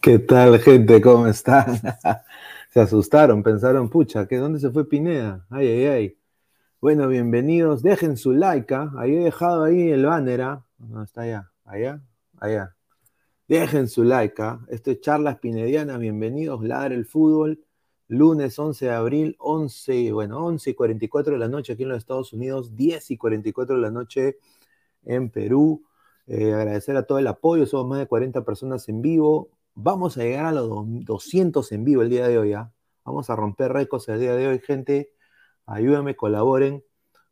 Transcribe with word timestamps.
¿Qué 0.00 0.20
tal, 0.20 0.60
gente? 0.60 1.00
¿Cómo 1.00 1.26
están? 1.26 1.80
se 2.70 2.80
asustaron, 2.80 3.42
pensaron, 3.42 3.90
pucha, 3.90 4.26
¿qué, 4.28 4.36
¿dónde 4.36 4.60
se 4.60 4.70
fue 4.70 4.88
Pineda? 4.88 5.44
Ay, 5.50 5.66
ay, 5.66 5.86
ay. 5.86 6.18
Bueno, 6.80 7.08
bienvenidos. 7.08 7.82
Dejen 7.82 8.16
su 8.16 8.32
like. 8.32 8.72
¿ah? 8.74 8.92
Ahí 8.96 9.16
he 9.16 9.24
dejado 9.24 9.64
ahí 9.64 9.90
el 9.90 10.06
banner. 10.06 10.42
¿ah? 10.42 10.64
No, 10.78 11.02
está 11.02 11.22
allá. 11.22 11.50
Allá. 11.64 12.00
Allá. 12.38 12.76
Dejen 13.48 13.88
su 13.88 14.04
like. 14.04 14.40
¿ah? 14.40 14.60
Esto 14.68 14.92
es 14.92 15.00
Charlas 15.00 15.38
Pinediana. 15.40 15.98
Bienvenidos. 15.98 16.62
Ladre 16.62 16.94
el 16.94 17.04
fútbol. 17.04 17.64
lunes 18.06 18.56
11 18.56 18.86
de 18.86 18.92
abril, 18.92 19.36
11, 19.38 20.12
bueno, 20.12 20.44
11 20.46 20.70
y 20.70 20.74
44 20.74 21.32
de 21.32 21.38
la 21.40 21.48
noche 21.48 21.72
aquí 21.72 21.82
en 21.82 21.90
los 21.90 21.98
Estados 21.98 22.32
Unidos, 22.32 22.74
10 22.76 23.10
y 23.10 23.16
44 23.16 23.76
de 23.76 23.82
la 23.82 23.90
noche 23.90 24.38
en 25.04 25.28
Perú. 25.30 25.84
Eh, 26.28 26.54
agradecer 26.54 26.96
a 26.96 27.02
todo 27.02 27.18
el 27.18 27.26
apoyo, 27.26 27.66
somos 27.66 27.88
más 27.88 27.98
de 27.98 28.06
40 28.06 28.44
personas 28.44 28.88
en 28.88 29.02
vivo. 29.02 29.50
Vamos 29.80 30.18
a 30.18 30.24
llegar 30.24 30.46
a 30.46 30.52
los 30.52 30.68
200 31.04 31.70
en 31.70 31.84
vivo 31.84 32.02
el 32.02 32.10
día 32.10 32.26
de 32.26 32.36
hoy, 32.36 32.52
¿ah? 32.52 32.72
Vamos 33.04 33.30
a 33.30 33.36
romper 33.36 33.72
récords 33.72 34.08
el 34.08 34.18
día 34.18 34.34
de 34.34 34.48
hoy, 34.48 34.58
gente. 34.58 35.12
Ayúdenme, 35.66 36.16
colaboren. 36.16 36.82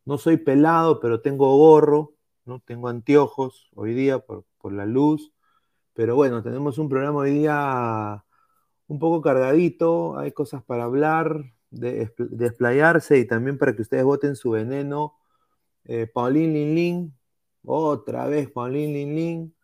No 0.04 0.16
soy 0.16 0.36
pelado, 0.36 1.00
pero 1.00 1.20
tengo 1.20 1.56
gorro, 1.56 2.14
¿no? 2.44 2.60
Tengo 2.60 2.86
anteojos 2.86 3.68
hoy 3.74 3.94
día 3.94 4.20
por, 4.20 4.44
por 4.58 4.72
la 4.72 4.86
luz. 4.86 5.32
Pero 5.92 6.14
bueno, 6.14 6.40
tenemos 6.44 6.78
un 6.78 6.88
programa 6.88 7.18
hoy 7.18 7.32
día 7.32 8.24
un 8.86 8.98
poco 9.00 9.20
cargadito, 9.22 10.16
hay 10.16 10.30
cosas 10.30 10.62
para 10.62 10.84
hablar, 10.84 11.52
de, 11.70 12.12
desplayarse 12.16 13.18
y 13.18 13.26
también 13.26 13.58
para 13.58 13.74
que 13.74 13.82
ustedes 13.82 14.04
voten 14.04 14.36
su 14.36 14.50
veneno. 14.50 15.14
Eh, 15.84 16.06
Paulín 16.06 16.54
Lin 16.54 16.74
Lin, 16.76 17.18
otra 17.64 18.28
vez 18.28 18.48
Paulín 18.52 18.92
Lin 18.92 19.16
Lin, 19.16 19.55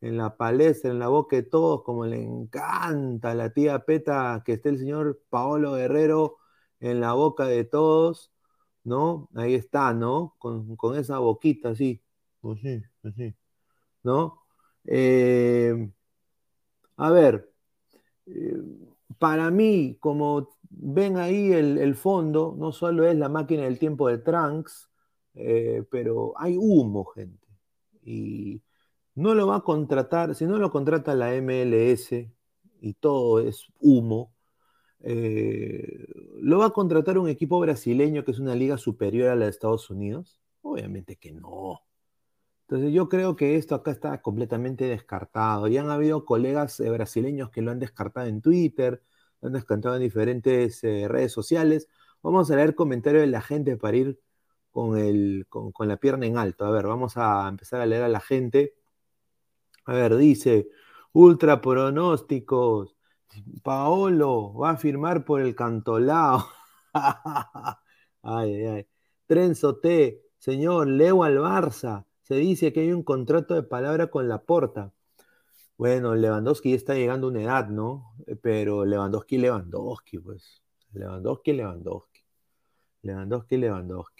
en 0.00 0.16
la 0.16 0.36
palestra, 0.36 0.90
en 0.90 0.98
la 0.98 1.08
boca 1.08 1.36
de 1.36 1.42
todos, 1.42 1.82
como 1.82 2.06
le 2.06 2.22
encanta 2.22 3.32
a 3.32 3.34
la 3.34 3.52
tía 3.52 3.80
Peta 3.84 4.42
que 4.44 4.54
esté 4.54 4.70
el 4.70 4.78
señor 4.78 5.22
Paolo 5.30 5.72
Guerrero 5.74 6.38
en 6.80 7.00
la 7.00 7.14
boca 7.14 7.46
de 7.46 7.64
todos, 7.64 8.32
¿no? 8.84 9.28
Ahí 9.34 9.54
está, 9.54 9.92
¿no? 9.94 10.36
Con, 10.38 10.76
esa 10.96 11.18
boquita 11.18 11.70
así, 11.70 12.02
así, 12.42 12.82
así, 13.02 13.34
¿no? 14.02 14.42
Eh, 14.84 15.90
a 16.96 17.10
ver, 17.10 17.52
eh, 18.26 18.56
para 19.18 19.50
mí, 19.50 19.96
como 20.00 20.48
ven 20.70 21.16
ahí 21.18 21.52
el, 21.52 21.94
fondo, 21.96 22.54
no 22.58 22.72
solo 22.72 23.06
es 23.06 23.16
la 23.16 23.28
máquina 23.28 23.64
del 23.64 23.78
tiempo 23.78 24.08
de 24.08 24.18
Trunks, 24.18 24.90
eh, 25.34 25.84
pero 25.90 26.34
hay 26.36 26.56
humo, 26.58 27.04
gente. 27.06 27.46
Y 28.02 28.62
no 29.18 29.34
lo 29.34 29.46
va 29.48 29.56
a 29.56 29.60
contratar, 29.62 30.34
si 30.34 30.46
no 30.46 30.58
lo 30.58 30.70
contrata 30.70 31.14
la 31.14 31.34
MLS 31.34 32.12
y 32.80 32.94
todo 32.94 33.40
es 33.40 33.66
humo, 33.80 34.32
eh, 35.00 36.06
¿lo 36.40 36.58
va 36.58 36.66
a 36.66 36.70
contratar 36.70 37.18
un 37.18 37.28
equipo 37.28 37.58
brasileño 37.60 38.24
que 38.24 38.30
es 38.32 38.38
una 38.38 38.54
liga 38.54 38.78
superior 38.78 39.30
a 39.30 39.36
la 39.36 39.46
de 39.46 39.50
Estados 39.50 39.90
Unidos? 39.90 40.40
Obviamente 40.62 41.16
que 41.16 41.32
no. 41.32 41.82
Entonces 42.68 42.92
yo 42.92 43.08
creo 43.08 43.34
que 43.36 43.56
esto 43.56 43.74
acá 43.74 43.90
está 43.90 44.20
completamente 44.22 44.84
descartado. 44.84 45.68
Ya 45.68 45.80
han 45.82 45.90
habido 45.90 46.24
colegas 46.24 46.78
eh, 46.80 46.90
brasileños 46.90 47.50
que 47.50 47.62
lo 47.62 47.70
han 47.72 47.80
descartado 47.80 48.26
en 48.28 48.42
Twitter, 48.42 49.02
lo 49.40 49.48
han 49.48 49.54
descartado 49.54 49.96
en 49.96 50.02
diferentes 50.02 50.84
eh, 50.84 51.08
redes 51.08 51.32
sociales. 51.32 51.88
Vamos 52.22 52.50
a 52.50 52.56
leer 52.56 52.74
comentarios 52.74 53.22
de 53.22 53.28
la 53.28 53.40
gente 53.40 53.76
para 53.76 53.96
ir 53.96 54.20
con, 54.70 54.98
el, 54.98 55.46
con, 55.48 55.88
la 55.88 55.96
pierna 55.96 56.26
en 56.26 56.38
alto. 56.38 56.66
A 56.66 56.70
ver, 56.70 56.86
vamos 56.86 57.16
a 57.16 57.48
empezar 57.48 57.80
a 57.80 57.86
leer 57.86 58.02
a 58.04 58.08
la 58.08 58.20
gente. 58.20 58.74
A 59.88 59.94
ver, 59.94 60.16
dice, 60.16 60.68
ultra 61.12 61.62
pronósticos. 61.62 62.94
Paolo 63.62 64.52
va 64.54 64.70
a 64.70 64.76
firmar 64.76 65.24
por 65.24 65.40
el 65.40 65.54
cantolao. 65.54 66.46
ay, 68.22 68.64
ay. 68.66 68.86
Trenzo 69.26 69.78
T, 69.78 70.22
señor, 70.38 70.88
leo 70.88 71.24
al 71.24 71.38
Barça 71.38 72.04
se 72.22 72.34
dice 72.34 72.74
que 72.74 72.80
hay 72.80 72.92
un 72.92 73.02
contrato 73.02 73.54
de 73.54 73.62
palabra 73.62 74.08
con 74.08 74.28
la 74.28 74.42
porta. 74.42 74.92
Bueno, 75.78 76.14
Lewandowski 76.14 76.74
está 76.74 76.94
llegando 76.94 77.28
a 77.28 77.30
una 77.30 77.42
edad, 77.42 77.68
¿no? 77.68 78.14
Eh, 78.26 78.36
pero 78.36 78.84
Lewandowski, 78.84 79.38
Lewandowski, 79.38 80.18
pues. 80.18 80.62
Lewandowski, 80.92 81.54
Lewandowski. 81.54 82.20
Lewandowski, 83.02 83.56
Lewandowski. 83.56 84.17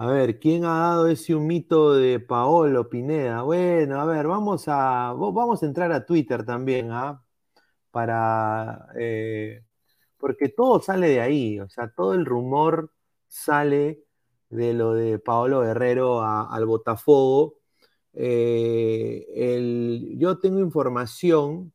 A 0.00 0.06
ver, 0.06 0.38
¿quién 0.40 0.64
ha 0.64 0.78
dado 0.80 1.08
ese 1.08 1.34
humito 1.34 1.92
de 1.92 2.20
Paolo 2.20 2.88
Pineda? 2.88 3.42
Bueno, 3.42 4.00
a 4.00 4.06
ver, 4.06 4.26
vamos 4.26 4.64
a, 4.66 5.12
vamos 5.12 5.62
a 5.62 5.66
entrar 5.66 5.92
a 5.92 6.06
Twitter 6.06 6.42
también, 6.46 6.90
¿ah? 6.90 7.22
Para, 7.90 8.88
eh, 8.96 9.62
porque 10.18 10.48
todo 10.48 10.80
sale 10.80 11.08
de 11.08 11.20
ahí, 11.20 11.60
o 11.60 11.68
sea, 11.68 11.90
todo 11.92 12.14
el 12.14 12.24
rumor 12.26 12.92
sale 13.28 14.04
de 14.48 14.72
lo 14.74 14.94
de 14.94 15.18
Paolo 15.18 15.60
Guerrero 15.62 16.22
al 16.22 16.64
Botafogo. 16.66 17.58
Eh, 18.14 19.26
yo 20.18 20.38
tengo 20.38 20.60
información 20.60 21.74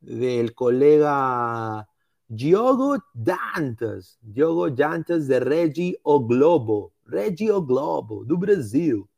del 0.00 0.54
colega 0.54 1.88
Diogo 2.28 2.98
Dantas, 3.14 4.18
Diogo 4.20 4.70
Dantas 4.70 5.26
de 5.26 5.40
Regio 5.40 5.96
Globo, 6.04 6.92
Regio 7.10 7.62
Globo, 7.62 8.24
do 8.24 8.38
Brasil, 8.38 9.08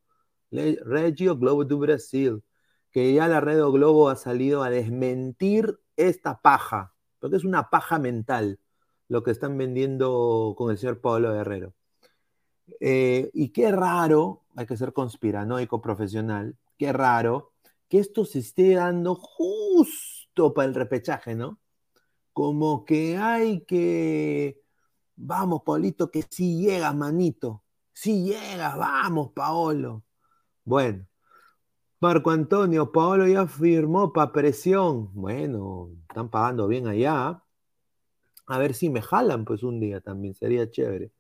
Regio 0.51 1.37
Globo 1.37 1.65
do 1.65 1.79
Brasil, 1.79 2.43
que 2.91 3.15
ya 3.15 3.27
la 3.29 3.41
Red 3.41 3.63
Globo 3.71 4.09
ha 4.09 4.17
salido 4.17 4.63
a 4.63 4.71
desmentir 4.71 5.79
esta 5.97 6.41
paja, 6.41 6.95
porque 7.19 7.37
es 7.37 7.45
una 7.45 7.71
paja 7.71 7.99
mental 7.99 8.59
lo 9.09 9.23
que 9.23 9.31
están 9.31 9.57
vendiendo 9.59 10.55
con 10.57 10.71
el 10.71 10.79
señor 10.79 11.01
Pablo 11.01 11.33
Guerrero. 11.33 11.75
Eh, 12.81 13.31
y 13.35 13.51
qué 13.51 13.73
raro, 13.73 14.45
hay 14.57 14.67
que 14.67 14.77
ser 14.77 14.93
conspiranoico 14.93 15.81
profesional, 15.81 16.57
qué 16.79 16.93
raro 16.93 17.53
que 17.89 17.99
esto 17.99 18.25
se 18.25 18.39
esté 18.39 18.75
dando 18.75 19.15
justo 19.15 20.55
para 20.55 20.69
el 20.69 20.75
repechaje, 20.75 21.35
¿no? 21.35 21.61
Como 22.33 22.85
que 22.85 23.19
hay 23.19 23.65
que, 23.67 24.63
vamos, 25.17 25.63
Paulito, 25.65 26.11
que 26.11 26.25
si 26.29 26.63
llega, 26.63 26.93
manito, 26.95 27.63
si 27.93 28.25
llega, 28.25 28.77
vamos, 28.77 29.33
Paolo. 29.33 30.05
Bueno, 30.65 31.07
Marco 32.01 32.31
Antonio, 32.31 32.91
Paolo 32.93 33.27
ya 33.29 33.47
firmó 33.47 34.13
para 34.13 34.33
presión. 34.33 35.11
Bueno, 35.15 35.91
están 36.09 36.31
pagando 36.31 36.67
bien 36.69 36.89
allá. 36.89 37.43
A 38.47 38.59
ver 38.59 38.75
si 38.75 38.91
me 38.91 39.03
jalan, 39.03 39.45
pues 39.45 39.63
un 39.63 39.81
día 39.81 40.01
también, 40.01 40.35
sería 40.35 40.71
chévere. 40.71 41.13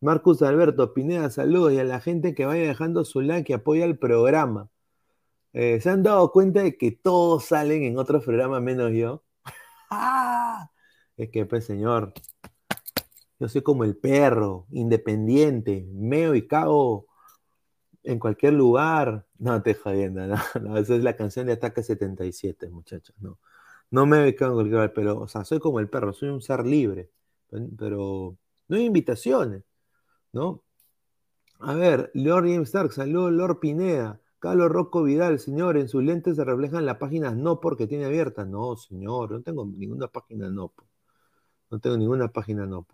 Marcus 0.00 0.42
Alberto 0.42 0.94
Pineda, 0.94 1.30
saludos 1.30 1.72
y 1.72 1.78
a 1.78 1.84
la 1.84 2.00
gente 2.00 2.34
que 2.34 2.46
vaya 2.46 2.62
dejando 2.66 3.04
su 3.04 3.20
like 3.20 3.52
y 3.52 3.54
apoya 3.54 3.84
el 3.84 3.98
programa. 3.98 4.68
Eh, 5.52 5.80
¿Se 5.80 5.90
han 5.90 6.02
dado 6.02 6.32
cuenta 6.32 6.62
de 6.62 6.76
que 6.76 6.92
todos 6.92 7.44
salen 7.46 7.82
en 7.84 7.98
otros 7.98 8.24
programas 8.24 8.62
menos 8.62 8.92
yo? 8.92 9.24
es 11.16 11.30
que, 11.30 11.46
pues, 11.46 11.66
señor, 11.66 12.14
yo 13.42 13.48
soy 13.48 13.62
como 13.62 13.84
el 13.84 13.96
perro, 13.96 14.66
independiente, 14.70 15.86
meo 15.92 16.34
y 16.34 16.46
cago 16.46 17.06
en 18.04 18.18
cualquier 18.18 18.54
lugar. 18.54 19.26
No, 19.38 19.62
te 19.62 19.74
jodiendo, 19.74 20.26
no, 20.62 20.78
esa 20.78 20.94
es 20.96 21.02
la 21.02 21.16
canción 21.16 21.46
de 21.46 21.54
Ataque 21.54 21.82
77, 21.82 22.70
muchachos, 22.70 23.16
no. 23.20 23.38
No 23.90 24.06
me 24.06 24.34
cago 24.34 24.52
en 24.52 24.56
cualquier 24.56 24.74
lugar, 24.74 24.92
pero, 24.94 25.20
o 25.20 25.28
sea, 25.28 25.44
soy 25.44 25.60
como 25.60 25.80
el 25.80 25.88
perro, 25.90 26.12
soy 26.12 26.30
un 26.30 26.40
ser 26.42 26.66
libre, 26.66 27.10
pero 27.78 28.36
no 28.68 28.76
hay 28.76 28.84
invitaciones. 28.86 29.64
¿no? 30.32 30.62
A 31.60 31.74
ver, 31.74 32.10
Lord 32.14 32.44
James 32.44 32.68
Stark, 32.68 32.92
saludos 32.92 33.32
Lord 33.32 33.60
Pineda. 33.60 34.20
Carlos 34.38 34.70
Rocco 34.70 35.04
Vidal, 35.04 35.38
señor, 35.38 35.76
en 35.76 35.88
sus 35.88 36.02
lentes 36.02 36.36
se 36.36 36.44
reflejan 36.44 36.84
las 36.84 36.96
páginas 36.98 37.36
no 37.36 37.60
porque 37.60 37.86
tiene 37.86 38.06
abiertas. 38.06 38.46
No, 38.48 38.76
señor, 38.76 39.30
no 39.30 39.42
tengo 39.42 39.64
ninguna 39.64 40.08
página 40.08 40.50
no. 40.50 40.72
No 41.70 41.78
tengo 41.78 41.96
ninguna 41.96 42.28
página 42.28 42.66
no. 42.66 42.86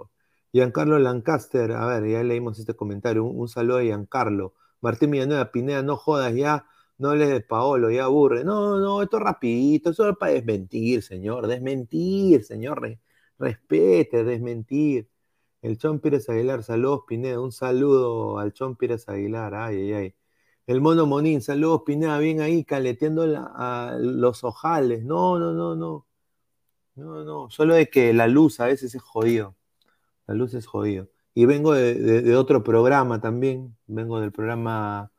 Giancarlo 0.53 0.99
Lancaster, 0.99 1.73
a 1.73 1.87
ver, 1.87 2.09
ya 2.11 2.23
leímos 2.23 2.59
este 2.59 2.75
comentario. 2.75 3.25
Un, 3.25 3.49
saludo 3.49 3.79
a 3.79 3.83
Giancarlo. 3.83 4.55
Martín 4.81 5.11
Villanueva, 5.11 5.51
Pineda, 5.53 5.83
no 5.83 5.97
jodas 5.97 6.35
ya, 6.35 6.67
no 6.99 7.11
hables 7.11 7.29
de 7.31 7.41
Paolo, 7.41 7.91
ya 7.91 8.05
aburre. 8.05 8.45
No, 8.45 8.79
no, 8.79 9.03
esto 9.03 9.19
es 9.19 9.23
rapidito, 9.23 9.91
eso 9.91 10.09
es 10.11 10.17
para 10.17 10.33
desmentir, 10.33 11.03
señor, 11.03 11.47
desmentir, 11.47 12.45
señor, 12.45 12.99
respete, 13.39 14.25
desmentir. 14.25 15.09
El 15.63 15.79
Chon 15.79 16.01
Pérez 16.01 16.29
Aguilar, 16.29 16.63
saludos 16.63 17.03
Pineda, 17.07 17.41
un 17.41 17.53
saludo 17.53 18.39
al 18.39 18.53
Chon 18.53 18.77
Pérez 18.77 19.09
Aguilar, 19.09 19.55
ay, 19.55 19.77
ay, 19.77 19.93
ay. 19.93 20.15
El 20.67 20.81
Mono 20.81 21.07
Monín, 21.07 21.41
saludos 21.43 21.83
Pineda, 21.87 22.19
bien 22.19 22.41
ahí, 22.41 22.65
caleteando 22.65 23.27
los 23.99 24.45
ojales. 24.45 25.05
No, 25.05 25.39
no, 25.39 25.53
no, 25.53 25.75
no. 25.77 26.07
No, 26.97 27.25
no, 27.25 27.51
solo 27.51 27.77
es 27.77 27.89
que 27.91 28.13
la 28.13 28.27
luz 28.29 28.61
a 28.61 28.67
veces 28.67 28.95
es 28.95 29.03
jodido. 29.03 29.58
La 30.29 30.35
luz 30.35 30.55
es 30.55 30.67
jodido. 30.67 31.11
Y 31.35 31.47
vengo 31.47 31.73
de, 31.75 32.37
otro 32.37 32.65
programa 32.65 33.21
también, 33.21 33.77
vengo 33.87 34.21
del 34.21 34.33
programa 34.33 35.13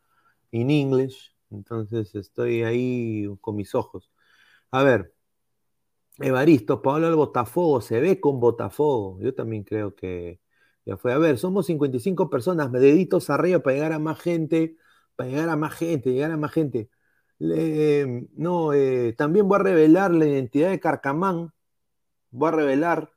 In 0.52 0.70
English, 0.72 1.36
entonces 1.52 2.16
estoy 2.16 2.64
ahí 2.64 3.28
con 3.42 3.56
mis 3.56 3.76
ojos. 3.76 4.12
A 4.72 4.84
ver, 4.84 5.16
Evaristo, 6.20 6.82
Pablo 6.82 7.08
del 7.08 7.16
Botafogo, 7.16 7.82
se 7.82 8.00
ve 8.02 8.20
con 8.20 8.40
Botafogo. 8.40 9.20
Yo 9.22 9.34
también 9.34 9.64
creo 9.64 9.96
que 9.96 10.42
ya 10.86 10.98
fue. 10.98 11.14
A 11.14 11.18
ver, 11.18 11.38
somos 11.38 11.68
55 11.68 12.30
personas, 12.30 12.72
deditos 12.72 13.30
arriba 13.30 13.60
para 13.60 13.76
llegar 13.76 13.94
a 13.94 14.00
más 14.00 14.20
gente, 14.20 14.78
para 15.16 15.30
llegar 15.30 15.50
a 15.50 15.56
más 15.56 15.74
gente, 15.76 16.12
llegar 16.12 16.32
a 16.32 16.38
más 16.38 16.52
gente. 16.52 16.90
no, 17.40 18.74
eh, 18.74 19.14
también 19.18 19.48
voy 19.48 19.60
a 19.60 19.64
revelar 19.64 20.12
la 20.12 20.26
identidad 20.26 20.70
de 20.70 20.80
Carcamán. 20.80 21.54
Voy 22.32 22.50
a 22.50 22.52
revelar. 22.52 23.12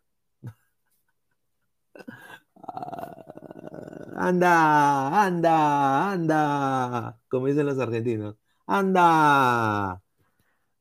Anda, 4.28 5.24
anda, 5.24 6.12
anda, 6.12 7.20
como 7.28 7.46
dicen 7.46 7.66
los 7.66 7.78
argentinos. 7.78 8.36
Anda. 8.66 10.02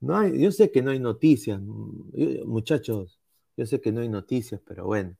No 0.01 0.27
yo 0.27 0.51
sé 0.51 0.71
que 0.71 0.81
no 0.81 0.91
hay 0.91 0.99
noticias, 0.99 1.59
muchachos. 2.45 3.19
Yo 3.57 3.65
sé 3.65 3.81
que 3.81 3.91
no 3.91 4.01
hay 4.01 4.09
noticias, 4.09 4.61
pero 4.65 4.85
bueno. 4.85 5.15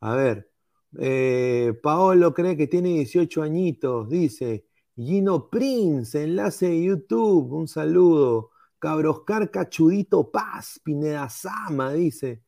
A 0.00 0.14
ver, 0.16 0.50
eh, 0.98 1.74
Paolo 1.82 2.34
cree 2.34 2.56
que 2.56 2.66
tiene 2.68 2.90
18 2.90 3.42
añitos, 3.42 4.08
dice. 4.08 4.66
Gino 4.96 5.48
Prince, 5.50 6.22
enlace 6.22 6.68
de 6.68 6.82
YouTube, 6.84 7.52
un 7.52 7.68
saludo. 7.68 8.50
Cabroscar 8.78 9.50
Cachudito 9.50 10.30
Paz, 10.30 10.80
Pineda 10.82 11.28
Sama, 11.28 11.92
dice. 11.92 12.42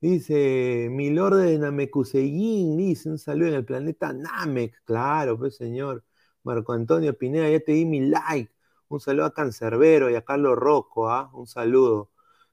Dice, 0.00 0.88
Milord 0.90 1.38
de 1.38 1.58
Namekuseguín, 1.58 2.76
dice, 2.76 3.08
un 3.10 3.18
saludo 3.18 3.48
en 3.48 3.54
el 3.54 3.64
planeta 3.64 4.12
Namek, 4.12 4.82
claro, 4.84 5.38
pues 5.38 5.56
señor. 5.56 6.04
Marco 6.46 6.72
Antonio 6.72 7.16
Pineda, 7.18 7.50
ya 7.50 7.60
te 7.60 7.72
di 7.72 7.84
mi 7.84 8.00
like. 8.00 8.52
Un 8.88 9.00
saludo 9.00 9.26
a 9.26 9.34
Cancerbero 9.34 10.10
y 10.10 10.14
a 10.14 10.24
Carlos 10.24 10.56
Rocco, 10.56 11.10
¿ah? 11.10 11.30
un 11.34 11.46
saludo. 11.46 12.10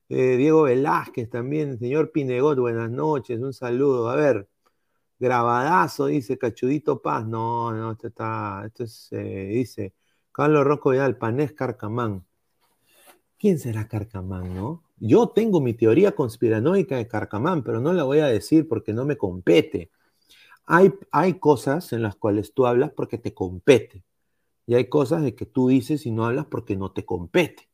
Eh, 0.10 0.38
Diego 0.38 0.64
Velázquez 0.64 1.30
también, 1.30 1.80
señor 1.80 2.12
Pinegot, 2.12 2.58
buenas 2.60 2.90
noches, 2.92 3.40
un 3.40 3.54
saludo. 3.54 4.10
A 4.10 4.16
ver, 4.16 4.50
grabadazo, 5.20 6.08
dice 6.08 6.38
Cachudito 6.38 7.02
Paz. 7.02 7.26
No, 7.28 7.74
no, 7.74 7.92
esto 7.94 8.08
está, 8.08 8.64
esto 8.66 8.84
es, 8.84 9.10
eh, 9.12 9.48
dice 9.54 9.94
Carlos 10.32 10.66
Rocco 10.66 10.92
Vidal, 10.92 11.18
Panés 11.18 11.54
Carcamán. 11.54 12.26
¿Quién 13.44 13.60
será 13.60 13.90
Carcamán, 13.90 14.56
no? 14.56 14.84
Yo 15.00 15.28
tengo 15.28 15.60
mi 15.60 15.74
teoría 15.74 16.14
conspiranoica 16.14 16.96
de 16.96 17.10
Carcamán, 17.10 17.62
pero 17.62 17.82
no 17.82 17.92
la 17.92 18.06
voy 18.06 18.20
a 18.20 18.28
decir 18.28 18.70
porque 18.70 18.94
no 18.94 19.04
me 19.04 19.18
compete. 19.18 19.92
Hay, 20.66 20.94
hay 21.12 21.40
cosas 21.40 21.92
en 21.92 22.04
las 22.04 22.16
cuales 22.16 22.54
tú 22.54 22.66
hablas 22.66 22.94
porque 22.94 23.18
te 23.18 23.34
compete. 23.34 24.06
Y 24.66 24.76
hay 24.76 24.86
cosas 24.88 25.24
de 25.24 25.36
que 25.36 25.46
tú 25.46 25.68
dices 25.68 26.06
y 26.06 26.12
no 26.12 26.26
hablas 26.26 26.46
porque 26.46 26.78
no 26.78 26.94
te 26.94 27.04
compete. 27.04 27.68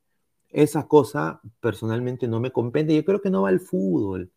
Esa 0.50 0.88
cosa 0.88 1.40
personalmente 1.60 2.28
no 2.28 2.40
me 2.40 2.52
compete. 2.52 2.96
Yo 2.96 3.06
creo 3.06 3.22
que 3.22 3.30
no 3.30 3.44
va 3.44 3.50
al 3.50 3.60
fútbol. 3.60 4.32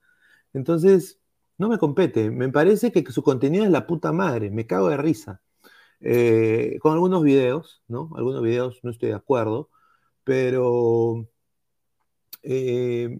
Entonces, 0.53 1.19
no 1.57 1.71
me 1.71 1.79
compete. 1.79 2.31
Me 2.31 2.51
parece 2.51 2.93
que 2.93 3.11
su 3.11 3.23
contenido 3.23 3.65
es 3.65 3.71
la 3.71 3.87
puta 3.87 4.12
madre. 4.12 4.51
Me 4.51 4.67
cago 4.67 4.91
de 4.91 4.99
risa. 4.99 5.41
Eh, 6.01 6.79
con 6.83 6.93
algunos 6.93 7.23
videos, 7.23 7.83
¿no? 7.89 8.11
Algunos 8.17 8.43
videos 8.43 8.81
no 8.83 8.91
estoy 8.91 9.09
de 9.09 9.15
acuerdo, 9.15 9.71
pero 10.25 11.29
eh, 12.43 13.19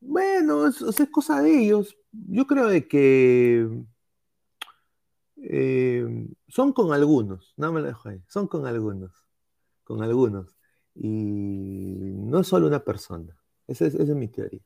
bueno, 0.00 0.66
es, 0.66 0.80
es, 0.82 1.10
cosa 1.10 1.42
de 1.42 1.62
ellos. 1.62 1.96
Yo 2.12 2.46
creo 2.46 2.68
de 2.68 2.88
que 2.88 3.68
eh, 5.42 6.26
son 6.48 6.72
con 6.72 6.92
algunos, 6.92 7.54
no 7.56 7.72
me 7.72 7.80
lo 7.80 7.86
dejo 7.86 8.08
ahí, 8.08 8.22
son 8.28 8.48
con 8.48 8.66
algunos, 8.66 9.12
con 9.84 10.02
algunos. 10.02 10.56
Y 10.94 12.12
no 12.16 12.40
es 12.40 12.46
solo 12.48 12.66
una 12.66 12.84
persona, 12.84 13.36
esa 13.66 13.86
es, 13.86 13.94
mi 14.10 14.28
teoría. 14.28 14.60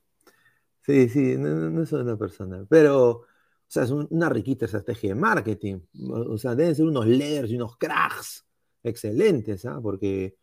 Sí, 0.83 1.09
sí, 1.09 1.37
no, 1.39 1.83
es 1.83 1.89
solo 1.89 2.05
una 2.05 2.17
persona, 2.17 2.67
pero, 2.69 3.11
o 3.11 3.27
sea, 3.69 3.85
es 3.85 3.91
una 3.91 4.29
riquita 4.29 4.65
estrategia 4.67 5.11
de 5.11 5.21
marketing. 5.21 5.81
O 6.11 6.39
sea, 6.39 6.55
deben 6.55 6.75
ser 6.75 6.87
unos 6.87 7.07
leaders 7.07 7.51
y 7.51 7.57
unos 7.57 7.77
cracks 7.77 8.47
excelentes, 8.83 9.65
¿ah? 9.67 9.81
Porque, 9.83 10.37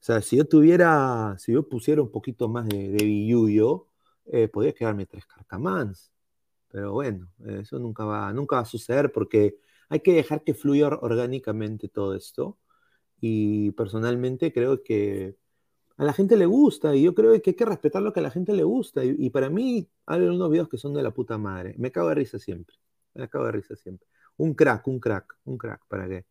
o 0.00 0.04
sea, 0.06 0.22
si 0.22 0.36
yo 0.36 0.46
tuviera, 0.46 1.36
si 1.38 1.52
yo 1.52 1.68
pusiera 1.68 2.02
un 2.02 2.10
poquito 2.10 2.48
más 2.48 2.68
de, 2.68 2.90
de 2.90 3.04
billuyo, 3.04 3.88
eh, 4.26 4.48
podría 4.48 4.72
quedarme 4.74 5.06
tres 5.06 5.26
carcamans. 5.26 6.12
Pero 6.68 6.92
bueno, 6.92 7.28
eso 7.46 7.78
nunca 7.78 8.04
va, 8.04 8.32
nunca 8.32 8.56
va 8.56 8.62
a 8.62 8.64
suceder 8.66 9.12
porque 9.12 9.58
hay 9.88 10.00
que 10.00 10.14
dejar 10.14 10.42
que 10.44 10.54
fluya 10.54 10.88
orgánicamente 10.88 11.88
todo 11.88 12.14
esto. 12.14 12.58
Y 13.20 13.72
personalmente 13.72 14.52
creo 14.52 14.82
que 14.82 15.36
a 15.96 16.04
la 16.04 16.12
gente 16.12 16.36
le 16.36 16.46
gusta 16.46 16.94
y 16.94 17.02
yo 17.02 17.14
creo 17.14 17.40
que 17.42 17.50
hay 17.50 17.56
que 17.56 17.64
respetar 17.64 18.02
lo 18.02 18.12
que 18.12 18.20
a 18.20 18.22
la 18.22 18.30
gente 18.30 18.52
le 18.52 18.64
gusta. 18.64 19.04
Y, 19.04 19.30
para 19.30 19.50
mí 19.50 19.88
hay 20.06 20.22
unos 20.22 20.50
videos 20.50 20.68
que 20.68 20.78
son 20.78 20.94
de 20.94 21.02
la 21.02 21.12
puta 21.12 21.38
madre. 21.38 21.74
Me 21.78 21.90
cago 21.92 22.08
de 22.10 22.16
risa 22.16 22.38
siempre. 22.38 22.76
Me 23.14 23.28
cago 23.28 23.46
de 23.46 23.52
risa 23.52 23.76
siempre. 23.76 24.06
Un 24.36 24.54
crack, 24.54 24.86
un 24.88 25.00
crack, 25.00 25.38
un 25.44 25.58
crack. 25.58 25.82
¿Para 25.88 26.08
qué? 26.08 26.26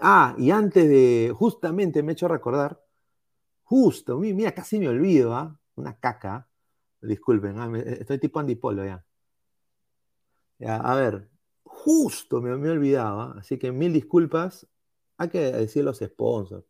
Ah, 0.00 0.36
y 0.38 0.50
antes 0.50 0.88
de, 0.88 1.32
justamente 1.34 2.02
me 2.02 2.12
he 2.12 2.14
hecho 2.14 2.28
recordar, 2.28 2.80
justo, 3.70 4.18
mira, 4.18 4.52
casi 4.52 4.78
me 4.80 4.88
olvido, 4.88 5.34
¿ah? 5.34 5.56
Una 5.76 5.98
caca. 5.98 6.48
Disculpen, 7.00 7.58
¿ah? 7.58 7.70
estoy 7.78 8.18
tipo 8.18 8.40
andipolo 8.40 8.84
ya. 8.84 9.04
ya. 10.58 10.76
A 10.76 10.94
ver, 10.96 11.30
Justo 11.62 12.40
me, 12.42 12.56
me 12.56 12.70
olvidaba, 12.70 13.36
así 13.38 13.58
que 13.58 13.72
mil 13.72 13.92
disculpas. 13.92 14.66
Hay 15.18 15.28
que 15.28 15.40
decir 15.52 15.84
los 15.84 15.98
sponsors. 16.00 16.64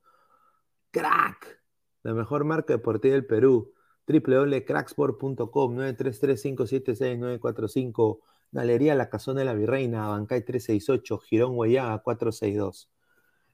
Crack, 0.90 1.62
la 2.02 2.14
mejor 2.14 2.45
marca 2.45 2.73
deportiva 2.75 3.14
del 3.14 3.26
Perú. 3.26 3.73
www.cracksport.com 4.07 5.76
933-576-945 5.76 8.21
Galería 8.52 8.95
La 8.95 9.09
Casona 9.09 9.40
de 9.40 9.47
la 9.47 9.54
Virreina, 9.54 10.09
Bancay 10.09 10.45
368, 10.45 11.19
Girón 11.19 11.54
Guayaga 11.57 11.99
462. 12.02 12.90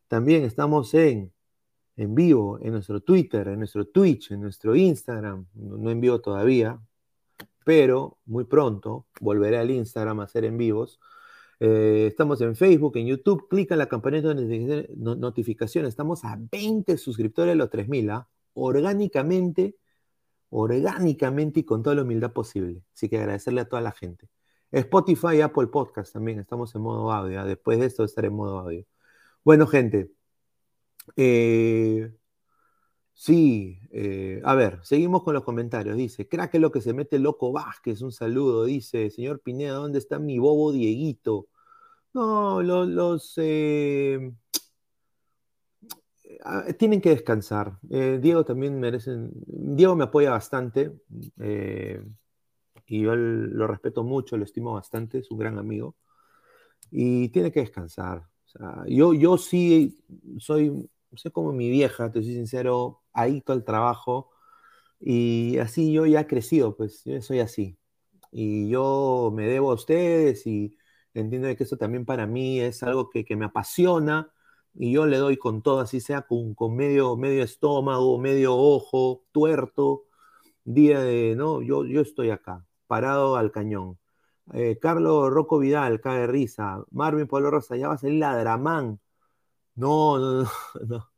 También 0.08 0.44
estamos 0.44 0.94
en, 0.94 1.32
en 1.96 2.14
vivo 2.14 2.58
en 2.62 2.72
nuestro 2.72 3.00
Twitter, 3.00 3.48
en 3.48 3.58
nuestro 3.58 3.86
Twitch, 3.86 4.32
en 4.32 4.42
nuestro 4.42 4.76
Instagram. 4.76 5.46
No 5.54 5.90
en 5.90 6.00
vivo 6.00 6.20
todavía, 6.20 6.80
pero 7.64 8.18
muy 8.26 8.44
pronto 8.44 9.06
volveré 9.20 9.58
al 9.58 9.70
Instagram 9.70 10.20
a 10.20 10.24
hacer 10.24 10.44
en 10.44 10.58
vivos. 10.58 11.00
Eh, 11.58 12.06
estamos 12.08 12.40
en 12.42 12.54
Facebook, 12.56 12.96
en 12.96 13.06
YouTube. 13.06 13.48
Clica 13.48 13.74
en 13.74 13.78
la 13.80 13.88
campanita 13.88 14.34
de 14.34 14.88
notificaciones. 14.96 15.90
Estamos 15.90 16.24
a 16.24 16.38
20 16.38 16.98
suscriptores 16.98 17.52
de 17.52 17.56
los 17.56 17.70
3000. 17.70 18.10
¿ah? 18.10 18.28
Orgánicamente, 18.54 19.76
orgánicamente 20.50 21.60
y 21.60 21.64
con 21.64 21.82
toda 21.82 21.96
la 21.96 22.02
humildad 22.02 22.32
posible. 22.32 22.82
Así 22.94 23.08
que 23.08 23.18
agradecerle 23.18 23.62
a 23.62 23.68
toda 23.68 23.82
la 23.82 23.92
gente. 23.92 24.28
Spotify 24.70 25.40
Apple 25.40 25.68
Podcast 25.68 26.12
también. 26.12 26.40
Estamos 26.40 26.74
en 26.74 26.82
modo 26.82 27.12
audio. 27.12 27.40
¿ah? 27.40 27.44
Después 27.44 27.78
de 27.80 27.86
esto 27.86 28.04
estaré 28.04 28.28
en 28.28 28.34
modo 28.34 28.58
audio. 28.60 28.84
Bueno, 29.44 29.66
gente. 29.66 30.15
Eh, 31.14 32.10
sí, 33.14 33.78
eh, 33.90 34.40
a 34.44 34.54
ver, 34.54 34.80
seguimos 34.82 35.22
con 35.22 35.34
los 35.34 35.44
comentarios. 35.44 35.96
Dice, 35.96 36.28
crack 36.28 36.54
es 36.54 36.60
lo 36.60 36.72
que 36.72 36.80
se 36.80 36.92
mete 36.92 37.18
loco 37.18 37.52
Vázquez, 37.52 38.02
un 38.02 38.12
saludo. 38.12 38.64
Dice, 38.64 39.10
señor 39.10 39.40
Pineda, 39.40 39.74
¿dónde 39.74 39.98
está 39.98 40.18
mi 40.18 40.38
bobo 40.38 40.72
Dieguito? 40.72 41.48
No, 42.14 42.62
los, 42.62 43.34
eh, 43.36 44.32
ah, 46.44 46.64
tienen 46.78 47.00
que 47.00 47.10
descansar. 47.10 47.78
Diego 47.82 48.44
también 48.44 48.80
merecen. 48.80 49.30
Diego 49.46 49.94
me 49.96 50.04
apoya 50.04 50.30
bastante 50.30 50.92
y 52.88 53.02
yo 53.02 53.16
lo 53.16 53.66
respeto 53.66 54.04
mucho, 54.04 54.36
lo 54.36 54.44
estimo 54.44 54.74
bastante, 54.74 55.18
es 55.18 55.30
un 55.30 55.38
gran 55.38 55.58
amigo 55.58 55.96
y 56.90 57.28
tiene 57.30 57.50
que 57.52 57.60
descansar. 57.60 58.24
yo, 58.86 59.12
yo 59.14 59.38
sí 59.38 59.98
soy, 60.38 60.88
sé 61.16 61.30
como 61.30 61.52
mi 61.52 61.70
vieja, 61.70 62.10
te 62.12 62.22
soy 62.22 62.34
sincero, 62.34 63.02
todo 63.44 63.56
el 63.56 63.64
trabajo 63.64 64.30
y 65.00 65.58
así 65.58 65.92
yo 65.92 66.06
ya 66.06 66.20
he 66.20 66.26
crecido, 66.26 66.76
pues 66.76 67.04
yo 67.04 67.20
soy 67.22 67.40
así. 67.40 67.78
Y 68.32 68.68
yo 68.68 69.32
me 69.34 69.46
debo 69.46 69.70
a 69.72 69.74
ustedes 69.74 70.46
y 70.46 70.76
entiendo 71.14 71.54
que 71.56 71.64
eso 71.64 71.76
también 71.76 72.04
para 72.04 72.26
mí 72.26 72.60
es 72.60 72.82
algo 72.82 73.10
que, 73.10 73.24
me 73.36 73.46
apasiona 73.46 74.32
y 74.74 74.92
yo 74.92 75.06
le 75.06 75.18
doy 75.18 75.36
con 75.38 75.62
todo, 75.62 75.80
así 75.80 76.00
sea 76.00 76.22
con, 76.22 76.54
con, 76.54 76.76
medio, 76.76 77.16
medio 77.16 77.42
estómago, 77.44 78.18
medio 78.18 78.54
ojo, 78.56 79.24
tuerto, 79.32 80.04
día 80.64 81.00
de, 81.00 81.34
no, 81.36 81.62
yo, 81.62 81.84
yo 81.86 82.00
estoy 82.02 82.30
acá, 82.30 82.66
parado 82.86 83.36
al 83.36 83.52
cañón. 83.52 83.98
Eh, 84.52 84.78
Carlos 84.80 85.30
Rocco 85.30 85.58
Vidal, 85.58 86.00
cae 86.00 86.26
risa. 86.26 86.84
Marvin 86.90 87.26
Pablo 87.26 87.50
Rosa, 87.50 87.76
ya 87.76 87.88
va 87.88 87.94
a 87.94 87.98
salir 87.98 88.20
la 88.20 88.36
Dramán. 88.36 89.00
No, 89.76 90.18
no, 90.18 90.42
no, 90.42 90.50
no. 90.88 91.10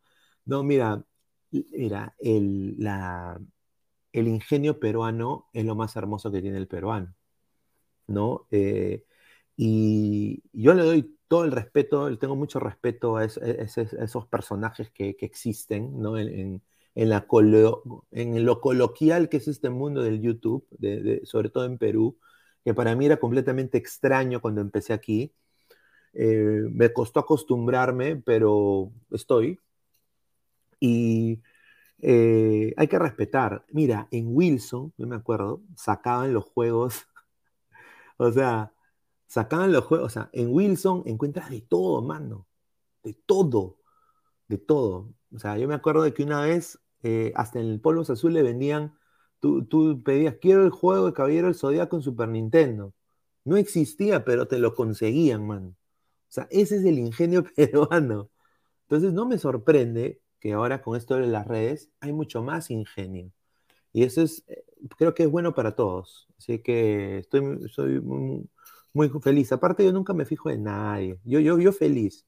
No, 0.46 0.62
mira, 0.62 1.04
Mira, 1.50 2.14
el, 2.18 2.76
el 4.12 4.28
ingenio 4.28 4.78
peruano 4.80 5.48
es 5.52 5.64
lo 5.64 5.74
más 5.74 5.96
hermoso 5.96 6.30
que 6.30 6.42
tiene 6.42 6.58
el 6.58 6.68
peruano, 6.68 7.14
¿no? 8.08 8.46
Eh, 8.50 9.04
y 9.56 10.42
yo 10.52 10.74
le 10.74 10.84
doy 10.84 11.18
todo 11.28 11.44
el 11.44 11.52
respeto, 11.52 12.16
tengo 12.18 12.36
mucho 12.36 12.60
respeto 12.60 13.16
a, 13.16 13.24
esos 13.24 14.26
personajes 14.28 14.90
que, 14.92 15.16
existen, 15.20 16.00
¿no? 16.00 16.18
En, 16.18 16.62
la 16.94 17.26
en 18.12 18.44
lo 18.44 18.60
coloquial 18.60 19.28
que 19.28 19.38
es 19.38 19.48
este 19.48 19.70
mundo 19.70 20.02
del 20.02 20.20
YouTube, 20.20 20.66
sobre 21.24 21.50
todo 21.50 21.64
en 21.66 21.78
Perú, 21.78 22.18
que 22.64 22.74
para 22.74 22.94
mí 22.96 23.06
era 23.06 23.18
completamente 23.18 23.78
extraño 23.78 24.40
cuando 24.40 24.60
empecé 24.60 24.92
aquí. 24.92 25.32
Eh, 26.14 26.68
me 26.72 26.92
costó 26.92 27.20
acostumbrarme, 27.20 28.16
pero 28.16 28.92
estoy, 29.10 29.58
y 30.80 31.42
eh, 32.00 32.74
hay 32.76 32.88
que 32.88 32.98
respetar. 32.98 33.64
Mira, 33.70 34.08
en 34.10 34.28
Wilson, 34.34 34.92
yo 34.96 35.06
me 35.06 35.16
acuerdo, 35.16 35.62
sacaban 35.76 36.32
los 36.34 36.44
juegos, 36.44 37.06
o 38.18 38.32
sea, 38.32 38.72
Sacaban 39.28 39.72
los 39.72 39.84
juegos, 39.84 40.06
o 40.06 40.10
sea, 40.10 40.30
en 40.32 40.48
Wilson 40.52 41.02
encuentras 41.06 41.50
de 41.50 41.60
todo, 41.60 42.02
mano. 42.02 42.48
De 43.04 43.14
todo. 43.14 43.78
De 44.48 44.58
todo. 44.58 45.14
O 45.34 45.38
sea, 45.38 45.58
yo 45.58 45.68
me 45.68 45.74
acuerdo 45.74 46.02
de 46.02 46.14
que 46.14 46.24
una 46.24 46.42
vez, 46.42 46.80
eh, 47.02 47.32
hasta 47.36 47.60
en 47.60 47.68
el 47.68 47.80
Polvos 47.80 48.10
Azul 48.10 48.34
le 48.34 48.42
vendían, 48.42 48.98
tú, 49.40 49.66
tú 49.66 50.02
pedías, 50.04 50.36
quiero 50.40 50.64
el 50.64 50.70
juego 50.70 51.06
de 51.06 51.12
Caballero 51.14 51.48
del 51.48 51.56
Zodíaco 51.56 51.96
en 51.96 52.02
Super 52.02 52.28
Nintendo. 52.28 52.94
No 53.44 53.56
existía, 53.58 54.24
pero 54.24 54.48
te 54.48 54.58
lo 54.58 54.74
conseguían, 54.74 55.46
mano. 55.46 55.76
O 56.28 56.32
sea, 56.32 56.48
ese 56.50 56.76
es 56.76 56.84
el 56.84 56.98
ingenio 56.98 57.44
peruano. 57.56 58.30
Entonces, 58.82 59.12
no 59.12 59.26
me 59.26 59.38
sorprende 59.38 60.20
que 60.40 60.52
ahora 60.52 60.82
con 60.82 60.96
esto 60.96 61.16
de 61.16 61.26
las 61.26 61.46
redes 61.46 61.90
hay 62.00 62.12
mucho 62.12 62.42
más 62.42 62.70
ingenio. 62.70 63.32
Y 63.92 64.04
eso 64.04 64.22
es, 64.22 64.44
eh, 64.48 64.64
creo 64.98 65.14
que 65.14 65.24
es 65.24 65.30
bueno 65.30 65.54
para 65.54 65.74
todos. 65.74 66.28
Así 66.38 66.60
que 66.60 67.18
estoy, 67.18 67.68
soy 67.70 68.00
muy, 68.00 69.08
feliz. 69.22 69.52
Aparte, 69.52 69.84
yo 69.84 69.92
nunca 69.92 70.14
me 70.14 70.24
fijo 70.24 70.50
en 70.50 70.64
nadie. 70.64 71.18
Yo, 71.24 71.40
yo, 71.40 71.58
yo 71.58 71.72
feliz. 71.72 72.26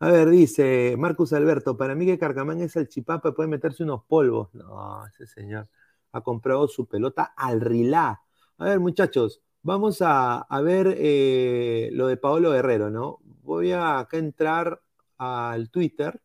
A 0.00 0.10
ver, 0.10 0.30
dice 0.30 0.96
Marcus 0.98 1.32
Alberto, 1.32 1.76
para 1.76 1.94
mí 1.94 2.06
que 2.06 2.18
Carcamán 2.18 2.60
es 2.60 2.76
el 2.76 2.88
chipapa 2.88 3.32
puede 3.34 3.48
meterse 3.48 3.84
unos 3.84 4.04
polvos. 4.04 4.48
No, 4.54 5.06
ese 5.06 5.26
señor 5.26 5.68
ha 6.12 6.20
comprado 6.22 6.68
su 6.68 6.86
pelota 6.86 7.32
al 7.36 7.60
rilá. 7.60 8.20
A 8.58 8.64
ver, 8.66 8.80
muchachos, 8.80 9.42
vamos 9.62 9.98
a, 10.02 10.46
ver 10.62 10.94
eh, 10.98 11.90
lo 11.92 12.06
de 12.08 12.16
Paolo 12.16 12.50
Guerrero, 12.52 12.90
¿no? 12.90 13.20
Voy 13.42 13.72
a 13.72 14.00
acá 14.00 14.18
entrar 14.18 14.80
al 15.18 15.70
Twitter 15.70 16.20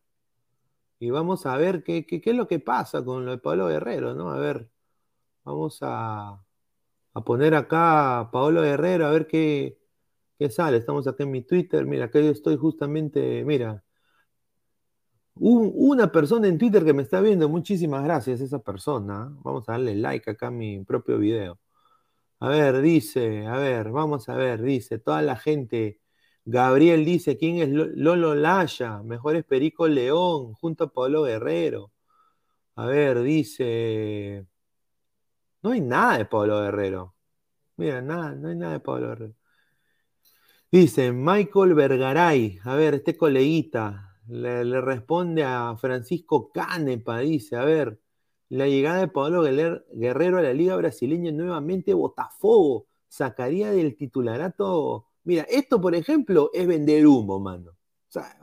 y 0.98 1.10
vamos 1.10 1.46
a 1.46 1.56
ver 1.56 1.82
qué, 1.84 2.06
es 2.08 2.34
lo 2.34 2.48
que 2.48 2.60
pasa 2.60 3.04
con 3.04 3.24
lo 3.24 3.32
de 3.32 3.38
Paolo 3.38 3.68
Guerrero, 3.68 4.14
¿no? 4.14 4.30
A 4.30 4.38
ver, 4.38 4.70
vamos 5.44 5.78
a, 5.82 6.42
a 7.14 7.24
poner 7.24 7.54
acá 7.54 8.20
a 8.20 8.30
Paolo 8.30 8.62
Guerrero 8.62 9.06
a 9.06 9.10
ver 9.10 9.26
qué, 9.26 9.78
qué 10.38 10.50
sale. 10.50 10.78
Estamos 10.78 11.06
acá 11.06 11.24
en 11.24 11.30
mi 11.32 11.42
Twitter. 11.42 11.86
Mira, 11.86 12.06
acá 12.06 12.20
yo 12.20 12.30
estoy 12.30 12.56
justamente, 12.56 13.44
mira. 13.44 13.84
una 15.36 16.10
persona 16.12 16.48
en 16.48 16.58
Twitter 16.58 16.84
que 16.84 16.92
me 16.92 17.02
está 17.02 17.20
viendo, 17.20 17.48
muchísimas 17.48 18.04
gracias 18.04 18.40
a 18.40 18.44
esa 18.44 18.58
persona. 18.60 19.32
Vamos 19.42 19.68
a 19.68 19.72
darle 19.72 19.94
like 19.94 20.30
acá 20.30 20.48
a 20.48 20.50
mi 20.50 20.84
propio 20.84 21.18
video. 21.18 21.58
A 22.40 22.48
ver, 22.48 22.80
dice, 22.82 23.46
a 23.46 23.58
ver, 23.58 23.90
vamos 23.90 24.28
a 24.28 24.34
ver, 24.34 24.62
dice, 24.62 24.98
toda 24.98 25.22
la 25.22 25.36
gente. 25.36 26.00
Gabriel 26.44 27.04
dice, 27.04 27.36
¿quién 27.36 27.58
es 27.58 27.68
Lolo 27.70 28.34
Laya? 28.34 29.02
Mejor 29.02 29.36
es 29.36 29.44
Perico 29.44 29.88
León, 29.88 30.54
junto 30.54 30.84
a 30.84 30.92
Pablo 30.92 31.22
Guerrero. 31.24 31.92
A 32.76 32.86
ver, 32.86 33.22
dice, 33.22 34.46
no 35.62 35.70
hay 35.70 35.80
nada 35.80 36.18
de 36.18 36.24
Pablo 36.26 36.60
Guerrero. 36.62 37.14
Mira, 37.76 38.02
nada, 38.02 38.34
no 38.34 38.48
hay 38.48 38.56
nada 38.56 38.74
de 38.74 38.80
Pablo 38.80 39.08
Guerrero. 39.08 39.34
Dice 40.70 41.12
Michael 41.12 41.74
Vergaray, 41.74 42.58
a 42.64 42.74
ver, 42.74 42.94
este 42.94 43.16
coleguita, 43.16 44.18
le, 44.28 44.80
responde 44.82 45.42
a 45.44 45.74
Francisco 45.80 46.50
Canepa, 46.52 47.18
dice, 47.20 47.56
a 47.56 47.64
ver, 47.64 47.98
la 48.50 48.66
llegada 48.66 49.00
de 49.00 49.08
Pablo 49.08 49.42
Guerrero 49.42 50.38
a 50.38 50.42
la 50.42 50.52
Liga 50.54 50.76
Brasileña 50.76 51.32
nuevamente 51.32 51.92
Botafogo 51.94 52.86
sacaría 53.08 53.70
del 53.70 53.96
titularato. 53.96 55.06
Mira, 55.24 55.42
esto 55.48 55.80
por 55.80 55.94
ejemplo 55.94 56.50
es 56.54 56.66
vender 56.66 57.06
humo, 57.06 57.38
mano. 57.40 57.76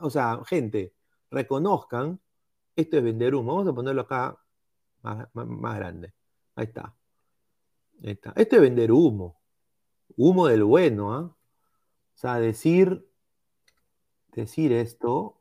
O 0.00 0.10
sea, 0.10 0.40
gente, 0.46 0.94
reconozcan, 1.30 2.20
esto 2.76 2.96
es 2.98 3.02
vender 3.02 3.34
humo. 3.34 3.56
Vamos 3.56 3.72
a 3.72 3.74
ponerlo 3.74 4.02
acá 4.02 4.38
más 5.02 5.76
grande. 5.76 6.12
Ahí 6.54 6.66
está. 6.66 6.94
Esto 8.02 8.56
es 8.56 8.60
vender 8.62 8.92
humo. 8.92 9.40
Humo 10.16 10.46
del 10.46 10.64
bueno, 10.64 11.12
¿ah? 11.12 11.22
O 11.22 12.18
sea, 12.18 12.38
decir, 12.38 13.06
decir 14.32 14.72
esto, 14.72 15.40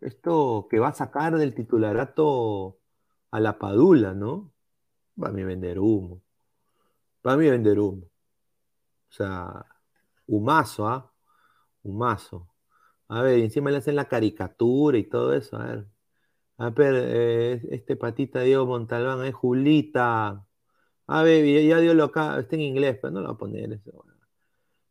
esto 0.00 0.68
que 0.70 0.78
va 0.78 0.88
a 0.88 0.94
sacar 0.94 1.36
del 1.36 1.54
titularato 1.54 2.78
a 3.36 3.40
la 3.40 3.58
padula, 3.58 4.14
¿no? 4.14 4.54
Va 5.22 5.28
a 5.28 5.32
mí 5.32 5.44
vender 5.44 5.78
humo. 5.78 6.22
Va 7.26 7.34
a 7.34 7.36
mí 7.36 7.48
vender 7.50 7.78
humo. 7.78 8.06
O 9.10 9.12
sea, 9.12 9.66
humazo, 10.26 10.88
¿ah? 10.88 11.12
Humazo. 11.82 12.48
A 13.08 13.22
ver, 13.22 13.40
encima 13.40 13.70
le 13.70 13.78
hacen 13.78 13.96
la 13.96 14.08
caricatura 14.08 14.98
y 14.98 15.04
todo 15.04 15.34
eso. 15.34 15.58
A 15.58 15.66
ver, 15.66 15.86
a 16.58 16.70
ver, 16.70 16.94
eh, 16.96 17.62
este 17.72 17.96
patita 17.96 18.40
Diego 18.40 18.66
Montalbán 18.66 19.24
es 19.26 19.34
Julita. 19.34 20.46
A 21.06 21.22
ver, 21.22 21.44
ya 21.66 21.78
dio 21.80 21.94
lo 21.94 22.04
acá, 22.04 22.40
está 22.40 22.56
en 22.56 22.62
inglés, 22.62 22.98
pero 23.02 23.12
no 23.12 23.20
lo 23.20 23.28
va 23.28 23.34
a 23.34 23.38
poner 23.38 23.72
eso. 23.72 24.04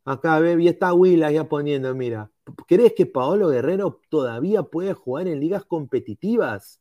Acá, 0.04 0.38
ve, 0.40 0.56
y 0.62 0.68
está 0.68 0.94
Willa 0.94 1.30
ya 1.32 1.48
poniendo, 1.48 1.94
mira. 1.94 2.30
¿Crees 2.68 2.94
que 2.94 3.06
Paolo 3.06 3.48
Guerrero 3.48 4.00
todavía 4.08 4.62
puede 4.62 4.94
jugar 4.94 5.26
en 5.28 5.40
ligas 5.40 5.64
competitivas? 5.64 6.80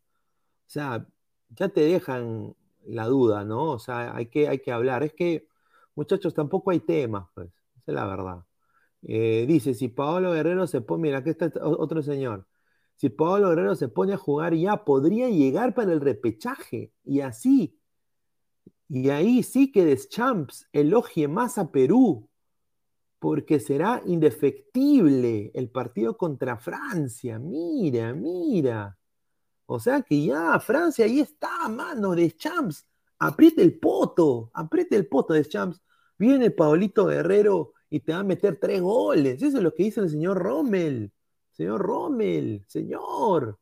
O 0.68 0.70
sea, 0.70 1.08
ya 1.56 1.70
te 1.70 1.82
dejan 1.82 2.56
la 2.86 3.06
duda, 3.08 3.44
¿no? 3.46 3.72
O 3.72 3.80
sea, 3.80 4.16
hay 4.16 4.28
que, 4.28 4.48
hay 4.48 4.60
que 4.60 4.72
hablar. 4.72 5.04
Es 5.04 5.14
que, 5.14 5.48
muchachos, 5.96 6.34
tampoco 6.34 6.72
hay 6.72 6.80
temas, 6.82 7.28
pues. 7.34 7.50
Esa 7.78 7.92
es 7.92 7.96
la 7.96 8.06
verdad. 8.08 8.46
Eh, 9.04 9.46
dice, 9.48 9.74
si 9.74 9.88
Paolo 9.90 10.34
Guerrero 10.34 10.68
se 10.68 10.82
pone, 10.82 11.04
mira, 11.04 11.20
aquí 11.20 11.32
está 11.32 11.52
otro 11.64 12.02
señor. 12.02 12.48
Si 12.96 13.10
Paolo 13.10 13.50
Guerrero 13.50 13.76
se 13.76 13.90
pone 13.90 14.14
a 14.14 14.18
jugar 14.18 14.54
ya, 14.56 14.84
podría 14.86 15.30
llegar 15.30 15.74
para 15.76 15.94
el 15.94 16.02
repechaje. 16.02 16.92
Y 17.04 17.22
así, 17.22 17.78
y 18.88 19.10
ahí 19.10 19.44
sí 19.44 19.72
que 19.72 19.86
Deschamps 19.86 20.68
elogie 20.72 21.28
más 21.28 21.58
a 21.58 21.72
Perú, 21.72 22.30
porque 23.20 23.60
será 23.60 24.02
indefectible 24.06 25.52
el 25.56 25.70
partido 25.70 26.18
contra 26.18 26.58
Francia. 26.58 27.40
Mira, 27.40 28.14
mira. 28.14 28.98
O 29.68 29.80
sea 29.80 30.02
que 30.02 30.26
ya 30.26 30.60
Francia 30.60 31.06
ahí 31.06 31.20
está, 31.20 31.68
mano, 31.70 32.16
Deschamps. 32.16 32.86
Apriete 33.20 33.62
el 33.62 33.80
poto, 33.80 34.52
apriete 34.54 34.96
el 34.96 35.08
poto 35.08 35.34
Deschamps. 35.34 35.82
Viene 36.18 36.52
Paolito 36.52 37.06
Guerrero 37.08 37.74
y 37.90 38.00
te 38.02 38.14
va 38.14 38.20
a 38.20 38.24
meter 38.24 38.60
tres 38.60 38.82
goles. 38.82 39.42
Eso 39.42 39.58
es 39.58 39.64
lo 39.64 39.74
que 39.74 39.84
dice 39.84 40.02
el 40.02 40.10
señor 40.10 40.38
Rommel. 40.40 41.12
Señor 41.52 41.82
Rommel, 41.82 42.66
señor. 42.68 43.60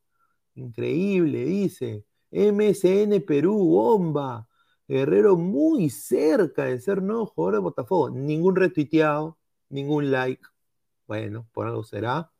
Increíble, 0.55 1.45
dice. 1.45 2.05
MSN 2.31 3.21
Perú, 3.25 3.57
bomba. 3.57 4.47
Guerrero 4.87 5.37
muy 5.37 5.89
cerca 5.89 6.65
de 6.65 6.79
ser 6.79 7.01
nuevo 7.01 7.27
jugador 7.27 7.55
de 7.55 7.61
Botafogo. 7.61 8.09
Ningún 8.09 8.55
retuiteado, 8.55 9.37
ningún 9.69 10.11
like. 10.11 10.43
Bueno, 11.07 11.47
por 11.53 11.67
algo 11.67 11.83
será. 11.83 12.32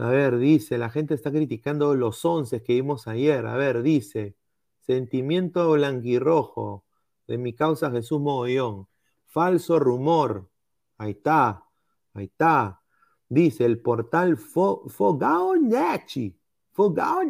A 0.00 0.08
ver, 0.08 0.38
dice, 0.38 0.78
la 0.78 0.88
gente 0.88 1.12
está 1.12 1.30
criticando 1.30 1.94
los 1.94 2.24
once 2.24 2.62
que 2.62 2.72
vimos 2.72 3.06
ayer. 3.06 3.46
A 3.46 3.54
ver, 3.58 3.82
dice, 3.82 4.34
sentimiento 4.80 5.72
blanquirrojo 5.72 6.86
de 7.26 7.36
mi 7.36 7.52
causa 7.54 7.90
Jesús 7.90 8.18
Mogollón. 8.18 8.88
Falso 9.26 9.78
rumor. 9.78 10.48
Ahí 10.96 11.10
está, 11.10 11.66
ahí 12.14 12.24
está. 12.24 12.80
Dice 13.28 13.66
el 13.66 13.82
portal 13.82 14.38
Fogao 14.38 15.56
Nechi. 15.56 16.34
Fogao 16.72 17.20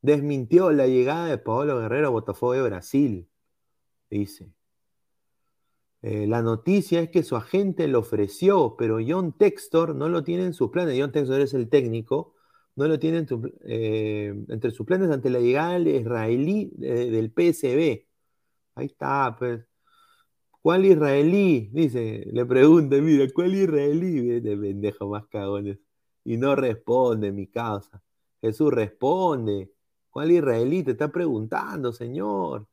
desmintió 0.00 0.72
la 0.72 0.86
llegada 0.86 1.26
de 1.26 1.36
Paolo 1.36 1.80
Guerrero 1.80 2.06
a 2.08 2.10
Botafogo 2.10 2.54
de 2.54 2.62
Brasil. 2.62 3.28
Dice. 4.08 4.57
Eh, 6.02 6.26
la 6.26 6.42
noticia 6.42 7.00
es 7.00 7.10
que 7.10 7.22
su 7.22 7.36
agente 7.36 7.88
lo 7.88 8.00
ofreció, 8.00 8.76
pero 8.78 8.98
John 9.06 9.36
Textor 9.36 9.94
no 9.96 10.08
lo 10.08 10.22
tiene 10.24 10.44
en 10.44 10.54
sus 10.54 10.70
planes. 10.70 10.96
John 10.98 11.12
Textor 11.12 11.40
es 11.40 11.54
el 11.54 11.68
técnico, 11.68 12.34
no 12.76 12.86
lo 12.88 12.98
tiene 12.98 13.26
eh, 13.66 14.34
entre 14.48 14.70
sus 14.70 14.86
planes 14.86 15.10
ante 15.10 15.30
la 15.30 15.40
llegada 15.40 15.74
del 15.74 15.88
israelí 15.88 16.70
del 16.76 17.32
PSB. 17.32 18.06
Ahí 18.76 18.86
está, 18.86 19.36
pues. 19.38 19.64
¿Cuál 20.62 20.84
israelí? 20.84 21.70
Dice, 21.72 22.26
le 22.32 22.44
pregunta, 22.46 22.96
mira, 23.00 23.26
¿cuál 23.32 23.54
israelí? 23.54 24.40
De 24.40 24.56
pendejo 24.56 25.08
más 25.08 25.26
cagones. 25.26 25.78
Y 26.24 26.36
no 26.36 26.54
responde 26.56 27.32
mi 27.32 27.46
causa. 27.48 28.02
Jesús 28.40 28.72
responde. 28.72 29.72
¿Cuál 30.10 30.32
israelí 30.32 30.82
te 30.82 30.92
está 30.92 31.08
preguntando, 31.10 31.92
señor? 31.92 32.68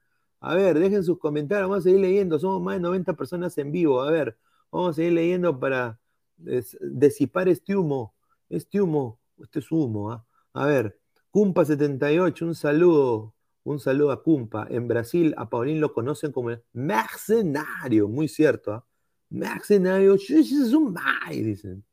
A 0.46 0.54
ver, 0.54 0.78
dejen 0.78 1.04
sus 1.04 1.18
comentarios, 1.18 1.68
vamos 1.68 1.80
a 1.80 1.90
seguir 1.90 2.02
leyendo. 2.02 2.38
Somos 2.38 2.62
más 2.62 2.76
de 2.76 2.82
90 2.82 3.14
personas 3.14 3.58
en 3.58 3.72
vivo. 3.72 4.04
A 4.04 4.12
ver, 4.12 4.38
vamos 4.72 4.92
a 4.92 4.94
seguir 4.94 5.14
leyendo 5.14 5.60
para 5.60 6.00
disipar 6.38 7.50
este 7.50 7.76
humo. 7.76 8.14
Este 8.48 8.80
humo, 8.80 9.20
este 9.42 9.58
es 9.58 9.72
humo. 9.72 10.12
¿ah? 10.12 10.24
A 10.54 10.68
ver, 10.68 11.00
Cumpa78, 11.32 12.44
un 12.44 12.54
saludo. 12.54 13.34
Un 13.64 13.80
saludo 13.80 14.12
a 14.12 14.22
Cumpa. 14.22 14.68
En 14.70 14.88
Brasil, 14.88 15.34
a 15.36 15.50
Paulín 15.50 15.82
lo 15.82 15.92
conocen 15.92 16.32
como 16.32 16.52
mercenario. 16.74 18.08
Muy 18.08 18.28
cierto. 18.28 18.72
¿ah? 18.72 18.86
Mercenario, 19.30 20.16
dicen. 21.42 21.84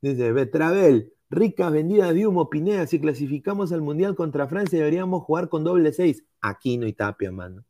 Dice 0.00 0.30
Betravel. 0.30 1.15
Ricas 1.28 1.72
vendidas 1.72 2.14
de 2.14 2.26
humo, 2.26 2.48
Pineda. 2.48 2.86
Si 2.86 3.00
clasificamos 3.00 3.72
al 3.72 3.82
Mundial 3.82 4.14
contra 4.14 4.46
Francia, 4.46 4.78
deberíamos 4.78 5.24
jugar 5.24 5.48
con 5.48 5.64
doble 5.64 5.92
seis. 5.92 6.24
Aquino 6.40 6.86
y 6.86 6.92
Tapia, 6.92 7.32
mano. 7.32 7.64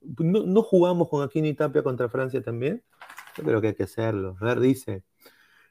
¿No, 0.00 0.62
jugamos 0.62 1.08
con 1.08 1.22
Aquino 1.22 1.46
y 1.46 1.54
Tapia 1.54 1.82
contra 1.82 2.08
Francia 2.08 2.42
también? 2.42 2.82
Yo 3.36 3.44
creo 3.44 3.60
que 3.60 3.68
hay 3.68 3.74
que 3.74 3.84
hacerlo. 3.84 4.36
A 4.40 4.44
ver, 4.44 4.60
dice, 4.60 5.04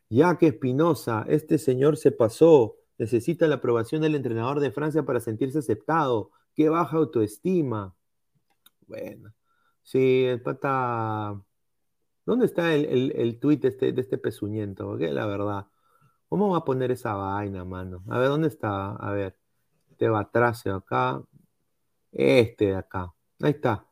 ya 0.09 0.37
que 0.37 0.47
Espinosa, 0.47 1.25
este 1.27 1.57
señor 1.57 1.97
se 1.97 2.11
pasó, 2.11 2.75
necesita 2.97 3.47
la 3.47 3.55
aprobación 3.55 4.01
del 4.01 4.15
entrenador 4.15 4.59
de 4.59 4.71
Francia 4.71 5.03
para 5.03 5.19
sentirse 5.19 5.59
aceptado. 5.59 6.31
Qué 6.55 6.69
baja 6.69 6.97
autoestima. 6.97 7.95
Bueno, 8.87 9.33
sí, 9.83 10.25
el 10.25 10.41
pata. 10.41 11.41
¿Dónde 12.25 12.45
está 12.45 12.73
el, 12.73 13.11
el, 13.15 13.39
tuit 13.39 13.65
este, 13.65 13.91
de 13.91 14.01
este 14.01 14.17
pezuñento? 14.17 14.97
Que 14.97 15.11
la 15.11 15.25
verdad. 15.25 15.67
¿Cómo 16.33 16.49
va 16.49 16.57
a 16.57 16.65
poner 16.65 16.89
esa 16.91 17.13
vaina, 17.13 17.63
mano? 17.63 18.03
A 18.09 18.17
ver, 18.17 18.29
¿dónde 18.29 18.47
está? 18.47 18.95
A 18.95 19.11
ver. 19.11 19.37
Este 19.91 20.09
va 20.09 20.21
atrás 20.21 20.65
acá. 20.65 21.21
Este 22.11 22.65
de 22.65 22.75
acá. 22.75 23.13
Ahí 23.39 23.51
está. 23.51 23.85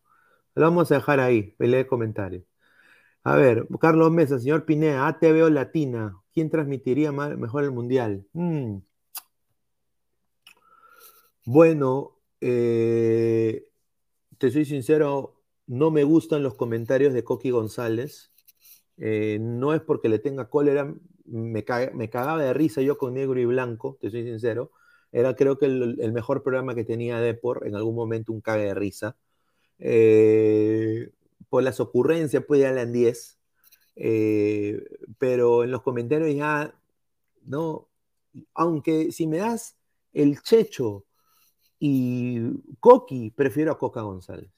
Lo 0.56 0.64
vamos 0.64 0.92
a 0.92 0.96
dejar 0.96 1.20
ahí. 1.20 1.54
Lee 1.60 1.86
comentarios. 1.86 2.44
A 3.24 3.36
ver, 3.36 3.68
Carlos 3.80 4.12
Mesa, 4.12 4.40
señor 4.40 4.66
Pineda, 4.66 5.08
ATV 5.08 5.44
o 5.44 5.50
Latina. 5.52 6.18
¿Quién 6.34 6.50
transmitiría 6.50 7.12
mejor 7.12 7.64
el 7.64 7.70
mundial? 7.70 8.26
Mm. 8.34 8.78
Bueno, 11.46 12.18
eh, 12.40 13.68
te 14.40 14.50
soy 14.50 14.66
sincero, 14.66 15.44
no 15.68 15.92
me 15.92 16.04
gustan 16.04 16.42
los 16.42 16.56
comentarios 16.56 17.14
de 17.14 17.24
Coqui 17.24 17.52
González. 17.52 18.34
Eh, 18.98 19.38
no 19.40 19.76
es 19.76 19.82
porque 19.82 20.10
le 20.10 20.18
tenga 20.18 20.50
cólera, 20.50 20.92
me, 21.32 21.64
cagaba 21.64 22.42
de 22.42 22.54
risa 22.54 22.82
yo 22.82 22.98
con 22.98 23.14
negro 23.14 23.40
y 23.40 23.46
blanco, 23.46 23.98
te 24.02 24.10
soy 24.12 24.24
sincero. 24.24 24.72
Era 25.12 25.36
creo 25.36 25.58
que 25.58 25.66
el, 25.66 26.12
mejor 26.14 26.44
programa 26.44 26.76
que 26.76 26.86
tenía 26.86 27.20
Depor, 27.20 27.68
en 27.68 27.76
algún 27.76 27.96
momento 27.96 28.32
un 28.34 28.42
cague 28.42 28.66
de 28.66 28.74
risa. 28.74 29.18
Eh, 29.80 31.10
por 31.50 31.64
las 31.64 31.80
ocurrencias, 31.80 32.44
pues 32.48 32.62
ya 32.62 32.70
en 32.70 32.94
10. 32.94 33.38
pero 35.18 35.64
en 35.64 35.72
los 35.72 35.82
comentarios 35.82 36.34
ya, 36.36 36.74
no, 37.46 37.88
aunque 38.54 39.12
si 39.12 39.28
me 39.28 39.38
das 39.38 39.78
el 40.14 40.42
checho 40.42 41.06
y 41.80 42.40
Coqui, 42.80 43.32
prefiero 43.32 43.72
a 43.72 43.78
Coca 43.78 44.02
González. 44.02 44.52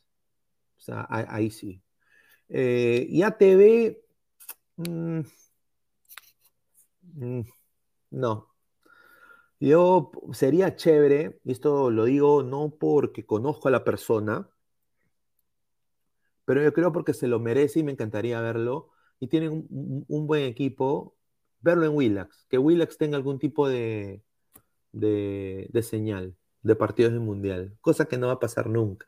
O 0.77 0.81
sea, 0.81 1.07
ahí, 1.09 1.49
sí. 1.49 1.81
Eh, 2.49 3.07
y 3.09 3.21
ATV, 3.23 3.97
mm, 4.77 5.19
mm, 5.19 5.23
no. 8.11 8.49
Yo 9.59 10.11
sería 10.33 10.75
chévere, 10.75 11.39
y 11.43 11.51
esto 11.53 11.89
lo 11.91 12.05
digo 12.05 12.43
no 12.43 12.75
porque 12.77 13.25
conozco 13.25 13.67
a 13.69 13.71
la 13.71 13.83
persona, 13.83 14.49
pero 16.45 16.61
yo 16.61 16.73
creo 16.73 16.91
porque 16.91 17.13
se 17.13 17.27
lo 17.27 17.39
merece 17.39 17.79
y 17.79 17.83
me 17.83 17.93
encantaría 17.93 18.41
verlo. 18.41 18.89
Y 19.19 19.27
tienen 19.27 19.65
un, 19.69 20.27
buen 20.27 20.43
equipo, 20.43 21.15
verlo 21.61 21.85
en 21.85 21.95
Willax, 21.95 22.45
que 22.49 22.57
Willax 22.57 22.97
tenga 22.97 23.15
algún 23.17 23.39
tipo 23.39 23.69
de, 23.69 24.21
de 24.91 25.83
señal 25.83 26.35
de 26.63 26.75
partidos 26.75 27.11
del 27.13 27.21
Mundial, 27.21 27.77
cosa 27.81 28.05
que 28.05 28.17
no 28.17 28.27
va 28.27 28.33
a 28.33 28.39
pasar 28.39 28.69
nunca, 28.69 29.07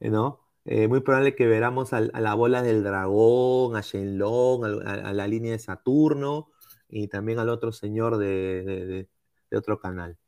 ¿no? 0.00 0.40
Eh, 0.64 0.88
muy 0.88 1.00
probable 1.00 1.34
que 1.34 1.46
veramos 1.46 1.92
a, 1.92 2.00
la 2.00 2.34
bola 2.34 2.62
del 2.62 2.82
dragón, 2.84 3.76
a 3.76 3.80
Shenlong, 3.80 4.64
a, 4.86 4.92
a, 4.92 5.12
la 5.14 5.26
línea 5.26 5.52
de 5.52 5.58
Saturno 5.58 6.50
y 6.88 7.08
también 7.08 7.38
al 7.38 7.48
otro 7.48 7.72
señor 7.72 8.18
de, 8.18 9.08
otro 9.52 9.78
canal. 9.78 10.18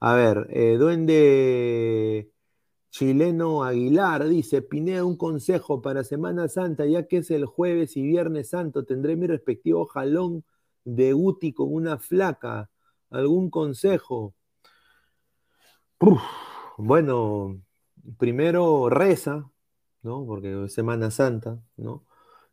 A 0.00 0.14
ver, 0.14 0.46
eh, 0.50 0.76
Duende 0.78 2.30
Chileno 2.90 3.64
Aguilar 3.64 4.28
dice: 4.28 4.62
Pinea 4.62 5.04
un 5.04 5.16
consejo 5.16 5.82
para 5.82 6.04
Semana 6.04 6.48
Santa, 6.48 6.86
ya 6.86 7.06
que 7.06 7.18
es 7.18 7.30
el 7.30 7.46
jueves 7.46 7.96
y 7.96 8.02
viernes 8.02 8.50
santo, 8.50 8.84
tendré 8.84 9.16
mi 9.16 9.26
respectivo 9.26 9.86
jalón 9.86 10.44
de 10.84 11.14
Uti 11.14 11.52
con 11.52 11.72
una 11.72 11.98
flaca. 11.98 12.70
¿Algún 13.10 13.50
consejo? 13.50 14.34
bueno, 16.78 17.60
primero 18.18 18.88
reza, 18.88 19.50
¿no? 20.02 20.24
Porque 20.26 20.64
es 20.64 20.72
Semana 20.72 21.10
Santa, 21.10 21.60
¿no? 21.76 22.04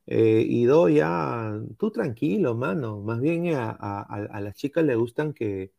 Eh, 0.07 0.45
y 0.47 0.65
dos, 0.65 0.91
ya, 0.91 1.59
tú 1.77 1.91
tranquilo, 1.91 2.55
mano. 2.55 3.01
Más 3.01 3.19
bien 3.21 3.53
a, 3.55 4.39
las 4.41 4.55
chicas 4.55 4.83
le 4.85 4.95
gustan 4.95 5.33
que, 5.33 5.73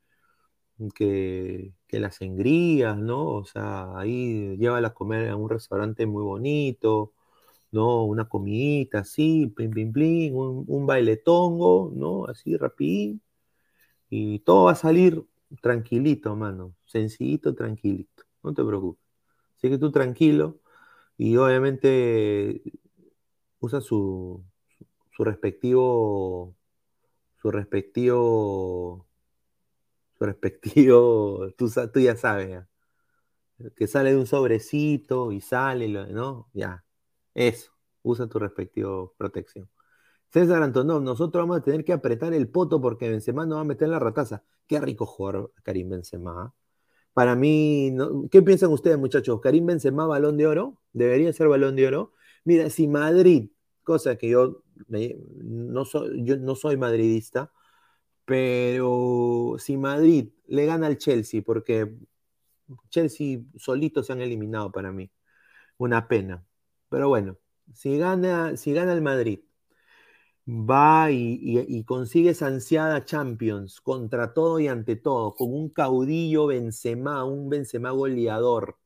que, 0.94 1.72
las 1.90 2.20
engrías, 2.20 2.96
¿no? 2.98 3.26
O 3.28 3.44
sea, 3.44 3.96
ahí 3.98 4.56
llévala 4.58 4.88
a 4.88 4.94
comer 4.94 5.30
a 5.30 5.36
un 5.36 5.48
restaurante 5.48 6.06
muy 6.06 6.22
bonito, 6.24 7.12
¿no? 7.72 8.04
Una 8.04 8.28
comidita 8.28 9.00
así, 9.00 9.48
plim, 9.48 9.70
plim, 9.70 9.92
plim, 9.92 10.36
un, 10.36 10.64
un 10.68 10.86
baile 10.86 11.16
tongo, 11.16 11.92
¿no? 11.94 12.26
Así, 12.26 12.56
rapidín. 12.56 13.22
Y 14.10 14.40
todo 14.40 14.64
va 14.66 14.72
a 14.72 14.74
salir 14.76 15.24
tranquilito, 15.62 16.36
mano. 16.36 16.74
Sencillito, 16.86 17.54
tranquilito. 17.54 18.24
No 18.42 18.54
te 18.54 18.64
preocupes. 18.64 19.02
Así 19.56 19.70
que 19.70 19.78
tú 19.78 19.90
tranquilo 19.92 20.60
y 21.18 21.36
obviamente 21.36 22.62
usa 23.60 23.80
su, 23.80 24.44
su 25.16 25.24
respectivo 25.24 26.54
su 27.40 27.50
respectivo 27.50 29.06
su 30.18 30.24
respectivo 30.24 31.48
tú, 31.56 32.00
ya 32.00 32.16
sabes 32.16 32.64
que 33.76 33.86
sale 33.86 34.12
de 34.12 34.18
un 34.18 34.26
sobrecito 34.26 35.32
y 35.32 35.40
sale 35.40 35.88
no 35.88 36.48
ya 36.52 36.84
eso 37.34 37.72
usa 38.02 38.28
tu 38.28 38.38
respectivo 38.38 39.14
protección 39.16 39.68
César 40.30 40.62
Antonov, 40.62 41.02
nosotros 41.02 41.42
vamos 41.42 41.58
a 41.58 41.62
tener 41.62 41.84
que 41.84 41.92
apretar 41.92 42.34
el 42.34 42.48
poto 42.48 42.80
porque 42.80 43.08
Benzema 43.08 43.46
no 43.46 43.54
va 43.56 43.62
a 43.62 43.64
meter 43.64 43.88
la 43.88 43.98
rataza. 43.98 44.42
Qué 44.66 44.80
rico 44.80 45.06
jugar 45.06 45.48
Karim 45.62 45.88
Benzema. 45.88 46.52
Para 47.14 47.34
mí, 47.34 47.96
¿qué 48.30 48.42
piensan 48.42 48.70
ustedes, 48.70 48.98
muchachos? 48.98 49.40
¿Karim 49.40 49.66
Benzema 49.66 50.06
balón 50.06 50.36
de 50.36 50.46
oro? 50.46 50.78
¿Debería 50.92 51.32
ser 51.32 51.48
balón 51.48 51.76
de 51.76 51.86
oro? 51.86 52.12
Mira, 52.46 52.70
si 52.70 52.86
Madrid, 52.86 53.50
cosa 53.82 54.16
que 54.16 54.28
yo 54.30 54.62
no, 54.88 55.84
soy, 55.84 56.24
yo 56.24 56.36
no 56.36 56.54
soy 56.54 56.76
madridista, 56.76 57.52
pero 58.24 59.56
si 59.58 59.76
Madrid 59.76 60.30
le 60.46 60.66
gana 60.66 60.86
al 60.86 60.96
Chelsea, 60.98 61.42
porque 61.44 61.92
Chelsea 62.90 63.40
solito 63.56 64.02
se 64.04 64.12
han 64.12 64.20
eliminado 64.20 64.70
para 64.72 64.92
mí, 64.92 65.10
una 65.78 66.08
pena. 66.08 66.46
Pero 66.88 67.08
bueno, 67.08 67.38
si 67.74 67.98
gana, 67.98 68.56
si 68.56 68.72
gana 68.72 68.92
el 68.92 69.02
Madrid 69.02 69.40
va 70.48 71.10
y, 71.10 71.84
consigue 71.84 72.30
esa 72.30 73.04
Champions 73.04 73.80
contra 73.80 74.32
todo 74.32 74.60
y 74.60 74.68
ante 74.68 74.96
todo, 74.96 75.34
con 75.34 75.52
un 75.52 75.70
caudillo 75.70 76.46
Benzema, 76.46 77.24
un 77.24 77.48
Benzema 77.48 77.90
goleador, 77.90 78.78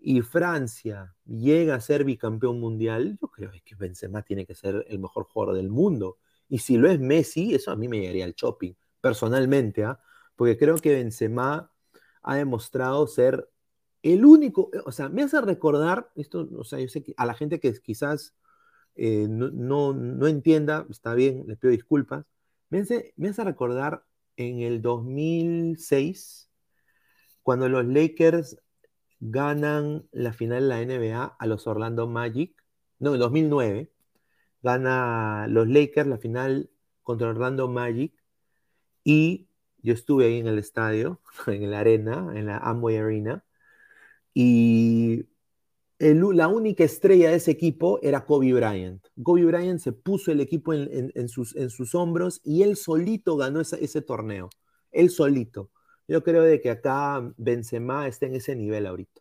y 0.00 0.22
Francia 0.22 1.14
llega 1.26 1.74
a 1.74 1.80
ser 1.80 2.04
bicampeón 2.04 2.60
mundial, 2.60 3.18
yo 3.20 3.28
creo 3.28 3.50
que 3.64 3.74
Benzema 3.74 4.22
tiene 4.22 4.46
que 4.46 4.54
ser 4.54 4.84
el 4.88 4.98
mejor 4.98 5.24
jugador 5.24 5.56
del 5.56 5.70
mundo. 5.70 6.18
Y 6.48 6.58
si 6.58 6.76
lo 6.76 6.88
es 6.88 7.00
Messi, 7.00 7.54
eso 7.54 7.70
a 7.70 7.76
mí 7.76 7.88
me 7.88 8.00
llegaría 8.00 8.24
al 8.24 8.34
shopping, 8.34 8.72
personalmente, 9.00 9.84
¿ah? 9.84 10.00
porque 10.36 10.56
creo 10.56 10.76
que 10.76 10.94
Benzema 10.94 11.72
ha 12.22 12.36
demostrado 12.36 13.06
ser 13.06 13.50
el 14.02 14.24
único, 14.24 14.70
o 14.84 14.92
sea, 14.92 15.08
me 15.08 15.22
hace 15.22 15.40
recordar, 15.40 16.10
esto, 16.14 16.48
o 16.56 16.64
sea, 16.64 16.78
yo 16.78 16.88
sé 16.88 17.02
que 17.02 17.14
a 17.16 17.26
la 17.26 17.34
gente 17.34 17.60
que 17.60 17.72
quizás 17.80 18.34
eh, 18.94 19.26
no, 19.28 19.92
no, 19.92 20.26
entienda, 20.26 20.86
está 20.90 21.14
bien, 21.14 21.44
les 21.46 21.58
pido 21.58 21.70
disculpas. 21.70 22.24
Me 22.70 22.80
hace, 22.80 23.14
me 23.16 23.28
hace 23.28 23.44
recordar 23.44 24.04
en 24.36 24.60
el 24.60 24.82
2006, 24.82 26.50
cuando 27.42 27.68
los 27.68 27.86
Lakers 27.86 28.58
ganan 29.20 30.06
la 30.12 30.32
final 30.32 30.62
de 30.62 30.68
la 30.68 30.80
NBA 30.84 31.24
a 31.38 31.46
los 31.46 31.66
Orlando 31.66 32.06
Magic, 32.06 32.54
no, 32.98 33.14
en 33.14 33.20
2009, 33.20 33.92
gana 34.62 35.46
los 35.48 35.68
Lakers 35.68 36.08
la 36.08 36.18
final 36.18 36.70
contra 37.02 37.28
Orlando 37.28 37.68
Magic 37.68 38.12
y 39.04 39.48
yo 39.82 39.94
estuve 39.94 40.26
ahí 40.26 40.38
en 40.38 40.48
el 40.48 40.58
estadio, 40.58 41.20
en 41.46 41.70
la 41.70 41.80
arena, 41.80 42.32
en 42.34 42.46
la 42.46 42.58
Amway 42.58 42.96
Arena, 42.96 43.44
y 44.34 45.26
la 45.98 46.48
única 46.48 46.84
estrella 46.84 47.30
de 47.30 47.36
ese 47.36 47.50
equipo 47.50 47.98
era 48.02 48.24
Kobe 48.24 48.52
Bryant. 48.52 49.04
Kobe 49.22 49.44
Bryant 49.44 49.80
se 49.80 49.92
puso 49.92 50.30
el 50.30 50.40
equipo 50.40 50.72
en, 50.72 51.28
sus, 51.28 51.94
hombros 51.94 52.40
y 52.44 52.62
él 52.62 52.76
solito 52.76 53.36
ganó 53.36 53.60
ese, 53.60 54.02
torneo. 54.02 54.48
Él 54.92 55.10
solito. 55.10 55.70
Yo 56.08 56.24
creo 56.24 56.42
de 56.42 56.60
que 56.60 56.70
acá 56.70 57.32
Benzema 57.36 58.08
está 58.08 58.26
en 58.26 58.34
ese 58.36 58.56
nivel 58.56 58.86
ahorita. 58.86 59.20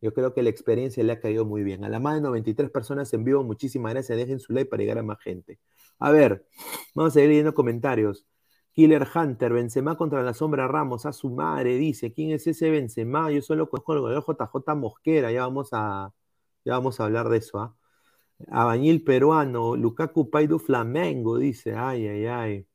Yo 0.00 0.14
creo 0.14 0.34
que 0.34 0.42
la 0.42 0.50
experiencia 0.50 1.04
le 1.04 1.12
ha 1.12 1.20
caído 1.20 1.44
muy 1.44 1.62
bien. 1.62 1.84
A 1.84 1.88
la 1.88 2.00
más 2.00 2.16
de 2.16 2.22
93 2.22 2.70
personas 2.70 3.12
en 3.14 3.24
vivo, 3.24 3.44
muchísimas 3.44 3.92
gracias. 3.92 4.18
Dejen 4.18 4.40
su 4.40 4.52
like 4.52 4.70
para 4.70 4.82
llegar 4.82 4.98
a 4.98 5.02
más 5.02 5.20
gente. 5.20 5.58
A 5.98 6.10
ver, 6.10 6.46
vamos 6.94 7.12
a 7.12 7.14
seguir 7.14 7.30
leyendo 7.30 7.54
comentarios. 7.54 8.26
Killer 8.72 9.06
Hunter, 9.14 9.52
Benzema 9.52 9.96
contra 9.96 10.22
la 10.22 10.34
sombra 10.34 10.68
Ramos, 10.68 11.06
a 11.06 11.12
su 11.12 11.30
madre, 11.30 11.76
dice, 11.76 12.12
¿quién 12.12 12.30
es 12.32 12.46
ese 12.46 12.70
Benzema? 12.70 13.30
Yo 13.30 13.42
solo 13.42 13.68
conozco 13.68 14.08
el 14.08 14.16
JJ 14.22 14.74
Mosquera, 14.76 15.32
ya 15.32 15.42
vamos 15.42 15.70
a, 15.72 16.12
Ya 16.64 16.74
vamos 16.74 17.00
a 17.00 17.04
hablar 17.04 17.28
de 17.30 17.38
eso, 17.38 17.60
¿ah? 17.60 17.76
Abañil 18.48 19.04
peruano, 19.04 19.76
Lukaku 19.76 20.30
Paidu 20.30 20.58
Flamengo, 20.58 21.38
dice, 21.38 21.74
ay, 21.76 22.06
ay, 22.08 22.26
ay. 22.26 22.66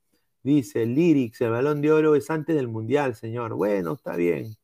Dice, 0.46 0.86
Lyrics, 0.86 1.42
el 1.42 1.50
balón 1.50 1.82
de 1.82 1.92
oro 1.92 2.14
es 2.16 2.30
antes 2.30 2.56
del 2.56 2.68
mundial, 2.68 3.16
señor. 3.16 3.56
Bueno, 3.56 3.94
está 3.94 4.16
bien. 4.16 4.56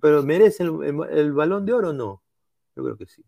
Pero 0.00 0.24
¿merece 0.24 0.64
el, 0.64 0.72
el 1.08 1.32
balón 1.32 1.64
de 1.64 1.72
oro 1.72 1.90
o 1.90 1.92
no? 1.92 2.24
Yo 2.74 2.82
creo 2.82 2.96
que 2.96 3.06
sí. 3.06 3.24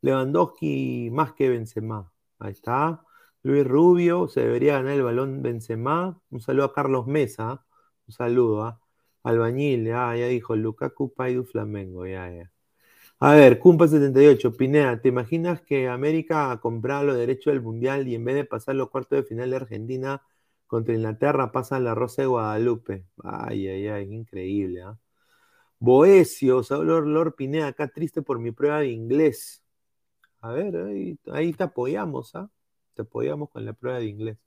Lewandowski 0.00 1.08
más 1.12 1.34
que 1.34 1.48
Benzema. 1.48 2.12
Ahí 2.40 2.50
está. 2.50 3.04
Luis 3.44 3.64
Rubio, 3.64 4.26
se 4.26 4.40
debería 4.40 4.74
ganar 4.78 4.94
el 4.94 5.04
balón 5.04 5.40
Benzema. 5.40 6.20
Un 6.30 6.40
saludo 6.40 6.64
a 6.64 6.74
Carlos 6.74 7.06
Mesa. 7.06 7.64
Un 8.08 8.12
saludo 8.12 8.64
a 8.64 8.80
Albañil. 9.22 9.92
Ah, 9.92 10.16
ya 10.16 10.26
dijo 10.26 10.56
Lukaku 10.56 11.14
Paidu 11.14 11.44
Flamengo. 11.44 12.06
Ya, 12.06 12.28
ya. 12.28 12.50
A 13.20 13.34
ver, 13.34 13.60
Cumpa78, 13.60 14.56
Pinea, 14.56 15.00
¿te 15.00 15.10
imaginas 15.10 15.62
que 15.62 15.88
América 15.88 16.58
comprara 16.60 17.04
los 17.04 17.16
derechos 17.16 17.52
del 17.52 17.62
Mundial 17.62 18.08
y 18.08 18.16
en 18.16 18.24
vez 18.24 18.34
de 18.34 18.44
pasar 18.44 18.74
los 18.74 18.90
cuartos 18.90 19.18
de 19.18 19.22
final 19.22 19.50
de 19.50 19.56
Argentina 19.56 20.22
contra 20.66 20.94
Inglaterra 20.94 21.52
pasa 21.52 21.80
la 21.80 21.94
Rosa 21.94 22.22
de 22.22 22.28
Guadalupe? 22.28 23.06
Ay, 23.22 23.68
ay, 23.68 23.88
ay, 23.88 24.14
increíble, 24.14 24.82
¿ah? 24.82 24.98
Boesio, 25.78 26.62
Lord, 26.70 27.06
Lord 27.06 27.34
Pinea, 27.34 27.68
acá 27.68 27.88
triste 27.88 28.22
por 28.22 28.38
mi 28.38 28.50
prueba 28.50 28.80
de 28.80 28.88
inglés. 28.88 29.62
A 30.40 30.52
ver, 30.52 30.76
ahí, 31.32 31.52
te 31.52 31.64
apoyamos, 31.64 32.34
¿ah? 32.34 32.50
Te 32.94 33.02
apoyamos 33.02 33.50
con 33.50 33.64
la 33.64 33.72
prueba 33.74 33.98
de 33.98 34.06
inglés. 34.06 34.38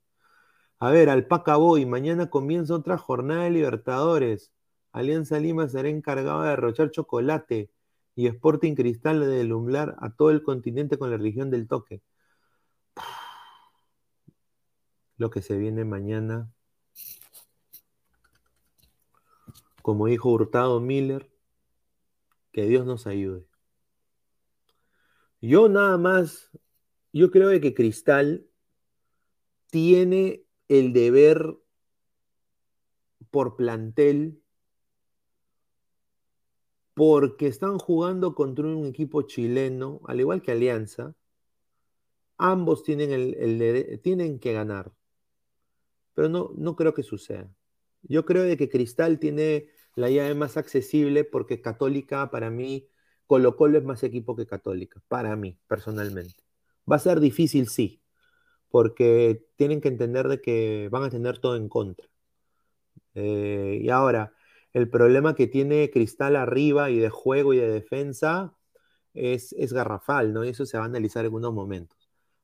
A 0.80 0.92
ver, 0.92 1.10
Alpaca 1.10 1.58
Boy, 1.58 1.86
mañana 1.86 2.30
comienza 2.30 2.74
otra 2.74 2.98
jornada 2.98 3.44
de 3.44 3.52
Libertadores. 3.52 4.52
Alianza 4.92 5.40
Lima 5.40 5.68
será 5.68 5.90
encargado 5.90 6.42
de 6.44 6.50
derrochar 6.50 6.92
chocolate 6.92 7.70
y 8.16 8.28
Sporting 8.28 8.76
Cristal 8.76 9.20
de 9.20 9.28
delumbrar 9.28 9.96
a 10.00 10.12
todo 10.12 10.32
el 10.32 10.44
continente 10.44 10.98
con 10.98 11.12
la 11.12 11.18
religión 11.18 11.50
del 11.52 11.68
toque. 11.68 12.02
Lo 15.20 15.30
que 15.30 15.42
se 15.42 15.58
viene 15.58 15.84
mañana, 15.84 16.50
como 19.82 20.08
dijo 20.08 20.32
Hurtado 20.32 20.80
Miller, 20.80 21.30
que 22.54 22.64
Dios 22.64 22.86
nos 22.86 23.06
ayude. 23.06 23.46
Yo 25.42 25.68
nada 25.68 25.98
más, 25.98 26.50
yo 27.12 27.32
creo 27.32 27.50
que 27.60 27.74
Cristal 27.74 28.48
tiene 29.70 30.46
el 30.70 30.94
deber 30.94 31.58
por 33.30 33.58
plantel 33.58 34.42
porque 36.94 37.48
están 37.48 37.78
jugando 37.78 38.36
contra 38.36 38.68
un 38.68 38.86
equipo 38.86 39.24
chileno, 39.24 40.00
al 40.06 40.22
igual 40.22 40.42
que 40.42 40.54
Alianza, 40.54 41.14
ambos 42.38 42.84
tienen, 42.84 43.12
el, 43.12 44.00
tienen 44.02 44.40
que 44.40 44.54
ganar. 44.54 44.94
Pero 46.14 46.30
no, 46.30 46.52
no 46.58 46.76
creo 46.76 46.94
que 46.94 47.04
suceda. 47.04 47.54
Yo 48.04 48.26
creo 48.26 48.44
de 48.44 48.58
que 48.58 48.70
Cristal 48.70 49.20
tiene 49.20 49.68
la 49.96 50.10
llave 50.10 50.34
más 50.36 50.58
accesible 50.58 51.24
porque 51.24 51.62
Católica, 51.62 52.32
para 52.32 52.50
mí, 52.50 52.88
Colo 53.28 53.56
Colo 53.56 53.78
es 53.78 53.84
más 53.84 54.04
equipo 54.04 54.36
que 54.36 54.46
Católica, 54.48 55.02
para 55.08 55.36
mí, 55.36 55.58
personalmente. 55.68 56.44
Va 56.92 56.96
a 56.96 57.00
ser 57.00 57.20
difícil, 57.20 57.68
sí, 57.68 58.02
porque 58.70 59.46
tienen 59.56 59.82
que 59.82 59.90
entender 59.90 60.28
de 60.28 60.42
que 60.42 60.90
van 60.92 61.04
a 61.04 61.10
tener 61.10 61.40
todo 61.40 61.56
en 61.56 61.70
contra. 61.70 62.08
Eh, 63.16 63.80
y 63.82 63.90
ahora, 63.90 64.34
el 64.74 64.90
problema 64.90 65.36
que 65.36 65.48
tiene 65.48 65.90
Cristal 65.92 66.36
arriba 66.36 66.90
y 66.90 67.00
de 67.00 67.10
juego 67.10 67.54
y 67.54 67.58
de 67.58 67.70
defensa 67.72 68.56
es, 69.14 69.54
garrafal, 69.74 70.34
¿no? 70.34 70.46
Y 70.46 70.50
eso 70.50 70.66
se 70.66 70.78
va 70.78 70.84
a 70.84 70.88
analizar 70.88 71.26
en 71.26 71.34
unos 71.34 71.54
momentos. 71.54 71.99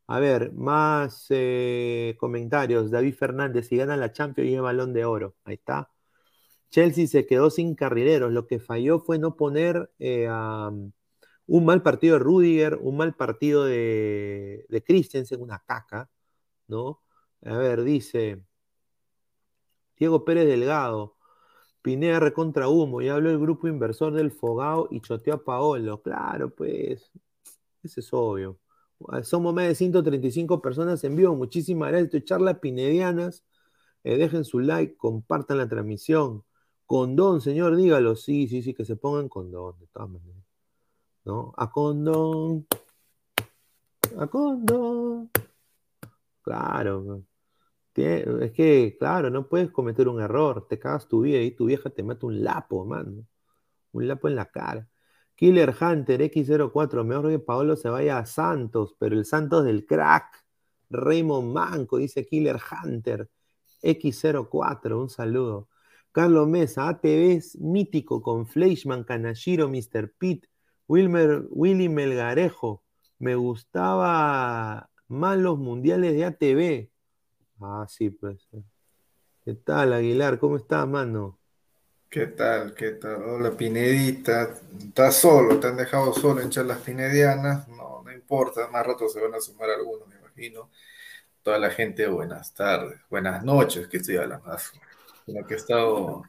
A 0.08 0.20
ver, 0.20 0.54
más 0.54 1.28
eh, 1.30 2.16
comentarios. 2.20 2.92
David 2.92 3.16
Fernández, 3.16 3.68
si 3.68 3.78
gana 3.78 3.98
la 3.98 4.12
Champions 4.12 4.50
y 4.50 4.56
el 4.56 4.62
balón 4.62 4.94
de 4.94 5.06
oro. 5.06 5.36
Ahí 5.46 5.56
está. 5.56 5.92
Chelsea 6.70 7.08
se 7.08 7.26
quedó 7.26 7.50
sin 7.50 7.76
carrileros. 7.76 8.32
Lo 8.34 8.48
que 8.48 8.60
falló 8.60 9.00
fue 9.00 9.20
no 9.20 9.36
poner 9.38 9.92
eh, 10.00 10.28
un 11.48 11.66
mal 11.66 11.82
partido 11.84 12.18
de 12.18 12.24
Rudiger, 12.24 12.76
un 12.82 12.98
mal 12.98 13.16
partido 13.16 13.66
de, 13.66 14.66
de 14.70 14.84
Christensen, 14.84 15.42
una 15.42 15.60
caca, 15.66 16.10
¿no? 16.68 17.02
A 17.44 17.58
ver, 17.58 17.84
dice 17.84 18.44
Diego 19.98 20.24
Pérez 20.26 20.46
Delgado. 20.48 21.16
Pineda 21.82 22.32
contra 22.34 22.68
humo, 22.68 23.02
ya 23.02 23.16
habló 23.16 23.30
el 23.30 23.40
grupo 23.40 23.68
inversor 23.68 24.14
del 24.14 24.32
Fogao 24.32 24.88
y 24.92 25.02
choteó 25.02 25.36
a 25.36 25.44
Paolo. 25.44 26.02
Claro, 26.02 26.50
pues, 26.50 27.12
ese 27.84 28.00
es 28.02 28.14
obvio. 28.14 28.60
Somos 29.24 29.54
más 29.54 29.68
de 29.68 29.76
135 29.76 30.62
personas 30.62 31.04
en 31.04 31.16
vivo. 31.16 31.36
Muchísimas 31.36 31.90
gracias. 31.90 32.14
Esto 32.14 32.26
charlas 32.26 32.60
pinedianas. 32.60 33.44
Eh, 34.04 34.18
dejen 34.18 34.46
su 34.46 34.60
like, 34.60 34.96
compartan 34.98 35.58
la 35.58 35.68
transmisión. 35.68 36.44
Condón, 36.86 37.42
señor, 37.42 37.76
dígalo. 37.76 38.16
Sí, 38.16 38.48
sí, 38.48 38.62
sí, 38.62 38.74
que 38.74 38.86
se 38.86 38.96
pongan 38.96 39.30
condón, 39.30 39.80
de 39.80 39.88
todas 39.88 40.10
maneras. 40.10 40.44
¿No? 41.26 41.54
A 41.58 41.72
condón. 41.72 42.68
A 44.18 44.28
condón. 44.28 45.32
Claro. 46.44 47.24
Es 47.96 48.52
que, 48.52 48.96
claro, 49.00 49.30
no 49.30 49.48
puedes 49.48 49.72
cometer 49.72 50.08
un 50.10 50.22
error, 50.22 50.68
te 50.68 50.78
cagas 50.80 51.08
tu 51.08 51.22
vida 51.22 51.42
y 51.42 51.52
tu 51.52 51.66
vieja 51.66 51.90
te 51.90 52.04
mete 52.04 52.26
un 52.26 52.44
lapo, 52.44 52.86
mano. 52.86 53.26
Un 53.94 54.08
lapo 54.08 54.28
en 54.28 54.36
la 54.36 54.46
cara. 54.46 54.88
Killer 55.36 55.76
Hunter 55.80 56.22
X04, 56.22 57.04
mejor 57.04 57.30
que 57.30 57.40
Paolo 57.40 57.76
se 57.76 57.90
vaya 57.90 58.18
a 58.18 58.26
Santos, 58.26 58.96
pero 58.98 59.16
el 59.16 59.26
Santos 59.26 59.66
del 59.66 59.86
crack. 59.86 60.44
Raymond 60.90 61.52
Manco, 61.52 61.98
dice 61.98 62.26
Killer 62.26 62.58
Hunter 62.84 63.30
X04, 63.82 65.00
un 65.00 65.10
saludo. 65.10 65.70
Carlos 66.12 66.48
Mesa, 66.48 66.88
ATV 66.88 67.34
es 67.34 67.58
mítico 67.60 68.22
con 68.22 68.48
Fleischman, 68.48 69.04
Kanashiro, 69.04 69.68
Mr. 69.70 70.14
Pitt, 70.18 70.46
Wilmer, 70.88 71.46
Willy 71.50 71.90
Melgarejo. 71.90 72.84
Me 73.20 73.36
gustaba 73.36 74.90
más 75.08 75.38
los 75.38 75.58
mundiales 75.60 76.14
de 76.14 76.26
ATV. 76.26 76.90
Ah, 77.62 77.86
sí, 77.90 78.10
pues. 78.10 78.48
¿Qué 79.44 79.56
tal, 79.56 79.94
Aguilar? 79.94 80.40
¿Cómo 80.40 80.58
estás, 80.58 80.88
mano? 80.88 81.40
¿Qué 82.16 82.28
tal? 82.28 82.74
¿Qué 82.74 82.92
tal? 82.92 83.22
Hola, 83.24 83.52
Pinedita. 83.58 84.56
¿Estás 84.80 85.18
solo? 85.18 85.60
¿Te 85.60 85.68
han 85.68 85.76
dejado 85.76 86.14
solo 86.14 86.40
en 86.40 86.50
charlas 86.50 86.78
pinedianas? 86.78 87.68
No, 87.68 88.04
no 88.06 88.10
importa. 88.10 88.70
Más 88.70 88.88
rato 88.88 89.10
se 89.10 89.20
van 89.20 89.34
a 89.34 89.42
sumar 89.42 89.70
algunos, 89.72 90.08
me 90.08 90.16
imagino. 90.16 90.70
Toda 91.44 91.60
la 91.60 91.70
gente, 91.72 92.08
buenas 92.08 92.54
tardes, 92.54 93.02
buenas 93.10 93.44
noches, 93.44 93.90
que 93.90 93.98
estoy 93.98 94.16
hablando. 94.16 94.50
Lo 95.28 95.46
que 95.46 95.56
he 95.56 95.58
estado, 95.58 96.24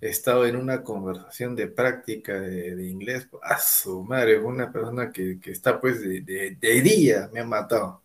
he 0.00 0.10
estado 0.10 0.46
en 0.46 0.54
una 0.54 0.84
conversación 0.84 1.56
de 1.56 1.66
práctica 1.66 2.34
de, 2.34 2.86
inglés. 2.86 3.26
A 3.42 3.58
su 3.58 4.04
madre, 4.04 4.38
una 4.38 4.70
persona 4.70 5.10
que, 5.10 5.40
está 5.46 5.80
pues 5.80 6.02
de, 6.02 6.20
de 6.56 6.82
día 6.82 7.28
me 7.32 7.40
ha 7.40 7.44
matado 7.44 8.00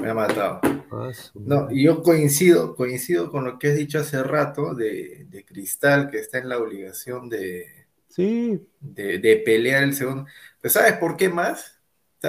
me 0.00 0.10
ha 0.10 0.14
matado. 0.14 0.60
Ah, 0.90 1.12
no, 1.34 1.68
y 1.70 1.84
yo 1.84 2.02
coincido, 2.02 2.74
coincido 2.74 3.30
con 3.30 3.44
lo 3.44 3.58
que 3.58 3.68
has 3.68 3.76
dicho 3.76 3.98
hace 3.98 4.22
rato 4.22 4.74
de, 4.74 5.26
Cristal, 5.46 6.10
que 6.10 6.18
está 6.18 6.38
en 6.38 6.48
la 6.48 6.58
obligación 6.58 7.28
de, 7.28 7.86
sí. 8.08 8.66
de, 8.80 9.42
pelear 9.44 9.82
el 9.82 9.94
segundo. 9.94 10.26
¿sabes 10.64 10.94
por 10.94 11.16
qué 11.16 11.28
más? 11.28 11.78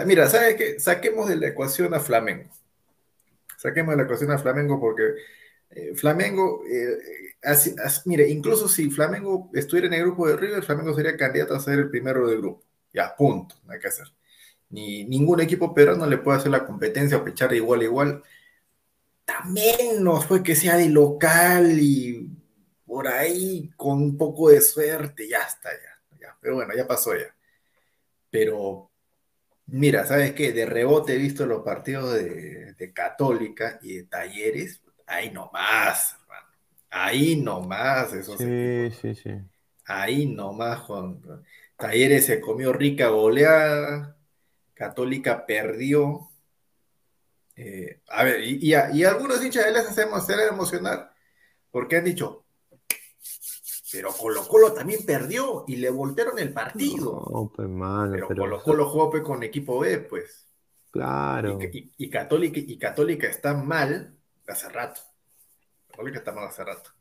mira, 0.06 0.28
¿sabes 0.30 0.56
qué? 0.56 0.80
Saquemos 0.80 1.30
de 1.30 1.38
la 1.38 1.48
ecuación 1.48 1.94
a 1.94 2.00
Flamengo. 2.00 2.50
Saquemos 3.58 3.92
de 3.94 3.98
la 3.98 4.04
ecuación 4.04 4.32
a 4.32 4.38
Flamengo 4.38 4.80
porque 4.80 5.04
eh, 5.72 5.94
Flamengo, 5.96 6.64
eh, 6.66 6.98
mire, 8.06 8.30
incluso 8.30 8.68
si 8.68 8.90
Flamengo 8.90 9.50
estuviera 9.54 9.88
en 9.88 9.94
el 9.94 10.02
grupo 10.02 10.28
de 10.28 10.38
River, 10.38 10.64
Flamengo 10.64 10.94
sería 10.94 11.18
candidato 11.18 11.56
a 11.56 11.60
ser 11.60 11.80
el 11.80 11.90
primero 11.90 12.28
del 12.28 12.40
grupo. 12.40 12.64
Ya, 12.94 13.16
punto, 13.16 13.56
no 13.66 13.74
hay 13.74 13.80
que 13.80 13.88
hacer 13.88 14.08
ni 14.70 15.04
ningún 15.06 15.42
equipo 15.42 15.74
peruano 15.74 16.06
le 16.06 16.18
puede 16.18 16.38
hacer 16.38 16.52
la 16.52 16.66
competencia 16.66 17.18
o 17.18 17.24
pechar 17.24 17.50
de 17.50 17.58
igual 17.58 17.82
a 17.82 17.84
igual. 17.84 18.24
También 19.26 20.04
no 20.04 20.22
fue 20.22 20.44
que 20.44 20.56
sea 20.56 20.78
de 20.78 20.90
local 20.90 21.80
y 21.80 22.30
por 22.86 23.08
ahí 23.08 23.72
con 23.76 24.02
un 24.02 24.18
poco 24.18 24.50
de 24.50 24.62
suerte, 24.62 25.28
ya 25.28 25.40
está, 25.40 25.70
ya, 25.72 26.18
ya. 26.20 26.38
Pero 26.40 26.56
bueno, 26.56 26.74
ya 26.76 26.88
pasó 26.88 27.16
ya. 27.16 27.36
Pero 28.30 28.92
mira, 29.68 30.06
¿sabes 30.06 30.34
qué? 30.34 30.52
De 30.52 30.66
rebote 30.66 31.14
he 31.16 31.18
visto 31.18 31.46
los 31.46 31.64
partidos 31.64 32.14
de, 32.14 32.68
Católica 32.94 33.78
y 33.82 33.98
de 33.98 34.04
Talleres, 34.04 34.82
ahí 35.06 35.32
nomás, 35.32 36.14
hermano. 36.14 36.48
Ahí 36.90 37.36
nomás, 37.36 38.14
eso 38.14 38.38
sí. 38.38 38.92
Sí, 39.02 39.16
sí, 39.16 39.32
Ahí 39.86 40.26
nomás, 40.28 40.82
con 40.82 41.44
Talleres 41.76 42.26
se 42.26 42.40
comió 42.40 42.72
rica 42.72 43.10
goleada 43.10 44.19
Católica 44.80 45.46
perdió. 45.46 46.30
Eh, 47.58 48.00
a 48.08 48.24
ver, 48.24 48.42
y, 48.42 48.74
algunos 48.74 49.44
hinchas 49.44 49.66
de 49.66 49.74
les 49.74 49.86
hacemos 49.86 50.24
hacer 50.24 50.40
emocionar 50.48 51.14
porque 51.70 51.98
han 51.98 52.06
dicho, 52.06 52.46
Pero 53.92 54.14
Colo 54.14 54.48
Colo 54.48 54.72
también 54.72 55.06
perdió 55.06 55.66
y 55.68 55.76
le 55.76 55.90
voltearon 55.90 56.40
el 56.40 56.54
partido. 56.54 57.28
No, 57.30 57.52
pues, 57.54 57.68
mano, 57.68 58.14
pero, 58.14 58.28
pero- 58.30 58.42
Colo 58.44 58.64
Colo 58.64 58.90
jugó 58.90 59.10
pues, 59.10 59.24
con 59.24 59.44
equipo 59.44 59.80
B, 59.80 59.98
pues. 59.98 60.48
Claro. 60.92 61.58
Y, 61.60 61.78
y- 61.78 61.92
y 61.98 62.10
Católica, 62.10 62.60
y 62.60 62.78
Católica 62.78 63.28
está 63.28 63.54
mal 63.56 64.16
hace 64.48 64.70
rato. 64.70 65.02
Católica 65.90 66.20
está 66.20 66.32
mal 66.32 66.48
hace 66.48 66.64
rato. 66.64 66.92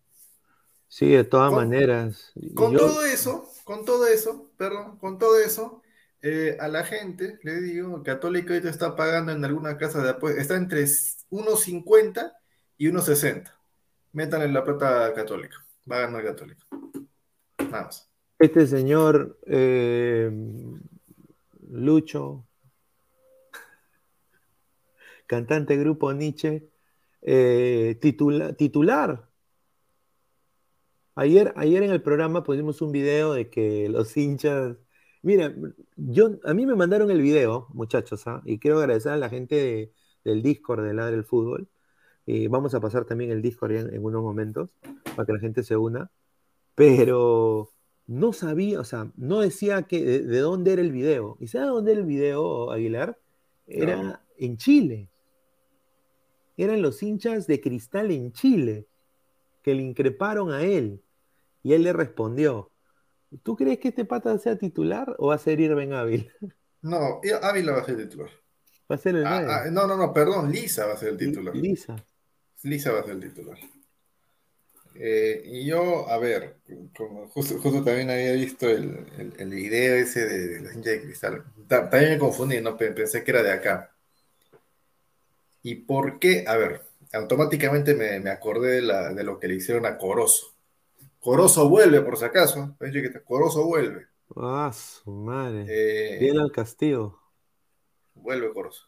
Sí, 0.88 1.10
de 1.10 1.22
todas 1.22 1.50
Con- 1.50 1.58
maneras. 1.68 2.32
Con 2.56 2.72
Yo- 2.72 2.78
todo 2.80 3.04
eso, 3.04 3.48
con 3.62 3.84
todo 3.84 4.06
eso, 4.08 4.50
perdón, 4.56 4.96
con 4.98 5.18
todo 5.18 5.38
eso, 5.38 5.82
eh, 6.22 6.56
a 6.60 6.68
la 6.68 6.84
gente, 6.84 7.38
le 7.42 7.60
digo, 7.60 8.02
Católica 8.02 8.52
ahorita 8.52 8.70
está 8.70 8.96
pagando 8.96 9.32
en 9.32 9.44
alguna 9.44 9.76
casa 9.76 10.02
de 10.02 10.10
apuestas, 10.10 10.42
está 10.42 10.56
entre 10.56 10.82
1.50 10.84 12.32
y 12.76 12.88
1.60. 12.88 13.52
Métanle 14.12 14.48
la 14.48 14.64
plata 14.64 15.12
Católica, 15.14 15.56
va 15.90 15.98
a 15.98 16.00
ganar 16.02 16.24
Católica. 16.24 16.64
Nada. 17.70 17.90
Este 18.38 18.66
señor 18.66 19.38
eh, 19.46 20.30
Lucho, 21.70 22.46
cantante 25.26 25.76
grupo 25.76 26.12
Nietzsche, 26.12 26.68
eh, 27.22 27.98
titula- 28.00 28.54
titular. 28.54 29.28
Ayer, 31.14 31.52
ayer 31.56 31.82
en 31.82 31.90
el 31.90 32.00
programa 32.00 32.44
pusimos 32.44 32.80
un 32.80 32.92
video 32.92 33.32
de 33.34 33.50
que 33.50 33.88
los 33.88 34.16
hinchas. 34.16 34.76
Mira, 35.28 35.54
yo, 35.96 36.38
a 36.42 36.54
mí 36.54 36.64
me 36.64 36.74
mandaron 36.74 37.10
el 37.10 37.20
video, 37.20 37.66
muchachos, 37.74 38.26
¿ah? 38.26 38.40
y 38.46 38.58
quiero 38.58 38.78
agradecer 38.78 39.12
a 39.12 39.18
la 39.18 39.28
gente 39.28 39.56
de- 39.56 39.92
del 40.24 40.40
Discord 40.42 40.82
de 40.86 40.94
Ladre 40.94 41.16
el 41.16 41.24
Fútbol. 41.24 41.68
Y 42.24 42.46
vamos 42.46 42.72
a 42.74 42.80
pasar 42.80 43.04
también 43.04 43.30
el 43.30 43.42
Discord 43.42 43.72
en, 43.72 43.94
en 43.94 44.02
unos 44.02 44.22
momentos 44.22 44.70
para 45.14 45.26
que 45.26 45.34
la 45.34 45.38
gente 45.38 45.62
se 45.62 45.76
una. 45.76 46.10
Pero 46.74 47.68
no 48.06 48.32
sabía, 48.32 48.80
o 48.80 48.84
sea, 48.84 49.12
no 49.18 49.40
decía 49.40 49.82
que, 49.82 50.02
de, 50.02 50.20
de 50.22 50.38
dónde 50.38 50.72
era 50.72 50.80
el 50.80 50.92
video. 50.92 51.36
¿Y 51.40 51.48
sabe 51.48 51.66
dónde 51.66 51.92
era 51.92 52.00
el 52.00 52.06
video, 52.06 52.70
Aguilar? 52.70 53.18
Era 53.66 54.02
No. 54.02 54.18
en 54.38 54.56
Chile. 54.56 55.10
Eran 56.56 56.80
los 56.80 57.02
hinchas 57.02 57.46
de 57.46 57.60
cristal 57.60 58.10
en 58.12 58.32
Chile 58.32 58.86
que 59.62 59.74
le 59.74 59.82
increparon 59.82 60.52
a 60.52 60.62
él. 60.62 61.02
Y 61.62 61.74
él 61.74 61.82
le 61.82 61.92
respondió. 61.92 62.70
¿Tú 63.42 63.56
crees 63.56 63.78
que 63.78 63.88
este 63.88 64.04
pata 64.04 64.38
sea 64.38 64.56
titular 64.58 65.14
o 65.18 65.28
va 65.28 65.34
a 65.34 65.38
ser 65.38 65.60
Irving 65.60 65.92
Ávila? 65.92 66.32
No, 66.92 67.20
Ávila 67.42 67.72
va 67.72 67.80
a 67.82 67.84
ser 67.84 67.94
el 68.00 68.08
titular. 68.08 68.30
Va 68.90 68.94
a 68.96 68.98
ser 68.98 69.14
el 69.16 69.24
Ah, 69.26 69.42
ah, 69.48 69.70
no, 69.70 69.86
no, 69.86 69.96
no, 69.96 70.12
perdón, 70.12 70.50
Lisa 70.50 70.86
va 70.86 70.94
a 70.94 70.96
ser 70.96 71.10
el 71.10 71.16
titular. 71.18 71.54
Lisa. 71.54 71.96
Lisa 72.62 72.92
va 72.92 73.00
a 73.00 73.04
ser 73.04 73.12
el 73.14 73.20
titular. 73.20 73.58
Eh, 74.94 75.42
y 75.46 75.64
yo, 75.66 76.08
a 76.08 76.18
ver, 76.18 76.56
como 76.96 77.28
justo, 77.28 77.58
justo 77.60 77.84
también 77.84 78.10
había 78.10 78.32
visto 78.32 78.68
el, 78.68 79.06
el, 79.16 79.32
el 79.38 79.50
video 79.50 79.96
ese 79.96 80.26
de, 80.26 80.46
de 80.48 80.60
la 80.60 80.74
hincha 80.74 80.90
de 80.90 81.02
cristal. 81.02 81.44
Ta- 81.68 81.88
También 81.88 82.12
me 82.12 82.18
confundí, 82.18 82.60
¿no? 82.60 82.76
Pe- 82.76 82.90
Pensé 82.92 83.22
que 83.22 83.30
era 83.30 83.42
de 83.42 83.52
acá. 83.52 83.94
¿Y 85.62 85.76
por 85.76 86.18
qué? 86.18 86.44
A 86.48 86.56
ver, 86.56 86.82
automáticamente 87.12 87.94
me, 87.94 88.18
me 88.20 88.30
acordé 88.30 88.72
de, 88.76 88.82
la- 88.82 89.14
de 89.14 89.22
lo 89.22 89.38
que 89.38 89.46
le 89.48 89.54
hicieron 89.54 89.86
a 89.86 89.96
Corozo. 89.96 90.54
Corozo 91.28 91.68
vuelve, 91.68 92.00
por 92.00 92.16
si 92.16 92.24
acaso. 92.24 92.74
Corozo 93.26 93.66
vuelve. 93.66 94.06
Ah, 94.34 94.72
su 94.72 95.10
madre. 95.10 95.66
Eh, 95.68 96.18
Bien 96.18 96.38
al 96.38 96.50
castigo. 96.50 97.20
Vuelve 98.14 98.50
Corozo. 98.54 98.86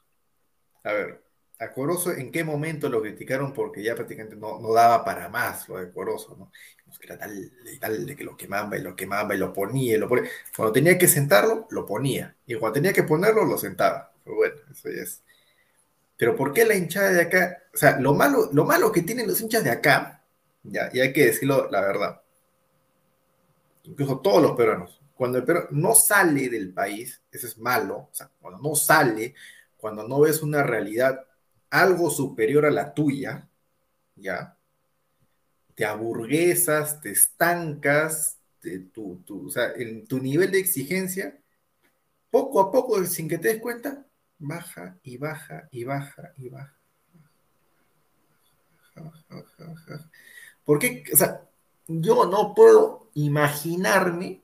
A 0.83 0.93
ver, 0.95 1.23
a 1.59 1.71
Corozo, 1.71 2.13
¿en 2.13 2.33
qué 2.33 2.43
momento 2.43 2.89
lo 2.89 3.03
criticaron? 3.03 3.53
Porque 3.53 3.83
ya 3.83 3.95
prácticamente 3.95 4.37
no, 4.37 4.59
no 4.59 4.73
daba 4.73 5.05
para 5.05 5.29
más 5.29 5.69
lo 5.69 5.77
de 5.77 5.93
Corozo, 5.93 6.35
¿no? 6.39 6.51
Pues 6.87 6.99
que 6.99 7.09
era 7.09 7.19
tal 7.19 7.53
y 7.75 7.79
tal, 7.79 8.07
de 8.07 8.17
que 8.17 8.25
lo 8.25 8.39
quemaba 8.39 8.75
y 8.79 8.81
lo 8.81 8.97
quemaba 8.97 9.35
y 9.35 9.39
lo 9.39 9.53
ponía 9.53 9.97
y 9.97 9.99
lo 9.99 10.09
ponía. 10.09 10.31
Cuando 10.57 10.73
tenía 10.73 10.97
que 10.97 11.09
sentarlo, 11.09 11.69
lo 11.69 11.85
ponía. 11.85 12.35
Y 12.47 12.55
cuando 12.55 12.73
tenía 12.73 12.95
que 12.95 13.03
ponerlo, 13.03 13.45
lo 13.45 13.59
sentaba. 13.59 14.15
Pero 14.25 14.37
bueno, 14.37 14.57
eso 14.73 14.89
ya 14.89 15.03
es. 15.03 15.23
Pero 16.17 16.35
¿por 16.37 16.55
qué 16.55 16.65
la 16.65 16.75
hinchada 16.75 17.13
de 17.13 17.21
acá? 17.21 17.65
O 17.75 17.77
sea, 17.77 18.01
lo 18.01 18.15
malo, 18.15 18.49
lo 18.51 18.65
malo 18.65 18.91
que 18.91 19.03
tienen 19.03 19.29
los 19.29 19.43
hinchas 19.43 19.63
de 19.63 19.71
acá, 19.71 20.25
ya, 20.63 20.89
y 20.95 21.01
hay 21.01 21.13
que 21.13 21.27
decirlo 21.27 21.69
la 21.71 21.83
verdad. 21.83 22.23
Incluso 23.85 24.21
todos 24.21 24.43
los 24.43 24.53
peruanos. 24.53 25.01
Cuando 25.15 25.39
el 25.39 25.45
peruano 25.45 25.69
no 25.73 25.95
sale 25.95 26.49
del 26.49 26.73
país, 26.73 27.21
eso 27.31 27.47
es 27.47 27.59
malo. 27.59 27.97
O 27.97 28.15
sea, 28.15 28.31
cuando 28.41 28.61
no 28.61 28.75
sale, 28.75 29.35
cuando 29.77 30.07
no 30.07 30.21
ves 30.21 30.43
una 30.43 30.63
realidad 30.63 31.25
algo 31.71 32.11
superior 32.11 32.67
a 32.67 32.71
la 32.71 32.93
tuya, 32.95 33.49
ya, 34.17 34.57
te 35.75 35.85
aburguesas, 35.85 37.01
te 37.01 37.11
estancas, 37.11 38.39
tu, 38.93 39.17
tu- 39.25 39.47
o 39.47 39.51
sea, 39.51 39.73
en 39.77 40.07
tu 40.07 40.19
nivel 40.21 40.51
de 40.51 40.59
exigencia, 40.59 41.39
poco 42.31 42.61
a 42.61 42.71
poco, 42.73 43.05
sin 43.07 43.29
que 43.29 43.39
te 43.39 43.49
des 43.49 43.61
cuenta, 43.63 44.07
baja 44.39 44.99
y 45.03 45.17
baja 45.19 45.69
y 45.71 45.85
baja 45.85 46.33
y 46.39 46.49
baja, 46.51 46.77
baja. 48.95 50.11
¿Por 50.65 50.79
qué? 50.79 51.05
O 51.13 51.17
sea, 51.17 51.43
yo 51.89 52.27
no 52.27 52.55
puedo 52.55 53.00
imaginarme 53.15 54.43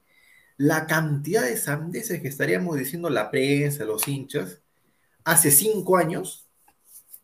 la 0.57 0.87
cantidad 0.87 1.43
de 1.43 1.57
sandeces 1.57 2.21
que 2.23 2.29
estaríamos 2.29 2.77
diciendo 2.77 3.11
la 3.11 3.31
prensa, 3.31 3.85
los 3.85 4.09
hinchas, 4.09 4.63
hace 5.25 5.51
cinco 5.51 5.97
años, 5.97 6.49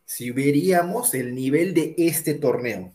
si 0.04 0.30
veríamos 0.30 1.14
el 1.14 1.34
nivel 1.34 1.72
de 1.72 1.94
este 1.96 2.34
torneo. 2.34 2.94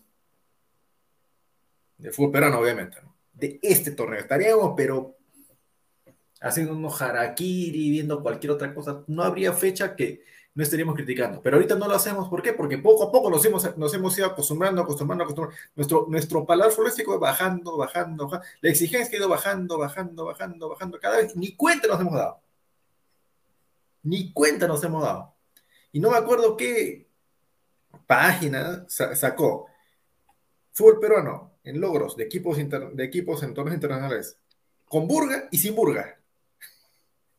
De 1.98 2.12
fútbol 2.12 2.32
peruano, 2.32 2.60
obviamente, 2.60 2.98
¿no? 3.02 3.16
De 3.34 3.60
este 3.64 3.92
torneo. 3.92 4.20
Estaríamos, 4.20 4.74
pero 4.78 5.18
haciendo 6.42 6.74
unos 6.74 7.02
harakiri, 7.02 7.90
viendo 7.90 8.22
cualquier 8.22 8.52
otra 8.52 8.74
cosa. 8.74 9.04
No 9.08 9.24
habría 9.24 9.54
fecha 9.54 9.96
que 9.96 10.24
no 10.58 10.64
estaríamos 10.64 10.96
criticando. 10.96 11.40
Pero 11.40 11.58
ahorita 11.58 11.76
no 11.76 11.88
lo 11.88 11.94
hacemos. 11.94 12.28
¿Por 12.30 12.42
qué? 12.42 12.52
Porque 12.52 12.80
poco 12.80 13.04
a 13.04 13.12
poco 13.12 13.30
nos 13.30 13.46
hemos, 13.46 13.78
nos 13.78 13.94
hemos 13.94 14.18
ido 14.18 14.26
acostumbrando, 14.26 14.82
acostumbrando, 14.82 15.24
acostumbrando. 15.24 15.56
Nuestro, 15.76 16.08
nuestro 16.10 16.46
paladar 16.48 16.72
futbolístico 16.74 17.12
va 17.12 17.30
bajando, 17.30 17.78
bajando, 17.78 18.26
bajando. 18.26 18.46
La 18.62 18.70
exigencia 18.72 19.16
ha 19.16 19.20
ido 19.20 19.30
bajando, 19.30 19.78
bajando, 19.78 20.26
bajando, 20.26 20.70
bajando. 20.70 21.00
Cada 21.00 21.18
vez, 21.18 21.36
ni 21.36 21.56
cuenta 21.56 21.88
nos 21.88 22.02
hemos 22.02 22.16
dado. 22.16 22.42
Ni 24.02 24.34
cuenta 24.34 24.68
nos 24.68 24.84
hemos 24.84 25.04
dado. 25.04 25.36
Y 25.92 26.00
no 26.00 26.10
me 26.10 26.18
acuerdo 26.18 26.58
qué 26.58 27.08
página 28.08 28.84
sa- 28.88 29.16
sacó. 29.16 29.68
Fútbol 30.72 31.00
peruano 31.00 31.52
en 31.64 31.80
logros 31.80 32.18
de 32.18 32.24
equipos, 32.24 32.58
inter- 32.58 32.94
de 32.94 33.04
equipos 33.04 33.44
en 33.44 33.54
torneos 33.54 33.76
internacionales. 33.76 34.40
Con 34.88 35.08
burga 35.08 35.50
y 35.52 35.60
sin 35.60 35.76
burga. 35.76 36.17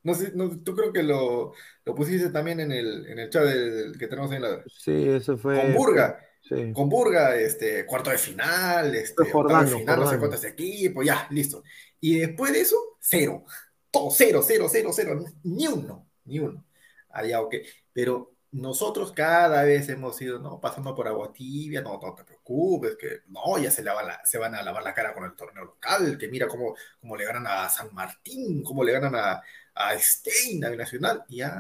No 0.03 0.15
sé, 0.15 0.33
no, 0.35 0.49
tú 0.63 0.75
creo 0.75 0.93
que 0.93 1.03
lo, 1.03 1.53
lo 1.85 1.95
pusiste 1.95 2.31
también 2.31 2.61
en 2.61 2.73
el, 2.73 3.07
en 3.07 3.19
el 3.19 3.31
chat 3.31 3.45
del, 3.45 3.77
del 3.93 3.99
que 3.99 4.07
tenemos 4.07 4.31
ahí 4.31 4.37
en 4.37 4.43
la... 4.43 4.63
Sí, 4.67 5.09
eso 5.09 5.37
fue. 5.37 5.61
Con 5.61 5.75
burga. 5.75 6.21
Sí. 6.41 6.73
Con 6.73 6.89
Burga, 6.89 7.37
este, 7.37 7.85
cuarto 7.85 8.09
de 8.11 8.17
final, 8.17 8.95
este, 8.95 9.31
Jordano, 9.31 9.69
de 9.69 9.77
final, 9.77 9.97
no 9.97 10.03
sé 10.07 10.17
Jordano. 10.17 10.19
cuántos 10.21 10.45
equipos, 10.45 11.05
ya, 11.05 11.27
listo. 11.31 11.63
Y 12.01 12.19
después 12.21 12.53
de 12.53 12.61
eso, 12.61 12.77
cero. 13.01 13.45
Todo 13.91 14.11
cero, 14.11 14.41
cero, 14.47 14.67
cero, 14.71 14.91
cero. 14.95 15.25
Ni 15.43 15.67
uno, 15.67 16.09
ni 16.25 16.39
uno. 16.39 16.65
Allá, 17.11 17.43
ok. 17.43 17.55
Pero 17.93 18.35
nosotros 18.53 19.13
cada 19.13 19.63
vez 19.65 19.91
hemos 19.91 20.21
ido, 20.23 20.39
¿no? 20.39 20.59
Pasando 20.59 20.95
por 20.95 21.07
agua 21.07 21.31
tibia, 21.35 21.83
no, 21.83 21.99
no 22.01 22.15
te 22.15 22.25
preocupes, 22.25 22.97
que 22.97 23.19
no, 23.27 23.59
ya 23.59 23.71
se, 23.71 23.83
lava 23.83 24.03
la- 24.03 24.25
se 24.25 24.39
van 24.39 24.55
a 24.55 24.63
lavar 24.63 24.83
la 24.85 24.95
cara 24.95 25.13
con 25.13 25.25
el 25.25 25.35
torneo 25.37 25.65
local, 25.65 26.17
que 26.17 26.29
mira 26.29 26.47
cómo, 26.49 26.75
cómo 26.99 27.15
le 27.17 27.25
ganan 27.27 27.47
a 27.47 27.69
San 27.69 27.93
Martín, 27.95 28.63
cómo 28.63 28.85
le 28.85 28.93
ganan 28.93 29.15
a, 29.17 29.43
a 29.79 29.99
Stein, 29.99 30.65
a 30.65 30.71
Nacional, 30.71 31.25
y 31.29 31.41
ay, 31.43 31.51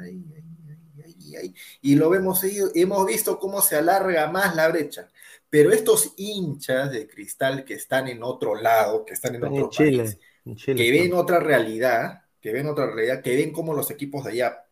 ay, 0.00 0.24
ay, 0.68 0.78
ay, 1.04 1.36
ay. 1.36 1.54
Y 1.82 1.94
lo 1.96 2.14
hemos, 2.14 2.40
seguido- 2.40 2.70
hemos 2.74 3.06
visto 3.06 3.38
cómo 3.38 3.62
se 3.62 3.76
alarga 3.76 4.30
más 4.30 4.54
la 4.56 4.68
brecha. 4.68 5.08
Pero 5.50 5.72
estos 5.72 6.12
hinchas 6.16 6.90
de 6.92 7.06
cristal 7.08 7.64
que 7.64 7.74
están 7.74 8.08
en 8.08 8.22
otro 8.22 8.54
lado, 8.54 9.04
que 9.04 9.14
están 9.14 9.34
en 9.36 9.44
otro 9.44 9.64
en 9.66 9.70
Chile. 9.70 10.02
país, 10.02 10.18
En 10.44 10.56
Chile 10.56 10.84
que 10.84 10.90
ven 10.90 11.14
otra 11.14 11.40
realidad, 11.40 12.22
que 12.40 12.52
ven 12.52 12.66
otra 12.66 12.86
realidad, 12.86 13.22
que 13.22 13.36
ven 13.36 13.52
cómo 13.52 13.72
los 13.74 13.90
equipos 13.90 14.24
de 14.24 14.32
allá 14.32 14.64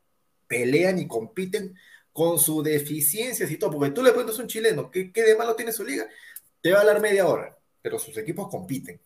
pelean 0.47 0.99
y 0.99 1.07
compiten 1.09 1.74
con 2.12 2.39
sus 2.39 2.64
deficiencias 2.64 3.51
y 3.51 3.59
todo, 3.59 3.72
porque 3.72 3.91
tú 3.93 4.03
le 4.03 4.11
preguntas 4.11 4.39
a 4.39 4.43
un 4.43 4.49
chileno, 4.49 4.91
¿qué, 4.91 5.12
qué 5.12 5.22
de 5.22 5.37
malo 5.37 5.55
tiene 5.55 5.72
su 5.72 5.85
liga? 5.85 6.07
Te 6.61 6.72
va 6.72 6.78
a 6.78 6.81
hablar 6.81 7.01
media 7.01 7.26
hora, 7.26 7.57
pero 7.83 7.99
sus 7.99 8.16
equipos 8.16 8.49
compiten, 8.49 9.01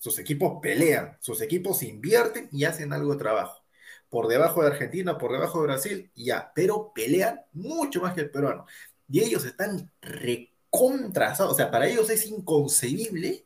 sus 0.00 0.18
equipos 0.18 0.60
pelean, 0.62 1.18
sus 1.20 1.42
equipos 1.42 1.82
invierten 1.82 2.48
y 2.50 2.64
hacen 2.64 2.94
algo 2.94 3.12
de 3.12 3.18
trabajo. 3.18 3.62
Por 4.08 4.28
debajo 4.28 4.62
de 4.62 4.68
Argentina, 4.68 5.18
por 5.18 5.30
debajo 5.30 5.60
de 5.60 5.66
Brasil, 5.66 6.10
ya, 6.16 6.50
pero 6.54 6.90
pelean 6.94 7.42
mucho 7.52 8.00
más 8.00 8.14
que 8.14 8.22
el 8.22 8.30
peruano. 8.30 8.64
Y 9.10 9.20
ellos 9.20 9.44
están 9.44 9.92
recontrasados, 10.00 11.52
o 11.52 11.54
sea, 11.54 11.70
para 11.70 11.86
ellos 11.86 12.08
es 12.08 12.26
inconcebible 12.26 13.44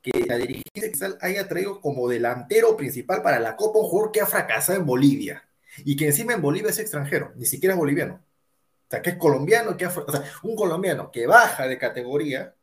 que 0.00 0.24
la 0.26 0.38
dirigencia 0.38 0.72
Cristal 0.72 1.18
haya 1.20 1.46
traído 1.46 1.78
como 1.82 2.08
delantero 2.08 2.74
principal 2.74 3.20
para 3.22 3.38
la 3.38 3.54
Copa 3.54 3.78
un 3.78 3.84
jugador 3.84 4.12
que 4.12 4.22
ha 4.22 4.26
fracasado 4.26 4.78
en 4.78 4.86
Bolivia 4.86 5.46
y 5.84 5.94
que 5.94 6.06
encima 6.06 6.32
en 6.32 6.40
Bolivia 6.40 6.70
es 6.70 6.78
extranjero, 6.78 7.32
ni 7.36 7.44
siquiera 7.44 7.74
es 7.74 7.78
boliviano. 7.78 8.14
O 8.14 8.90
sea, 8.90 9.02
que 9.02 9.10
es 9.10 9.16
colombiano, 9.16 9.76
que 9.76 9.84
ha, 9.84 9.88
o 9.90 10.10
sea, 10.10 10.24
un 10.42 10.56
colombiano 10.56 11.10
que 11.12 11.26
baja 11.26 11.66
de 11.66 11.76
categoría 11.76 12.54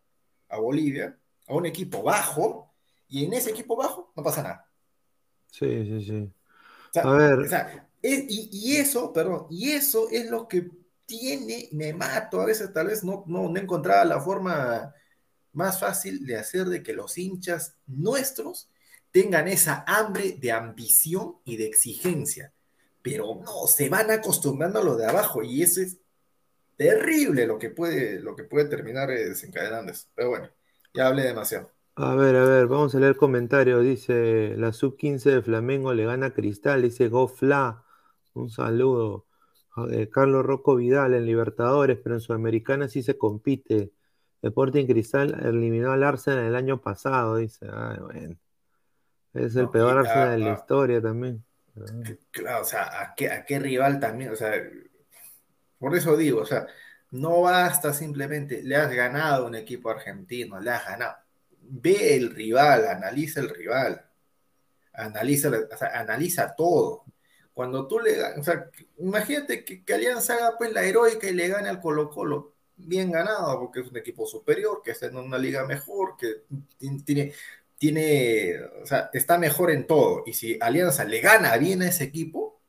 a 0.49 0.57
Bolivia, 0.57 1.15
a 1.47 1.53
un 1.53 1.67
equipo 1.67 2.01
bajo 2.01 2.68
y 3.09 3.25
en 3.25 3.33
ese 3.33 3.51
equipo 3.51 3.75
bajo 3.77 4.13
no 4.15 4.23
pasa 4.23 4.43
nada. 4.43 4.69
Sí, 5.51 5.65
sí, 5.85 6.01
sí. 6.05 6.33
O 6.89 6.93
sea, 6.93 7.03
A 7.03 7.11
ver. 7.13 7.39
o 7.43 7.47
sea, 7.49 7.89
es- 8.01 8.25
y, 8.29 8.49
y 8.51 8.77
eso, 8.77 9.13
perdón, 9.13 9.47
y 9.49 9.71
eso 9.71 10.09
es 10.11 10.29
lo 10.29 10.47
que 10.47 10.69
tiene, 11.05 11.69
me 11.71 11.93
mato, 11.93 12.41
a 12.41 12.45
veces 12.45 12.71
tal 12.73 12.87
vez 12.87 13.03
no, 13.03 13.23
no, 13.27 13.49
no 13.49 13.59
encontraba 13.59 14.05
la 14.05 14.21
forma 14.21 14.93
más 15.53 15.79
fácil 15.79 16.25
de 16.25 16.37
hacer 16.37 16.65
de 16.67 16.83
que 16.83 16.93
los 16.93 17.17
hinchas 17.17 17.75
nuestros 17.87 18.69
tengan 19.11 19.47
esa 19.47 19.83
hambre 19.87 20.33
de 20.39 20.51
ambición 20.51 21.37
y 21.45 21.57
de 21.57 21.65
exigencia. 21.67 22.53
Pero 23.03 23.35
no, 23.45 23.67
se 23.67 23.89
van 23.89 24.11
acostumbrando 24.11 24.79
a 24.79 24.83
lo 24.83 24.97
de 24.97 25.07
abajo 25.07 25.43
y 25.43 25.63
eso 25.63 25.81
es 25.81 25.97
terrible 26.77 27.47
lo 27.47 27.59
que 27.59 27.69
puede, 27.71 28.19
lo 28.21 28.35
que 28.35 28.43
puede 28.45 28.69
terminar 28.69 29.11
eh, 29.11 29.29
desencadenando 29.29 29.91
eso. 29.93 30.07
Pero 30.15 30.29
bueno, 30.29 30.49
ya 30.93 31.07
hablé 31.07 31.23
demasiado. 31.23 31.71
A 31.95 32.15
ver, 32.15 32.35
a 32.37 32.45
ver, 32.45 32.67
vamos 32.67 32.95
a 32.95 32.99
leer 32.99 33.17
comentarios. 33.17 33.83
Dice, 33.83 34.55
la 34.57 34.71
sub-15 34.73 35.31
de 35.31 35.41
Flamengo 35.41 35.93
le 35.93 36.05
gana 36.05 36.27
a 36.27 36.33
Cristal. 36.33 36.81
Dice, 36.81 37.09
Go 37.09 37.27
Fla. 37.27 37.83
Un 38.33 38.49
saludo. 38.49 39.27
Eh, 39.91 40.09
Carlos 40.09 40.45
Rocco 40.45 40.75
Vidal 40.75 41.13
en 41.13 41.25
Libertadores, 41.25 41.97
pero 42.01 42.15
en 42.15 42.21
Sudamericana 42.21 42.87
sí 42.87 43.03
se 43.03 43.17
compite. 43.17 43.91
Sporting 44.41 44.85
Cristal 44.87 45.45
eliminó 45.45 45.91
al 45.91 46.03
Arsenal 46.03 46.45
el 46.45 46.55
año 46.55 46.81
pasado, 46.81 47.35
dice. 47.37 47.67
Ay, 47.71 47.97
bueno. 47.99 48.37
Es 49.33 49.55
el 49.55 49.63
No, 49.63 49.71
peor 49.71 49.95
y, 49.95 49.99
Arsenal 49.99 50.27
ah, 50.29 50.31
de 50.31 50.37
la 50.39 50.53
historia 50.53 51.01
también. 51.01 51.45
Claro, 52.31 52.61
o 52.61 52.65
sea, 52.65 53.01
¿a 53.01 53.15
qué, 53.15 53.29
a 53.31 53.45
qué 53.45 53.59
rival 53.59 53.99
también? 53.99 54.31
O 54.31 54.35
sea, 54.35 54.51
por 55.77 55.95
eso 55.95 56.17
digo, 56.17 56.41
o 56.41 56.45
sea, 56.45 56.67
no 57.11 57.41
basta 57.41 57.93
simplemente, 57.93 58.61
le 58.63 58.75
has 58.75 58.91
ganado 58.93 59.45
a 59.45 59.47
un 59.47 59.55
equipo 59.55 59.89
argentino, 59.89 60.59
le 60.59 60.71
has 60.71 60.85
ganado. 60.85 61.17
Ve 61.71 62.15
el 62.15 62.31
rival, 62.35 62.87
analiza 62.87 63.39
el 63.41 63.49
rival, 63.49 64.05
analiza, 64.93 65.49
o 65.49 65.77
sea, 65.77 65.99
analiza 65.99 66.55
todo. 66.55 67.05
Cuando 67.53 67.87
tú 67.87 67.99
le 67.99 68.21
o 68.23 68.43
sea, 68.43 68.69
imagínate 68.97 69.63
que, 69.65 69.83
que 69.83 69.93
Alianza 69.93 70.35
haga 70.35 70.57
pues 70.57 70.73
la 70.73 70.83
heroica 70.83 71.27
y 71.29 71.33
le 71.33 71.47
gane 71.47 71.69
al 71.69 71.81
Colo 71.81 72.09
Colo, 72.09 72.53
bien 72.77 73.11
ganado, 73.11 73.59
porque 73.59 73.81
es 73.81 73.87
un 73.87 73.97
equipo 73.97 74.25
superior, 74.25 74.81
que 74.83 74.91
está 74.91 75.07
en 75.07 75.17
una 75.17 75.37
liga 75.37 75.65
mejor, 75.65 76.15
que 76.17 76.43
tiene, 77.05 77.33
tiene, 77.77 78.61
o 78.81 78.85
sea, 78.85 79.09
está 79.13 79.37
mejor 79.37 79.71
en 79.71 79.85
todo. 79.87 80.23
Y 80.25 80.33
si 80.33 80.57
Alianza 80.61 81.03
le 81.05 81.21
gana 81.21 81.57
bien 81.57 81.81
a 81.81 81.89
ese 81.89 82.05
equipo, 82.05 82.59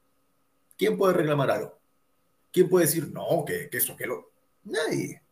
¿quién 0.77 0.99
puede 0.99 1.15
reclamar 1.15 1.51
algo? 1.51 1.79
¿Quién 2.53 2.69
puede 2.69 2.87
decir, 2.87 3.09
no, 3.13 3.45
que, 3.47 3.69
que 3.71 3.79
eso, 3.79 3.97
que 3.97 4.07
lo... 4.07 4.33
Nadie. 4.65 5.23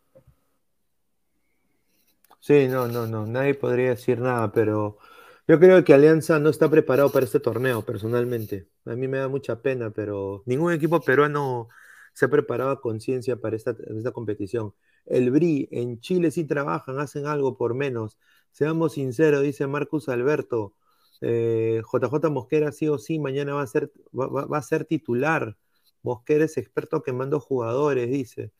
Sí, 2.40 2.68
no, 2.68 2.86
no, 2.88 3.06
no, 3.06 3.26
nadie 3.26 3.54
podría 3.54 3.90
decir 3.90 4.20
nada, 4.20 4.52
pero 4.52 4.98
yo 5.46 5.58
creo 5.58 5.82
que 5.84 5.92
Alianza 5.94 6.38
no 6.38 6.50
está 6.50 6.70
preparado 6.70 7.10
para 7.10 7.24
este 7.26 7.40
torneo, 7.40 7.84
personalmente. 7.84 8.68
A 8.84 8.94
mí 8.94 9.08
me 9.08 9.18
da 9.18 9.28
mucha 9.28 9.60
pena, 9.60 9.90
pero 9.90 10.42
ningún 10.46 10.72
equipo 10.72 11.00
peruano 11.00 11.68
se 12.14 12.26
ha 12.26 12.28
preparado 12.30 12.70
a 12.70 12.80
conciencia 12.80 13.36
para 13.40 13.56
esta, 13.56 13.76
competición. 14.12 14.74
El 15.04 15.30
BRI, 15.30 15.68
en 15.72 16.00
Chile 16.00 16.30
sí 16.30 16.44
trabajan, 16.44 16.98
hacen 17.00 17.26
algo 17.26 17.56
por 17.56 17.74
menos. 17.74 18.18
Seamos 18.52 18.94
sinceros, 18.94 19.42
dice 19.42 19.66
Marcus 19.66 20.08
Alberto. 20.08 20.74
eh, 21.20 21.82
JJ 21.84 22.30
Mosquera 22.30 22.70
sí 22.72 22.88
o 22.88 22.98
sí, 22.98 23.18
mañana 23.18 23.54
va 23.54 23.62
a 23.62 23.66
ser, 23.66 23.90
va, 24.18 24.28
va- 24.28 24.46
va 24.46 24.58
a 24.58 24.62
ser 24.62 24.84
titular. 24.84 25.56
Mosquera 26.02 26.44
es 26.44 26.56
experto 26.56 27.02
quemando 27.02 27.40
jugadores, 27.40 28.08
dice. 28.10 28.52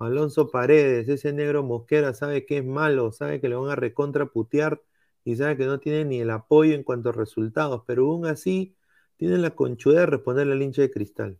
Alonso 0.00 0.50
Paredes, 0.50 1.08
ese 1.08 1.32
negro 1.32 1.62
Mosquera 1.62 2.14
sabe 2.14 2.46
que 2.46 2.58
es 2.58 2.64
malo, 2.64 3.12
sabe 3.12 3.40
que 3.40 3.48
le 3.48 3.56
van 3.56 3.70
a 3.70 3.76
recontra 3.76 4.26
putear 4.26 4.82
y 5.24 5.36
sabe 5.36 5.56
que 5.56 5.66
no 5.66 5.78
tiene 5.80 6.04
ni 6.04 6.20
el 6.20 6.30
apoyo 6.30 6.74
en 6.74 6.82
cuanto 6.84 7.10
a 7.10 7.12
resultados, 7.12 7.82
pero 7.86 8.08
aún 8.08 8.26
así 8.26 8.76
tiene 9.16 9.38
la 9.38 9.50
conchuda 9.50 10.00
de 10.00 10.06
responderle 10.06 10.54
al 10.54 10.62
hincha 10.62 10.82
de 10.82 10.90
cristal. 10.90 11.38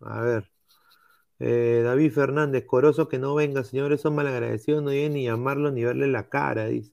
A 0.00 0.20
ver. 0.22 0.50
Eh, 1.40 1.82
David 1.84 2.12
Fernández, 2.12 2.64
coroso 2.66 3.08
que 3.08 3.18
no 3.18 3.34
venga, 3.34 3.64
señores, 3.64 4.00
son 4.00 4.14
malagradecidos, 4.14 4.82
no 4.82 4.90
lleguen 4.90 5.14
ni 5.14 5.24
llamarlo 5.24 5.70
ni 5.72 5.84
verle 5.84 6.06
la 6.06 6.28
cara, 6.28 6.66
dice. 6.66 6.92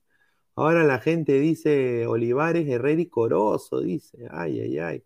Ahora 0.55 0.83
la 0.83 0.99
gente 0.99 1.39
dice 1.39 2.07
Olivares, 2.07 2.67
Herrera 2.67 3.01
y 3.01 3.07
Corozo, 3.09 3.81
dice. 3.81 4.27
Ay, 4.31 4.59
ay, 4.61 4.79
ay. 4.79 5.03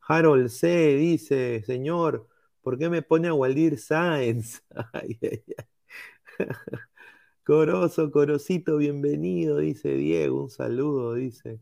Harold 0.00 0.48
C. 0.48 0.96
dice, 0.96 1.62
señor, 1.64 2.28
¿por 2.66 2.76
qué 2.78 2.88
me 2.90 3.00
pone 3.00 3.28
a 3.28 3.32
Waldir 3.32 3.78
Sáenz? 3.78 4.60
Ay, 4.92 5.16
ay, 5.22 5.44
ay. 5.56 5.66
Corozo, 7.44 8.10
Corosito, 8.10 8.78
bienvenido, 8.78 9.58
dice 9.58 9.90
Diego, 9.90 10.42
un 10.42 10.50
saludo, 10.50 11.14
dice. 11.14 11.60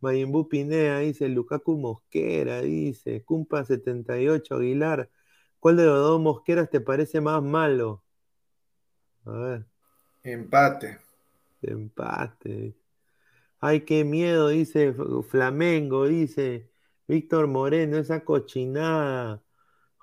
Mayimbu 0.00 0.48
Pinea, 0.48 1.00
dice 1.00 1.28
Lukaku 1.28 1.76
Mosquera, 1.76 2.60
dice. 2.60 3.24
Cumpa 3.24 3.64
78, 3.64 4.54
Aguilar. 4.54 5.10
¿Cuál 5.58 5.78
de 5.78 5.86
los 5.86 5.98
dos 5.98 6.20
Mosqueras 6.20 6.70
te 6.70 6.80
parece 6.80 7.20
más 7.20 7.42
malo? 7.42 8.04
A 9.24 9.32
ver. 9.32 9.66
Empate. 10.22 10.98
Empate. 11.62 12.76
Ay, 13.58 13.80
qué 13.80 14.04
miedo, 14.04 14.50
dice 14.50 14.94
Flamengo, 15.28 16.06
dice 16.06 16.70
Víctor 17.08 17.48
Moreno, 17.48 17.98
esa 17.98 18.24
cochinada. 18.24 19.43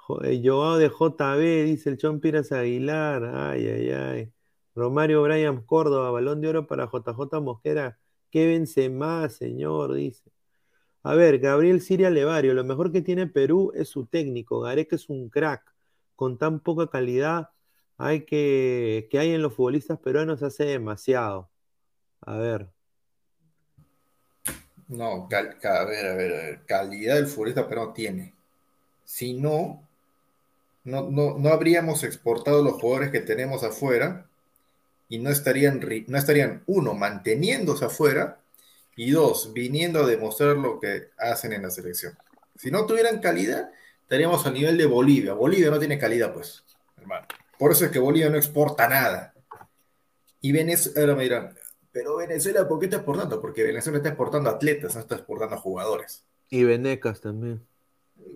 Jo- 0.07 0.19
Joao 0.43 0.77
de 0.77 0.89
JB, 0.89 1.63
dice 1.65 1.89
el 1.89 1.97
Chon 1.97 2.19
Piras 2.19 2.51
Aguilar. 2.51 3.23
Ay, 3.35 3.67
ay, 3.67 3.89
ay. 3.91 4.31
Romario 4.75 5.21
Brian 5.23 5.61
Córdoba, 5.65 6.11
balón 6.11 6.41
de 6.41 6.49
oro 6.49 6.67
para 6.67 6.87
JJ 6.87 7.39
Mosquera. 7.41 7.97
¿Qué 8.31 8.47
vence 8.47 8.89
más, 8.89 9.33
señor? 9.35 9.93
Dice. 9.93 10.31
A 11.03 11.15
ver, 11.15 11.39
Gabriel 11.39 11.81
Siria 11.81 12.09
Levario, 12.09 12.53
lo 12.53 12.63
mejor 12.63 12.91
que 12.91 13.01
tiene 13.01 13.27
Perú 13.27 13.71
es 13.75 13.89
su 13.89 14.05
técnico. 14.05 14.61
Gareca 14.61 14.95
es 14.95 15.09
un 15.09 15.29
crack. 15.29 15.63
Con 16.15 16.37
tan 16.37 16.59
poca 16.59 16.87
calidad 16.87 17.49
hay 17.97 18.25
que, 18.25 19.07
que 19.11 19.19
hay 19.19 19.31
en 19.33 19.41
los 19.41 19.53
futbolistas 19.55 19.99
peruanos 19.99 20.43
hace 20.43 20.65
demasiado. 20.65 21.49
A 22.21 22.37
ver. 22.37 22.69
No, 24.87 25.27
a 25.31 25.85
ver, 25.85 26.05
a 26.05 26.15
ver, 26.15 26.33
a 26.33 26.37
ver. 26.37 26.65
Calidad 26.65 27.15
del 27.15 27.27
futbolista, 27.27 27.67
pero 27.67 27.87
no 27.87 27.93
tiene. 27.93 28.33
Si 29.03 29.33
no, 29.33 29.87
no, 30.83 31.09
no, 31.09 31.37
no 31.37 31.49
habríamos 31.49 32.03
exportado 32.03 32.63
los 32.63 32.73
jugadores 32.73 33.11
que 33.11 33.19
tenemos 33.19 33.63
afuera 33.63 34.27
y 35.09 35.19
no 35.19 35.29
estarían, 35.29 35.81
no 36.07 36.17
estarían, 36.17 36.63
uno, 36.67 36.93
manteniéndose 36.93 37.85
afuera 37.85 38.39
y 38.95 39.11
dos, 39.11 39.53
viniendo 39.53 40.01
a 40.01 40.07
demostrar 40.07 40.57
lo 40.57 40.79
que 40.79 41.09
hacen 41.17 41.53
en 41.53 41.63
la 41.63 41.69
selección. 41.69 42.17
Si 42.55 42.71
no 42.71 42.85
tuvieran 42.85 43.19
calidad, 43.19 43.71
estaríamos 44.03 44.45
a 44.45 44.51
nivel 44.51 44.77
de 44.77 44.85
Bolivia. 44.85 45.33
Bolivia 45.33 45.69
no 45.69 45.79
tiene 45.79 45.99
calidad, 45.99 46.33
pues, 46.33 46.63
hermano. 46.97 47.27
Por 47.57 47.71
eso 47.71 47.85
es 47.85 47.91
que 47.91 47.99
Bolivia 47.99 48.29
no 48.29 48.37
exporta 48.37 48.87
nada. 48.87 49.33
Y 50.41 50.51
Venezuela, 50.51 51.15
me 51.15 51.23
dirán, 51.23 51.55
pero 51.91 52.17
Venezuela, 52.17 52.67
¿por 52.67 52.79
qué 52.79 52.85
está 52.85 52.97
exportando? 52.97 53.41
Porque 53.41 53.63
Venezuela 53.63 53.97
está 53.97 54.09
exportando 54.09 54.49
atletas, 54.49 54.95
no 54.95 55.01
está 55.01 55.15
exportando 55.15 55.57
jugadores. 55.57 56.23
Y 56.49 56.63
Venecas 56.63 57.21
también. 57.21 57.61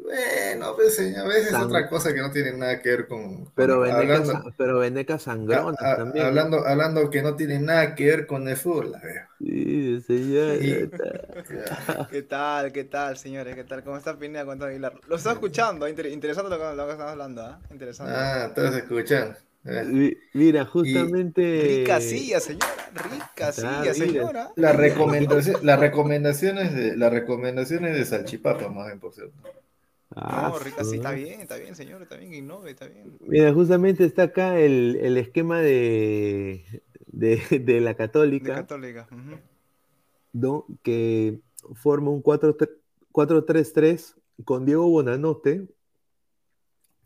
Bueno, 0.03 0.73
pues 0.75 0.95
señor, 0.95 1.25
a 1.25 1.27
veces 1.27 1.45
es 1.47 1.51
San- 1.51 1.63
otra 1.63 1.89
cosa 1.89 2.13
que 2.13 2.19
no 2.21 2.29
tiene 2.31 2.53
nada 2.53 2.79
que 2.81 2.89
ver 2.89 3.07
con. 3.07 3.49
Pero 3.55 3.79
Venecas, 3.79 4.29
hablando, 4.29 4.53
pero 4.55 4.79
Venecas 4.79 5.23
sangronas 5.23 5.81
a- 5.81 5.93
a- 5.93 5.97
también. 5.97 6.23
¿no? 6.23 6.29
hablando, 6.29 6.67
hablando 6.67 7.09
que 7.09 7.21
no 7.23 7.35
tiene 7.35 7.59
nada 7.59 7.95
que 7.95 8.05
ver 8.05 8.27
con 8.27 8.47
el 8.47 8.55
fútbol. 8.55 8.91
la. 8.91 9.01
Sí, 9.39 10.01
señor. 10.05 10.59
¿Qué 12.11 12.21
tal? 12.21 12.71
¿Qué 12.71 12.83
tal, 12.83 13.17
señores? 13.17 13.55
¿Qué 13.55 13.63
tal? 13.63 13.83
¿Cómo 13.83 13.97
está 13.97 14.17
Pineda? 14.17 14.41
¿Cómo 14.43 14.53
está 14.53 14.67
Aguilar? 14.67 14.93
Lo 15.07 15.15
estaba 15.15 15.33
escuchando, 15.33 15.87
inter- 15.87 16.07
interesante 16.07 16.49
lo 16.51 16.57
que, 16.57 16.75
lo 16.75 16.85
que 16.85 16.91
estamos 16.91 17.11
hablando, 17.11 17.41
¿ah? 17.41 17.59
Interesante. 17.71 18.13
Ah, 18.15 18.45
estás 18.47 18.75
escuchando. 18.75 19.35
Eh, 19.65 19.83
Mi- 19.85 20.17
Mira, 20.33 20.65
justamente. 20.65 21.77
Rica 21.79 21.99
silla, 21.99 22.39
señora. 22.39 22.67
Rica 22.93 23.47
Ah, 23.47 23.51
silla, 23.51 23.93
señora. 23.95 24.51
La 24.55 24.71
recomendación, 24.73 25.65
las 25.65 25.79
recomendaciones 25.79 26.75
de 26.75 26.95
las 26.95 27.11
recomendaciones 27.11 27.95
de 27.97 28.05
salchipapa, 28.05 28.69
más 28.69 28.85
bien, 28.87 28.99
por 28.99 29.13
cierto. 29.13 29.33
Ah, 30.15 30.49
No, 30.51 30.59
rica 30.59 30.83
sí, 30.83 30.95
está 30.95 31.11
bien, 31.11 31.41
está 31.41 31.57
bien, 31.57 31.75
señor, 31.75 32.01
está 32.01 32.15
bien, 32.15 32.33
innove, 32.33 32.71
está 32.71 32.87
bien. 32.87 33.17
Mira, 33.21 33.53
justamente 33.53 34.05
está 34.05 34.23
acá 34.23 34.59
el, 34.59 34.97
el 35.01 35.17
esquema 35.17 35.59
de, 35.59 36.81
de, 37.07 37.37
de 37.65 37.81
la 37.81 37.91
De 37.91 37.97
Católica. 37.97 39.07
¿no? 40.33 40.65
que 40.83 41.39
forma 41.73 42.11
un 42.11 42.21
4 42.21 42.55
4-3-3 43.11 44.15
con 44.43 44.65
Diego 44.65 44.87
Bonanote, 44.89 45.67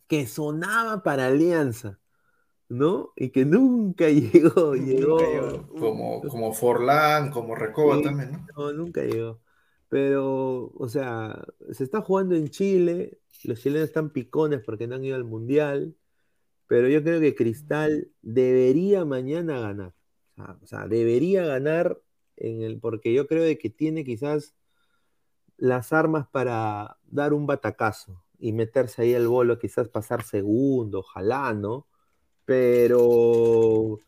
que 0.08 0.26
sonaba 0.28 1.04
para 1.04 1.28
Alianza, 1.28 2.00
¿no? 2.70 3.12
Y 3.16 3.30
que 3.30 3.46
nunca 3.46 4.10
llegó, 4.12 4.76
llegó. 4.76 5.20
llegó. 5.20 5.68
Como, 5.68 6.22
como 6.22 6.54
Forlán, 6.54 7.32
como 7.32 7.56
Recoba 7.56 7.98
Sí. 7.98 8.04
también, 8.04 8.32
¿no? 8.34 8.48
No, 8.58 8.74
nunca 8.74 9.02
llegó. 9.04 9.42
Pero, 9.90 10.72
o 10.76 10.88
sea, 10.88 11.44
se 11.72 11.84
está 11.84 12.02
jugando 12.02 12.36
en 12.36 12.50
Chile, 12.50 13.20
los 13.44 13.62
chilenos 13.62 13.88
están 13.88 14.12
picones 14.12 14.62
porque 14.64 14.88
no 14.88 14.96
han 14.96 15.04
ido 15.04 15.16
al 15.16 15.24
Mundial, 15.24 15.96
pero 16.68 16.88
yo 16.88 17.04
creo 17.04 17.20
que 17.20 17.36
Cristal 17.36 18.12
debería 18.22 19.04
mañana 19.04 19.60
ganar. 19.60 19.94
O 20.62 20.66
sea, 20.68 20.88
debería 20.88 21.46
ganar 21.46 22.00
en 22.38 22.62
el, 22.62 22.80
porque 22.80 23.14
yo 23.14 23.28
creo 23.28 23.44
de 23.44 23.58
que 23.58 23.70
tiene 23.70 24.06
quizás 24.06 24.56
las 25.58 25.92
armas 25.92 26.28
para 26.28 26.98
dar 27.08 27.34
un 27.34 27.48
batacazo 27.48 28.24
y 28.38 28.54
meterse 28.54 29.02
ahí 29.02 29.14
el 29.14 29.28
bolo, 29.28 29.60
quizás 29.60 29.90
pasar 29.90 30.24
segundo, 30.24 31.00
ojalá, 31.00 31.54
¿no? 31.54 31.88
Pero 32.46 34.00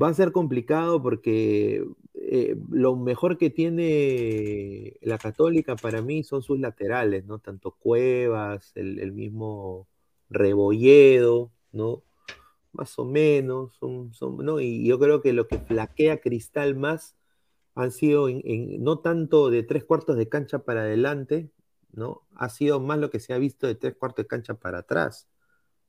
va 0.00 0.08
a 0.08 0.14
ser 0.14 0.32
complicado 0.32 1.02
porque 1.02 1.84
eh, 2.14 2.56
lo 2.70 2.96
mejor 2.96 3.38
que 3.38 3.50
tiene 3.50 4.96
la 5.02 5.18
Católica 5.18 5.76
para 5.76 6.02
mí 6.02 6.22
son 6.22 6.42
sus 6.42 6.60
laterales, 6.60 7.24
¿no? 7.26 7.38
Tanto 7.38 7.72
Cuevas, 7.72 8.72
el, 8.76 9.12
mismo 9.12 9.88
Rebolledo, 10.28 11.52
¿no? 11.72 12.04
Más 12.72 12.98
o 12.98 13.04
menos, 13.04 13.76
son, 13.78 14.12
¿no? 14.38 14.60
Y 14.60 14.86
yo 14.86 14.98
creo 14.98 15.22
que 15.22 15.32
lo 15.32 15.48
que 15.48 15.58
flaquea 15.58 16.20
Cristal 16.20 16.76
más 16.76 17.16
han 17.74 17.90
sido 17.92 18.28
no 18.78 18.98
tanto 19.00 19.50
de 19.50 19.62
tres 19.62 19.84
cuartos 19.84 20.16
de 20.16 20.28
cancha 20.28 20.60
para 20.64 20.82
adelante, 20.82 21.50
¿no? 21.92 22.26
Ha 22.36 22.48
sido 22.48 22.80
más 22.80 22.98
lo 22.98 23.10
que 23.10 23.20
se 23.20 23.32
ha 23.32 23.38
visto 23.38 23.66
de 23.66 23.74
tres 23.74 23.96
cuartos 23.96 24.24
de 24.24 24.28
cancha 24.28 24.54
para 24.54 24.78
atrás. 24.78 25.28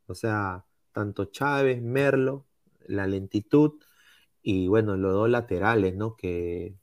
O 0.07 0.15
sea, 0.15 0.65
tanto 0.91 1.25
Chávez, 1.25 1.81
Merlo, 1.81 2.47
la 2.87 3.07
lentitud 3.07 3.73
y 4.41 4.67
bueno, 4.67 4.97
los 4.97 5.13
dos 5.13 5.29
laterales, 5.29 5.95
¿no? 5.95 6.15
Que, 6.15 6.75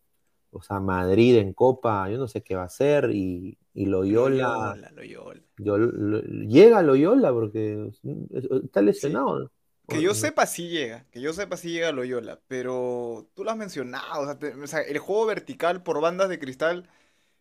o 0.50 0.62
sea, 0.62 0.80
Madrid 0.80 1.36
en 1.36 1.52
Copa, 1.52 2.09
yo 2.11 2.18
no 2.18 2.28
sé 2.28 2.42
qué 2.42 2.54
va 2.54 2.62
a 2.62 2.66
hacer 2.66 3.11
y, 3.12 3.59
y 3.74 3.86
Loyola. 3.86 4.76
Loyola, 4.94 5.40
Loyola. 5.56 6.22
llega 6.46 6.82
Loyola 6.82 7.32
porque 7.32 7.90
está 8.62 8.82
lesionado. 8.82 9.50
Que 9.88 10.02
yo 10.02 10.12
sepa 10.12 10.44
si 10.44 10.68
llega, 10.68 11.06
que 11.11 11.22
yo 11.22 11.32
sepa 11.32 11.56
si 11.56 11.70
llega 11.70 11.92
Loyola, 11.92 12.38
pero 12.46 13.26
tú 13.34 13.42
lo 13.42 13.50
has 13.50 13.56
mencionado, 13.56 14.36
o 14.62 14.66
sea, 14.66 14.82
el 14.82 14.98
juego 14.98 15.24
vertical 15.24 15.82
por 15.82 16.02
bandas 16.02 16.28
de 16.28 16.38
cristal 16.38 16.90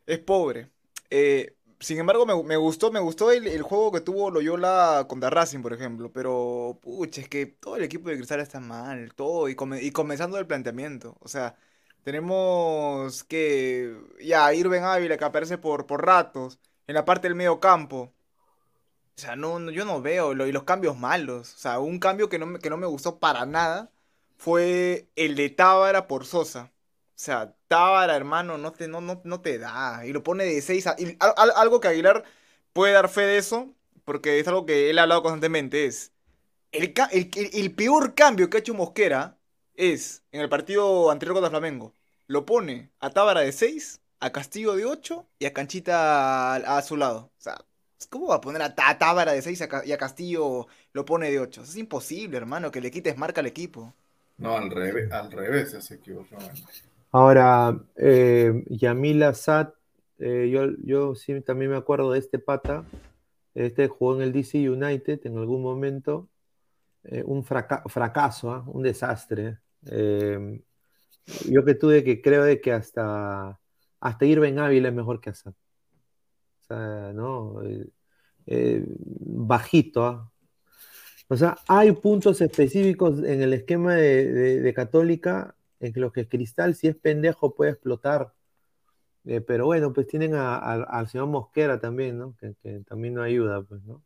es 0.05 0.20
pobre. 0.20 0.72
Eh, 1.09 1.57
sin 1.80 1.99
embargo, 1.99 2.25
me, 2.25 2.57
gustó, 2.57 2.91
me 2.91 2.99
gustó 2.99 3.32
el, 3.32 3.61
juego 3.61 3.91
que 3.91 4.01
tuvo 4.01 4.32
Loyola 4.32 5.05
contra 5.07 5.30
Racing, 5.30 5.61
por 5.61 5.73
ejemplo. 5.73 6.11
Pero, 6.11 6.80
pucha, 6.82 7.21
es 7.21 7.30
que 7.30 7.45
todo 7.45 7.75
el 7.78 7.84
equipo 7.84 8.09
de 8.09 8.17
Cristal 8.17 8.39
está 8.39 8.59
mal, 8.59 9.13
todo, 9.15 9.49
y, 9.49 9.55
y 9.82 9.91
comenzando 9.91 10.38
el 10.39 10.47
planteamiento. 10.47 11.17
O 11.21 11.28
sea, 11.28 11.55
tenemos 12.03 13.23
que 13.25 13.97
ya 14.21 14.53
Irving 14.53 14.82
Ávila 14.82 15.17
que 15.17 15.25
aparece 15.25 15.57
por, 15.57 15.86
por 15.88 16.05
ratos 16.05 16.59
en 16.88 16.95
la 16.95 17.05
parte 17.05 17.28
del 17.28 17.36
medio 17.36 17.59
campo. 17.59 18.13
O 19.17 19.19
sea, 19.21 19.36
no, 19.36 19.69
yo 19.71 19.84
no 19.86 20.01
veo 20.01 20.32
y 20.34 20.51
los 20.51 20.63
cambios 20.63 20.97
malos. 20.97 21.53
O 21.55 21.57
sea, 21.57 21.80
un 21.80 21.99
cambio 21.99 22.30
que 22.30 22.39
no, 22.39 22.59
que 22.59 22.69
no 22.69 22.78
me 22.78 22.88
gustó 22.88 23.19
para 23.19 23.45
nada 23.45 23.91
fue 24.38 25.09
el 25.15 25.36
de 25.36 25.49
Tábara 25.49 26.07
por 26.07 26.25
Sosa. 26.25 26.71
O 26.71 27.13
sea, 27.15 27.57
Tábara, 27.68 28.15
hermano, 28.15 28.57
no 28.57 28.72
te, 28.72 28.88
no, 28.88 29.01
no, 29.01 29.41
te 29.41 29.57
da. 29.57 30.05
Y 30.05 30.13
lo 30.13 30.24
pone 30.24 30.45
de 30.45 30.61
6 30.61 30.88
a... 30.88 30.95
algo 31.57 31.80
que 31.80 31.89
Aguilar 31.89 32.24
puede 32.74 32.93
dar 32.93 33.09
fe 33.09 33.22
de 33.22 33.38
eso, 33.38 33.74
porque 34.05 34.39
es 34.39 34.47
algo 34.47 34.65
que 34.65 34.89
él 34.89 34.99
ha 34.99 35.03
hablado 35.03 35.24
constantemente, 35.24 35.86
es... 35.86 36.13
El, 36.72 36.93
el, 37.53 37.76
peor 37.76 38.13
cambio 38.13 38.49
que 38.49 38.57
ha 38.57 38.59
hecho 38.59 38.74
Mosquera 38.74 39.38
es, 39.74 40.24
en 40.32 40.41
el 40.41 40.49
partido 40.49 41.09
anterior 41.11 41.36
contra 41.36 41.49
Flamengo, 41.49 41.93
lo 42.28 42.45
pone 42.45 42.91
a 42.99 43.09
Tábara 43.09 43.41
de 43.41 43.51
6, 43.53 44.01
a 44.20 44.32
Castillo 44.32 44.76
de 44.76 44.86
8 44.86 45.28
y 45.39 45.45
a 45.45 45.53
Canchita 45.53 46.55
a, 46.55 46.82
su 46.82 46.97
lado. 46.97 47.32
O 47.38 47.41
sea, 47.41 47.57
¿cómo 48.09 48.28
va 48.28 48.36
a 48.36 48.41
poner 48.41 48.61
a, 48.61 48.76
Tábara 48.76 49.32
de 49.32 49.41
6 49.41 49.70
y 49.86 49.91
a 49.91 49.97
Castillo 49.97 50.68
lo 50.93 51.05
pone 51.05 51.32
de 51.32 51.39
8? 51.39 51.63
es 51.63 51.78
imposible, 51.78 52.38
hermano, 52.38 52.70
que 52.70 52.82
le 52.82 52.91
quites 52.91 53.18
marca 53.18 53.41
al 53.41 53.47
equipo. 53.47 53.93
No, 54.38 54.55
al 54.55 54.70
revés, 54.70 55.11
al 55.11 55.32
revés 55.32 55.76
se 55.84 55.95
equivocó. 55.95 56.38
Ahora, 57.12 57.86
eh, 57.95 58.64
Yamil 58.70 59.24
eh, 60.20 60.49
yo, 60.51 60.72
yo 60.84 61.16
sí 61.16 61.39
también 61.41 61.72
me 61.72 61.78
acuerdo 61.78 62.12
de 62.12 62.20
este 62.20 62.39
pata. 62.39 62.86
Este 63.53 63.88
jugó 63.88 64.16
en 64.16 64.22
el 64.24 64.34
DC 64.34 64.70
United 64.70 65.22
en 65.26 65.38
algún 65.38 65.62
momento. 65.62 66.30
Eh, 67.03 67.24
un 67.26 67.43
fracaso, 67.43 68.51
¿ah? 68.51 68.64
un 68.68 68.84
desastre. 68.84 69.60
Eh, 69.89 70.62
yo 71.49 71.64
que 71.66 71.76
tuve 71.76 72.03
que 72.03 72.22
creo 72.22 72.43
de 72.43 72.62
que 72.62 72.74
hasta, 72.74 73.60
hasta 73.99 74.26
Irving 74.26 74.58
Ávila 74.58 74.89
es 74.89 74.95
mejor 74.95 75.22
que 75.22 75.30
Assad. 75.30 75.53
O 75.53 76.64
sea, 76.68 77.14
¿no? 77.14 77.62
bajito. 78.45 80.05
¿ah? 80.05 80.32
O 81.30 81.38
sea, 81.38 81.58
hay 81.68 81.91
puntos 81.93 82.41
específicos 82.41 83.20
en 83.24 83.41
el 83.41 83.53
esquema 83.53 83.95
de, 83.95 84.60
de 84.62 84.74
Católica 84.74 85.57
en 85.80 85.93
los 85.95 86.11
que 86.11 86.28
Cristal, 86.28 86.75
si 86.75 86.88
es 86.88 86.95
pendejo, 86.95 87.55
puede 87.55 87.71
explotar. 87.71 88.34
Eh, 89.25 89.41
pero 89.41 89.65
bueno, 89.65 89.91
pues 89.93 90.07
tienen 90.07 90.36
al 90.36 91.07
señor 91.09 91.28
Mosquera 91.28 91.80
también, 91.80 92.17
¿no? 92.17 92.36
Que, 92.38 92.82
también 92.88 93.13
no 93.13 93.21
ayuda, 93.21 93.61
pues, 93.61 93.84
¿no? 93.84 94.01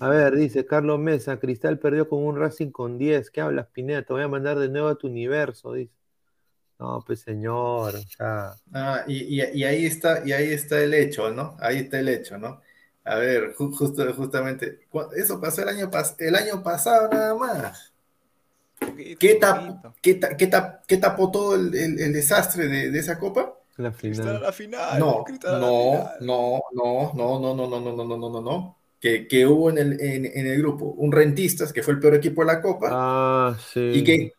A 0.00 0.08
ver, 0.08 0.34
dice 0.34 0.66
Carlos 0.66 0.98
Mesa, 0.98 1.38
Cristal 1.38 1.78
perdió 1.78 2.08
con 2.08 2.24
un 2.24 2.36
Racing 2.36 2.70
con 2.70 2.98
10. 2.98 3.30
¿Qué 3.30 3.40
hablas, 3.40 3.68
Pineda? 3.68 4.02
Te 4.02 4.12
voy 4.12 4.22
a 4.22 4.28
mandar 4.28 4.58
de 4.58 4.68
nuevo 4.68 4.88
a 4.88 4.96
tu 4.96 5.06
universo, 5.06 5.74
dice. 5.74 5.92
No, 6.78 7.02
pues 7.06 7.20
señor, 7.20 7.94
o 7.94 8.02
sea. 8.02 8.54
Ah, 8.72 9.04
y, 9.06 9.40
ahí 9.40 9.86
está, 9.86 10.26
y 10.26 10.32
ahí 10.32 10.52
está 10.52 10.82
el 10.82 10.92
hecho, 10.92 11.30
¿no? 11.30 11.56
Ahí 11.60 11.78
está 11.78 12.00
el 12.00 12.08
hecho, 12.08 12.36
¿no? 12.36 12.60
A 13.04 13.14
ver, 13.16 13.54
justo, 13.54 14.12
justamente, 14.14 14.80
eso 15.16 15.40
pasó 15.40 15.62
el 15.62 15.68
año, 15.68 15.90
el 16.18 16.34
año 16.34 16.62
pasado 16.62 17.08
nada 17.08 17.34
más. 17.34 17.94
¿Qué, 19.18 19.38
qué, 20.86 20.96
tapó 20.96 21.30
todo 21.30 21.54
el, 21.54 21.70
desastre 22.12 22.68
de, 22.68 22.98
esa 22.98 23.18
copa? 23.18 23.54
La 23.76 23.92
final. 23.92 24.42
La 24.42 24.52
final 24.52 24.98
no, 24.98 25.24
no, 25.40 25.58
no, 26.20 26.62
no, 26.72 27.12
no, 27.14 27.40
no, 27.40 27.54
no, 27.54 27.66
no, 27.66 27.80
no, 27.80 27.80
no, 27.80 28.04
no, 28.04 28.16
no, 28.16 28.30
no, 28.30 28.40
no. 28.40 28.78
Que, 29.00 29.28
que 29.28 29.46
hubo 29.46 29.70
en 29.70 29.78
el, 29.78 30.00
en, 30.00 30.46
el 30.46 30.58
grupo 30.58 30.86
un 30.86 31.12
Rentistas, 31.12 31.72
que 31.72 31.82
fue 31.82 31.94
el 31.94 32.00
peor 32.00 32.14
equipo 32.14 32.42
de 32.42 32.46
la 32.46 32.62
copa. 32.62 32.88
Ah, 32.90 33.58
sí. 33.72 33.80
Y 33.80 34.04
que 34.04 34.32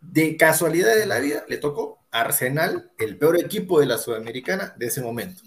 de 0.00 0.36
casualidad 0.36 0.94
de 0.96 1.06
la 1.06 1.18
vida 1.18 1.44
le 1.48 1.58
tocó 1.58 1.98
Arsenal, 2.10 2.90
el 2.98 3.18
peor 3.18 3.38
equipo 3.38 3.80
de 3.80 3.86
la 3.86 3.98
Sudamericana 3.98 4.74
de 4.76 4.86
ese 4.86 5.02
momento. 5.02 5.42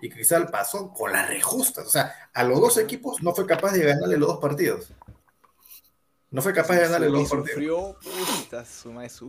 Y 0.00 0.10
Cristal 0.10 0.48
pasó 0.50 0.92
con 0.92 1.12
las 1.12 1.28
rejustas. 1.28 1.86
O 1.86 1.90
sea, 1.90 2.14
a 2.32 2.44
los 2.44 2.60
dos 2.60 2.78
equipos 2.78 3.22
no 3.22 3.34
fue 3.34 3.46
capaz 3.46 3.72
de 3.72 3.84
ganarle 3.84 4.16
los 4.16 4.28
dos 4.28 4.38
partidos. 4.38 4.92
No 6.30 6.42
fue 6.42 6.52
capaz 6.52 6.74
de 6.74 6.82
ganarle 6.82 7.10
los 7.10 7.28
partidos. 7.28 7.96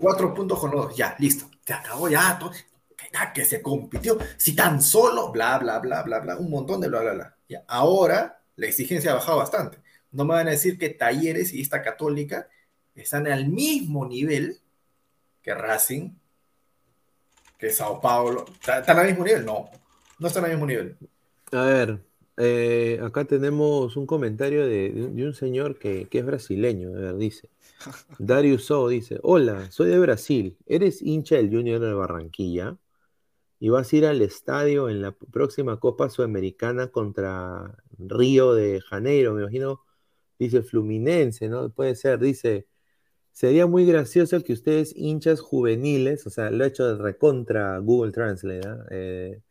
Cuatro 0.02 0.34
puntos 0.34 0.60
con 0.60 0.72
los 0.72 0.88
dos. 0.88 0.98
Ya, 0.98 1.16
listo. 1.20 1.50
Se 1.66 1.74
acabó 1.74 2.10
ya. 2.10 2.38
Todo. 2.38 2.52
Que 3.34 3.46
se 3.46 3.62
compitió. 3.62 4.18
Si 4.38 4.56
tan 4.56 4.82
solo, 4.82 5.32
bla, 5.32 5.58
bla, 5.60 5.80
bla, 5.80 6.04
bla, 6.04 6.20
bla. 6.20 6.38
Un 6.38 6.50
montón 6.50 6.82
de 6.82 6.90
bla, 6.90 7.02
bla, 7.02 7.14
bla. 7.14 7.36
Ya. 7.48 7.64
Ahora 7.68 8.42
la 8.56 8.68
exigencia 8.68 9.12
ha 9.12 9.16
bajado 9.16 9.38
bastante. 9.38 9.80
No 10.12 10.26
me 10.26 10.34
van 10.34 10.48
a 10.48 10.52
decir 10.52 10.78
que 10.78 10.90
Talleres 10.90 11.54
y 11.54 11.62
esta 11.62 11.82
Católica 11.82 12.50
están 12.96 13.28
al 13.28 13.48
mismo 13.48 14.06
nivel 14.06 14.60
que 15.42 15.54
Racing, 15.54 16.12
que 17.58 17.72
Sao 17.72 18.02
Paulo. 18.02 18.46
¿Están 18.60 19.00
al 19.00 19.08
mismo 19.08 19.24
nivel? 19.24 19.46
No. 19.46 19.70
No 20.20 20.28
están 20.28 20.44
al 20.44 20.52
mismo 20.52 20.66
nivel. 20.66 20.98
A 21.52 21.62
ver, 21.62 22.00
eh, 22.42 23.00
acá 23.04 23.26
tenemos 23.26 23.98
un 23.98 24.06
comentario 24.06 24.66
de, 24.66 24.94
un 25.26 25.34
señor 25.34 25.78
que, 25.78 26.08
es 26.10 26.26
brasileño, 26.26 26.90
a 26.90 27.00
ver, 27.00 27.18
dice. 27.18 27.50
Darius 28.20 28.72
O 28.72 28.88
dice, 28.88 29.20
hola, 29.24 29.70
soy 29.72 29.90
de 29.90 30.00
Brasil, 30.00 30.58
eres 30.66 31.02
hincha 31.02 31.36
del 31.36 31.50
Junior 31.50 31.82
de 31.82 31.94
Barranquilla 31.94 32.78
y 33.60 33.70
vas 33.70 33.92
a 33.92 33.96
ir 33.98 34.06
al 34.06 34.22
estadio 34.22 34.90
en 34.90 35.02
la 35.02 35.12
próxima 35.12 35.80
Copa 35.82 36.10
Sudamericana 36.10 36.88
contra 36.88 37.78
Río 37.98 38.54
de 38.54 38.82
Janeiro, 38.82 39.34
me 39.34 39.42
imagino, 39.42 39.82
dice 40.40 40.64
Fluminense, 40.64 41.50
¿no? 41.50 41.70
Puede 41.72 41.96
ser, 41.96 42.20
dice, 42.20 42.68
sería 43.34 43.68
muy 43.68 43.86
gracioso 43.86 44.42
que 44.44 44.54
ustedes 44.54 44.96
hinchas 44.96 45.42
juveniles, 45.42 46.26
o 46.28 46.30
sea, 46.30 46.52
lo 46.52 46.64
he 46.66 46.68
hecho 46.70 46.88
de 46.88 47.04
recontra 47.04 47.80
Google 47.80 48.14
Translate, 48.14 48.68
¿eh? 48.92 49.42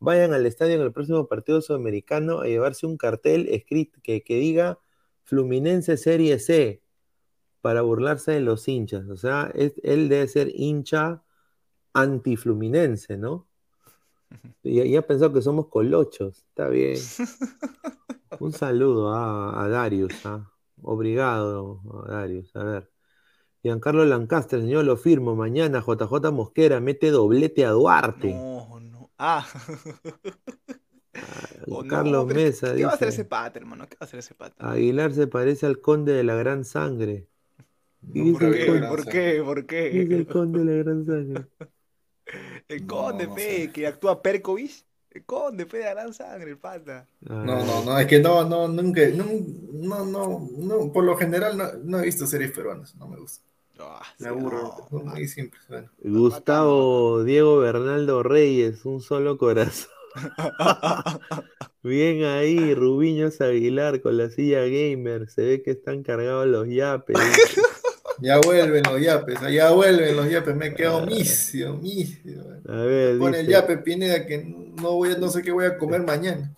Vayan 0.00 0.32
al 0.32 0.46
estadio 0.46 0.74
en 0.74 0.82
el 0.82 0.92
próximo 0.92 1.26
partido 1.26 1.60
sudamericano 1.60 2.40
a 2.40 2.46
llevarse 2.46 2.86
un 2.86 2.96
cartel 2.96 3.48
escrito 3.50 3.98
que, 4.02 4.22
diga 4.26 4.78
Fluminense 5.24 5.96
Serie 5.96 6.38
C 6.38 6.82
para 7.60 7.82
burlarse 7.82 8.32
de 8.32 8.40
los 8.40 8.66
hinchas. 8.68 9.08
O 9.08 9.16
sea, 9.16 9.52
él 9.54 10.08
debe 10.08 10.26
ser 10.28 10.50
hincha 10.54 11.22
anti-fluminense, 11.92 13.16
¿no? 13.16 13.46
Y 14.62 14.90
ya 14.90 15.02
pensado 15.02 15.32
que 15.32 15.42
somos 15.42 15.68
colochos, 15.68 16.44
está 16.48 16.68
bien. 16.68 16.98
Un 18.40 18.52
saludo 18.52 19.12
a, 19.14 19.68
Darius, 19.68 20.14
¿ah? 20.24 20.52
obrigado 20.82 21.80
a 22.06 22.12
Darius. 22.12 22.54
A 22.54 22.62
ver. 22.62 22.90
Giancarlo 23.62 24.04
Lancaster, 24.04 24.60
señor, 24.60 24.84
lo 24.84 24.96
firmo. 24.96 25.34
Mañana 25.34 25.80
JJ 25.84 26.30
Mosquera 26.30 26.78
mete 26.78 27.10
doblete 27.10 27.64
a 27.64 27.70
Duarte. 27.70 28.36
Ah. 29.18 29.44
oh, 31.68 31.84
Carlos 31.86 32.26
Mesa. 32.26 32.74
¿Qué 32.74 32.84
va 32.84 32.92
a 32.92 32.94
hacer 32.94 33.08
ese 33.08 33.24
pata, 33.24 33.58
hermano? 33.58 33.86
¿Qué 33.88 33.96
va 33.96 33.98
a 34.00 34.04
hacer 34.04 34.18
ese 34.20 34.34
pata? 34.34 34.68
Aguilar 34.72 35.12
se 35.14 35.26
parece 35.26 35.66
al 35.66 35.80
conde 35.80 36.12
de 36.12 36.22
la 36.24 36.36
gran 36.36 36.64
sangre. 36.64 37.28
¿Por, 38.32 38.48
qué? 38.52 38.82
¿Por 38.88 39.08
qué? 39.08 39.42
¿Por 39.44 39.66
qué? 39.66 40.02
Es 40.02 40.10
el 40.10 40.26
conde 40.26 40.60
de 40.60 40.64
la 40.66 40.82
gran 40.84 41.04
sangre. 41.06 41.46
El 42.68 42.86
No, 42.86 42.86
conde, 42.86 43.26
no 43.26 43.34
fe, 43.34 43.40
sé. 43.40 43.72
que 43.72 43.86
actúa 43.86 44.22
Perkovich. 44.22 44.84
El 45.10 45.24
conde, 45.24 45.66
fe, 45.66 45.78
de 45.78 45.90
gran 45.90 46.12
sangre, 46.14 46.50
el 46.50 46.58
pata. 46.58 47.06
No, 47.42 47.64
no, 47.64 47.84
no, 47.84 47.98
es 47.98 48.06
que 48.06 48.20
no, 48.20 48.44
no, 48.48 48.68
nunca, 48.68 49.02
no, 49.14 49.24
no, 49.72 50.04
no, 50.06 50.48
no, 50.56 50.92
por 50.92 51.04
lo 51.04 51.16
general 51.16 51.56
no, 51.58 51.64
no 51.84 51.98
he 52.00 52.04
visto 52.06 52.26
series 52.26 52.52
peruanas, 52.52 52.94
no 52.96 53.08
me 53.08 53.16
gusta. 53.18 53.44
Ah, 53.80 54.02
Me 54.18 54.28
aburro, 54.28 54.88
no. 54.90 55.04
Bueno. 55.68 55.88
Gustavo 56.02 57.22
Diego 57.24 57.58
Bernaldo 57.58 58.22
Reyes, 58.22 58.84
un 58.84 59.00
solo 59.00 59.38
corazón. 59.38 59.90
Bien 61.82 62.24
ahí, 62.24 62.74
Rubiños 62.74 63.40
Aguilar 63.40 64.00
con 64.00 64.16
la 64.16 64.30
silla 64.30 64.64
gamer. 64.64 65.30
Se 65.30 65.42
ve 65.42 65.62
que 65.62 65.72
están 65.72 66.02
cargados 66.02 66.46
los 66.46 66.68
yapes. 66.68 67.16
Ya 68.20 68.40
vuelven 68.40 68.82
los 68.82 69.00
yapes, 69.00 69.38
ya 69.48 69.70
vuelven 69.70 70.16
los 70.16 70.28
yapes, 70.28 70.56
me 70.56 70.66
he 70.66 70.74
quedado 70.74 71.06
misio, 71.06 71.76
misio. 71.76 72.42
A 72.68 72.82
ver, 72.82 73.16
Pone 73.16 73.38
el 73.38 73.46
dice, 73.46 73.60
yape 73.60 73.78
Pineda 73.78 74.26
que 74.26 74.38
no 74.44 74.94
voy 74.94 75.12
a, 75.12 75.18
no 75.18 75.28
sé 75.28 75.40
qué 75.40 75.52
voy 75.52 75.66
a 75.66 75.78
comer 75.78 76.02
mañana. 76.02 76.52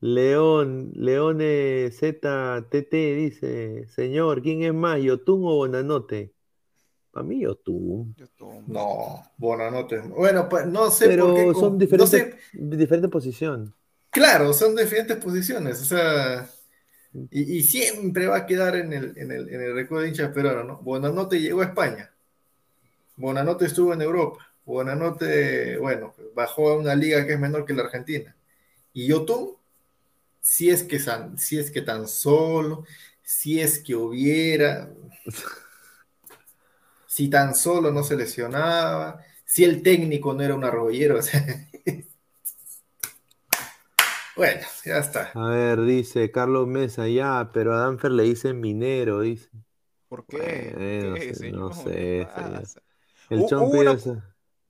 León, 0.00 0.92
Leone 0.94 1.90
ZTT 1.90 2.92
dice, 2.92 3.88
señor, 3.88 4.42
¿quién 4.42 4.62
es 4.62 4.74
más, 4.74 5.00
Yotun 5.00 5.44
o 5.44 5.54
Bonanote? 5.56 6.34
Para 7.18 7.28
mí 7.28 7.40
Yotun. 7.40 8.14
yo 8.16 8.28
tomo. 8.36 8.62
No, 8.66 9.22
Bonanote. 9.38 9.98
Bueno, 10.00 10.48
pues 10.48 10.66
no 10.66 10.90
sé 10.90 11.06
Pero 11.08 11.26
por 11.26 11.34
qué. 11.34 11.54
son 11.54 11.70
con- 11.70 11.78
diferentes, 11.78 11.98
no 11.98 12.06
sé, 12.18 12.38
diferente 12.52 13.08
posición. 13.08 13.74
claro, 14.10 14.52
son 14.52 14.76
diferentes 14.76 15.16
posiciones, 15.16 15.80
o 15.82 15.84
sea, 15.84 16.48
y, 17.30 17.58
y 17.58 17.62
siempre 17.62 18.26
va 18.26 18.38
a 18.38 18.46
quedar 18.46 18.76
en 18.76 18.92
el, 18.92 19.16
en 19.18 19.32
el, 19.32 19.48
en 19.52 19.60
el 19.62 19.74
recuerdo 19.74 20.02
de 20.04 20.08
hinchas 20.10 20.32
peruanos, 20.32 20.66
¿no? 20.66 20.78
Bonanote 20.82 21.40
llegó 21.40 21.60
a 21.62 21.64
España, 21.66 22.10
Bonanote 23.16 23.66
estuvo 23.66 23.92
en 23.92 24.02
Europa, 24.02 24.46
Bonanote, 24.64 25.76
bueno, 25.78 26.14
bajó 26.34 26.70
a 26.70 26.76
una 26.78 26.94
liga 26.94 27.26
que 27.26 27.32
es 27.34 27.40
menor 27.40 27.64
que 27.64 27.72
la 27.74 27.82
Argentina, 27.84 28.34
y 28.92 29.06
Yotun, 29.08 29.50
si 30.40 30.70
es 30.70 30.82
que, 30.84 30.98
san- 30.98 31.38
si 31.38 31.58
es 31.58 31.70
que 31.70 31.82
tan 31.82 32.06
solo, 32.08 32.84
si 33.22 33.60
es 33.60 33.78
que 33.80 33.94
hubiera, 33.94 34.90
si 37.18 37.28
tan 37.28 37.54
solo 37.54 37.90
no 37.92 38.04
se 38.04 38.16
lesionaba, 38.16 39.20
si 39.44 39.64
el 39.64 39.82
técnico 39.82 40.34
no 40.34 40.42
era 40.42 40.54
un 40.54 40.64
arrollero, 40.64 41.18
o 41.20 41.22
sea, 41.22 41.44
bueno, 44.36 44.62
ya 44.84 44.98
está. 44.98 45.34
A 45.34 45.48
ver, 45.50 45.82
dice 45.82 46.30
Carlos 46.30 46.66
Mesa, 46.66 47.08
ya, 47.08 47.50
pero 47.52 47.74
a 47.74 47.78
Danfer 47.78 48.10
le 48.12 48.24
dicen 48.24 48.60
minero, 48.60 49.20
dice. 49.20 49.48
¿Por 50.08 50.26
qué? 50.26 50.78
¿Por 50.98 50.98
Bueno, 50.98 51.10
no 51.10 51.18
sé, 51.18 51.34
señor? 51.34 51.64
no 51.66 51.72
¿Qué 51.72 51.72
sé, 51.72 51.90
señor. 52.34 52.68
El 53.30 53.46
una- 53.78 53.96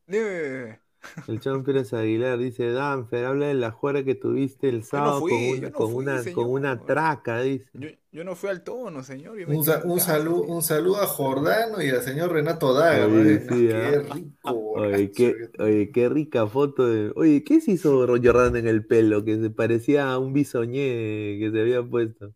Dime, 0.07 0.81
el 1.29 1.63
Pérez 1.65 1.93
Aguilar 1.93 2.39
dice, 2.39 2.71
Danfer, 2.71 3.25
habla 3.25 3.47
de 3.47 3.55
la 3.55 3.71
juega 3.71 4.05
que 4.05 4.15
tuviste 4.15 4.69
el 4.69 4.83
sábado 4.85 5.21
fui, 5.21 5.31
con, 5.31 5.61
no 5.61 5.73
con, 5.73 5.87
fui, 5.93 6.05
una, 6.05 6.23
con 6.35 6.51
una 6.51 6.85
traca, 6.85 7.41
dice. 7.41 7.69
Yo, 7.75 7.89
yo 8.13 8.25
no 8.25 8.35
fui 8.35 8.51
al 8.51 8.63
tono, 8.65 9.03
señor. 9.03 9.37
Un, 9.47 9.65
sa- 9.65 9.83
un, 9.85 10.01
saludo, 10.01 10.43
un 10.43 10.63
saludo 10.63 11.03
a 11.03 11.07
Jordano 11.07 11.83
y 11.83 11.91
al 11.91 12.03
señor 12.03 12.33
Renato 12.33 12.73
Daga. 12.75 13.07
Oye, 13.07 13.15
madre, 13.17 13.41
sí, 13.41 13.69
qué 13.69 13.75
¿ah? 13.75 14.15
rico. 14.15 14.59
Oye, 14.75 15.13
qué, 15.13 15.35
que- 15.53 15.63
oye, 15.63 15.91
qué 15.93 16.09
rica 16.09 16.47
foto 16.47 16.87
de... 16.87 17.13
Oye, 17.15 17.45
¿qué 17.45 17.61
se 17.61 17.73
hizo 17.73 18.07
Jordan 18.07 18.57
en 18.57 18.67
el 18.69 18.87
pelo? 18.87 19.25
Que 19.25 19.39
se 19.39 19.51
parecía 19.51 20.11
a 20.13 20.19
un 20.19 20.33
bisoñé 20.33 21.39
que 21.39 21.51
se 21.53 21.61
había 21.61 21.83
puesto. 21.83 22.33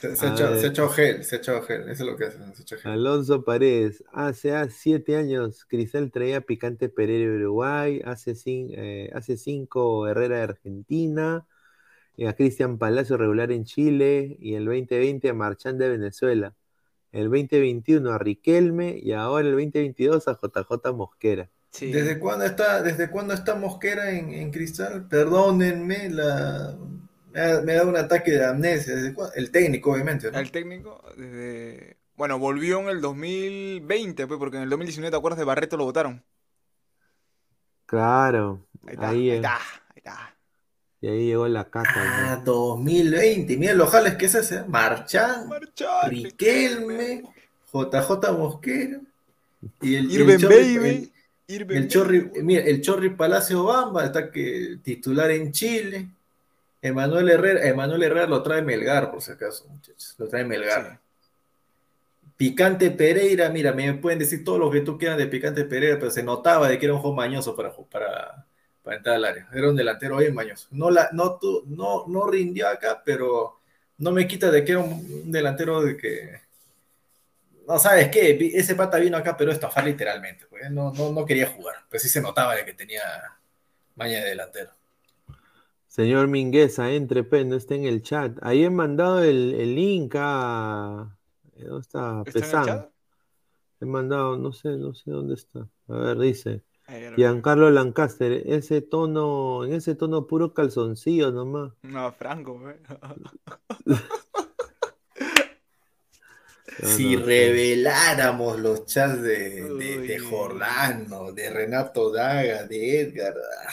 Se, 0.00 0.14
se 0.16 0.26
ha 0.26 0.36
se 0.36 0.66
echado 0.66 0.88
gel, 0.90 1.24
se 1.24 1.36
ha 1.36 1.38
echado 1.38 1.62
gel, 1.62 1.82
eso 1.88 2.04
es 2.04 2.10
lo 2.10 2.16
que 2.16 2.24
hace, 2.26 2.38
se 2.38 2.44
ha 2.44 2.62
echado 2.62 2.82
gel. 2.82 2.92
Alonso 2.92 3.44
Paredes, 3.44 4.04
hace 4.12 4.54
ah, 4.54 4.68
siete 4.70 5.16
años 5.16 5.64
Cristal 5.64 6.10
traía 6.10 6.40
Picante 6.42 6.88
Pereira 6.88 7.30
de 7.30 7.36
Uruguay, 7.38 8.02
hace, 8.04 8.32
cin- 8.34 8.72
eh, 8.76 9.10
hace 9.14 9.36
cinco 9.36 10.06
Herrera 10.06 10.36
de 10.38 10.42
Argentina, 10.42 11.46
y 12.16 12.26
a 12.26 12.34
Cristian 12.34 12.78
Palacio 12.78 13.16
regular 13.16 13.52
en 13.52 13.64
Chile, 13.64 14.36
y 14.40 14.54
el 14.54 14.64
2020 14.66 15.28
a 15.30 15.34
Marchand 15.34 15.80
de 15.80 15.88
Venezuela, 15.88 16.54
el 17.12 17.24
2021 17.30 18.10
a 18.12 18.18
Riquelme, 18.18 18.98
y 19.02 19.12
ahora 19.12 19.46
el 19.48 19.52
2022 19.54 20.28
a 20.28 20.38
JJ 20.40 20.92
Mosquera. 20.94 21.50
Sí. 21.70 21.90
¿Desde 21.92 22.18
cuándo 22.18 22.44
está, 22.46 22.82
desde 22.82 23.10
cuándo 23.10 23.34
está 23.34 23.54
Mosquera 23.54 24.10
en, 24.10 24.32
en 24.32 24.50
Cristal? 24.50 25.08
Perdónenme, 25.08 26.08
la, 26.10 26.76
ha, 27.40 27.60
me 27.62 27.72
ha 27.72 27.76
dado 27.76 27.88
un 27.88 27.96
ataque 27.96 28.32
de 28.32 28.44
amnesia. 28.44 28.94
El 29.34 29.50
técnico, 29.50 29.92
obviamente, 29.92 30.30
¿no? 30.30 30.38
El 30.38 30.50
técnico, 30.50 31.02
desde... 31.16 31.96
Bueno, 32.16 32.38
volvió 32.38 32.80
en 32.80 32.88
el 32.88 33.00
2020, 33.02 34.26
pues, 34.26 34.38
porque 34.38 34.56
en 34.56 34.62
el 34.62 34.70
2019, 34.70 35.10
¿te 35.10 35.16
acuerdas 35.16 35.38
de 35.38 35.44
Barreto? 35.44 35.76
Lo 35.76 35.84
votaron. 35.84 36.22
Claro, 37.86 38.66
Ahí 38.86 38.94
está, 38.94 39.08
ahí, 39.08 39.16
ahí, 39.18 39.30
eh, 39.30 39.36
está, 39.36 39.56
ahí 39.56 39.92
está. 39.96 40.34
y 41.00 41.08
ahí 41.08 41.26
llegó 41.26 41.46
la 41.48 41.64
caca. 41.70 41.92
Ah, 42.32 42.42
2020. 42.44 43.56
Mira 43.56 43.74
los 43.74 43.90
jales 43.90 44.16
que 44.16 44.28
se 44.28 44.38
hace. 44.38 44.64
Marchán, 44.64 45.48
Marchán, 45.48 46.10
Riquelme, 46.10 47.22
JJ 47.72 48.32
Mosquera 48.32 48.98
y 49.80 49.94
el, 49.94 50.10
Irben 50.10 50.38
Chorri- 50.40 50.76
Baby. 50.78 50.88
el- 50.88 51.12
Irben 51.48 51.76
El 51.76 51.88
Chorri, 51.88 52.18
Baby. 52.20 52.42
mira, 52.42 52.64
el 52.64 52.80
Chorri 52.80 53.10
Palacio 53.10 53.62
Bamba 53.64 54.04
está 54.04 54.32
que 54.32 54.78
titular 54.82 55.30
en 55.30 55.52
Chile. 55.52 56.08
Emanuel 56.86 57.28
Herrera, 57.28 57.66
Emanuel 57.66 58.02
Herrera 58.02 58.26
lo 58.26 58.42
trae 58.42 58.62
Melgar, 58.62 59.10
por 59.10 59.20
si 59.22 59.32
acaso, 59.32 59.66
muchachos. 59.68 60.14
Lo 60.18 60.28
trae 60.28 60.44
Melgar. 60.44 60.92
Sí. 60.92 60.98
Picante 62.36 62.90
Pereira, 62.90 63.48
mira, 63.48 63.72
me 63.72 63.94
pueden 63.94 64.18
decir 64.18 64.44
todo 64.44 64.58
lo 64.58 64.70
que 64.70 64.82
tú 64.82 64.98
quieras 64.98 65.16
de 65.16 65.26
Picante 65.26 65.64
Pereira, 65.64 65.98
pero 65.98 66.10
se 66.10 66.22
notaba 66.22 66.68
de 66.68 66.78
que 66.78 66.84
era 66.86 66.94
un 66.94 67.00
juego 67.00 67.16
mañoso 67.16 67.56
para, 67.56 67.74
para, 67.90 68.46
para 68.82 68.96
entrar 68.98 69.16
al 69.16 69.24
área. 69.24 69.48
Era 69.52 69.70
un 69.70 69.76
delantero 69.76 70.18
bien 70.18 70.34
mañoso. 70.34 70.68
No, 70.70 70.90
la, 70.90 71.08
no, 71.12 71.38
tu- 71.38 71.64
no, 71.66 72.04
no 72.06 72.26
rindió 72.26 72.68
acá, 72.68 73.02
pero 73.04 73.60
no 73.98 74.12
me 74.12 74.26
quita 74.28 74.50
de 74.50 74.64
que 74.64 74.72
era 74.72 74.80
un, 74.82 75.30
delantero 75.32 75.80
de 75.80 75.96
que. 75.96 76.40
No 77.66 77.78
sabes 77.78 78.10
qué, 78.10 78.38
ese 78.54 78.74
pata 78.76 78.98
vino 78.98 79.16
acá, 79.16 79.36
pero 79.36 79.50
estafar 79.50 79.84
literalmente. 79.84 80.46
pues, 80.46 80.70
no, 80.70 80.92
no, 80.92 81.10
no 81.12 81.24
quería 81.24 81.48
jugar, 81.48 81.76
pero 81.88 82.00
sí 82.00 82.08
se 82.08 82.20
notaba 82.20 82.54
de 82.54 82.64
que 82.64 82.74
tenía 82.74 83.02
maña 83.96 84.20
de 84.20 84.28
delantero. 84.28 84.75
Señor 85.96 86.28
Mingueza, 86.28 86.92
entre, 86.92 87.24
pe, 87.24 87.42
no 87.46 87.56
está 87.56 87.74
en 87.74 87.86
el 87.86 88.02
chat. 88.02 88.36
Ahí 88.42 88.62
he 88.64 88.68
mandado 88.68 89.22
el, 89.22 89.54
el 89.54 89.74
link 89.74 90.14
a... 90.18 91.16
¿Dónde 91.54 91.80
está? 91.80 92.22
¿Está 92.26 92.38
en 92.38 92.44
el 92.44 92.50
Pesán. 92.50 92.66
chat? 92.66 92.90
He 93.80 93.86
mandado, 93.86 94.36
no 94.36 94.52
sé, 94.52 94.76
no 94.76 94.92
sé 94.92 95.10
dónde 95.10 95.36
está. 95.36 95.66
A 95.88 95.96
ver, 95.96 96.18
dice. 96.18 96.62
Giancarlo 97.16 97.70
Lancaster, 97.70 98.42
ese 98.44 98.82
tono, 98.82 99.64
en 99.64 99.72
ese 99.72 99.94
tono 99.94 100.26
puro 100.26 100.52
calzoncillo 100.52 101.32
nomás. 101.32 101.72
No, 101.80 102.12
Franco, 102.12 102.60
güey. 102.60 102.76
No, 106.78 106.88
si 106.88 107.16
no, 107.16 107.24
reveláramos 107.24 108.60
los 108.60 108.84
chats 108.84 109.22
de, 109.22 109.62
de, 109.62 109.98
de. 109.98 110.18
Jordano, 110.18 111.32
de 111.32 111.48
Renato 111.48 112.12
Daga, 112.12 112.66
de 112.66 113.00
Edgar, 113.00 113.32
ah, 113.66 113.72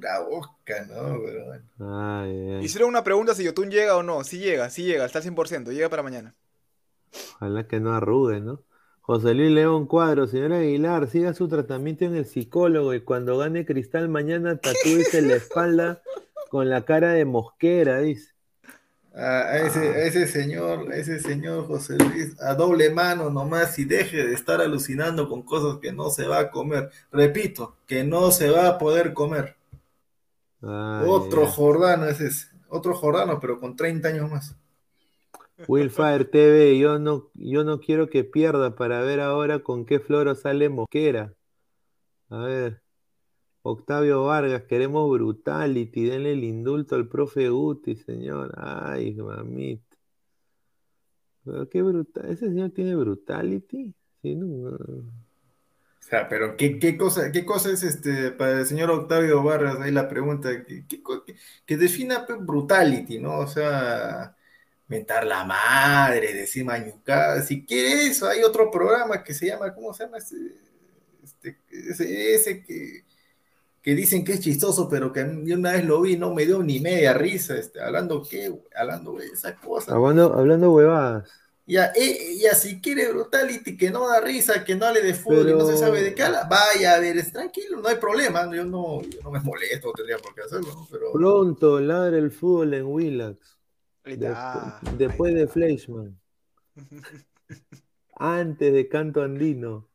pura 0.00 0.20
boca, 0.20 0.84
¿no? 0.86 1.20
Pero 1.24 1.46
bueno. 1.46 1.64
Ay, 1.80 2.30
ay, 2.60 2.64
Hicieron 2.64 2.88
una 2.90 3.02
pregunta 3.04 3.34
si 3.34 3.44
Yotun 3.44 3.70
llega 3.70 3.96
o 3.96 4.02
no. 4.02 4.24
Sí 4.24 4.38
llega, 4.38 4.70
sí 4.70 4.84
llega, 4.84 5.04
está 5.04 5.18
al 5.18 5.24
100%, 5.24 5.72
llega 5.72 5.88
para 5.90 6.02
mañana. 6.02 6.34
ojalá 7.36 7.66
que 7.66 7.80
no 7.80 7.92
arrugue, 7.94 8.40
¿no? 8.40 8.64
José 9.00 9.34
Luis 9.34 9.50
León 9.50 9.86
Cuadro, 9.86 10.26
señor 10.28 10.52
Aguilar, 10.52 11.08
siga 11.08 11.34
su 11.34 11.48
tratamiento 11.48 12.04
en 12.04 12.14
el 12.16 12.26
psicólogo 12.26 12.94
y 12.94 13.00
cuando 13.02 13.38
gane 13.38 13.66
cristal 13.66 14.08
mañana 14.08 14.58
tatúese 14.58 15.22
la 15.22 15.34
espalda 15.36 16.02
con 16.48 16.68
la 16.70 16.84
cara 16.84 17.12
de 17.12 17.24
mosquera, 17.24 17.98
dice. 18.00 18.32
A, 19.12 19.42
a 19.52 19.58
ese, 19.66 19.80
a 19.80 20.02
ese 20.04 20.26
señor, 20.28 20.92
a 20.92 20.96
ese 20.96 21.18
señor 21.20 21.66
José 21.66 21.98
Luis, 21.98 22.40
a 22.40 22.54
doble 22.54 22.90
mano 22.90 23.28
nomás 23.30 23.78
y 23.78 23.84
deje 23.84 24.24
de 24.26 24.34
estar 24.34 24.60
alucinando 24.60 25.28
con 25.28 25.42
cosas 25.42 25.78
que 25.80 25.92
no 25.92 26.10
se 26.10 26.26
va 26.28 26.38
a 26.40 26.50
comer. 26.50 26.90
Repito, 27.12 27.78
que 27.86 28.04
no 28.04 28.30
se 28.30 28.50
va 28.50 28.68
a 28.68 28.78
poder 28.78 29.12
comer. 29.14 29.56
Ay, 30.62 31.06
Otro. 31.08 31.46
Jordano 31.46 32.06
ese 32.06 32.26
es, 32.26 32.50
otro 32.68 32.94
Jordano, 32.94 33.40
pero 33.40 33.58
con 33.58 33.76
30 33.76 34.08
años 34.08 34.30
más. 34.30 34.56
Willfire 35.68 36.24
TV, 36.24 36.78
yo 36.78 36.98
no, 36.98 37.30
yo 37.34 37.64
no 37.64 37.80
quiero 37.80 38.08
que 38.08 38.24
pierda 38.24 38.74
para 38.74 39.02
ver 39.02 39.20
ahora 39.20 39.58
con 39.58 39.84
qué 39.84 40.00
floro 40.00 40.34
sale 40.34 40.68
Mosquera. 40.68 41.34
A 42.30 42.38
ver. 42.38 42.82
Octavio 43.62 44.24
Vargas, 44.24 44.62
queremos 44.62 45.10
brutality, 45.10 46.04
denle 46.04 46.32
el 46.32 46.44
indulto 46.44 46.94
al 46.94 47.08
profe 47.08 47.50
Guti, 47.50 47.96
señor. 47.96 48.54
Ay, 48.56 49.14
mamita. 49.14 49.96
Pero 51.44 51.68
qué 51.68 51.82
brutal. 51.82 52.30
¿Ese 52.30 52.48
señor 52.48 52.70
tiene 52.70 52.94
brutality? 52.96 53.94
Sí, 54.22 54.34
no. 54.34 54.78
O 56.10 56.12
sea, 56.12 56.28
pero 56.28 56.56
¿qué, 56.56 56.78
qué 56.80 56.96
cosa, 56.98 57.30
qué 57.30 57.44
cosa 57.44 57.70
es 57.70 57.84
este 57.84 58.32
para 58.32 58.60
el 58.60 58.66
señor 58.66 58.90
Octavio 58.90 59.42
Vargas? 59.44 59.78
Ahí 59.80 59.92
la 59.92 60.08
pregunta, 60.08 60.64
¿qué- 60.66 60.84
qué 60.88 61.02
co- 61.02 61.24
qué- 61.24 61.36
que 61.64 61.76
defina 61.76 62.26
brutality, 62.40 63.20
¿no? 63.20 63.38
O 63.38 63.46
sea, 63.46 64.36
mentar 64.88 65.24
la 65.26 65.44
madre, 65.44 66.34
decir 66.34 66.64
mañucada. 66.64 67.42
Si 67.42 67.64
quiere 67.64 68.06
eso, 68.06 68.28
hay 68.28 68.42
otro 68.42 68.70
programa 68.72 69.22
que 69.22 69.34
se 69.34 69.46
llama, 69.46 69.72
¿cómo 69.74 69.94
se 69.94 70.04
llama? 70.04 70.18
Este, 70.18 70.36
este, 71.24 71.58
ese, 71.70 72.34
ese 72.34 72.62
que, 72.64 73.04
que 73.82 73.94
dicen 73.96 74.24
que 74.24 74.34
es 74.34 74.40
chistoso, 74.40 74.88
pero 74.88 75.12
que 75.12 75.20
yo 75.44 75.56
una 75.56 75.72
vez 75.72 75.84
lo 75.86 76.00
vi, 76.02 76.16
no 76.18 76.34
me 76.34 76.46
dio 76.46 76.62
ni 76.62 76.80
media 76.80 77.14
risa, 77.14 77.56
este, 77.58 77.80
hablando 77.82 78.22
qué, 78.28 78.54
hablando 78.76 79.14
de 79.14 79.26
esa 79.28 79.56
cosa. 79.56 79.92
Hablando, 79.94 80.32
hablando 80.34 80.72
huevadas. 80.72 81.30
Ya, 81.70 81.92
eh, 81.94 82.36
ya, 82.42 82.52
si 82.56 82.80
quiere 82.80 83.12
brutality 83.12 83.76
que 83.76 83.92
no 83.92 84.08
da 84.08 84.20
risa, 84.20 84.64
que 84.64 84.74
no 84.74 84.86
hable 84.86 85.02
de 85.02 85.14
fútbol 85.14 85.48
y 85.50 85.52
no 85.52 85.64
se 85.64 85.76
sabe 85.76 86.02
de 86.02 86.14
qué 86.16 86.24
habla, 86.24 86.48
vaya 86.50 86.94
a 86.96 86.98
ver, 86.98 87.16
es 87.16 87.32
tranquilo, 87.32 87.80
no 87.80 87.88
hay 87.88 87.94
problema, 87.94 88.52
yo 88.52 88.64
no, 88.64 89.00
yo 89.02 89.20
no 89.22 89.30
me 89.30 89.38
molesto, 89.38 89.92
tendría 89.92 90.18
por 90.18 90.34
qué 90.34 90.40
hacerlo, 90.40 90.66
¿no? 90.74 90.88
pero 90.90 91.12
Pronto 91.12 91.78
ladra 91.78 92.18
el 92.18 92.32
fútbol 92.32 92.74
en 92.74 92.86
Willax. 92.86 93.38
Ahí 94.02 94.16
Despu- 94.16 94.30
está, 94.30 94.78
ahí 94.80 94.96
después 94.98 95.32
de 95.34 95.40
está. 95.42 95.52
Fleischmann. 95.54 96.20
Antes 98.16 98.72
de 98.72 98.88
Canto 98.88 99.22
Andino. 99.22 99.88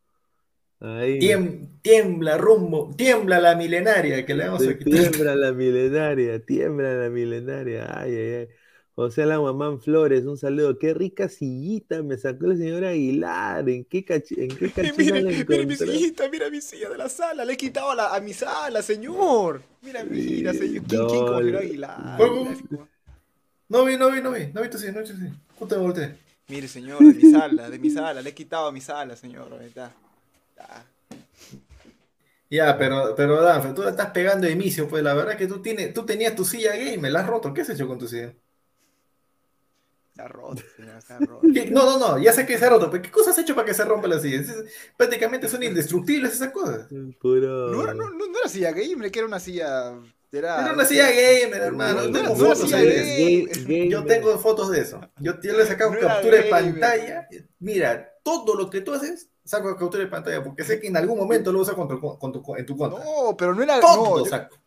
Ahí. 0.80 1.20
tiem- 1.20 1.82
tiembla 1.82 2.38
rumbo, 2.38 2.94
tiembla 2.98 3.40
la 3.40 3.56
milenaria 3.56 4.26
que 4.26 4.34
le 4.34 4.46
vamos 4.46 4.66
a 4.66 4.78
quitar. 4.78 5.12
tiembla 5.12 5.36
la 5.36 5.52
milenaria, 5.52 6.40
tiembla 6.46 6.94
la 6.94 7.10
milenaria. 7.10 8.00
Ay, 8.00 8.16
ay, 8.16 8.34
ay. 8.34 8.48
José 8.96 9.26
Laguamán 9.26 9.80
Flores, 9.82 10.26
un 10.26 10.38
saludo. 10.38 10.80
Qué 10.80 10.94
rica 10.94 11.28
sillita 11.30 12.02
me 12.02 12.18
sacó 12.18 12.48
la 12.48 12.56
señora 12.56 12.90
Aguilar. 12.90 13.70
¿En 13.70 13.86
qué, 13.86 14.06
cachi- 14.06 14.38
en 14.42 14.56
qué 14.58 14.72
cachina 14.74 14.98
Mire, 14.98 15.22
la 15.22 15.32
mire 15.48 15.66
mi 15.66 15.76
sillita, 15.76 16.30
mira 16.30 16.50
mi 16.50 16.62
silla 16.62 16.90
de 16.90 16.98
la 16.98 17.10
sala, 17.10 17.44
le 17.46 17.54
he 17.54 17.58
quitado 17.58 17.92
a, 17.92 17.96
la- 17.96 18.16
a 18.16 18.20
mi 18.22 18.34
sala, 18.34 18.82
señor. 18.82 19.62
Mira, 19.82 20.04
mira, 20.04 20.54
señor. 20.54 20.84
¿Quién, 20.88 21.06
quién 21.06 21.26
Miro 21.44 21.60
Aguilar? 21.60 22.32
Mira, 22.32 22.56
No 23.70 23.86
vi, 23.86 23.98
no 23.98 24.12
vi, 24.12 24.22
no 24.22 24.32
vi, 24.32 24.48
no 24.54 24.62
vi 24.62 24.70
tu 24.70 24.78
sí, 24.78 24.88
no 24.92 25.00
vi 25.02 25.08
tu 25.08 25.14
sí. 25.16 25.28
Justo 25.60 25.76
me 25.76 25.82
volteé. 25.84 26.16
Mire, 26.48 26.68
señor, 26.68 27.08
de 27.08 27.14
mi 27.16 27.26
sala, 27.26 27.70
de 27.70 27.80
mi 27.80 27.90
sala, 27.90 28.22
le 28.22 28.30
he 28.30 28.34
quitado 28.34 28.68
a 28.68 28.72
mi 28.72 28.82
sala, 28.82 29.16
señor. 29.16 29.54
Está. 29.64 29.92
Ya. 30.58 30.86
Ya, 32.50 32.78
pero, 32.78 33.16
pero 33.16 33.42
Danfe, 33.42 33.74
tú 33.74 33.82
la 33.84 33.90
estás 33.92 34.12
pegando 34.12 34.48
de 34.48 34.54
inicio, 34.54 34.88
pues 34.88 35.04
la 35.04 35.14
verdad 35.14 35.38
que 35.38 35.48
tú, 35.48 35.62
tienes, 35.62 35.94
tú 35.94 36.06
tenías 36.06 36.36
tu 36.36 36.46
silla 36.46 36.74
gay, 36.76 36.98
me 36.98 37.10
la 37.10 37.22
has 37.22 37.28
roto. 37.28 37.54
¿Qué 37.54 37.62
has 37.62 37.70
hecho 37.70 37.88
con 37.88 37.98
tu 38.00 38.08
silla? 38.08 38.34
Está 40.16 40.30
roto, 40.30 40.64
señor, 40.78 40.98
está 40.98 41.20
roto. 41.20 41.42
No, 41.72 41.86
no, 41.86 42.00
no, 42.00 42.18
ya 42.18 42.32
sé 42.32 42.46
que 42.46 42.58
se 42.58 42.66
ha 42.66 42.70
roto, 42.70 42.90
pero 42.90 43.04
¿qué 43.04 43.12
cosas 43.12 43.34
has 43.34 43.40
hecho 43.44 43.54
para 43.54 43.68
que 43.68 43.74
se 43.74 43.84
rompa 43.84 44.08
la 44.08 44.18
silla? 44.20 44.40
Es- 44.40 44.56
prácticamente 44.96 45.50
son 45.50 45.62
indestructibles 45.62 46.34
esas 46.34 46.52
cosas. 46.54 46.88
Puro. 47.20 47.68
No 47.70 47.84
era, 47.84 47.94
no, 47.94 48.10
no, 48.12 48.26
no 48.28 48.40
era 48.40 48.48
silla 48.48 48.72
gamer, 48.72 49.12
que 49.12 49.20
era 49.20 49.28
una 49.28 49.42
silla. 49.42 49.94
Era, 50.32 50.62
Era 50.64 50.74
una 50.74 50.86
silla 50.86 51.08
gamer, 51.12 51.62
hermano. 51.62 52.02
No, 52.04 52.08
no, 52.08 52.12
Tengo 52.14 52.36
no 52.36 52.46
era 52.46 52.56
fotos 52.56 52.70
silla. 52.70 52.82
Gay- 52.82 53.90
Yo 53.90 54.02
gamer. 54.02 54.06
tengo 54.08 54.38
fotos 54.40 54.72
de 54.72 54.80
eso. 54.82 55.02
Yo, 55.20 55.34
yo 55.42 55.54
le 55.58 55.64
he 55.64 55.66
sacado 55.66 55.92
No 55.92 56.00
captura 56.00 56.38
de 56.38 56.44
gamer. 56.44 56.50
pantalla. 56.74 57.28
Mira, 57.60 58.10
todo 58.24 58.56
lo 58.56 58.70
que 58.70 58.80
tú 58.82 58.94
haces, 58.94 59.30
saco 59.44 59.76
captura 59.78 60.04
de 60.04 60.10
pantalla, 60.10 60.42
porque 60.44 60.64
sé 60.64 60.80
que 60.80 60.88
en 60.88 60.96
algún 60.98 61.18
momento 61.18 61.52
lo 61.52 61.60
usas 61.60 61.76
con 61.76 61.88
tu- 61.90 62.56
en 62.58 62.66
tu 62.66 62.78
contra. 62.78 63.04
No, 63.04 63.36
pero 63.38 63.54
no 63.54 63.62
era. 63.64 63.80
todo 63.82 64.18
No, 64.20 64.24
yo- 64.24 64.30
saco. 64.30 64.58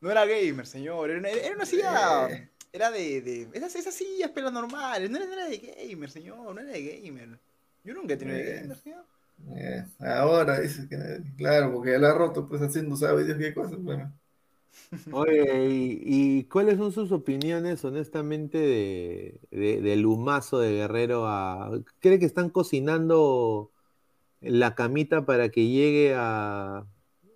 no 0.00 0.10
era 0.10 0.24
gamer, 0.26 0.66
señor. 0.66 1.10
Era 1.10 1.18
una, 1.18 1.28
era 1.30 1.54
una 1.54 1.66
silla. 1.66 2.28
Eh. 2.30 2.50
Era 2.72 2.90
de. 2.90 3.20
de 3.22 3.48
esas, 3.54 3.74
esas 3.76 3.94
sillas, 3.94 4.30
pero 4.34 4.50
normales. 4.50 5.10
No 5.10 5.16
era, 5.16 5.26
no 5.26 5.32
era 5.32 5.46
de 5.46 5.58
gamer, 5.58 6.10
señor. 6.10 6.54
No 6.54 6.60
era 6.60 6.70
de 6.72 7.00
gamer. 7.00 7.38
Yo 7.84 7.94
nunca 7.94 8.14
he 8.14 8.16
tenido 8.16 8.38
de 8.38 8.44
Eh. 8.44 8.60
gamer, 8.60 8.76
señor. 8.76 9.04
Eh, 9.56 9.84
ahora 10.00 10.60
dices 10.60 10.88
que, 10.88 10.96
claro, 11.36 11.72
porque 11.72 11.98
la 11.98 12.10
ha 12.10 12.14
roto, 12.14 12.48
pues 12.48 12.62
haciendo, 12.62 12.96
sabe 12.96 13.24
Dios 13.24 13.38
qué 13.38 13.54
cosas. 13.54 13.78
Bueno. 13.82 14.12
Oye, 15.10 15.68
¿y, 15.70 16.00
y 16.40 16.44
cuáles 16.44 16.78
son 16.78 16.92
sus 16.92 17.12
opiniones, 17.12 17.84
honestamente, 17.84 18.58
de, 18.58 19.40
de- 19.50 19.80
del 19.80 20.04
humazo 20.06 20.58
de 20.58 20.72
Guerrero 20.72 21.26
a... 21.28 21.70
¿Cree 22.00 22.18
que 22.18 22.26
están 22.26 22.50
cocinando 22.50 23.72
la 24.40 24.74
camita 24.76 25.26
para 25.26 25.50
que 25.50 25.66
llegue 25.68 26.14
a, 26.16 26.86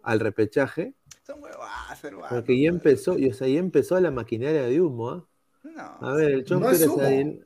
al 0.03 0.21
repechaje? 0.21 0.95
Son 1.31 1.43
huevas, 1.43 2.05
hermano. 2.05 2.27
Porque 2.31 2.61
ya 2.61 2.69
empezó, 2.69 3.19
y, 3.19 3.29
o 3.29 3.35
sea, 3.35 3.47
ya 3.49 3.59
empezó 3.61 3.99
la 4.01 4.11
maquinaria 4.11 4.63
de 4.63 4.81
humo, 4.81 5.11
¿ah? 5.11 5.27
No. 5.63 6.09
A 6.09 6.15
ver, 6.15 6.31
el 6.33 6.45
Chon 6.45 6.61
No 6.61 6.71
es 6.71 6.79
Pérez 6.79 6.95
humo. 6.95 7.03
ahí- 7.07 7.43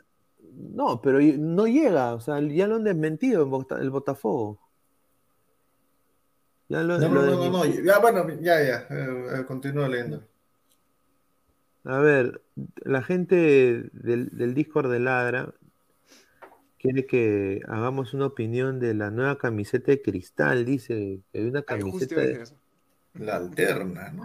No, 0.56 1.02
pero 1.02 1.18
no 1.20 1.66
llega, 1.66 2.14
o 2.14 2.20
sea, 2.20 2.40
ya 2.40 2.66
lo 2.68 2.76
han 2.76 2.84
desmentido 2.84 3.42
en 3.42 3.50
Bota- 3.50 3.80
el 3.80 3.90
Botafogo. 3.90 4.60
Ya 6.68 6.82
lo, 6.82 6.98
No, 6.98 7.08
lo 7.08 7.22
no, 7.26 7.50
no, 7.50 7.50
no, 7.50 7.64
ya, 7.66 7.98
bueno, 7.98 8.26
ya, 8.40 8.62
ya, 8.64 8.86
eh, 8.90 9.26
eh, 9.40 9.44
continúa 9.46 9.88
leyendo. 9.88 10.22
A 11.84 11.98
ver, 11.98 12.40
la 12.84 13.02
gente 13.02 13.34
del, 13.92 14.30
del 14.30 14.54
Discord 14.54 14.90
de 14.90 15.00
Ladra 15.00 15.52
quiere 16.78 17.04
que 17.04 17.60
hagamos 17.68 18.14
una 18.14 18.26
opinión 18.26 18.80
de 18.80 18.94
la 18.94 19.10
nueva 19.10 19.36
camiseta 19.36 19.92
de 19.92 20.00
cristal, 20.00 20.64
dice 20.64 21.20
que 21.32 21.38
hay 21.40 21.44
una 21.48 21.60
justo 21.60 21.66
camiseta 21.76 22.20
de- 22.20 22.42
eso. 22.42 22.54
La 23.14 23.36
alterna, 23.36 24.10
¿no? 24.10 24.24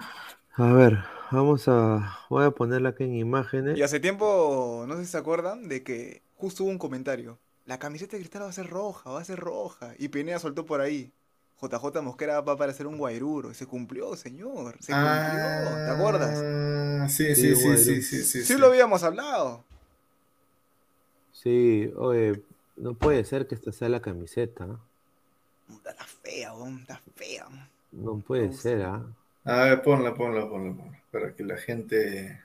A 0.53 0.73
ver, 0.73 0.99
vamos 1.31 1.67
a... 1.67 2.17
Voy 2.29 2.45
a 2.45 2.51
ponerla 2.51 2.89
aquí 2.89 3.03
en 3.03 3.15
imágenes. 3.15 3.77
Y 3.77 3.83
hace 3.83 3.99
tiempo, 3.99 4.85
no 4.87 4.95
sé 4.97 5.05
si 5.05 5.11
se 5.11 5.17
acuerdan, 5.17 5.69
de 5.69 5.83
que 5.83 6.21
justo 6.35 6.63
hubo 6.63 6.71
un 6.71 6.77
comentario. 6.77 7.37
La 7.65 7.77
camiseta 7.77 8.13
de 8.17 8.21
cristal 8.21 8.43
va 8.43 8.49
a 8.49 8.51
ser 8.53 8.67
roja, 8.67 9.11
va 9.11 9.21
a 9.21 9.23
ser 9.23 9.39
roja. 9.39 9.93
Y 9.99 10.07
Pineda 10.07 10.39
soltó 10.39 10.65
por 10.65 10.81
ahí. 10.81 11.11
JJ 11.61 12.01
Mosquera 12.01 12.41
va 12.41 12.53
a 12.53 12.57
parecer 12.57 12.87
un 12.87 12.97
guairuro. 12.97 13.51
Y 13.51 13.53
se 13.53 13.67
cumplió, 13.67 14.15
señor. 14.15 14.77
Se 14.79 14.91
cumplió. 14.91 15.85
¿Te 15.85 15.91
acuerdas? 15.91 16.41
Ah, 16.43 17.07
Sí, 17.09 17.35
Sí, 17.35 17.55
sí, 17.55 17.55
sí, 17.55 17.77
sí, 17.77 18.01
sí, 18.01 18.23
sí. 18.23 18.43
Sí, 18.43 18.57
lo 18.57 18.67
habíamos 18.67 19.03
hablado. 19.03 19.63
Sí, 21.31 21.91
oye, 21.95 22.43
no 22.75 22.93
puede 22.93 23.23
ser 23.23 23.47
que 23.47 23.55
esta 23.55 23.71
sea 23.71 23.89
la 23.89 24.01
camiseta. 24.01 24.65
¿ah? 24.65 24.79
Está 25.69 26.05
fea, 26.05 26.53
está 26.81 27.01
fea. 27.15 27.47
No 27.91 28.17
puede 28.19 28.51
ser. 28.53 28.81
¿ah? 28.83 29.05
A 29.43 29.63
ver, 29.63 29.81
ponla, 29.81 30.13
ponla, 30.13 30.47
ponla, 30.49 30.73
ponla, 30.77 30.99
para 31.11 31.35
que 31.35 31.43
la 31.43 31.57
gente 31.57 32.41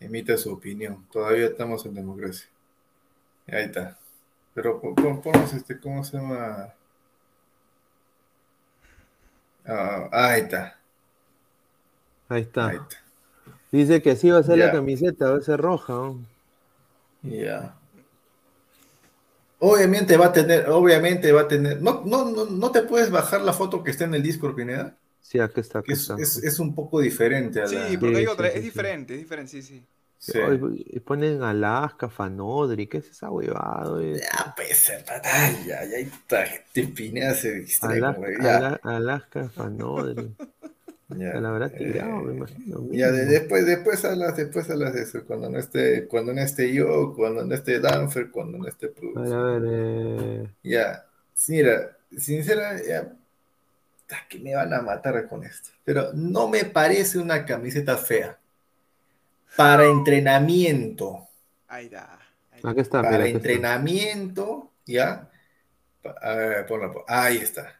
emita 0.00 0.36
su 0.38 0.52
opinión. 0.52 1.06
Todavía 1.12 1.46
estamos 1.46 1.84
en 1.86 1.94
democracia. 1.94 2.48
Ahí 3.48 3.64
está. 3.64 3.98
Pero 4.54 4.80
pon, 4.80 4.94
pon- 4.96 5.22
ponnos 5.22 5.52
este, 5.54 5.78
¿cómo 5.80 6.04
se 6.04 6.18
llama? 6.18 6.74
Ah, 9.66 10.08
ahí 10.12 10.40
está, 10.42 10.78
Ahí 12.28 12.42
está. 12.42 12.68
ahí 12.68 12.76
está. 12.76 12.96
Dice 13.72 14.02
que 14.02 14.12
así 14.12 14.30
va 14.30 14.38
a 14.40 14.44
ser 14.44 14.58
la 14.58 14.70
camiseta, 14.70 15.30
va 15.30 15.38
a 15.38 15.42
ser 15.42 15.60
roja. 15.60 15.92
¿no? 15.94 16.26
Ya. 17.22 17.74
Obviamente 19.58 20.16
va 20.16 20.26
a 20.26 20.32
tener, 20.32 20.68
obviamente 20.68 21.32
va 21.32 21.42
a 21.42 21.48
tener. 21.48 21.80
No, 21.80 22.02
no, 22.04 22.30
no, 22.30 22.44
no 22.46 22.70
te 22.70 22.82
puedes 22.82 23.10
bajar 23.10 23.40
la 23.40 23.52
foto 23.52 23.82
que 23.82 23.90
está 23.90 24.04
en 24.04 24.14
el 24.14 24.22
Discord, 24.22 24.54
Pineda. 24.54 24.96
Sí, 25.20 25.40
aquí 25.40 25.60
está, 25.60 25.80
aquí 25.80 25.92
es, 25.92 26.00
está. 26.02 26.14
es, 26.18 26.36
es 26.44 26.58
un 26.58 26.74
poco 26.74 27.00
diferente 27.00 27.62
a 27.62 27.66
Sí, 27.66 27.74
la. 27.74 27.86
porque 27.98 27.98
Sí, 27.98 28.14
hay 28.16 28.24
sí, 28.24 28.30
otra, 28.30 28.46
sí, 28.46 28.58
es 28.58 28.60
sí. 28.60 28.60
diferente, 28.70 29.14
es 29.14 29.20
diferente, 29.20 29.50
sí, 29.50 29.62
sí. 29.62 29.82
Sí. 30.18 30.38
Y 30.94 31.00
ponen 31.00 31.42
Alaska, 31.42 32.08
Fanodri, 32.08 32.86
¿qué 32.86 32.98
es 32.98 33.10
esa 33.10 33.30
huevada? 33.30 34.02
Ya, 34.02 34.54
pues, 34.56 34.90
ay, 35.22 35.64
ya, 35.66 35.84
ya, 35.84 35.98
está, 35.98 36.44
te 36.72 36.84
Pineda 36.88 37.34
se 37.34 37.52
distrae. 37.60 37.98
Ala- 37.98 38.14
como 38.14 38.26
que 38.26 38.36
ya, 38.42 38.56
Ala- 38.56 38.80
Alaska, 38.82 39.48
Fanodri. 39.50 40.34
ya, 41.08 41.32
Se 41.32 41.40
la 41.40 41.50
habrá 41.50 41.68
eh, 41.70 41.74
tirado, 41.76 42.22
me 42.22 42.32
imagino. 42.34 42.88
Ya, 42.90 43.10
de- 43.12 43.26
después, 43.26 43.66
después 43.66 44.04
hablas, 44.04 44.36
después 44.36 44.68
hablas 44.70 44.94
de 44.94 45.02
eso, 45.02 45.24
cuando 45.26 45.50
no 45.50 45.58
esté, 45.58 46.06
cuando 46.08 46.32
no 46.32 46.40
esté 46.40 46.72
yo, 46.72 47.12
cuando 47.14 47.44
no 47.44 47.54
esté 47.54 47.80
Danfer, 47.80 48.30
cuando 48.30 48.58
no 48.58 48.68
esté 48.68 48.88
A 49.14 49.20
ver, 49.20 49.32
Produce. 49.32 49.34
a 49.34 49.42
ver, 49.42 49.62
eh, 49.66 50.54
Ya, 50.62 51.06
sí, 51.34 51.52
mira, 51.52 51.96
sincera, 52.16 52.76
ya, 52.84 53.16
que 54.28 54.38
me 54.38 54.54
van 54.54 54.72
a 54.72 54.82
matar 54.82 55.28
con 55.28 55.44
esto, 55.44 55.70
pero 55.84 56.12
no 56.14 56.48
me 56.48 56.64
parece 56.64 57.18
una 57.18 57.44
camiseta 57.44 57.96
fea. 57.96 58.38
Para 59.56 59.86
entrenamiento, 59.86 61.28
Ahí 61.68 61.86
está. 61.86 62.18
ahí 62.50 62.60
está. 62.62 62.74
mira, 63.08 63.10
para 63.10 63.24
está. 63.24 63.38
entrenamiento, 63.38 64.72
ya, 64.86 65.30
a 66.22 66.34
ver, 66.34 66.66
ponla, 66.66 66.92
pon- 66.92 67.04
ahí 67.08 67.38
está. 67.38 67.74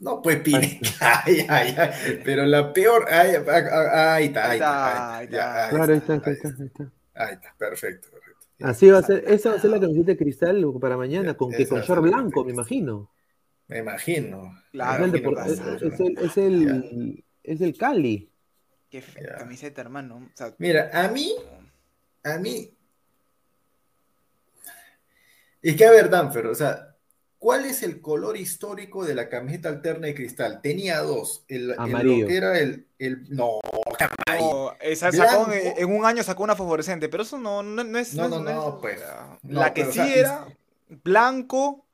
No, 0.00 0.22
pues 0.22 0.40
pine, 0.44 0.80
ay, 1.00 1.46
ay, 1.48 1.74
ay, 1.76 2.20
pero 2.24 2.46
la 2.46 2.72
peor, 2.72 3.06
ay, 3.10 3.32
ah, 3.36 3.44
ah, 3.48 4.14
ahí 4.14 4.26
está, 4.26 4.50
ahí 4.50 4.56
está, 4.56 5.16
ahí 5.16 5.24
está, 5.24 5.64
ahí 5.64 5.70
Claro, 5.70 5.92
ahí 5.92 5.98
está, 5.98 6.12
ahí 6.12 6.18
está, 6.32 6.48
ahí 6.48 6.66
está. 6.66 6.92
Ahí 7.14 7.34
está, 7.34 7.54
perfecto. 7.58 8.08
Así 8.60 8.90
va 8.90 8.98
a 8.98 9.02
ser, 9.02 9.24
esa 9.26 9.50
va 9.50 9.56
a 9.56 9.60
ser 9.60 9.70
la 9.70 9.80
camiseta 9.80 10.06
de 10.12 10.16
cristal 10.16 10.64
para 10.80 10.96
mañana, 10.96 11.34
con 11.34 11.52
que 11.52 11.66
con 11.66 11.80
short 11.80 12.02
blanco, 12.02 12.44
me 12.44 12.52
imagino. 12.52 13.10
Me 13.68 13.78
imagino. 13.78 14.62
Claro, 14.72 15.04
es, 15.04 15.12
me 15.12 15.18
el 15.18 15.38
es- 15.82 16.00
el, 16.00 16.18
es 16.18 16.36
el, 16.36 17.24
es 17.42 17.60
el 17.60 17.76
Cali. 17.76 18.30
Qué 18.90 19.02
fea 19.02 19.36
camiseta, 19.36 19.82
hermano. 19.82 20.16
O 20.16 20.30
sea, 20.36 20.54
Mira, 20.58 20.90
a 20.92 21.08
mí, 21.08 21.34
a 22.24 22.38
mí. 22.38 22.72
Es 25.60 25.76
que 25.76 25.84
a 25.84 25.90
ver, 25.90 26.08
Danfer, 26.08 26.46
o 26.46 26.54
sea, 26.54 26.87
¿cuál 27.38 27.64
es 27.64 27.82
el 27.82 28.00
color 28.00 28.36
histórico 28.36 29.04
de 29.04 29.14
la 29.14 29.28
camiseta 29.28 29.68
alterna 29.68 30.06
de 30.08 30.14
cristal? 30.14 30.60
Tenía 30.62 31.00
dos. 31.00 31.44
El, 31.48 31.70
el- 31.70 31.78
Amarillo. 31.78 32.22
lo 32.22 32.28
que 32.28 32.36
era 32.36 32.58
el, 32.58 32.86
el. 32.98 33.24
No, 33.30 33.60
no, 34.38 34.72
esa 34.80 35.10
sacó, 35.12 35.46
Blanco. 35.46 35.52
en, 35.52 35.78
en 35.78 35.96
un 35.96 36.04
año 36.04 36.22
sacó 36.22 36.42
una 36.44 36.56
fosforescente, 36.56 37.08
pero 37.08 37.22
eso 37.22 37.38
no, 37.38 37.62
no, 37.62 37.82
no 37.84 37.98
es. 37.98 38.14
No, 38.14 38.24
es- 38.24 38.30
no, 38.30 38.40
no, 38.40 38.68
es- 38.68 38.74
pues, 38.80 39.00
La 39.00 39.38
no, 39.68 39.74
que 39.74 39.82
pero, 39.82 39.88
o 39.88 39.92
sí 39.92 39.98
sea, 39.98 40.14
era 40.14 40.46
blanco, 41.04 41.84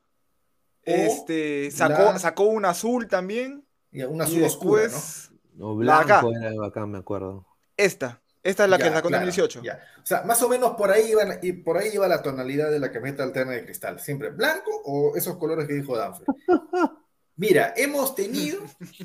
Este, 0.82 1.70
sacó, 1.70 2.02
la- 2.02 2.18
sacó 2.18 2.44
un 2.44 2.64
azul 2.64 3.08
también. 3.08 3.64
y 3.90 4.02
una 4.02 4.24
y 4.24 4.26
azul 4.28 4.42
oscura, 4.44 4.82
¿no? 4.82 4.88
después, 4.88 5.30
No, 5.54 5.82
La 5.82 6.00
acá. 6.00 6.20
blanco 6.22 6.36
era 6.38 6.54
bacán, 6.60 6.90
me 6.90 6.98
acuerdo. 6.98 7.46
esta. 7.76 8.20
Esta 8.44 8.64
es 8.64 8.70
la 8.70 8.76
que 8.78 8.84
sacó 8.84 9.08
en 9.08 9.12
claro, 9.14 9.26
2018. 9.26 9.62
ya. 9.62 9.80
O 10.02 10.06
sea, 10.06 10.22
más 10.22 10.40
o 10.42 10.48
menos 10.50 10.74
por 10.76 10.90
ahí, 10.92 11.10
iba, 11.12 11.22
y 11.42 11.52
por 11.52 11.78
ahí 11.78 11.90
iba 11.94 12.06
la 12.06 12.22
tonalidad 12.22 12.70
de 12.70 12.78
la 12.78 12.92
camiseta 12.92 13.22
alterna 13.24 13.52
de 13.52 13.64
cristal. 13.64 13.98
Siempre 13.98 14.28
blanco 14.30 14.70
o 14.84 15.16
esos 15.16 15.36
colores 15.38 15.66
que 15.66 15.72
dijo 15.74 15.96
Danfer. 15.96 16.26
Mira, 17.36 17.72
hemos 17.76 18.14
tenido 18.14 18.60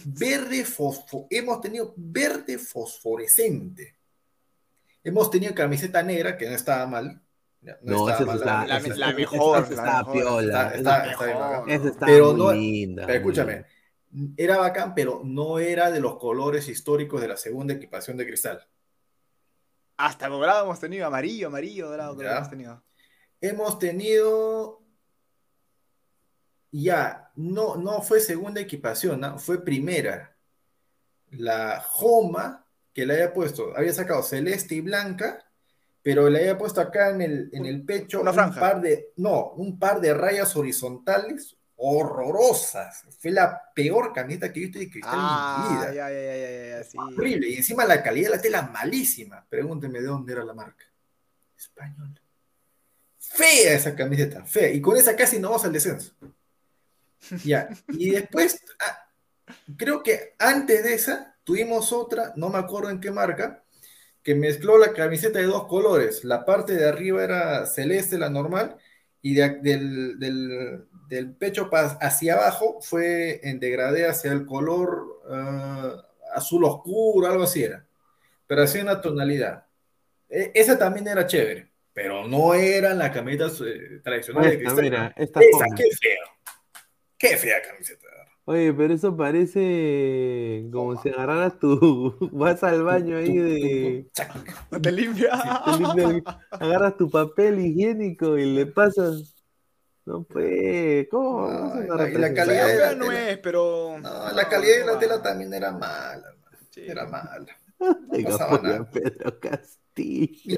verde 0.05 0.63
fosfo, 0.65 1.25
hemos 1.31 1.61
tenido 1.61 1.93
verde 1.97 2.57
fosforescente. 2.59 3.95
Hemos 5.03 5.31
tenido 5.31 5.55
camiseta 5.55 6.03
negra, 6.03 6.37
que 6.37 6.47
no 6.47 6.55
estaba 6.55 6.85
mal. 6.85 7.21
No, 7.81 8.09
esa 8.09 8.25
mal 8.25 8.37
está, 8.37 8.65
la- 8.67 8.79
la 8.79 9.13
mejor, 9.13 9.63
esa 9.63 9.69
la 9.69 9.81
está 9.81 9.97
mejor. 9.99 10.13
piola. 10.13 10.71
Esa- 10.75 11.87
está- 11.87 12.05
Pero 12.05 12.27
muy 12.33 12.37
no- 12.37 12.51
linda. 12.53 13.05
Pero 13.07 13.17
escúchame, 13.19 13.65
era 14.37 14.57
bacán, 14.57 14.93
pero 14.93 15.21
no 15.23 15.59
era 15.59 15.89
de 15.91 15.99
los 15.99 16.17
colores 16.17 16.67
históricos 16.67 17.21
de 17.21 17.27
la 17.29 17.37
segunda 17.37 17.73
equipación 17.73 18.17
de 18.17 18.27
cristal. 18.27 18.67
Hasta 19.99 20.29
dorado 20.29 20.63
hemos 20.63 20.79
tenido, 20.79 21.05
amarillo, 21.05 21.47
amarillo, 21.47 21.89
dorado, 21.89 22.15
creo 22.15 22.29
que 22.29 22.33
Ya. 22.33 22.37
hemos 22.37 22.49
tenido. 22.49 22.83
Hemos 23.41 23.79
tenido. 23.79 24.81
Ya, 26.71 27.31
no, 27.35 27.75
no 27.75 28.01
fue 28.01 28.19
segunda 28.21 28.61
equipación, 28.61 29.19
¿no? 29.19 29.37
fue 29.39 29.63
primera. 29.63 30.35
La 31.31 31.81
Joma, 31.85 32.65
que 32.93 33.05
le 33.05 33.13
había 33.15 33.33
puesto, 33.33 33.75
había 33.75 33.91
sacado 33.93 34.23
celeste 34.23 34.75
y 34.75 34.81
blanca, 34.81 35.45
pero 36.01 36.29
le 36.29 36.39
había 36.39 36.57
puesto 36.57 36.79
acá 36.79 37.09
en 37.09 37.21
el, 37.21 37.49
en 37.51 37.65
el 37.65 37.83
pecho 37.83 38.21
Una 38.21 38.31
un 38.31 38.35
franja. 38.35 38.59
par 38.59 38.81
de, 38.81 39.11
no, 39.17 39.51
un 39.51 39.77
par 39.77 39.99
de 39.99 40.13
rayas 40.13 40.55
horizontales 40.55 41.57
horrorosas. 41.81 43.03
Fue 43.19 43.31
la 43.31 43.61
peor 43.73 44.11
camiseta 44.13 44.51
que 44.51 44.59
he 44.59 44.63
visto 44.63 44.79
de 44.79 44.89
cristal 44.89 45.13
en 45.13 45.19
mi 45.19 45.25
Ah, 45.29 45.67
vida. 45.71 45.93
ya, 45.93 46.09
ya, 46.11 46.21
ya, 46.21 46.37
ya, 46.37 46.77
ya, 46.77 46.83
sí. 46.83 46.97
Horrible. 46.97 47.49
Y 47.49 47.55
encima 47.55 47.85
la 47.85 48.03
calidad 48.03 48.29
de 48.31 48.35
la 48.35 48.41
tela 48.41 48.61
malísima. 48.63 49.45
Pregúnteme 49.49 49.99
de 50.01 50.07
dónde 50.07 50.33
era 50.33 50.43
la 50.43 50.53
marca. 50.53 50.85
Española. 51.57 52.21
Fea 53.17 53.73
esa 53.73 53.95
camiseta, 53.95 54.43
fea. 54.45 54.69
Y 54.71 54.81
con 54.81 54.97
esa 54.97 55.15
casi 55.15 55.39
no 55.39 55.49
vamos 55.49 55.65
al 55.65 55.73
descenso. 55.73 56.13
Ya. 57.43 57.69
Y 57.89 58.11
después, 58.11 58.61
ah, 58.79 59.09
creo 59.77 60.01
que 60.03 60.35
antes 60.39 60.83
de 60.83 60.93
esa, 60.93 61.37
tuvimos 61.43 61.91
otra, 61.93 62.33
no 62.35 62.49
me 62.49 62.57
acuerdo 62.59 62.89
en 62.89 62.99
qué 62.99 63.11
marca, 63.11 63.63
que 64.23 64.35
mezcló 64.35 64.77
la 64.77 64.93
camiseta 64.93 65.39
de 65.39 65.45
dos 65.45 65.65
colores. 65.67 66.23
La 66.23 66.45
parte 66.45 66.73
de 66.73 66.87
arriba 66.87 67.23
era 67.23 67.65
celeste, 67.65 68.17
la 68.17 68.29
normal, 68.29 68.77
y 69.21 69.33
de- 69.33 69.59
del, 69.61 70.19
del- 70.19 70.85
del 71.09 71.33
pecho 71.35 71.69
hacia 71.73 72.35
abajo 72.35 72.79
fue 72.81 73.39
en 73.47 73.59
degradé 73.59 74.07
hacia 74.07 74.31
el 74.31 74.45
color 74.45 75.21
ah, 75.29 76.05
azul 76.35 76.63
oscuro, 76.65 77.27
algo 77.27 77.43
así 77.43 77.63
era. 77.63 77.85
Pero 78.47 78.63
hacía 78.63 78.83
una 78.83 79.01
tonalidad. 79.01 79.65
E- 80.29 80.51
esa 80.53 80.77
también 80.77 81.07
era 81.07 81.25
chévere, 81.25 81.71
pero 81.93 82.27
no 82.27 82.53
eran 82.53 82.97
las 82.99 83.09
camisetas 83.11 83.59
eh, 83.61 83.99
tradicionales 84.03 84.51
de 84.51 84.57
Esta, 84.57 84.75
cristal. 84.75 84.83
mira, 84.83 85.13
esta 85.17 85.39
Esa, 85.41 85.65
qué 85.75 85.83
feo. 85.99 86.25
Qué 87.17 87.37
fea 87.37 87.61
camiseta. 87.61 88.07
Oye, 88.49 88.73
pero 88.73 88.95
eso 88.95 89.15
parece 89.15 90.67
como 90.71 90.99
si 90.99 91.09
agarraras 91.09 91.59
tu. 91.59 92.15
Vas 92.31 92.63
al 92.63 92.83
baño 92.83 93.17
ahí 93.17 93.37
de. 93.37 94.09
No 94.71 94.81
te 94.81 94.91
limpia. 94.91 95.29
te 95.65 95.71
limpias- 95.77 96.37
agarras 96.49 96.97
tu 96.97 97.11
papel 97.11 97.59
higiénico 97.59 98.39
y 98.39 98.45
le 98.55 98.65
pasas. 98.65 99.35
No, 100.03 100.23
pues. 100.23 101.07
¿Cómo? 101.11 101.47
No, 101.47 101.75
la- 101.75 101.83
y 101.83 101.87
la 101.87 101.97
representación. 101.97 102.35
calidad 102.35 102.67
de 102.67 102.79
la 102.79 102.95
no 102.95 103.05
tela. 103.05 103.29
es, 103.29 103.37
pero. 103.37 103.97
No, 104.01 104.31
la 104.31 104.49
calidad 104.49 104.77
de 104.79 104.85
la 104.85 104.97
tela 104.97 105.21
también 105.21 105.53
era 105.53 105.71
mala. 105.71 106.33
Sí. 106.71 106.81
Era 106.87 107.05
mala. 107.05 107.45
Venga, 108.11 108.29
pasaba 108.31 108.59
nada. 108.63 108.89
Pedro 108.89 109.39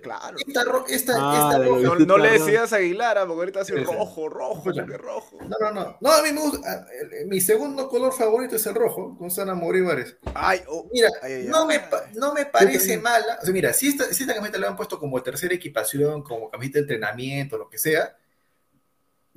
Claro. 0.03 0.37
Esta, 0.45 0.63
ro- 0.63 0.85
esta, 0.87 1.13
Ah, 1.17 1.33
esta 1.51 1.57
la 1.59 1.65
roja- 1.65 2.05
No, 2.05 2.17
le 2.17 2.31
decías 2.31 2.73
a 2.73 2.75
Aguilar, 2.75 3.17
ah, 3.17 3.25
porque 3.25 3.39
ahorita 3.39 3.61
ha 3.61 3.65
sido 3.65 3.79
Sí, 3.79 3.85
sí. 3.85 3.91
rojo, 3.91 4.29
rojo, 4.29 4.63
porque 4.63 4.97
rojo. 4.97 5.37
No, 5.41 5.55
no, 5.59 5.71
no. 5.71 5.97
No, 5.99 6.11
a 6.11 6.21
mí 6.21 6.31
me 6.31 6.41
gusta. 6.41 6.85
el- 7.19 7.25
Mi 7.27 7.41
segundo 7.41 7.87
color 7.89 8.13
favorito 8.13 8.55
es 8.55 8.65
el 8.67 8.75
rojo, 8.75 9.17
con 9.17 9.31
Sana 9.31 9.55
Morívares. 9.55 10.15
Ay, 10.35 10.61
oh, 10.67 10.87
Mira, 10.93 11.09
Ay, 11.23 11.33
ay, 11.33 11.47
no, 11.47 11.67
ay. 11.67 11.79
me, 11.79 12.19
no 12.19 12.33
me 12.33 12.45
parece 12.45 12.97
mala. 12.99 13.39
O 13.41 13.45
sea, 13.45 13.53
mira, 13.53 13.73
si 13.73 13.87
esta, 13.87 14.05
si 14.13 14.23
esta 14.23 14.35
camiseta 14.35 14.59
la 14.59 14.67
han 14.67 14.75
puesto 14.75 14.99
como 14.99 15.21
tercera 15.23 15.55
equipación, 15.55 16.21
como 16.21 16.49
camiseta 16.51 16.77
de 16.77 16.81
entrenamiento, 16.83 17.57
lo 17.57 17.67
que 17.69 17.77
sea, 17.79 18.15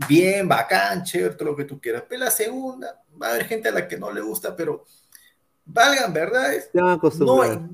bien, 0.09 0.49
bacán, 0.49 1.05
chévere, 1.05 1.35
todo 1.35 1.51
lo 1.51 1.57
que 1.57 1.65
tú 1.65 1.81
quieras. 1.81 2.05
Pero 2.09 2.25
la 2.25 2.31
segunda, 2.31 3.03
va 3.21 3.29
a 3.29 3.31
haber 3.31 3.47
gente 3.47 3.69
a 3.69 3.73
la 3.73 3.89
que 3.89 3.97
no 3.97 4.11
le 4.13 4.21
gusta, 4.21 4.55
pero 4.57 4.85
valgan 5.65 6.13
verdades, 6.13 6.69
no, 6.75 6.99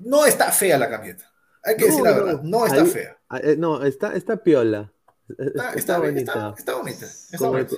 no 0.04 0.26
está 0.26 0.52
fea 0.52 0.78
la 0.78 0.88
camiseta. 0.88 1.29
Hay 1.62 1.76
que 1.76 1.82
No, 1.82 1.86
decir 1.88 2.04
la 2.04 2.12
verdad, 2.12 2.42
no 2.42 2.66
está 2.66 2.80
Ahí- 2.82 2.86
fea. 2.86 3.18
Ah, 3.28 3.40
eh, 3.42 3.56
No, 3.58 3.82
está, 3.84 4.14
está 4.14 4.42
piola. 4.42 4.92
Está, 5.28 5.44
Está, 5.44 5.72
está, 5.74 6.00
bien, 6.00 6.14
bonita. 6.14 6.32
está, 6.32 6.54
está 6.58 6.74
bonita. 6.76 7.06
Está 7.06 7.38
Como 7.38 7.50
bonita. 7.52 7.76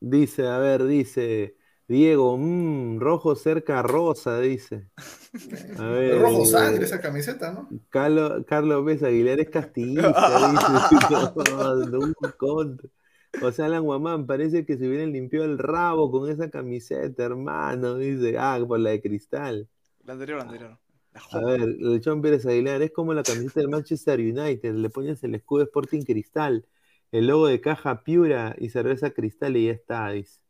Dice, 0.00 0.46
a 0.46 0.58
ver, 0.58 0.84
dice. 0.84 1.56
Diego, 1.88 2.36
mmm, 2.36 2.98
rojo 2.98 3.36
cerca 3.36 3.80
rosa, 3.82 4.40
dice. 4.40 4.88
A 5.78 5.84
ver, 5.90 6.20
rojo 6.20 6.44
sangre 6.44 6.84
esa 6.84 7.00
camiseta, 7.00 7.52
¿no? 7.52 7.68
Carlos, 7.90 8.44
Carlos 8.48 8.84
Vez 8.84 9.02
Aguilar 9.04 9.38
es 9.38 9.50
castillista, 9.50 10.08
dice. 10.50 11.06
No, 11.90 12.36
contra. 12.36 12.88
José 13.40 13.62
Alan 13.64 13.84
Guamán, 13.84 14.26
parece 14.26 14.64
que 14.64 14.78
se 14.78 14.88
hubiera 14.88 15.04
limpiado 15.04 15.44
el 15.44 15.58
rabo 15.58 16.10
con 16.10 16.28
esa 16.30 16.48
camiseta, 16.50 17.22
hermano. 17.24 17.96
Dice, 17.98 18.36
ah, 18.38 18.58
por 18.66 18.80
la 18.80 18.90
de 18.90 19.02
cristal. 19.02 19.68
La 20.04 20.14
anterior, 20.14 20.38
la 20.38 20.44
anterior. 20.44 20.78
A 21.32 21.40
ver, 21.40 21.60
el 21.62 22.00
John 22.04 22.22
Pérez 22.22 22.46
Aguilar 22.46 22.82
es 22.82 22.92
como 22.92 23.14
la 23.14 23.22
camiseta 23.22 23.60
del 23.60 23.68
Manchester 23.68 24.20
United. 24.20 24.74
Le 24.74 24.90
pones 24.90 25.22
el 25.24 25.34
escudo 25.34 25.64
Sporting 25.64 26.02
Cristal, 26.02 26.66
el 27.12 27.26
logo 27.26 27.46
de 27.46 27.60
caja 27.60 28.02
Piura 28.02 28.54
y 28.58 28.70
cerveza 28.70 29.10
Cristal 29.10 29.56
y 29.56 29.66
ya 29.66 29.72
está, 29.72 30.10
dice. 30.10 30.40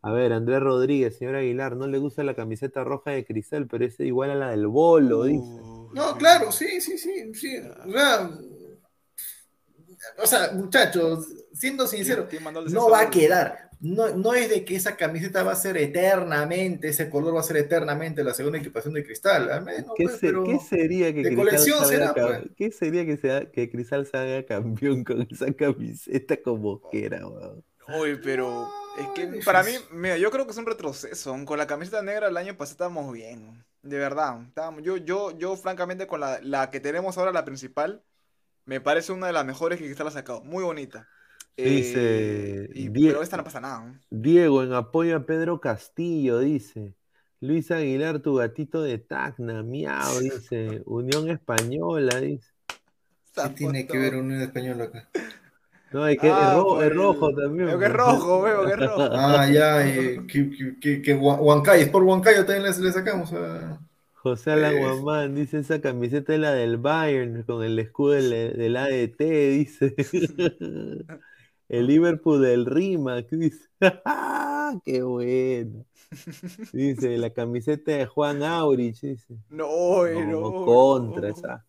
A 0.00 0.12
ver, 0.12 0.32
Andrés 0.32 0.60
Rodríguez, 0.60 1.16
señor 1.16 1.34
Aguilar, 1.34 1.76
no 1.76 1.88
le 1.88 1.98
gusta 1.98 2.22
la 2.22 2.34
camiseta 2.34 2.84
roja 2.84 3.10
de 3.10 3.24
Cristal, 3.24 3.66
pero 3.66 3.84
es 3.84 3.98
igual 3.98 4.30
a 4.30 4.36
la 4.36 4.50
del 4.50 4.68
Bolo, 4.68 5.24
dice. 5.24 5.60
No, 5.92 6.16
claro, 6.16 6.52
sí, 6.52 6.80
sí, 6.80 6.96
sí, 6.96 7.34
sí. 7.34 7.56
O 7.84 7.90
sea, 7.90 8.30
o 10.22 10.26
sea, 10.26 10.50
muchachos, 10.52 11.26
siendo 11.52 11.86
sincero, 11.86 12.26
¿Quién 12.28 12.42
mandó 12.42 12.60
el 12.60 12.72
no 12.72 12.88
va 12.90 13.00
a 13.02 13.10
quedar. 13.10 13.70
No, 13.80 14.10
no 14.10 14.32
es 14.34 14.48
de 14.48 14.64
que 14.64 14.76
esa 14.76 14.96
camiseta 14.96 15.42
va 15.42 15.52
a 15.52 15.56
ser 15.56 15.76
eternamente, 15.76 16.88
ese 16.88 17.10
color 17.10 17.34
va 17.34 17.40
a 17.40 17.42
ser 17.42 17.56
eternamente 17.56 18.22
la 18.22 18.32
segunda 18.32 18.58
equipación 18.58 18.94
de 18.94 19.04
cristal. 19.04 19.50
Al 19.50 19.64
menos, 19.64 19.92
¿Qué, 19.96 20.04
pues, 20.04 20.14
se- 20.20 20.26
pero 20.28 20.44
qué 20.44 20.58
sería 20.60 21.12
que 21.12 21.22
de 21.22 21.34
Cristal 21.34 21.36
colección 21.36 21.84
será, 21.86 22.14
pues. 22.14 22.42
¿Qué 22.56 22.70
sería 22.70 23.04
que, 23.04 23.16
sea, 23.16 23.50
que 23.50 23.70
Cristal 23.70 24.06
salga 24.06 24.46
campeón 24.46 25.02
con 25.02 25.22
esa 25.28 25.52
camiseta 25.52 26.36
como 26.40 26.80
quiera, 26.90 27.26
weón? 27.26 27.64
Pero 28.22 28.68
es 28.98 29.08
que 29.08 29.40
para 29.44 29.62
mí, 29.64 29.72
mira, 29.90 30.16
yo 30.16 30.30
creo 30.30 30.44
que 30.46 30.52
es 30.52 30.58
un 30.58 30.66
retroceso. 30.66 31.36
Con 31.44 31.58
la 31.58 31.66
camiseta 31.66 32.02
negra 32.02 32.28
el 32.28 32.36
año 32.36 32.56
pasado 32.56 32.74
estábamos 32.74 33.12
bien, 33.12 33.64
de 33.82 33.98
verdad. 33.98 34.42
Estábamos, 34.46 34.82
yo, 34.82 34.96
yo, 34.96 35.36
yo 35.36 35.56
francamente 35.56 36.06
con 36.06 36.20
la, 36.20 36.38
la 36.42 36.70
que 36.70 36.80
tenemos 36.80 37.18
ahora, 37.18 37.32
la 37.32 37.44
principal, 37.44 38.02
me 38.64 38.80
parece 38.80 39.12
una 39.12 39.26
de 39.26 39.32
las 39.32 39.44
mejores 39.44 39.78
que 39.78 39.84
Cristal 39.86 40.06
ha 40.08 40.10
sacado. 40.10 40.42
Muy 40.42 40.62
bonita. 40.64 41.08
Dice 41.56 42.64
Eh, 42.64 42.70
y- 42.74 42.88
Die- 42.88 43.08
pero 43.08 43.22
esta 43.22 43.36
no 43.36 43.44
pasa 43.44 43.60
nada. 43.60 43.84
¿no? 43.84 43.98
Diego, 44.10 44.62
en 44.62 44.72
apoyo 44.72 45.16
a 45.16 45.26
Pedro 45.26 45.60
Castillo, 45.60 46.38
dice. 46.38 46.94
Luis 47.40 47.70
Aguilar, 47.70 48.20
tu 48.20 48.36
gatito 48.36 48.82
de 48.82 48.98
Tacna, 48.98 49.62
miau, 49.62 50.18
dice. 50.20 50.82
Unión 50.86 51.28
Española, 51.28 52.20
dice. 52.20 52.48
¿qué 53.34 53.48
tiene 53.50 53.86
que 53.86 53.98
ver 53.98 54.14
Unión 54.16 54.40
Española 54.42 54.84
acá? 54.84 55.08
No, 55.92 56.06
es 56.06 56.18
que 56.18 56.26
es, 56.28 56.32
Ah, 56.34 56.54
rojo, 56.54 56.68
por 56.76 56.84
es 56.84 56.90
el- 56.90 56.96
rojo 56.96 57.34
también. 57.34 57.66
Veo 57.66 57.78
que 57.78 57.84
es 57.84 57.90
pues. 57.90 58.00
rojo, 58.02 58.42
veo 58.42 58.64
que 58.64 58.72
es 58.72 58.78
rojo. 58.78 59.08
Ah, 59.12 59.46
ya, 59.50 59.86
eh, 59.86 60.20
que, 60.26 60.50
que, 60.50 60.78
que, 60.80 61.02
que 61.02 61.14
Hua- 61.18 61.38
Huancayo, 61.38 61.82
es 61.82 61.88
por 61.90 62.02
Huancayo 62.02 62.46
también 62.46 62.62
le, 62.72 62.78
le 62.82 62.92
sacamos. 62.92 63.30
a- 63.34 63.78
José 64.22 64.52
Eh. 64.54 64.78
Guamán 64.78 65.34
dice 65.34 65.58
esa 65.58 65.80
camiseta 65.80 66.34
es 66.34 66.40
la 66.40 66.52
del 66.52 66.76
Bayern 66.78 67.42
con 67.44 67.64
el 67.64 67.78
escudo 67.78 68.12
del, 68.12 68.56
del 68.56 68.76
ADT, 68.76 69.18
dice. 69.50 69.94
El 71.68 71.86
Liverpool 71.86 72.42
del 72.42 72.66
Rimac, 72.66 73.28
dice. 73.30 73.68
¡Qué 74.84 75.02
bueno! 75.02 75.86
Dice 76.72 77.18
la 77.18 77.30
camiseta 77.32 77.92
de 77.92 78.06
Juan 78.06 78.42
Aurich, 78.42 79.00
dice. 79.00 79.36
No, 79.50 80.06
No, 80.06 80.22
no, 80.24 80.52
contra 80.62 81.28
no. 81.28 81.30
esa. 81.30 81.66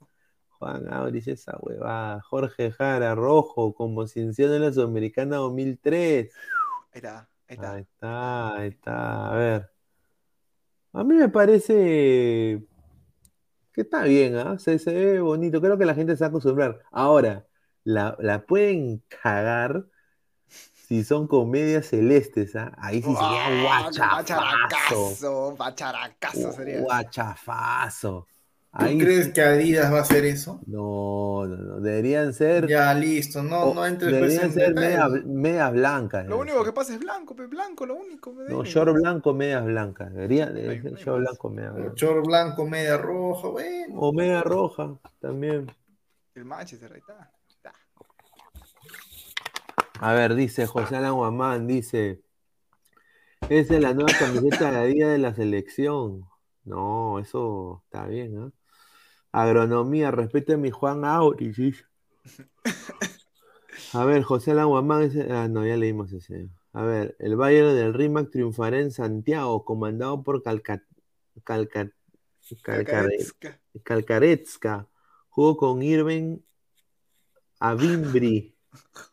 Juan 0.60 0.91
Aurich, 0.93 1.28
esa 1.30 1.58
huevada. 1.62 2.22
Jorge 2.24 2.72
Jara, 2.72 3.16
rojo, 3.16 3.74
como 3.76 4.08
cienciano 4.08 4.56
en 4.56 4.64
la 4.64 4.74
Sudamericana 4.74 5.38
2003. 5.38 6.34
Ahí 6.91 6.99
está, 6.99 7.30
ahí 7.47 7.56
está. 7.56 7.74
Ahí 7.74 7.82
está, 7.84 8.56
ahí 8.58 8.68
está. 8.70 9.32
A 9.32 9.36
ver. 9.38 9.72
A 10.94 11.04
mí 11.04 11.16
me 11.16 11.30
parece 11.30 12.64
que 13.74 13.82
está 13.82 14.04
bien, 14.04 14.36
¿ah? 14.38 14.58
Se, 14.60 14.78
se 14.80 14.94
ve 14.94 15.20
bonito. 15.20 15.60
Creo 15.60 15.78
que 15.78 15.86
la 15.86 15.96
gente 15.96 16.16
se 16.16 16.22
va 16.22 16.28
a 16.28 16.30
acostumbrar. 16.30 16.80
Ahora, 16.91 17.48
la, 17.84 18.16
la 18.20 18.46
pueden 18.46 19.04
cagar 19.10 19.86
si 20.48 21.04
son 21.04 21.28
comedias 21.28 21.88
celestes, 21.88 22.56
¿ah? 22.56 22.72
ahí 22.78 23.02
sí 23.02 23.10
sería 23.16 23.48
Ah, 23.48 23.82
guachafazo. 23.82 25.56
Bacharacazo 25.58 26.52
sería. 26.52 26.82
Guachafazo. 26.82 28.28
¿Tú 28.76 28.86
Ahí 28.86 28.97
crees 28.97 29.26
sí- 29.28 29.34
que 29.34 29.41
Adidas 29.43 29.93
va 29.93 29.99
a 29.99 30.01
hacer 30.01 30.26
eso? 30.26 30.59
No, 30.65 31.45
no, 31.45 31.55
no. 31.57 31.80
Deberían 31.80 32.34
ser. 32.34 32.65
Ya, 32.67 32.91
listo, 32.95 33.43
no, 33.43 33.65
o- 33.65 33.74
no 33.76 33.86
entres 33.86 34.09
pues, 34.17 34.34
deberían 34.34 34.51
ser 34.51 34.74
medias, 35.26 35.71
blancas. 35.71 36.26
Lo 36.26 36.39
único 36.39 36.63
que 36.63 36.74
pasa 36.74 36.93
es 36.95 36.99
blanco, 36.99 37.36
pe, 37.36 37.45
blanco, 37.45 37.86
lo 37.86 37.93
único. 37.93 38.34
me 38.34 38.45
No, 38.49 38.63
short 38.65 38.91
blanco, 38.93 39.32
medias 39.36 39.63
blancas. 39.63 40.11
Debería 40.11 40.47
ser 40.47 40.95
short 40.95 41.19
blanco, 41.19 41.49
medias 41.51 41.71
O 41.71 41.76
blancas. 41.76 41.95
Chor 41.95 42.26
blanco, 42.26 42.65
media 42.65 42.97
roja, 42.97 43.47
bueno. 43.49 43.99
O 43.99 44.11
media 44.11 44.41
roja 44.41 44.97
también. 45.19 45.71
El 46.34 46.45
Manchester, 46.45 46.91
ahí 46.93 46.99
está. 46.99 47.32
está. 47.47 47.74
A 49.99 50.13
ver, 50.13 50.34
dice 50.34 50.65
José 50.65 50.95
Alan 50.95 51.13
Guamán, 51.13 51.67
dice. 51.67 52.21
Esa 53.49 53.76
es 53.76 53.82
la 53.82 53.93
nueva 53.93 54.11
camiseta 54.17 54.71
de 54.71 54.88
día 54.88 55.07
de 55.09 55.19
la 55.19 55.36
selección. 55.36 56.26
No, 56.65 57.19
eso 57.19 57.84
está 57.86 58.07
bien, 58.07 58.36
¿ah? 58.39 58.51
Agronomía, 59.34 60.11
respete 60.11 60.53
a 60.53 60.57
mi 60.57 60.71
Juan 60.71 61.03
Auris. 61.03 61.84
A 63.93 64.05
ver, 64.05 64.23
José 64.23 64.51
Alan 64.51 64.67
Guamán, 64.67 65.03
ese- 65.03 65.31
ah, 65.31 65.47
no, 65.47 65.65
ya 65.65 65.75
leímos 65.75 66.11
ese. 66.13 66.49
A 66.73 66.84
ver, 66.84 67.15
el 67.19 67.36
Bayern 67.36 67.75
del 67.75 67.93
Rimac 67.93 68.29
triunfará 68.31 68.79
en 68.79 68.91
Santiago, 68.91 69.65
comandado 69.65 70.23
por 70.23 70.41
Calca, 70.41 70.84
Calca. 71.43 71.91
Jugó 75.29 75.57
con 75.57 75.81
Irving 75.84 76.38
Avimbri. 77.59 78.55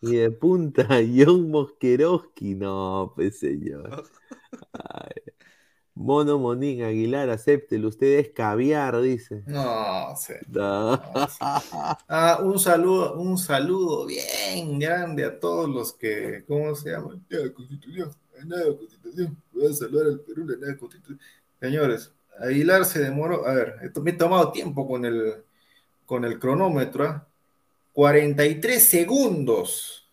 Y 0.03 0.17
de 0.17 0.31
punta, 0.31 0.87
John 1.17 1.51
Mosquerowski. 1.51 2.55
No, 2.55 3.13
pues 3.15 3.39
señor. 3.39 4.05
Mono 5.95 6.39
Monín 6.39 6.83
Aguilar, 6.83 7.31
acéptelo. 7.31 7.89
Usted 7.89 8.19
es 8.19 8.31
caviar, 8.31 9.01
dice. 9.01 9.43
No 9.47 10.15
sé. 10.17 10.41
No. 10.49 11.01
Ah, 12.09 12.41
un 12.43 12.59
saludo, 12.59 13.15
un 13.15 13.39
saludo 13.39 14.07
bien 14.07 14.79
grande 14.79 15.25
a 15.25 15.39
todos 15.39 15.69
los 15.69 15.93
que, 15.93 16.45
¿cómo 16.47 16.75
se 16.75 16.91
llama? 16.91 17.21
La 17.29 17.53
Constitución, 17.53 18.11
la 18.37 18.45
nueva 18.45 18.79
Constitución. 18.79 19.37
Voy 19.53 19.67
a 19.67 19.75
saludar 19.75 20.07
al 20.07 20.21
Perú, 20.21 20.47
la 20.47 20.57
nueva 20.57 20.77
Constitución. 20.79 21.21
Señores, 21.61 22.13
Aguilar 22.39 22.85
se 22.85 23.01
demoró, 23.01 23.47
a 23.47 23.55
ver, 23.55 23.77
esto 23.83 24.01
me 24.01 24.11
he 24.13 24.15
tomado 24.15 24.51
tiempo 24.51 24.87
con 24.89 25.05
el, 25.05 25.45
con 26.07 26.25
el 26.25 26.39
cronómetro, 26.39 27.05
¿ah? 27.05 27.27
43 27.93 28.83
segundos, 28.83 30.09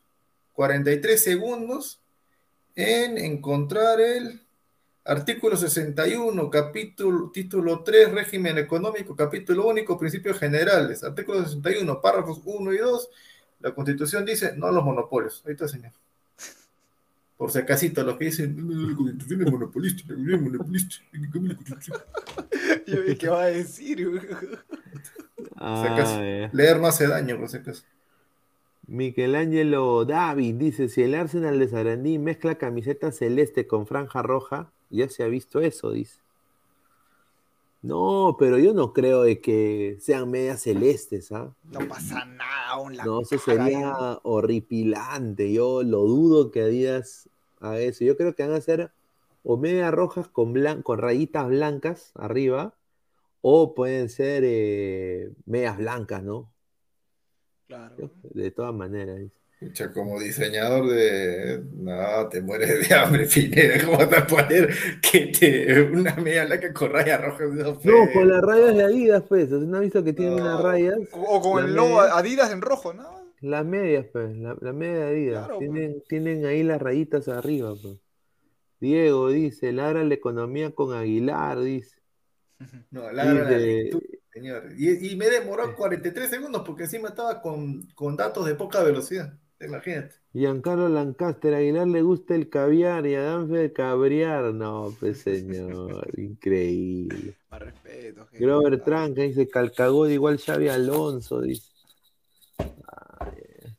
43 0.53 1.23
segundos 1.23 2.01
en 2.75 3.17
encontrar 3.17 4.01
el 4.01 4.41
artículo 5.07 5.55
61, 5.55 6.49
capítulo, 6.49 7.31
título 7.31 7.81
3, 7.83 8.11
régimen 8.11 8.57
económico, 8.57 9.15
capítulo 9.15 9.65
único, 9.67 9.97
principios 9.97 10.37
generales, 10.37 11.03
artículo 11.03 11.43
61, 11.43 12.01
párrafos 12.01 12.41
1 12.43 12.73
y 12.73 12.77
2, 12.77 13.09
la 13.61 13.73
constitución 13.73 14.25
dice 14.25 14.55
no 14.55 14.67
a 14.67 14.71
los 14.71 14.83
monopolios. 14.83 15.43
Ahí 15.45 15.53
está, 15.53 15.67
señor. 15.67 15.91
Por 17.37 17.51
si 17.51 17.59
acasito, 17.59 18.03
los 18.03 18.17
que 18.17 18.25
dicen, 18.25 18.55
no, 18.57 18.73
no, 18.73 18.89
la 18.89 18.95
constitución 18.95 19.41
es 19.43 19.51
monopolista, 19.51 20.01
la 20.07 20.15
constitución 20.15 20.35
es 20.35 20.41
monopolista, 20.51 20.95
hay 21.13 21.21
que 21.21 21.29
cambiar 21.29 21.51
la 21.51 21.55
constitución. 21.57 21.97
Yo 22.87 23.03
vi 23.03 23.15
qué 23.15 23.29
va 23.29 23.41
a 23.43 23.47
decir. 23.47 24.09
güey. 24.09 24.21
Ah, 25.55 25.83
Si 25.85 25.93
acaso. 25.93 26.15
ya. 26.23 26.49
Leer 26.51 26.79
no 26.79 26.87
hace 26.87 27.07
daño, 27.07 27.37
por 27.37 27.47
si 27.49 27.57
acaso. 27.57 27.83
Michelangelo 28.87 30.05
David 30.05 30.55
dice: 30.55 30.89
Si 30.89 31.03
el 31.03 31.13
Arsenal 31.13 31.59
de 31.59 31.67
Sarandí 31.67 32.17
mezcla 32.19 32.55
camiseta 32.57 33.11
celeste 33.11 33.67
con 33.67 33.85
franja 33.85 34.21
roja, 34.23 34.71
ya 34.89 35.09
se 35.09 35.23
ha 35.23 35.27
visto 35.27 35.59
eso, 35.59 35.91
dice. 35.91 36.19
No, 37.83 38.35
pero 38.39 38.57
yo 38.57 38.73
no 38.73 38.91
creo 38.91 39.21
de 39.21 39.39
que 39.39 39.97
sean 40.01 40.29
medias 40.31 40.63
celestes, 40.63 41.31
¿ah? 41.31 41.53
No 41.71 41.87
pasa 41.87 42.25
nada, 42.25 42.69
aún 42.69 42.97
la 42.97 43.05
No, 43.05 43.21
eso 43.21 43.37
sería 43.37 44.19
horripilante. 44.23 45.53
Yo 45.53 45.83
lo 45.83 45.99
dudo 45.99 46.51
que 46.51 46.61
Adidas 46.63 47.29
haga 47.59 47.79
eso. 47.79 48.03
Yo 48.03 48.17
creo 48.17 48.33
que 48.35 48.43
van 48.43 48.53
a 48.53 48.57
hacer 48.57 48.91
o 49.43 49.57
medias 49.57 49.93
rojas 49.93 50.27
con, 50.27 50.53
blan- 50.53 50.83
con 50.83 50.97
rayitas 50.99 51.47
blancas 51.47 52.11
arriba, 52.15 52.73
o 53.41 53.75
pueden 53.75 54.09
ser 54.09 54.43
eh, 54.45 55.31
medias 55.45 55.77
blancas, 55.77 56.23
¿no? 56.23 56.49
Claro. 57.67 58.09
De 58.23 58.51
todas 58.51 58.73
maneras. 58.73 59.19
dice. 59.19 59.35
Como 59.93 60.19
diseñador 60.19 60.87
de. 60.87 61.63
No, 61.73 62.29
te 62.29 62.41
mueres 62.41 62.87
de 62.87 62.95
hambre, 62.95 63.25
Pineda. 63.33 63.83
¿Cómo 63.85 63.97
te 63.99 64.05
vas 64.05 64.23
a 64.23 64.27
poner 64.27 64.69
que 65.01 65.27
te... 65.27 65.81
una 65.83 66.15
media 66.17 66.45
blanca 66.45 66.71
con 66.73 66.91
rayas 66.91 67.21
rojas? 67.21 67.49
No, 67.51 67.79
No, 67.83 68.11
con 68.11 68.27
las 68.29 68.41
rayas 68.43 68.75
de 68.75 68.83
Adidas, 68.83 69.23
pues. 69.27 69.49
¿No 69.49 69.77
has 69.77 69.83
visto 69.83 70.03
que 70.03 70.13
tienen 70.13 70.35
No. 70.35 70.41
unas 70.41 70.59
rayas? 70.59 71.01
O 71.11 71.41
con 71.41 71.63
el 71.65 71.73
logo 71.73 72.01
media. 72.01 72.15
Adidas 72.17 72.51
en 72.51 72.61
rojo, 72.61 72.93
¿no? 72.93 73.33
Las 73.41 73.65
medias, 73.65 74.05
pues. 74.11 74.35
La, 74.37 74.55
la 74.61 74.73
media 74.73 74.99
de 74.99 75.07
Adidas. 75.07 75.47
Claro, 75.47 75.65
pues. 75.65 75.71
tienen, 75.71 76.03
tienen 76.07 76.45
ahí 76.45 76.63
las 76.63 76.81
rayitas 76.81 77.27
arriba, 77.27 77.73
pues. 77.81 77.97
Diego 78.79 79.29
dice, 79.29 79.71
ladra 79.71 80.03
la 80.03 80.13
economía 80.15 80.73
con 80.73 80.93
Aguilar, 80.95 81.59
dice. 81.61 81.97
No, 82.91 83.11
ladra 83.11 83.43
la 83.49 83.57
lectura, 83.57 84.05
señor. 84.33 84.71
Y, 84.77 85.11
y 85.11 85.15
me 85.15 85.29
demoró 85.29 85.75
43 85.75 86.29
segundos 86.29 86.63
porque 86.65 86.83
encima 86.83 87.09
estaba 87.09 87.41
con, 87.41 87.83
con 87.95 88.15
datos 88.17 88.45
de 88.45 88.55
poca 88.55 88.83
velocidad. 88.83 89.37
Imagínate. 89.59 90.15
Giancarlo 90.33 90.87
Lancaster, 90.87 91.53
Aguilar 91.55 91.87
le 91.87 92.01
gusta 92.03 92.35
el 92.35 92.49
caviar 92.49 93.07
y 93.07 93.15
a 93.15 93.23
Danfe 93.23 93.65
el 93.65 93.73
cabriar. 93.73 94.53
No, 94.53 94.93
pues 94.99 95.19
señor, 95.19 96.07
increíble. 96.17 97.35
Más 97.49 97.61
respeto. 97.61 98.25
gente. 98.27 98.45
Grover 98.45 98.83
Tranca 98.83 99.23
dice, 99.23 99.49
Calcagod 99.49 100.09
igual 100.09 100.37
Xavi 100.37 100.67
Alonso, 100.69 101.41
dice. 101.41 101.71
Ay, 102.59 103.31
eh. 103.35 103.69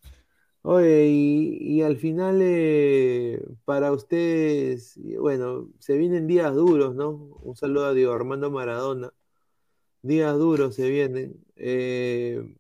Oye, 0.63 1.07
y, 1.07 1.77
y 1.77 1.83
al 1.83 1.97
final, 1.97 2.41
eh, 2.43 3.41
para 3.65 3.93
ustedes, 3.93 4.97
y 4.97 5.17
bueno, 5.17 5.71
se 5.79 5.97
vienen 5.97 6.27
días 6.27 6.55
duros, 6.55 6.97
¿no? 6.97 7.11
Un 7.43 7.55
saludo 7.57 7.87
a 7.87 7.95
Diego 7.95 8.13
Armando 8.13 8.51
Maradona. 8.51 9.13
Días 10.03 10.37
duros 10.37 10.75
se 10.75 10.89
vienen. 10.91 11.37
Eh, 11.57 12.55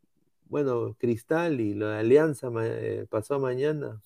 bueno, 0.48 0.94
Cristal 0.98 1.60
y 1.60 1.74
lo 1.74 1.88
de 1.88 1.98
Alianza 1.98 2.48
eh, 2.62 3.06
pasó 3.08 3.38
mañana. 3.38 4.00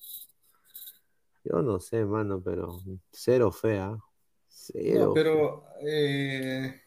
Yo 1.44 1.62
no 1.62 1.80
sé, 1.80 2.04
mano, 2.04 2.40
pero 2.40 2.80
cero 3.10 3.50
fea. 3.50 3.96
Cero. 4.48 5.06
No, 5.06 5.14
pero 5.14 5.64
eh, 5.80 6.82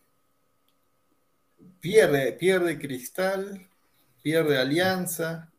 pierde, 1.80 2.34
pierde 2.34 2.80
Cristal, 2.80 3.68
pierde 4.22 4.58
Alianza, 4.58 5.52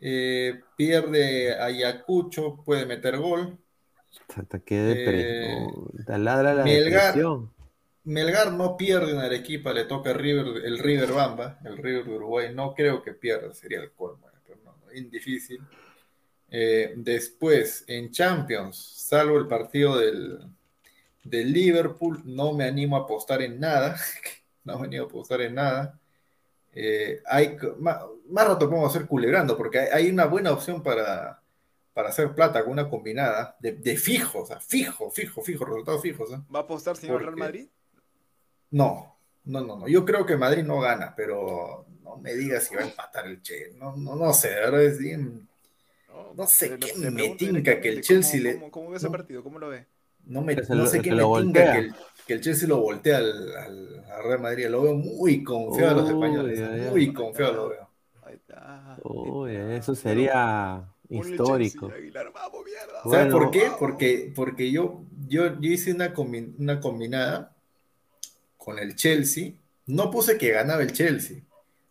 eh, 0.00 0.60
pierde 0.76 1.54
Ayacucho, 1.60 2.62
puede 2.64 2.86
meter 2.86 3.18
gol. 3.18 3.58
Hasta 4.36 4.58
que 4.60 4.74
depre- 4.76 5.24
Eh, 5.24 5.66
no, 5.66 6.04
te 6.04 6.18
ladra 6.18 6.54
la 6.54 6.64
Melgar- 6.64 7.06
depresión. 7.14 7.52
Melgar 8.04 8.52
no 8.52 8.76
pierde 8.76 9.12
en 9.12 9.18
Arequipa, 9.18 9.72
le 9.72 9.84
toca 9.84 10.12
River, 10.12 10.64
el 10.64 10.78
River 10.78 11.12
Bamba, 11.12 11.58
el 11.64 11.76
River 11.76 12.04
de 12.04 12.16
Uruguay. 12.16 12.54
No 12.54 12.74
creo 12.74 13.02
que 13.02 13.12
pierda, 13.12 13.54
sería 13.54 13.80
el 13.80 13.92
colmo, 13.92 14.28
pero 14.44 14.58
no, 14.64 14.76
no, 14.76 14.90
es 14.90 15.10
difícil. 15.10 15.60
Eh, 16.50 16.94
después, 16.96 17.84
en 17.86 18.10
Champions, 18.10 18.76
salvo 18.76 19.38
el 19.38 19.46
partido 19.46 19.96
del, 19.98 20.38
del 21.22 21.52
Liverpool, 21.52 22.22
no 22.24 22.52
me 22.52 22.64
animo 22.64 22.96
a 22.96 23.00
apostar 23.00 23.40
en 23.42 23.60
nada. 23.60 23.96
no 24.64 24.78
me 24.78 24.86
animo 24.86 25.04
a 25.04 25.06
apostar 25.06 25.40
en 25.40 25.54
nada. 25.54 25.98
Eh, 26.74 27.22
hay, 27.26 27.56
más, 27.78 28.02
más 28.28 28.48
rato 28.48 28.68
podemos 28.68 28.94
hacer 28.94 29.06
culebrando, 29.06 29.56
porque 29.56 29.78
hay, 29.78 29.88
hay 29.92 30.10
una 30.10 30.24
buena 30.24 30.52
opción 30.52 30.82
para, 30.82 31.42
para 31.92 32.08
hacer 32.08 32.34
plata 32.34 32.62
con 32.62 32.72
una 32.72 32.88
combinada 32.88 33.56
de, 33.60 33.72
de 33.72 33.96
fijo, 33.96 34.40
o 34.40 34.46
sea, 34.46 34.58
fijo, 34.60 35.10
fijo, 35.10 35.42
fijo, 35.42 35.64
resultados 35.64 36.02
fijos. 36.02 36.32
¿eh? 36.32 36.40
¿Va 36.54 36.60
a 36.60 36.62
apostar 36.62 36.96
señor 36.96 37.16
¿Por 37.16 37.24
Real? 37.26 37.36
Madrid? 37.36 37.68
No, 38.72 39.16
no, 39.44 39.60
no, 39.60 39.78
no. 39.78 39.88
Yo 39.88 40.04
creo 40.04 40.26
que 40.26 40.36
Madrid 40.36 40.64
no 40.64 40.80
gana, 40.80 41.14
pero 41.16 41.86
no 42.02 42.16
me 42.16 42.34
digas 42.34 42.64
si 42.64 42.74
va 42.74 42.82
a 42.82 42.86
empatar 42.86 43.26
el 43.26 43.40
Che. 43.42 43.72
No, 43.78 43.96
no, 43.96 44.16
no 44.16 44.32
sé, 44.32 44.48
de 44.50 44.54
verdad 44.56 44.82
es 44.82 44.98
bien. 44.98 45.48
No 46.36 46.46
sé 46.46 46.78
qué 46.78 46.92
me 46.96 47.12
pregunto 47.12 47.36
tinca 47.38 47.80
que 47.80 47.88
el 47.88 48.00
Chelsea 48.02 48.40
cómo- 48.40 48.42
le- 48.44 48.54
¿Cómo, 48.58 48.70
cómo 48.70 48.90
ve 48.90 48.96
ese 48.96 49.06
no. 49.06 49.12
partido? 49.12 49.42
¿Cómo 49.42 49.58
lo 49.58 49.68
ve? 49.68 49.86
No, 50.24 50.40
me, 50.42 50.54
Que 50.54 50.64
se 50.64 50.74
no 50.74 50.86
sé 50.86 51.00
qué 51.02 51.10
me 51.10 51.16
lo 51.16 51.40
tinca 51.40 51.72
que 51.72 51.78
el, 51.78 51.94
que 52.26 52.32
el 52.34 52.40
Chelsea 52.40 52.68
lo 52.68 52.80
voltea 52.80 53.18
al, 53.18 53.56
al, 53.56 54.04
al 54.10 54.24
Real 54.24 54.40
Madrid. 54.40 54.66
Lo 54.68 54.82
veo 54.82 54.94
muy 54.94 55.42
confiado 55.42 55.90
a 55.90 55.94
los 56.02 56.08
españoles. 56.10 56.90
muy 56.90 57.12
confiado 57.12 57.52
lo 57.54 57.68
veo. 57.70 57.88
Ahí 58.22 58.34
está. 58.34 58.96
Eso 59.76 59.94
sería 59.94 60.84
histórico. 61.10 61.88
¿Sabes 61.88 63.02
Bueno. 63.04 63.38
por 63.38 63.50
qué? 63.50 63.70
Porque, 63.78 64.32
porque 64.34 64.70
yo, 64.70 65.02
yo, 65.28 65.60
yo 65.60 65.70
hice 65.70 65.92
una, 65.92 66.14
combi- 66.14 66.54
una 66.58 66.80
combinada 66.80 67.51
con 68.62 68.78
el 68.78 68.94
Chelsea. 68.94 69.52
No 69.86 70.10
puse 70.10 70.38
que 70.38 70.50
ganaba 70.52 70.82
el 70.82 70.92
Chelsea. 70.92 71.42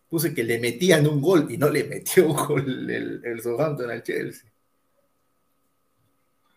Puse 0.08 0.34
que 0.34 0.44
le 0.44 0.58
metían 0.58 1.06
un 1.06 1.20
gol 1.20 1.46
y 1.50 1.56
no 1.58 1.68
le 1.70 1.84
metió 1.84 2.26
un 2.28 2.36
gol 2.36 2.90
el, 2.90 3.20
el 3.24 3.40
Southampton 3.42 3.90
al 3.90 4.02
Chelsea. 4.02 4.50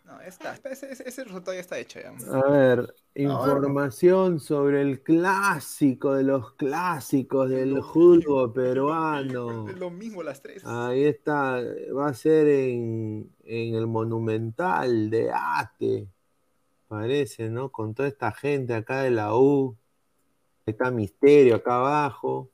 No, 0.04 0.20
está, 0.20 0.56
ese, 0.70 0.92
ese- 0.92 1.08
ese 1.08 1.24
resultado 1.24 1.52
ya 1.54 1.60
está 1.60 1.78
hecho 1.78 1.98
ya. 2.00 2.14
A 2.32 2.48
ver, 2.48 2.94
información 3.16 4.38
sobre 4.38 4.80
el 4.82 5.02
clásico 5.02 6.14
de 6.14 6.22
los 6.22 6.52
clásicos 6.54 7.50
del 7.50 7.82
fútbol 7.82 8.52
peruano. 8.52 9.68
Es 9.68 9.76
lo 9.78 9.90
mismo 9.90 10.22
las 10.22 10.40
tres. 10.40 10.62
Ahí 10.64 11.04
está, 11.04 11.60
va 11.96 12.06
a 12.08 12.14
ser 12.14 12.46
en, 12.46 13.30
en 13.42 13.74
el 13.74 13.88
Monumental 13.88 15.10
de 15.10 15.30
Ate, 15.34 16.06
parece, 16.86 17.50
¿no? 17.50 17.72
Con 17.72 17.92
toda 17.94 18.08
esta 18.08 18.30
gente 18.30 18.74
acá 18.74 19.02
de 19.02 19.10
la 19.10 19.34
U. 19.34 19.76
Está 20.66 20.90
Misterio 20.90 21.54
acá 21.54 21.78
abajo, 21.78 22.50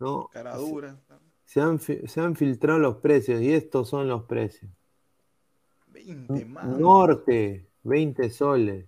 ¿no? 0.00 0.28
Cara 0.32 0.56
dura. 0.56 1.00
Se 1.44 1.60
han, 1.60 1.78
se 1.78 2.20
han 2.20 2.34
filtrado 2.34 2.80
los 2.80 2.96
precios 2.96 3.40
y 3.40 3.52
estos 3.52 3.88
son 3.88 4.08
los 4.08 4.24
precios. 4.24 4.70
20 5.86 6.44
más. 6.44 6.66
Norte, 6.78 7.66
20 7.84 8.30
soles. 8.30 8.86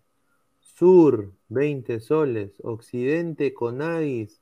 Sur, 0.60 1.32
20 1.48 2.00
soles. 2.00 2.52
Occidente, 2.62 3.54
Conadis, 3.54 4.40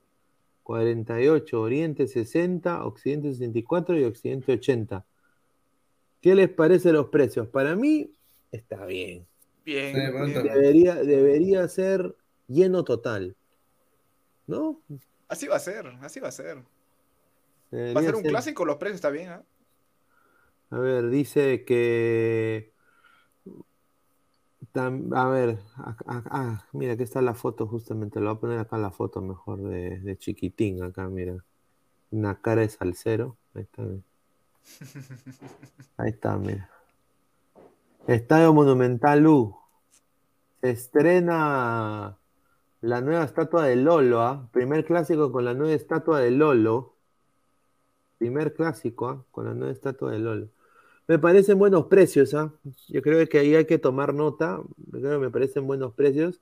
48. 0.62 1.60
Oriente, 1.60 2.06
60. 2.06 2.84
Occidente, 2.84 3.32
64. 3.32 3.98
Y 3.98 4.04
Occidente, 4.04 4.52
80. 4.52 5.04
¿Qué 6.20 6.34
les 6.34 6.48
parece 6.48 6.92
los 6.92 7.06
precios? 7.08 7.48
Para 7.48 7.76
mí, 7.76 8.10
está 8.50 8.84
bien. 8.86 9.26
Bien. 9.64 9.94
Sí, 9.94 10.00
bien. 10.00 10.42
Debería, 10.42 10.94
debería 10.96 11.68
ser 11.68 12.16
lleno 12.48 12.82
total. 12.82 13.36
¿No? 14.46 14.80
Así 15.28 15.48
va 15.48 15.56
a 15.56 15.60
ser, 15.60 15.86
así 16.02 16.20
va 16.20 16.28
a 16.28 16.32
ser. 16.32 16.58
Va 17.72 18.00
a 18.00 18.02
ser 18.02 18.14
un 18.14 18.22
ser- 18.22 18.30
clásico, 18.30 18.64
los 18.64 18.76
precios 18.76 18.96
está 18.96 19.10
bien, 19.10 19.30
¿ah? 19.30 19.42
A 20.70 20.78
ver, 20.78 21.08
dice 21.10 21.64
que. 21.64 22.72
A 24.74 25.28
ver, 25.28 25.58
ah, 26.06 26.66
mira, 26.72 26.92
aquí 26.92 27.02
está 27.02 27.22
la 27.22 27.34
foto 27.34 27.66
justamente. 27.66 28.20
Lo 28.20 28.26
voy 28.26 28.36
a 28.36 28.40
poner 28.40 28.58
acá 28.58 28.76
la 28.76 28.90
foto 28.90 29.22
mejor 29.22 29.62
de, 29.62 30.00
de 30.00 30.18
chiquitín. 30.18 30.82
Acá, 30.82 31.08
mira. 31.08 31.42
Una 32.10 32.40
cara 32.40 32.60
de 32.60 32.68
salsero. 32.68 33.36
Ahí 33.54 33.62
está. 33.62 33.82
mira. 33.82 34.02
Ahí 35.96 36.10
está, 36.10 36.36
mira. 36.36 36.70
Estadio 38.06 38.52
Monumental 38.52 39.26
U. 39.26 39.56
Se 40.60 40.70
estrena 40.70 42.18
la 42.86 43.00
nueva 43.00 43.24
estatua 43.24 43.66
de 43.66 43.74
Lolo, 43.74 44.22
¿ah? 44.22 44.48
Primer 44.52 44.84
clásico 44.84 45.32
con 45.32 45.44
la 45.44 45.54
nueva 45.54 45.74
estatua 45.74 46.20
de 46.20 46.30
Lolo. 46.30 46.94
Primer 48.18 48.54
clásico, 48.54 49.08
¿ah? 49.08 49.24
Con 49.32 49.46
la 49.46 49.54
nueva 49.54 49.72
estatua 49.72 50.12
de 50.12 50.20
Lolo. 50.20 50.48
Me 51.08 51.18
parecen 51.18 51.58
buenos 51.58 51.86
precios, 51.86 52.32
¿ah? 52.34 52.52
Yo 52.88 53.02
creo 53.02 53.28
que 53.28 53.38
ahí 53.38 53.56
hay 53.56 53.64
que 53.64 53.78
tomar 53.78 54.14
nota. 54.14 54.60
Yo 54.92 55.00
creo 55.00 55.18
que 55.18 55.26
me 55.26 55.30
parecen 55.30 55.66
buenos 55.66 55.94
precios. 55.94 56.40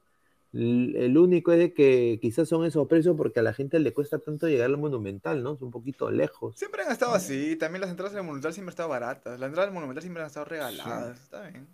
El 0.53 1.19
único 1.19 1.51
es 1.51 1.59
de 1.59 1.73
que 1.73 2.19
quizás 2.21 2.49
son 2.49 2.65
esos 2.65 2.87
precios 2.87 3.17
porque 3.17 3.41
a 3.41 3.43
la 3.43 3.55
gente 3.55 3.81
le 3.81 3.93
cuesta 3.93 4.19
tanto 4.19 4.47
llegar 4.47 4.67
al 4.67 4.77
Monumental, 4.77 5.43
¿no? 5.43 5.55
Es 5.55 5.63
un 5.63 5.71
poquito 5.71 6.11
lejos. 6.11 6.57
Siempre 6.57 6.83
han 6.83 6.93
estado 6.93 7.15
así, 7.15 7.57
también 7.57 7.81
las 7.81 7.91
entradas 7.91 8.13
del 8.13 8.23
Monumental 8.23 8.53
siempre 8.53 8.69
han 8.69 8.75
estado 8.75 8.91
baratas. 8.91 9.41
Las 9.41 9.49
entradas 9.49 9.69
del 9.69 9.75
Monumental 9.75 10.03
siempre 10.03 10.23
han 10.23 10.29
estado 10.29 10.45
regaladas, 10.45 11.21
está 11.21 11.49
bien. 11.49 11.67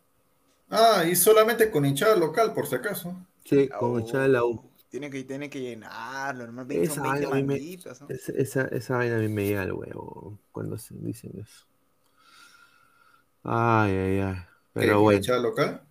Ah, 0.70 1.04
y 1.04 1.16
solamente 1.16 1.70
con 1.70 1.84
hinchada 1.84 2.16
local, 2.16 2.54
por 2.54 2.66
si 2.66 2.76
acaso. 2.76 3.16
Sí, 3.50 3.68
con 3.68 4.00
echada 4.00 4.22
de 4.24 4.28
la 4.30 4.44
U. 4.44 4.70
Tiene 4.88 5.08
que, 5.10 5.22
tiene 5.24 5.48
que 5.50 5.60
llenarlo, 5.60 6.44
hermano. 6.44 6.66
20, 6.66 6.84
Esa 6.86 6.94
son 6.94 7.02
20 7.04 7.26
vaina 7.26 7.36
a 7.36 7.40
mí 7.40 7.46
me- 7.46 7.76
¿no? 8.00 8.08
Esa, 8.08 8.32
esa, 8.32 8.62
esa 8.68 8.96
vaina 8.96 9.16
a 9.16 9.18
mí 9.20 9.28
me 9.28 9.44
llega 9.46 9.62
al 9.62 9.72
huevo 9.72 10.38
cuando 10.50 10.78
se 10.78 10.94
dicen 10.96 11.32
eso. 11.40 11.66
Ay, 13.42 13.92
ay, 13.92 14.18
ay. 14.20 14.34
¿Qué, 14.34 14.40
Pero 14.80 15.00
bueno. 15.00 15.18
hinchada 15.18 15.40
local. 15.40 15.82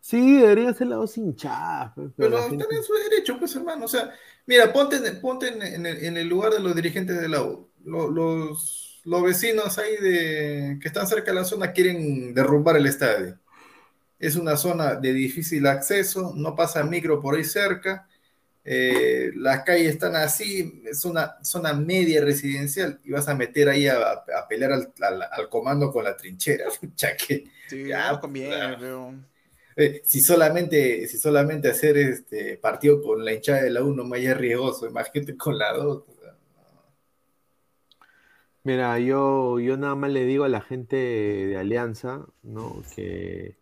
Sí, 0.00 0.38
debería 0.40 0.72
ser 0.74 0.86
la 0.86 0.96
dos 0.96 1.16
hinchadas. 1.18 1.92
pero 1.94 2.12
Pero 2.16 2.30
la 2.30 2.42
gente- 2.48 2.64
también 2.64 2.82
su 2.82 2.94
derecho, 2.94 3.38
pues, 3.38 3.54
hermano. 3.56 3.84
O 3.84 3.88
sea, 3.88 4.10
mira, 4.46 4.72
ponte, 4.72 4.96
en, 4.96 5.20
ponte 5.20 5.48
en, 5.48 5.60
en 5.62 5.84
el, 5.86 6.04
en 6.04 6.16
el 6.16 6.28
lugar 6.28 6.52
de 6.52 6.60
los 6.60 6.74
dirigentes 6.74 7.20
de 7.20 7.28
la 7.28 7.42
U. 7.42 7.68
Lo- 7.84 8.10
Los, 8.10 9.00
los 9.04 9.22
vecinos 9.22 9.76
ahí 9.78 9.96
de, 9.96 10.78
que 10.80 10.88
están 10.88 11.06
cerca 11.06 11.30
de 11.32 11.34
la 11.40 11.44
zona 11.44 11.72
quieren 11.72 12.32
derrumbar 12.34 12.76
el 12.76 12.86
estadio. 12.86 13.38
Es 14.18 14.36
una 14.36 14.56
zona 14.56 14.96
de 14.96 15.12
difícil 15.12 15.66
acceso, 15.66 16.32
no 16.36 16.54
pasa 16.56 16.82
micro 16.84 17.20
por 17.20 17.36
ahí 17.36 17.44
cerca. 17.44 18.08
eh, 18.64 19.30
las 19.36 19.62
calles 19.64 19.88
están 19.94 20.16
así, 20.16 20.82
es 20.86 21.04
una 21.06 21.36
zona 21.44 21.72
media 21.74 22.22
residencial 22.24 23.00
y 23.04 23.10
vas 23.12 23.28
a 23.28 23.34
meter 23.34 23.68
ahí 23.70 23.88
a, 23.88 23.96
a 24.12 24.48
pelear 24.48 24.72
al, 24.72 24.92
al- 25.00 25.22
al 25.32 25.48
comando 25.50 25.92
con 25.92 26.04
la 26.04 26.16
trinchera. 26.16 26.66
Que- 27.28 27.46
Sí, 27.66 27.86
Ya, 27.88 28.12
no 28.12 28.20
conviene, 28.20 28.76
pero... 28.78 29.14
eh, 29.76 30.02
si 30.04 30.20
solamente, 30.20 31.06
si 31.06 31.18
solamente 31.18 31.68
hacer 31.68 31.96
este 31.98 32.56
partido 32.58 33.00
con 33.02 33.24
la 33.24 33.32
hinchada 33.32 33.62
de 33.62 33.70
la 33.70 33.82
1 33.84 34.04
más 34.04 34.20
es 34.20 34.36
riesgoso, 34.36 34.86
imagínate 34.86 35.36
con 35.36 35.58
la 35.58 35.72
2. 35.72 36.04
Mira, 38.64 38.98
yo, 38.98 39.58
yo 39.60 39.76
nada 39.78 39.94
más 39.94 40.10
le 40.10 40.24
digo 40.24 40.44
a 40.44 40.48
la 40.48 40.60
gente 40.60 40.96
de 40.96 41.56
Alianza, 41.56 42.26
¿no? 42.42 42.82
Que 42.94 43.56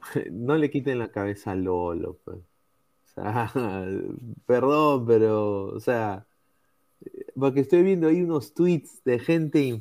no 0.30 0.56
le 0.56 0.70
quiten 0.70 0.98
la 0.98 1.08
cabeza 1.10 1.52
a 1.52 1.54
Lolo, 1.54 2.18
pues. 2.24 2.38
O 2.38 3.10
sea, 3.14 3.52
perdón, 4.46 5.06
pero, 5.06 5.66
o 5.66 5.80
sea, 5.80 6.26
porque 7.38 7.60
estoy 7.60 7.82
viendo 7.82 8.08
ahí 8.08 8.22
unos 8.22 8.54
tweets 8.54 9.02
de 9.04 9.18
gente 9.18 9.80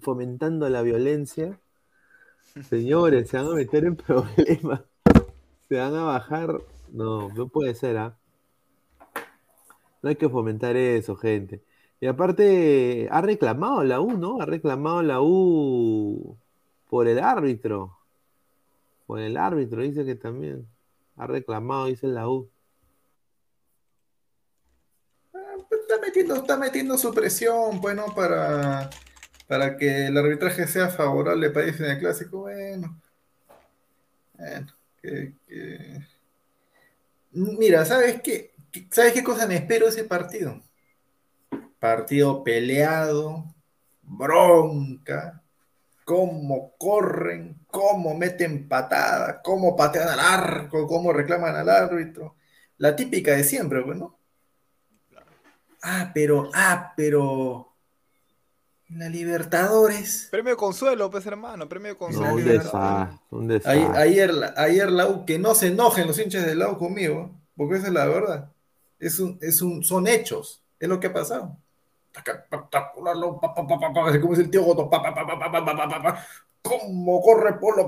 fomentando 0.00 0.68
la 0.68 0.82
violencia. 0.82 1.58
Señores, 2.68 3.28
se 3.28 3.36
van 3.36 3.46
a 3.46 3.54
meter 3.54 3.84
en 3.84 3.96
problemas. 3.96 4.82
Se 5.68 5.76
van 5.76 5.94
a 5.94 6.04
bajar. 6.04 6.60
No, 6.92 7.28
no 7.28 7.48
puede 7.48 7.74
ser, 7.74 7.98
¿ah? 7.98 8.16
No 10.02 10.08
hay 10.08 10.16
que 10.16 10.28
fomentar 10.28 10.76
eso, 10.76 11.16
gente. 11.16 11.62
Y 12.00 12.06
aparte, 12.06 13.08
ha 13.10 13.20
reclamado 13.20 13.82
la 13.84 14.00
U, 14.00 14.16
¿no? 14.16 14.40
Ha 14.40 14.46
reclamado 14.46 15.02
la 15.02 15.20
U 15.20 16.38
por 16.88 17.08
el 17.08 17.18
árbitro. 17.18 17.97
Por 19.08 19.20
el 19.20 19.38
árbitro, 19.38 19.80
dice 19.80 20.04
que 20.04 20.16
también. 20.16 20.68
Ha 21.16 21.26
reclamado, 21.26 21.86
dice 21.86 22.06
la 22.06 22.28
U. 22.28 22.50
Está 25.70 25.98
metiendo, 25.98 26.36
está 26.36 26.58
metiendo 26.58 26.98
su 26.98 27.14
presión, 27.14 27.80
bueno, 27.80 28.14
para, 28.14 28.90
para 29.46 29.78
que 29.78 30.08
el 30.08 30.16
arbitraje 30.18 30.66
sea 30.66 30.90
favorable 30.90 31.48
para 31.48 31.64
ellos 31.64 31.80
en 31.80 31.86
el 31.86 31.98
clásico. 31.98 32.40
Bueno, 32.40 33.00
bueno, 34.36 34.74
Mira, 37.32 37.86
¿sabes 37.86 38.20
qué? 38.20 38.52
¿Sabes 38.90 39.14
qué 39.14 39.24
cosa 39.24 39.46
me 39.46 39.56
espero 39.56 39.86
de 39.86 39.92
ese 39.92 40.04
partido? 40.04 40.60
Partido 41.78 42.44
peleado, 42.44 43.46
bronca, 44.02 45.42
cómo 46.04 46.74
corren, 46.76 47.57
cómo 47.70 48.14
meten 48.14 48.68
patada, 48.68 49.40
cómo 49.42 49.76
patean 49.76 50.08
al 50.08 50.20
arco, 50.20 50.86
cómo 50.86 51.12
reclaman 51.12 51.54
al 51.56 51.68
árbitro. 51.68 52.34
La 52.78 52.94
típica 52.96 53.32
de 53.32 53.44
siempre, 53.44 53.80
bueno. 53.82 54.16
Ah, 55.82 56.10
pero, 56.12 56.50
ah, 56.54 56.92
pero. 56.96 57.64
La 58.90 59.08
Libertadores. 59.10 60.28
Premio 60.30 60.52
de 60.52 60.56
consuelo, 60.56 61.10
pues 61.10 61.26
hermano, 61.26 61.68
premio 61.68 61.88
de 61.88 61.92
No, 61.94 61.98
consuelo. 61.98 62.32
un 62.34 62.38
Libertadores. 62.42 63.08
desastre, 63.12 63.26
un 63.30 63.42
Ay- 63.42 63.58
desastre. 63.58 64.02
Ayer, 64.02 64.34
la- 64.34 64.54
ayer 64.56 64.90
la 64.90 65.06
U, 65.08 65.26
que 65.26 65.38
no 65.38 65.54
se 65.54 65.66
enojen 65.68 66.06
los 66.06 66.18
hinchas 66.18 66.46
del 66.46 66.58
lado 66.60 66.78
conmigo, 66.78 67.30
porque 67.54 67.76
esa 67.76 67.88
es 67.88 67.92
la 67.92 68.06
verdad. 68.06 68.50
Es 68.98 69.20
un, 69.20 69.38
es 69.42 69.60
un, 69.60 69.84
son 69.84 70.06
hechos, 70.08 70.62
es 70.80 70.88
lo 70.88 70.98
que 70.98 71.08
ha 71.08 71.12
pasado. 71.12 71.56
Como 74.20 74.32
es 74.32 74.38
el 74.38 74.50
tío 74.50 74.62
Goto, 74.64 74.90
cómo 76.62 77.20
corre 77.22 77.54
Polo 77.54 77.86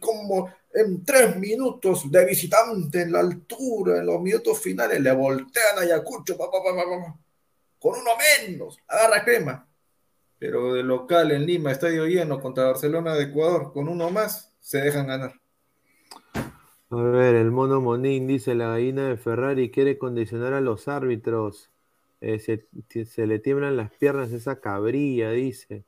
como 0.00 0.50
en 0.72 1.04
tres 1.04 1.36
minutos 1.36 2.10
de 2.10 2.24
visitante 2.24 3.02
en 3.02 3.12
la 3.12 3.20
altura, 3.20 3.98
en 3.98 4.06
los 4.06 4.20
minutos 4.20 4.58
finales, 4.60 5.00
le 5.00 5.12
voltean 5.12 5.78
a 5.78 5.82
Ayacucho 5.82 6.36
con 6.36 7.94
uno 7.98 8.10
menos, 8.48 8.78
agarra 8.88 9.24
crema. 9.24 9.68
Pero 10.38 10.74
de 10.74 10.82
local 10.82 11.30
en 11.30 11.46
Lima, 11.46 11.70
estadio 11.70 12.06
lleno 12.06 12.40
contra 12.40 12.64
Barcelona 12.64 13.14
de 13.14 13.24
Ecuador, 13.24 13.72
con 13.72 13.88
uno 13.88 14.10
más, 14.10 14.52
se 14.60 14.80
dejan 14.80 15.06
ganar. 15.06 15.34
A 16.90 16.96
ver, 16.96 17.34
el 17.34 17.50
mono 17.50 17.80
Monín 17.80 18.26
dice, 18.26 18.54
la 18.54 18.68
gallina 18.68 19.08
de 19.08 19.16
Ferrari 19.16 19.70
quiere 19.70 19.98
condicionar 19.98 20.52
a 20.52 20.60
los 20.60 20.86
árbitros. 20.88 21.70
Eh, 22.20 22.38
se, 22.38 22.66
se 23.04 23.26
le 23.26 23.38
tiemblan 23.38 23.76
las 23.76 23.90
piernas 23.90 24.32
esa 24.32 24.60
cabrilla, 24.60 25.30
dice. 25.30 25.84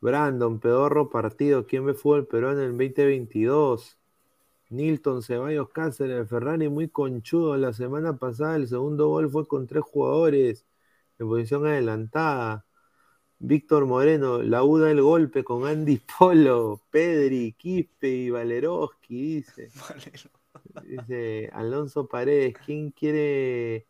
Brandon, 0.00 0.60
pedorro 0.60 1.10
partido. 1.10 1.66
¿Quién 1.66 1.86
ve 1.86 1.94
fútbol 1.94 2.26
peruano 2.26 2.60
en 2.60 2.66
el 2.66 2.72
2022? 2.78 3.98
Nilton 4.70 5.22
Ceballos 5.22 5.70
Cáceres, 5.70 6.28
Ferrari 6.28 6.68
muy 6.68 6.88
conchudo. 6.88 7.56
La 7.56 7.72
semana 7.72 8.16
pasada 8.16 8.56
el 8.56 8.68
segundo 8.68 9.08
gol 9.08 9.30
fue 9.30 9.48
con 9.48 9.66
tres 9.66 9.82
jugadores 9.84 10.66
en 11.18 11.28
posición 11.28 11.66
adelantada. 11.66 12.66
Víctor 13.40 13.86
Moreno, 13.86 14.42
la 14.42 14.64
U 14.64 14.78
da 14.78 14.90
el 14.90 15.02
golpe 15.02 15.44
con 15.44 15.66
Andy 15.66 16.00
Polo, 16.18 16.82
Pedri, 16.90 17.52
Quispe 17.52 18.08
y 18.08 18.30
Valeroski, 18.30 19.36
dice. 19.36 19.70
Dice 20.84 21.50
Alonso 21.52 22.08
Paredes, 22.08 22.54
¿quién 22.64 22.90
quiere? 22.90 23.86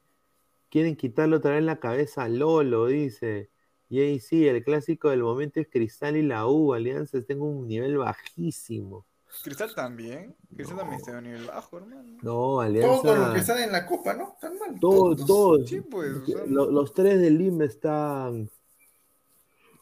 Quieren 0.71 0.97
quitarlo 0.97 1.39
otra 1.39 1.53
vez 1.53 1.65
la 1.65 1.81
cabeza 1.81 2.25
a 2.25 2.29
Lolo, 2.29 2.87
dice. 2.87 3.51
Y 3.91 4.01
ahí 4.01 4.21
sí, 4.21 4.47
el 4.47 4.63
clásico 4.63 5.09
del 5.11 5.23
momento 5.23 5.61
es 5.61 5.69
Cristal 5.69 6.17
y 6.17 6.23
la 6.23 6.47
U. 6.47 6.75
Alianza 6.75 7.19
está 7.19 7.33
en 7.33 7.41
un 7.41 7.67
nivel 7.67 7.97
bajísimo. 7.99 9.07
Cristal 9.43 9.75
también. 9.75 10.35
Cristal 10.55 10.77
también 10.79 11.01
está 11.01 11.15
a 11.15 11.19
un 11.19 11.25
nivel 11.25 11.45
bajo, 11.47 11.79
hermano. 11.79 12.19
No, 12.23 12.61
Alianza. 12.61 13.03
Todos 13.03 13.19
los 13.19 13.35
que 13.35 13.41
están 13.41 13.59
en 13.63 13.73
la 13.73 13.87
copa, 13.87 14.15
¿no? 14.15 14.33
Están 14.35 14.59
mal. 14.59 14.79
Todos, 14.81 15.25
todos. 15.27 15.69
Sí, 15.69 15.81
pues. 15.81 16.13
o 16.17 16.27
sea, 16.27 16.45
Lo- 16.47 16.71
los 16.71 16.93
tres 16.93 17.21
del 17.21 17.39
Lima 17.39 17.65
están. 17.65 18.51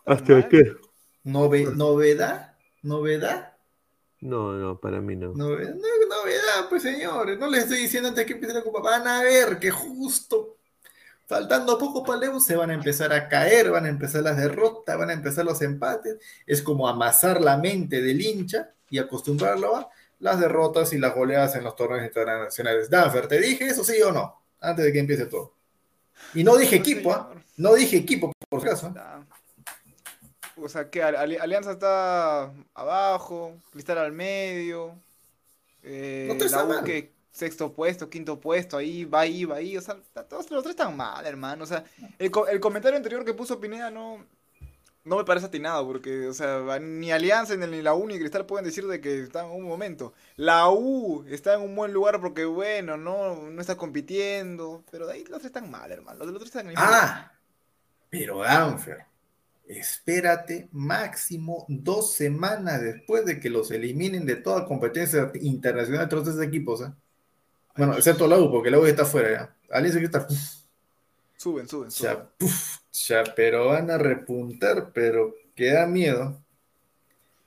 ¿Hasta 0.05 0.33
mal. 0.35 0.49
qué? 0.49 0.73
Nove- 1.25 1.75
novedad, 1.75 2.55
novedad, 2.83 3.55
No, 4.21 4.53
no, 4.55 4.79
para 4.81 5.01
mí 5.01 5.17
no. 5.17 5.33
novedad, 5.35 5.75
no, 5.75 6.17
novedad, 6.17 6.69
pues 6.69 6.83
señores. 6.83 7.39
No 7.39 7.49
les 7.49 7.65
estoy 7.65 7.79
diciendo 7.81 8.09
antes 8.09 8.25
que 8.25 8.35
empiece 8.35 8.55
la 8.55 8.63
copa. 8.63 8.81
Van 8.81 9.07
a 9.07 9.23
ver 9.23 9.59
que 9.59 9.71
justo 9.73 10.57
faltando 11.27 11.77
poco 11.79 12.05
para 12.05 12.27
Evo 12.27 12.41
se 12.41 12.57
van 12.57 12.71
a 12.71 12.75
empezar 12.75 13.13
a 13.13 13.29
caer, 13.29 13.71
van 13.71 13.85
a 13.87 13.89
empezar 13.89 14.23
las 14.23 14.37
derrotas, 14.37 14.97
van 14.97 15.11
a 15.11 15.13
empezar 15.13 15.45
los 15.45 15.61
empates. 15.63 16.17
Es 16.47 16.63
como 16.63 16.89
amasar 16.89 17.41
la 17.41 17.57
mente 17.57 18.01
del 18.01 18.21
hincha 18.21 18.71
y 18.91 18.99
acostumbrarlo 18.99 19.77
a 19.77 19.91
las 20.21 20.41
derrotas 20.41 20.93
y 20.93 20.99
las 20.99 21.15
goleadas 21.15 21.57
en 21.57 21.65
los 21.65 21.77
torneos 21.77 22.05
internacionales. 22.05 22.89
Danfer, 22.89 23.27
¿te 23.29 23.41
dije 23.41 23.67
eso 23.67 23.85
sí 23.85 24.01
o 24.03 24.13
no? 24.13 24.41
Antes 24.61 24.85
de 24.85 24.93
que 24.93 24.99
empiece 25.01 25.27
todo. 25.27 25.53
Y 26.35 26.43
no 26.45 26.57
dije 26.57 26.77
equipo, 26.77 27.13
señor. 27.13 27.43
No 27.59 27.75
dije 27.75 27.97
equipo, 27.97 28.33
por 28.49 28.61
si 28.61 28.67
acaso. 28.69 28.89
Está- 28.89 29.27
O 30.59 30.69
sea, 30.71 30.89
que 30.89 31.03
Ali- 31.03 31.37
Alianza 31.37 31.73
está 31.73 32.51
abajo, 32.73 33.55
Cristal 33.73 33.99
al 33.99 34.13
medio, 34.13 34.99
eh, 35.83 36.29
No 36.29 36.49
la 36.49 36.65
U 36.65 36.85
que 36.85 37.13
sexto 37.37 37.73
puesto, 37.73 38.09
quinto 38.09 38.41
puesto, 38.41 38.79
ahí 38.79 39.05
va 39.05 39.21
ahí, 39.21 39.45
va 39.45 39.57
ahí, 39.57 39.77
o 39.77 39.81
sea, 39.83 39.97
todos 40.29 40.51
los 40.51 40.63
tres 40.63 40.71
están 40.77 40.97
mal, 40.97 41.25
hermano, 41.27 41.65
o 41.65 41.67
sea, 41.67 41.85
el, 42.19 42.31
co- 42.31 42.49
el 42.49 42.61
comentario 42.61 42.97
anterior 42.97 43.25
que 43.25 43.35
puso 43.35 43.61
Pineda 43.61 43.91
no, 43.91 44.25
no 45.05 45.17
me 45.19 45.25
parece 45.25 45.47
atinado, 45.47 45.87
porque, 45.87 46.27
o 46.29 46.33
sea, 46.33 46.79
ni 46.81 47.13
Alianza, 47.13 47.55
ni 47.57 47.83
la 47.83 47.95
U, 47.95 48.07
ni 48.07 48.19
Cristal 48.19 48.47
pueden 48.47 48.65
decir 48.65 48.87
de 48.87 49.01
que 49.01 49.21
están 49.23 49.47
en 49.47 49.53
un 49.53 49.65
momento. 49.65 50.15
La 50.37 50.69
U 50.71 51.25
está 51.29 51.55
en 51.55 51.61
un 51.61 51.77
buen 51.77 51.93
lugar 51.93 52.21
porque, 52.21 52.45
bueno, 52.47 52.97
no, 52.97 53.51
no 53.51 53.61
está 53.61 53.77
compitiendo, 53.77 54.83
pero 54.91 55.07
de 55.07 55.13
ahí 55.13 55.25
los 55.25 55.39
tres 55.41 55.47
están 55.47 55.71
mal, 55.71 55.93
hermano, 55.93 56.19
los 56.25 56.29
los 56.29 56.41
tres 56.41 56.57
están 56.57 56.71
en 56.71 56.77
Ah, 56.79 57.33
pero 58.11 58.39
Danfer, 58.41 59.05
espérate 59.69 60.69
máximo 60.73 61.67
dos 61.69 62.15
semanas 62.15 62.81
después 62.81 63.25
de 63.27 63.39
que 63.41 63.51
los 63.51 63.71
eliminen 63.71 64.25
de 64.25 64.37
toda 64.37 64.65
competencia 64.65 65.31
internacional 65.41 66.09
todos 66.09 66.29
esos 66.29 66.43
equipos. 66.43 66.81
¿eh? 66.81 66.93
Bueno, 67.77 67.95
excepto 67.95 68.27
la 68.27 68.39
U, 68.39 68.51
porque 68.51 68.71
la 68.71 68.79
U 68.79 68.87
está 68.87 69.05
fuera 69.05 69.31
ya. 69.31 69.57
Alianza 69.77 70.27
Suben, 71.37 71.69
suben, 71.69 71.91
suben. 71.91 72.13
ya, 72.15 72.29
puf, 72.39 72.79
ya, 72.93 73.25
pero 73.35 73.67
van 73.69 73.91
a 73.91 73.99
repuntar, 73.99 74.91
pero 74.93 75.35
que 75.55 75.73
da 75.73 75.87
miedo. 75.87 76.43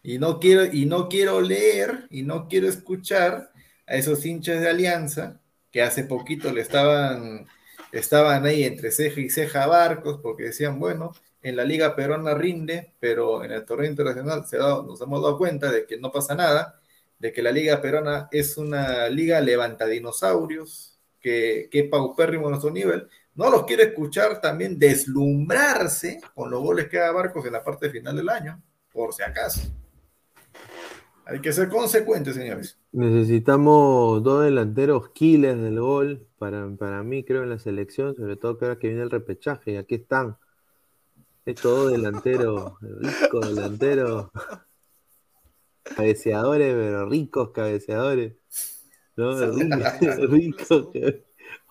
Y 0.03 0.17
no 0.19 0.39
quiero, 0.39 0.65
y 0.65 0.85
no 0.85 1.09
quiero 1.09 1.41
leer, 1.41 2.05
y 2.09 2.21
no 2.21 2.47
quiero 2.47 2.67
escuchar 2.67 3.51
a 3.87 3.95
esos 3.95 4.25
hinchas 4.25 4.61
de 4.61 4.69
Alianza 4.69 5.39
que 5.71 5.81
hace 5.81 6.03
poquito 6.03 6.51
le 6.53 6.61
estaban, 6.61 7.47
estaban 7.91 8.45
ahí 8.45 8.63
entre 8.63 8.91
ceja 8.91 9.19
y 9.19 9.29
ceja 9.29 9.63
a 9.63 9.67
barcos, 9.67 10.19
porque 10.21 10.43
decían, 10.45 10.79
bueno, 10.79 11.11
en 11.41 11.55
la 11.55 11.63
Liga 11.63 11.95
Peruana 11.95 12.33
rinde, 12.33 12.93
pero 12.99 13.43
en 13.43 13.51
el 13.51 13.65
torneo 13.65 13.89
internacional 13.89 14.45
se 14.47 14.57
ha 14.57 14.59
dado- 14.59 14.83
nos 14.83 15.01
hemos 15.01 15.21
dado 15.21 15.37
cuenta 15.37 15.71
de 15.71 15.85
que 15.85 15.97
no 15.97 16.11
pasa 16.11 16.35
nada, 16.35 16.78
de 17.19 17.31
que 17.33 17.41
la 17.41 17.51
Liga 17.51 17.81
Peruana 17.81 18.27
es 18.31 18.57
una 18.57 19.09
liga 19.09 19.39
levanta 19.41 19.85
dinosaurios, 19.85 20.99
que, 21.19 21.67
que 21.69 21.81
es 21.81 21.89
paupérrimo 21.89 22.47
a 22.47 22.51
nuestro 22.51 22.71
nivel. 22.71 23.07
No 23.35 23.49
los 23.49 23.65
quiero 23.65 23.83
escuchar 23.83 24.41
también 24.41 24.79
deslumbrarse 24.79 26.21
con 26.33 26.49
los 26.49 26.61
goles 26.61 26.87
que 26.87 26.99
haga 26.99 27.11
Barcos 27.11 27.45
en 27.45 27.53
la 27.53 27.63
parte 27.63 27.89
final 27.89 28.15
del 28.15 28.29
año, 28.29 28.61
por 28.91 29.13
si 29.13 29.21
acaso. 29.21 29.61
Hay 31.25 31.41
que 31.41 31.53
ser 31.53 31.69
consecuentes, 31.69 32.35
señores. 32.35 32.79
Necesitamos 32.91 34.23
dos 34.23 34.45
delanteros 34.45 35.09
killers 35.09 35.61
del 35.61 35.79
gol 35.79 36.27
para, 36.39 36.67
para 36.75 37.03
mí, 37.03 37.23
creo, 37.23 37.43
en 37.43 37.49
la 37.49 37.59
selección, 37.59 38.15
sobre 38.15 38.35
todo 38.35 38.57
que 38.57 38.65
ahora 38.65 38.79
que 38.79 38.87
viene 38.87 39.03
el 39.03 39.11
repechaje, 39.11 39.73
y 39.73 39.75
aquí 39.77 39.95
están. 39.95 40.37
Estos 41.45 41.83
dos 41.83 41.91
delanteros, 41.91 42.73
ricos 42.81 43.55
delanteros, 43.55 44.29
cabeceadores, 45.95 46.73
pero 46.73 47.09
ricos 47.09 47.51
cabeceadores. 47.51 48.33
¿no? 49.15 49.31
Ri- 49.33 50.27
Ricos. 50.29 50.87
que- 50.93 51.25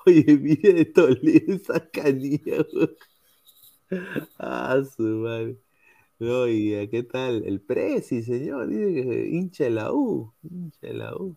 Oye, 0.07 0.39
mire 0.39 0.81
esto, 0.82 1.09
esa 1.09 1.89
canilla. 1.90 2.65
Ah, 4.39 4.82
su 4.97 5.03
madre. 5.03 5.57
No, 6.19 6.47
y 6.49 6.89
¿qué 6.90 7.05
tal? 7.05 7.45
El 7.47 7.61
Prezi, 7.61 8.23
señor, 8.23 8.66
dice 8.69 8.93
que 8.95 9.28
hincha 9.28 9.65
de 9.65 9.70
la 9.70 9.93
U, 9.93 10.35
hincha 10.43 10.89
de 10.89 10.95
la 10.95 11.15
U, 11.16 11.36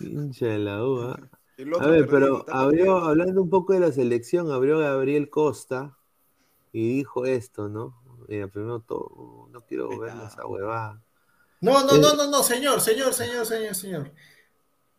hincha 0.00 0.46
de 0.46 0.58
la 0.58 0.84
U, 0.86 1.00
¿ah? 1.02 1.30
A 1.80 1.86
ver, 1.86 2.06
pero 2.08 2.44
abrió, 2.50 2.98
hablando 2.98 3.40
un 3.40 3.48
poco 3.48 3.72
de 3.72 3.80
la 3.80 3.92
selección, 3.92 4.50
abrió 4.50 4.78
Gabriel 4.80 5.30
Costa 5.30 5.96
y 6.72 6.96
dijo 6.96 7.24
esto, 7.26 7.68
¿no? 7.68 7.94
Mira, 8.28 8.48
primero 8.48 8.80
todo, 8.80 9.48
no 9.52 9.60
quiero 9.60 9.96
ver 10.00 10.12
esa 10.26 10.44
huevada. 10.46 11.03
No, 11.64 11.82
no, 11.84 11.94
Eh. 11.96 12.00
no, 12.00 12.14
no, 12.14 12.26
no, 12.30 12.42
señor, 12.42 12.80
señor, 12.80 13.14
señor, 13.14 13.46
señor, 13.46 13.74
señor. 13.74 14.12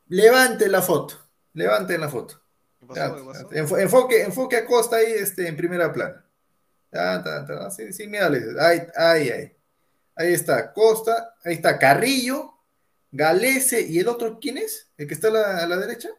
Levante 0.08 0.68
la 0.68 0.82
foto, 0.82 1.16
levante 1.54 1.98
la 1.98 2.10
foto. 2.10 2.42
¿Qué 2.80 2.86
pasó? 2.88 3.00
Ya, 3.00 3.16
¿Qué 3.16 3.24
pasó? 3.24 3.50
enfo- 3.52 3.80
enfoque, 3.80 4.22
enfoque 4.24 4.56
a 4.58 4.66
Costa 4.66 4.98
ahí 4.98 5.12
este, 5.12 5.48
en 5.48 5.56
primera 5.58 5.92
plana. 5.94 6.26
Ta, 6.92 7.24
ta, 7.24 7.70
mírale. 8.08 8.40
Ahí, 8.60 8.82
ahí, 8.96 9.30
ahí. 9.30 9.52
Ahí 10.16 10.34
está 10.34 10.72
Costa, 10.72 11.36
ahí 11.44 11.56
está 11.56 11.78
Carrillo, 11.78 12.54
Galese 13.12 13.82
y 13.82 14.00
el 14.00 14.08
otro, 14.08 14.40
¿quién 14.40 14.58
es? 14.58 14.90
¿El 14.98 15.08
que 15.08 15.14
está 15.14 15.28
a 15.28 15.32
la, 15.32 15.58
a 15.64 15.68
la 15.68 15.78
derecha? 15.78 16.10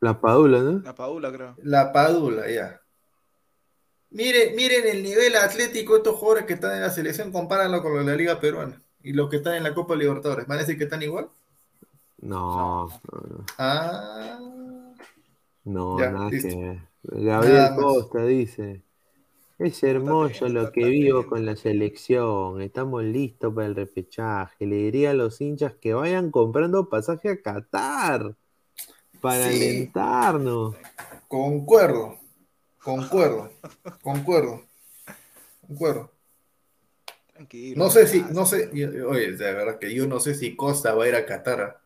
La 0.00 0.20
Padula, 0.20 0.58
¿no? 0.60 0.80
La 0.84 0.94
Paula, 0.94 1.32
creo. 1.32 1.56
La 1.62 1.92
Padula, 1.92 2.48
ya. 2.48 2.80
Miren, 4.10 4.54
miren 4.54 4.86
el 4.86 5.02
nivel 5.02 5.34
atlético 5.36 5.94
de 5.94 5.98
estos 5.98 6.16
jugadores 6.16 6.44
que 6.46 6.54
están 6.54 6.72
en 6.76 6.82
la 6.82 6.90
selección, 6.90 7.32
compáranlo 7.32 7.82
con 7.82 7.94
los 7.96 8.04
de 8.04 8.10
la 8.12 8.16
Liga 8.16 8.40
Peruana 8.40 8.80
y 9.02 9.12
los 9.12 9.28
que 9.30 9.36
están 9.36 9.54
en 9.54 9.62
la 9.62 9.74
Copa 9.74 9.94
Libertadores. 9.96 10.46
¿Van 10.46 10.58
a 10.58 10.60
decir 10.62 10.76
que 10.78 10.84
están 10.84 11.02
igual? 11.02 11.28
No, 12.20 12.88
no, 12.88 13.44
Ah, 13.58 14.38
no, 15.64 15.98
Ya, 16.00 16.10
nada 16.10 16.30
listo. 16.30 16.48
que 16.48 16.56
ver. 16.56 16.78
Gabriel 17.02 17.56
Nada. 17.62 17.76
Costa 17.76 18.24
dice, 18.24 18.82
es 19.58 19.82
hermoso 19.84 20.48
lo 20.48 20.72
que 20.72 20.84
vivo 20.84 21.26
con 21.26 21.46
la 21.46 21.54
selección, 21.56 22.60
estamos 22.60 23.04
listos 23.04 23.54
para 23.54 23.66
el 23.68 23.76
repechaje. 23.76 24.66
Le 24.66 24.76
diría 24.76 25.10
a 25.12 25.14
los 25.14 25.40
hinchas 25.40 25.74
que 25.80 25.94
vayan 25.94 26.30
comprando 26.30 26.88
pasaje 26.88 27.28
a 27.30 27.40
Qatar 27.42 28.34
para 29.20 29.48
Sí. 29.50 29.56
alentarnos. 29.56 30.74
concuerdo, 31.28 32.16
concuerdo, 32.82 33.50
concuerdo, 34.02 34.62
concuerdo. 35.66 36.10
Tranquilo. 37.38 37.78
No 37.78 37.90
sé 37.90 38.06
si, 38.06 38.22
no 38.32 38.46
sé, 38.46 38.68
oye, 39.06 39.32
de 39.32 39.52
verdad 39.54 39.78
que 39.78 39.94
yo 39.94 40.06
no 40.06 40.20
sé 40.20 40.34
si 40.34 40.56
Costa 40.56 40.94
va 40.94 41.04
a 41.04 41.08
ir 41.08 41.14
a 41.14 41.24
Qatar, 41.24 41.80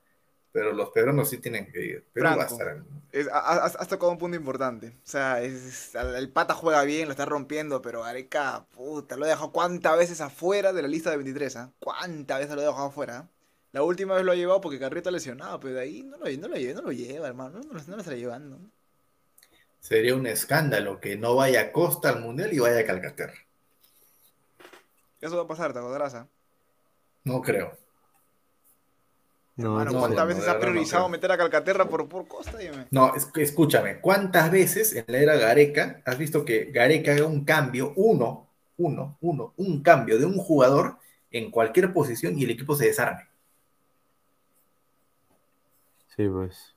pero 0.52 0.72
los 0.72 0.90
peruanos 0.90 1.30
sí 1.30 1.38
tienen 1.38 1.70
que 1.72 1.84
ir. 1.84 2.06
Pero 2.12 2.26
va 2.28 2.44
a 2.44 2.48
Franco. 2.48 2.54
estar. 2.54 2.84
Es- 3.12 3.28
ha- 3.28 3.38
ha- 3.40 3.66
has 3.66 3.88
tocado 3.88 4.10
un 4.12 4.18
punto 4.18 4.36
importante. 4.36 4.88
O 5.04 5.06
sea, 5.06 5.42
es- 5.42 5.94
el 5.94 6.30
pata 6.32 6.54
juega 6.54 6.82
bien, 6.84 7.06
lo 7.06 7.12
está 7.12 7.26
rompiendo, 7.26 7.82
pero 7.82 8.04
Areca, 8.04 8.66
puta, 8.70 9.16
lo 9.16 9.26
dejado 9.26 9.52
cuántas 9.52 9.98
veces 9.98 10.20
afuera 10.22 10.72
de 10.72 10.82
la 10.82 10.88
lista 10.88 11.10
de 11.10 11.16
23, 11.18 11.56
¿ah? 11.56 11.72
¿Cuántas 11.78 12.38
veces 12.40 12.54
lo 12.56 12.62
he 12.62 12.66
dejado 12.66 12.86
afuera? 12.88 13.18
ah? 13.18 13.28
La 13.72 13.82
última 13.82 14.14
vez 14.14 14.24
lo 14.24 14.32
ha 14.32 14.34
llevado 14.36 14.60
porque 14.60 14.78
Carrillo 14.78 14.98
está 15.00 15.10
lesionado, 15.10 15.60
pero 15.60 15.74
de 15.74 15.80
ahí 15.82 16.02
no 16.02 16.16
lo, 16.18 16.24
no 16.38 16.48
lo, 16.48 16.56
lleva, 16.56 16.74
no 16.80 16.86
lo 16.86 16.92
lleva, 16.92 17.28
hermano. 17.28 17.60
No, 17.60 17.72
lo- 17.74 17.80
no 17.84 17.96
lo 17.96 18.00
está 18.02 18.14
llevando. 18.14 18.58
Sería 19.80 20.14
un 20.16 20.26
escándalo 20.26 20.98
que 20.98 21.16
no 21.18 21.34
vaya 21.36 21.72
Costa 21.72 22.08
al 22.08 22.22
Mundial 22.22 22.54
y 22.54 22.58
vaya 22.58 22.78
a 22.78 22.86
Calcaterra. 22.86 23.34
Eso 25.22 25.36
va 25.36 25.44
a 25.44 25.46
pasar, 25.46 25.72
te 25.72 25.78
acordarás, 25.78 26.14
¿ah? 26.14 26.26
No 27.24 27.40
creo. 27.40 27.78
No, 29.54 29.80
Hermano, 29.80 29.92
no, 29.92 29.98
¿cuántas 30.00 30.18
no, 30.18 30.26
veces 30.26 30.48
ha 30.48 30.58
priorizado 30.58 31.08
meter 31.08 31.30
a 31.30 31.38
Calcaterra 31.38 31.84
por, 31.88 32.08
por 32.08 32.26
Costa? 32.26 32.58
Dime. 32.58 32.86
No, 32.90 33.14
es- 33.14 33.28
escúchame, 33.36 34.00
¿cuántas 34.00 34.50
veces 34.50 34.94
en 34.94 35.04
la 35.06 35.18
era 35.18 35.36
Gareca 35.36 36.02
has 36.04 36.18
visto 36.18 36.44
que 36.44 36.72
Gareca 36.72 37.12
haga 37.12 37.26
un 37.26 37.44
cambio, 37.44 37.92
uno, 37.94 38.48
uno, 38.78 39.16
uno, 39.20 39.54
un 39.56 39.82
cambio 39.82 40.18
de 40.18 40.24
un 40.26 40.38
jugador 40.38 40.96
en 41.30 41.50
cualquier 41.52 41.92
posición 41.92 42.36
y 42.36 42.44
el 42.44 42.50
equipo 42.50 42.74
se 42.74 42.86
desarme? 42.86 43.28
Sí, 46.16 46.28
pues. 46.28 46.74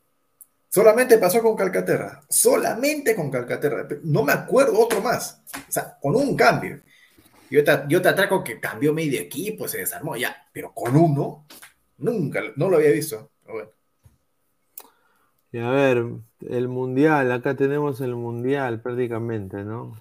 Solamente 0.69 1.17
pasó 1.17 1.41
con 1.41 1.55
Calcaterra, 1.55 2.21
solamente 2.29 3.15
con 3.15 3.31
Calcaterra. 3.31 3.87
No 4.03 4.23
me 4.23 4.33
acuerdo 4.33 4.79
otro 4.79 5.01
más. 5.01 5.41
O 5.67 5.71
sea, 5.71 5.97
con 5.99 6.15
un 6.15 6.35
cambio. 6.35 6.81
Yo 7.49 7.63
te, 7.63 7.71
yo 7.87 8.01
te 8.01 8.09
atraco 8.09 8.43
que 8.43 8.59
cambió 8.59 8.93
medio 8.93 9.19
equipo, 9.19 9.67
se 9.67 9.79
desarmó, 9.79 10.15
ya, 10.15 10.35
pero 10.51 10.73
con 10.73 10.95
uno, 10.95 11.45
nunca, 11.97 12.41
no 12.55 12.69
lo 12.69 12.77
había 12.77 12.91
visto. 12.91 13.31
Bueno. 13.45 13.69
Y 15.51 15.59
a 15.59 15.69
ver, 15.69 16.05
el 16.41 16.67
mundial, 16.67 17.31
acá 17.31 17.55
tenemos 17.55 18.01
el 18.01 18.15
mundial 18.15 18.81
prácticamente, 18.81 19.63
¿no? 19.63 19.95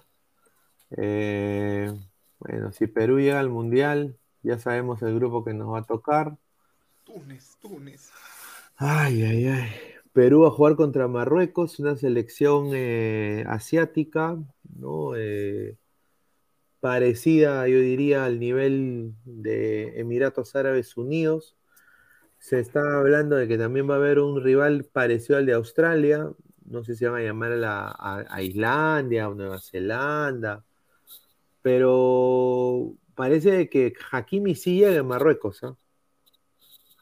Eh, 0.97 1.93
bueno, 2.39 2.71
si 2.71 2.87
Perú 2.87 3.19
llega 3.19 3.39
al 3.39 3.49
mundial, 3.49 4.17
ya 4.43 4.59
sabemos 4.59 5.01
el 5.01 5.15
grupo 5.15 5.45
que 5.45 5.53
nos 5.53 5.73
va 5.73 5.79
a 5.79 5.83
tocar. 5.83 6.37
Túnez, 7.03 7.55
Túnez. 7.61 8.11
Ay, 8.75 9.23
ay, 9.23 9.47
ay. 9.47 9.69
Perú 10.11 10.41
va 10.41 10.47
a 10.47 10.51
jugar 10.51 10.75
contra 10.75 11.07
Marruecos, 11.07 11.79
una 11.79 11.95
selección 11.95 12.71
eh, 12.73 13.43
asiática, 13.47 14.37
¿no? 14.77 15.15
Eh, 15.15 15.77
parecida, 16.85 17.67
yo 17.67 17.79
diría, 17.79 18.25
al 18.25 18.39
nivel 18.39 19.15
de 19.25 19.99
Emiratos 19.99 20.55
Árabes 20.55 20.95
Unidos. 20.97 21.55
Se 22.37 22.59
está 22.59 22.99
hablando 22.99 23.35
de 23.37 23.47
que 23.47 23.57
también 23.57 23.89
va 23.89 23.95
a 23.95 23.97
haber 23.97 24.19
un 24.19 24.39
rival 24.43 24.83
parecido 24.85 25.39
al 25.39 25.47
de 25.47 25.53
Australia. 25.53 26.29
No 26.63 26.83
sé 26.83 26.95
si 26.95 27.03
van 27.05 27.15
a 27.15 27.23
llamar 27.23 27.53
a, 27.53 27.55
la- 27.55 27.95
a- 28.29 28.43
Islandia 28.43 29.27
o 29.27 29.33
Nueva 29.33 29.59
Zelanda. 29.61 30.63
Pero 31.63 32.93
parece 33.15 33.67
que 33.67 33.91
Hakimi 34.11 34.53
sí 34.53 34.77
llega 34.77 34.99
a 34.99 35.03
Marruecos. 35.03 35.63
¿ah? 35.63 35.75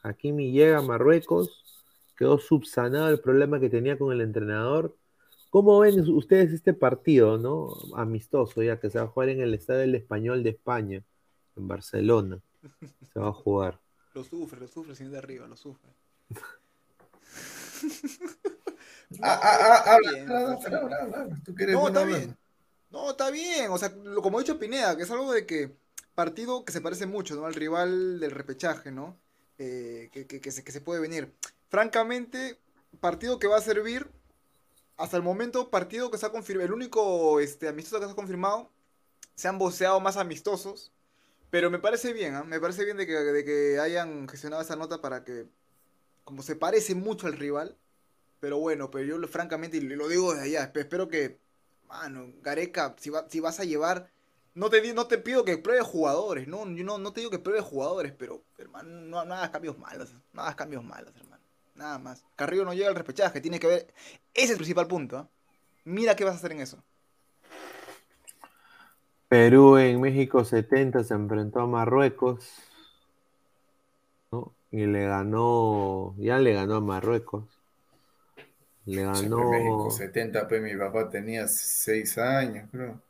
Hakimi 0.02 0.50
llega 0.50 0.78
a 0.78 0.82
Marruecos. 0.82 1.62
Quedó 2.16 2.38
subsanado 2.38 3.10
el 3.10 3.20
problema 3.20 3.60
que 3.60 3.68
tenía 3.68 3.98
con 3.98 4.14
el 4.14 4.22
entrenador. 4.22 4.96
¿Cómo 5.54 5.78
ven 5.78 6.00
ustedes 6.10 6.52
este 6.52 6.74
partido, 6.74 7.38
no? 7.38 7.72
Amistoso, 7.94 8.60
ya 8.60 8.80
que 8.80 8.90
se 8.90 8.98
va 8.98 9.04
a 9.04 9.06
jugar 9.06 9.28
en 9.28 9.40
el 9.40 9.54
Estadio 9.54 9.82
del 9.82 9.94
Español 9.94 10.42
de 10.42 10.50
España, 10.50 11.04
en 11.54 11.68
Barcelona. 11.68 12.40
Se 13.12 13.20
va 13.20 13.28
a 13.28 13.32
jugar. 13.32 13.80
Lo 14.14 14.24
sufre, 14.24 14.58
lo 14.58 14.66
sufre, 14.66 14.96
señor 14.96 15.12
de 15.12 15.18
arriba, 15.18 15.46
lo 15.46 15.56
sufre. 15.56 15.90
Ah, 19.22 19.38
ah, 19.40 19.84
ah, 19.86 19.98
No, 20.26 21.86
está 21.86 22.04
bien. 22.04 22.36
No, 22.90 23.10
está 23.10 23.30
bien. 23.30 23.70
O 23.70 23.78
sea, 23.78 23.90
lo, 23.90 24.22
como 24.22 24.38
ha 24.38 24.40
dicho 24.40 24.58
Pineda, 24.58 24.96
que 24.96 25.04
es 25.04 25.10
algo 25.12 25.32
de 25.32 25.46
que 25.46 25.70
partido 26.16 26.64
que 26.64 26.72
se 26.72 26.80
parece 26.80 27.06
mucho, 27.06 27.36
¿no? 27.36 27.46
Al 27.46 27.54
rival 27.54 28.18
del 28.18 28.32
repechaje, 28.32 28.90
¿no? 28.90 29.16
Eh, 29.58 30.08
que, 30.12 30.26
que- 30.26 30.40
que 30.40 30.50
se, 30.50 30.64
que 30.64 30.72
se 30.72 30.80
puede 30.80 31.00
venir. 31.00 31.32
Francamente, 31.68 32.58
partido 32.98 33.38
que 33.38 33.46
va 33.46 33.58
a 33.58 33.60
servir, 33.60 34.08
hasta 34.96 35.16
el 35.16 35.22
momento, 35.22 35.70
partido 35.70 36.10
que 36.10 36.18
se 36.18 36.26
ha 36.26 36.30
confirmado, 36.32 36.66
el 36.66 36.72
único 36.72 37.40
este, 37.40 37.68
amistoso 37.68 38.00
que 38.00 38.06
se 38.06 38.12
ha 38.12 38.16
confirmado, 38.16 38.70
se 39.34 39.48
han 39.48 39.58
voceado 39.58 40.00
más 40.00 40.16
amistosos, 40.16 40.92
pero 41.50 41.70
me 41.70 41.78
parece 41.78 42.12
bien, 42.12 42.34
¿ah? 42.34 42.44
Me 42.44 42.60
parece 42.60 42.84
bien 42.84 42.96
de 42.96 43.06
que, 43.06 43.12
de 43.14 43.44
que 43.44 43.80
hayan 43.80 44.28
gestionado 44.28 44.62
esa 44.62 44.76
nota 44.76 45.00
para 45.00 45.24
que, 45.24 45.48
como 46.24 46.42
se 46.42 46.56
parece 46.56 46.94
mucho 46.94 47.26
al 47.26 47.34
rival, 47.34 47.76
pero 48.40 48.58
bueno, 48.58 48.90
pero 48.90 49.04
yo 49.04 49.28
francamente, 49.28 49.78
y 49.78 49.80
lo 49.80 50.08
digo 50.08 50.32
desde 50.34 50.46
allá, 50.46 50.72
espe- 50.72 50.80
espero 50.80 51.08
que, 51.08 51.38
mano, 51.88 52.32
Gareca, 52.42 52.94
si, 52.98 53.10
va- 53.10 53.28
si 53.28 53.40
vas 53.40 53.60
a 53.60 53.64
llevar, 53.64 54.10
no 54.54 54.70
te, 54.70 54.94
no 54.94 55.06
te 55.08 55.18
pido 55.18 55.44
que 55.44 55.58
pruebes 55.58 55.86
jugadores, 55.86 56.48
no, 56.48 56.68
yo 56.70 56.84
no, 56.84 56.98
no 56.98 57.12
te 57.12 57.20
digo 57.20 57.30
que 57.30 57.38
pruebes 57.38 57.64
jugadores, 57.64 58.12
pero, 58.18 58.44
hermano, 58.58 58.90
no, 58.90 59.24
no 59.24 59.52
cambios 59.52 59.78
malos, 59.78 60.12
no 60.32 60.42
hagas 60.42 60.56
cambios 60.56 60.84
malos, 60.84 61.14
hermano, 61.16 61.42
nada 61.74 61.98
más. 61.98 62.24
Carrillo 62.36 62.64
no 62.64 62.74
llega 62.74 62.88
al 62.88 62.94
repechaje, 62.96 63.40
tiene 63.40 63.58
que 63.60 63.66
ver, 63.66 63.94
ese 64.34 64.44
es 64.44 64.50
el 64.50 64.56
principal 64.56 64.88
punto. 64.88 65.28
Mira 65.84 66.16
qué 66.16 66.24
vas 66.24 66.34
a 66.34 66.36
hacer 66.38 66.52
en 66.52 66.60
eso. 66.60 66.82
Perú 69.28 69.78
en 69.78 70.00
México 70.00 70.44
70 70.44 71.04
se 71.04 71.14
enfrentó 71.14 71.60
a 71.60 71.66
Marruecos. 71.66 72.48
¿no? 74.30 74.52
Y 74.70 74.86
le 74.86 75.06
ganó, 75.06 76.14
ya 76.18 76.38
le 76.38 76.52
ganó 76.52 76.76
a 76.76 76.80
Marruecos. 76.80 77.44
Le 78.86 79.02
ganó, 79.02 79.36
pues, 79.36 79.50
México 79.50 79.90
70, 79.90 80.48
pues 80.48 80.62
mi 80.62 80.76
papá 80.76 81.08
tenía 81.08 81.48
6 81.48 82.18
años, 82.18 82.68
creo. 82.70 83.00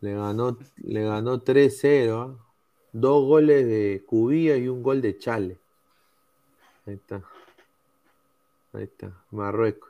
le 0.00 0.14
ganó, 0.14 0.58
le 0.76 1.04
ganó 1.04 1.42
3-0. 1.42 2.22
¿ah? 2.22 2.44
Dos 2.92 3.24
goles 3.24 3.66
de 3.66 4.04
Cubilla 4.06 4.56
y 4.56 4.68
un 4.68 4.82
gol 4.82 5.00
de 5.00 5.18
Chale. 5.18 5.58
Ahí 6.86 6.94
está. 6.94 7.22
Ahí 8.72 8.84
está, 8.84 9.10
Marruecos. 9.30 9.85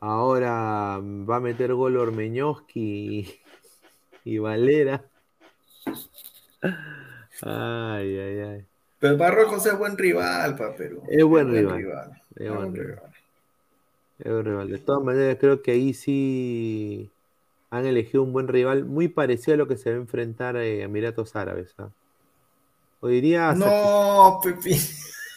Ahora 0.00 0.98
va 1.02 1.36
a 1.36 1.40
meter 1.40 1.74
gol 1.74 1.96
Ormeñoski 1.96 2.80
y, 4.24 4.32
y 4.34 4.38
Valera. 4.38 5.04
Ay, 7.42 8.18
ay, 8.18 8.38
ay. 8.40 8.66
Pero 8.98 9.16
Marruecos 9.16 9.64
es 9.66 9.78
buen 9.78 9.96
rival 9.96 10.56
para 10.56 10.74
Perú. 10.74 11.02
Es 11.08 11.24
buen 11.24 11.48
Es 11.54 11.54
rival. 11.66 12.22
Es 12.36 12.46
Es 12.46 12.52
buen 12.52 12.72
buen 12.72 12.74
rival. 12.74 12.96
rival. 12.96 13.12
Es 14.18 14.30
un 14.30 14.44
rival. 14.44 14.68
De 14.70 14.78
todas 14.78 15.02
maneras, 15.02 15.36
creo 15.40 15.62
que 15.62 15.72
ahí 15.72 15.92
sí 15.94 17.10
han 17.70 17.86
elegido 17.86 18.22
un 18.22 18.32
buen 18.32 18.48
rival, 18.48 18.84
muy 18.84 19.08
parecido 19.08 19.54
a 19.54 19.58
lo 19.58 19.68
que 19.68 19.76
se 19.76 19.90
va 19.90 19.96
a 19.96 20.00
enfrentar 20.00 20.56
eh, 20.56 20.82
a 20.82 20.84
Emiratos 20.86 21.36
Árabes. 21.36 21.74
¿ah? 21.78 21.90
O 23.00 23.08
diría 23.08 23.54
No, 23.54 24.40
Pepi. 24.42 24.76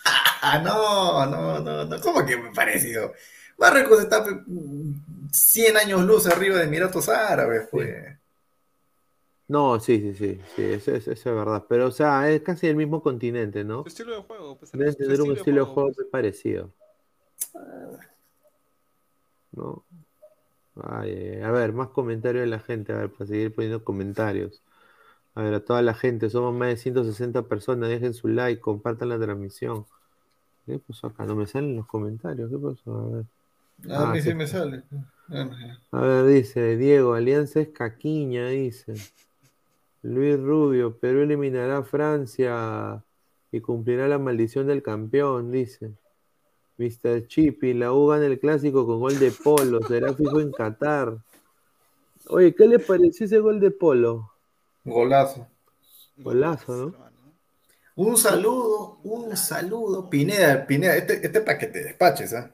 no, 0.64 1.26
no, 1.26 1.60
no, 1.60 1.86
no. 1.86 2.02
¿Cómo 2.02 2.26
que 2.26 2.38
me 2.38 2.52
parecido? 2.52 3.14
Marruecos 3.60 4.00
está 4.00 4.24
pe, 4.24 4.32
100 5.32 5.78
años 5.78 6.02
luz 6.06 6.26
arriba 6.28 6.58
de 6.58 6.64
Emiratos 6.64 7.10
Árabes, 7.10 7.68
pues. 7.72 8.18
No, 9.48 9.80
sí, 9.80 10.00
sí, 10.00 10.14
sí, 10.14 10.40
sí, 10.56 10.62
eso, 10.62 10.92
es- 10.92 11.08
eso 11.08 11.30
es 11.32 11.36
verdad. 11.36 11.66
Pero, 11.68 11.88
o 11.88 11.92
sea, 11.92 12.30
es 12.30 12.42
casi 12.42 12.68
el 12.68 12.76
mismo 12.76 13.02
continente, 13.02 13.64
¿no? 13.64 13.82
Su 13.82 13.88
estilo 13.88 14.16
de 14.16 14.22
juego, 14.22 14.58
pues, 14.58 14.72
Deben 14.72 14.96
tener 14.96 15.22
un 15.22 15.32
estilo 15.36 15.66
de 15.66 15.74
juego 15.74 15.88
pues. 15.88 15.98
muy 15.98 16.06
parecido. 16.12 16.72
¿No? 19.52 19.84
Ay. 20.82 21.42
a 21.42 21.52
ver, 21.52 21.74
más 21.74 21.90
comentarios 21.90 22.42
de 22.44 22.48
la 22.48 22.60
gente, 22.60 22.94
a 22.94 22.98
ver, 22.98 23.12
para 23.12 23.26
seguir 23.28 23.54
poniendo 23.54 23.84
comentarios. 23.84 24.62
A 25.36 25.42
ver, 25.42 25.54
a 25.56 25.60
toda 25.66 25.82
la 25.82 25.94
gente, 25.94 26.30
somos 26.30 26.54
más 26.54 26.70
de 26.70 26.78
160 26.78 27.42
personas, 27.44 27.90
dejen 27.90 28.14
su 28.14 28.28
like, 28.28 28.62
compartan 28.62 29.10
la 29.10 29.20
transmisión. 29.20 29.86
¿Qué 30.66 30.80
pasó 30.80 31.08
acá? 31.08 31.26
No 31.26 31.36
me 31.36 31.48
salen 31.48 31.76
los 31.76 31.88
comentarios, 31.88 32.50
¿qué 32.52 32.58
pasó? 32.58 32.98
A 33.00 33.16
ver. 33.18 33.26
A 33.88 34.10
Ah, 34.10 34.14
mí 34.14 34.22
sí 34.22 34.30
sí 34.30 34.36
me 34.36 34.48
sale. 34.48 34.84
Ya. 35.30 35.50
A 35.92 36.02
ver, 36.02 36.26
dice 36.26 36.76
Diego, 36.76 37.14
Alianza 37.14 37.60
es 37.62 37.70
caquiña, 37.70 38.48
dice. 38.48 38.94
Luis 40.02 40.40
Rubio, 40.40 40.98
Perú 40.98 41.22
eliminará 41.22 41.78
a 41.78 41.84
Francia 41.84 43.04
y 43.52 43.62
cumplirá 43.62 44.08
la 44.08 44.18
maldición 44.18 44.68
del 44.68 44.82
campeón, 44.82 45.52
dice. 45.52 45.92
Mr. 46.78 47.28
Chippy, 47.28 47.74
la 47.74 47.92
U 47.94 48.08
gana 48.08 48.26
el 48.26 48.40
clásico 48.40 48.86
con 48.88 49.00
gol 49.00 49.20
de 49.20 49.32
Polo, 49.32 49.82
será 49.88 50.14
fijo 50.14 50.40
en 50.40 50.52
Qatar. 50.52 51.18
Oye, 52.30 52.56
¿qué 52.56 52.68
le 52.68 52.80
pareció 52.80 53.26
ese 53.26 53.40
gol 53.40 53.60
de 53.60 53.72
Polo? 53.72 54.32
Golazo. 54.86 55.48
Golazo, 56.18 56.76
¿no? 56.76 57.10
Un 57.96 58.16
saludo, 58.16 59.00
un 59.04 59.36
saludo. 59.36 60.10
Pineda, 60.10 60.66
Pineda, 60.66 60.96
este, 60.96 61.26
este 61.26 61.42
para 61.42 61.58
que 61.58 61.68
te 61.68 61.84
despaches, 61.84 62.34
¿ah? 62.34 62.50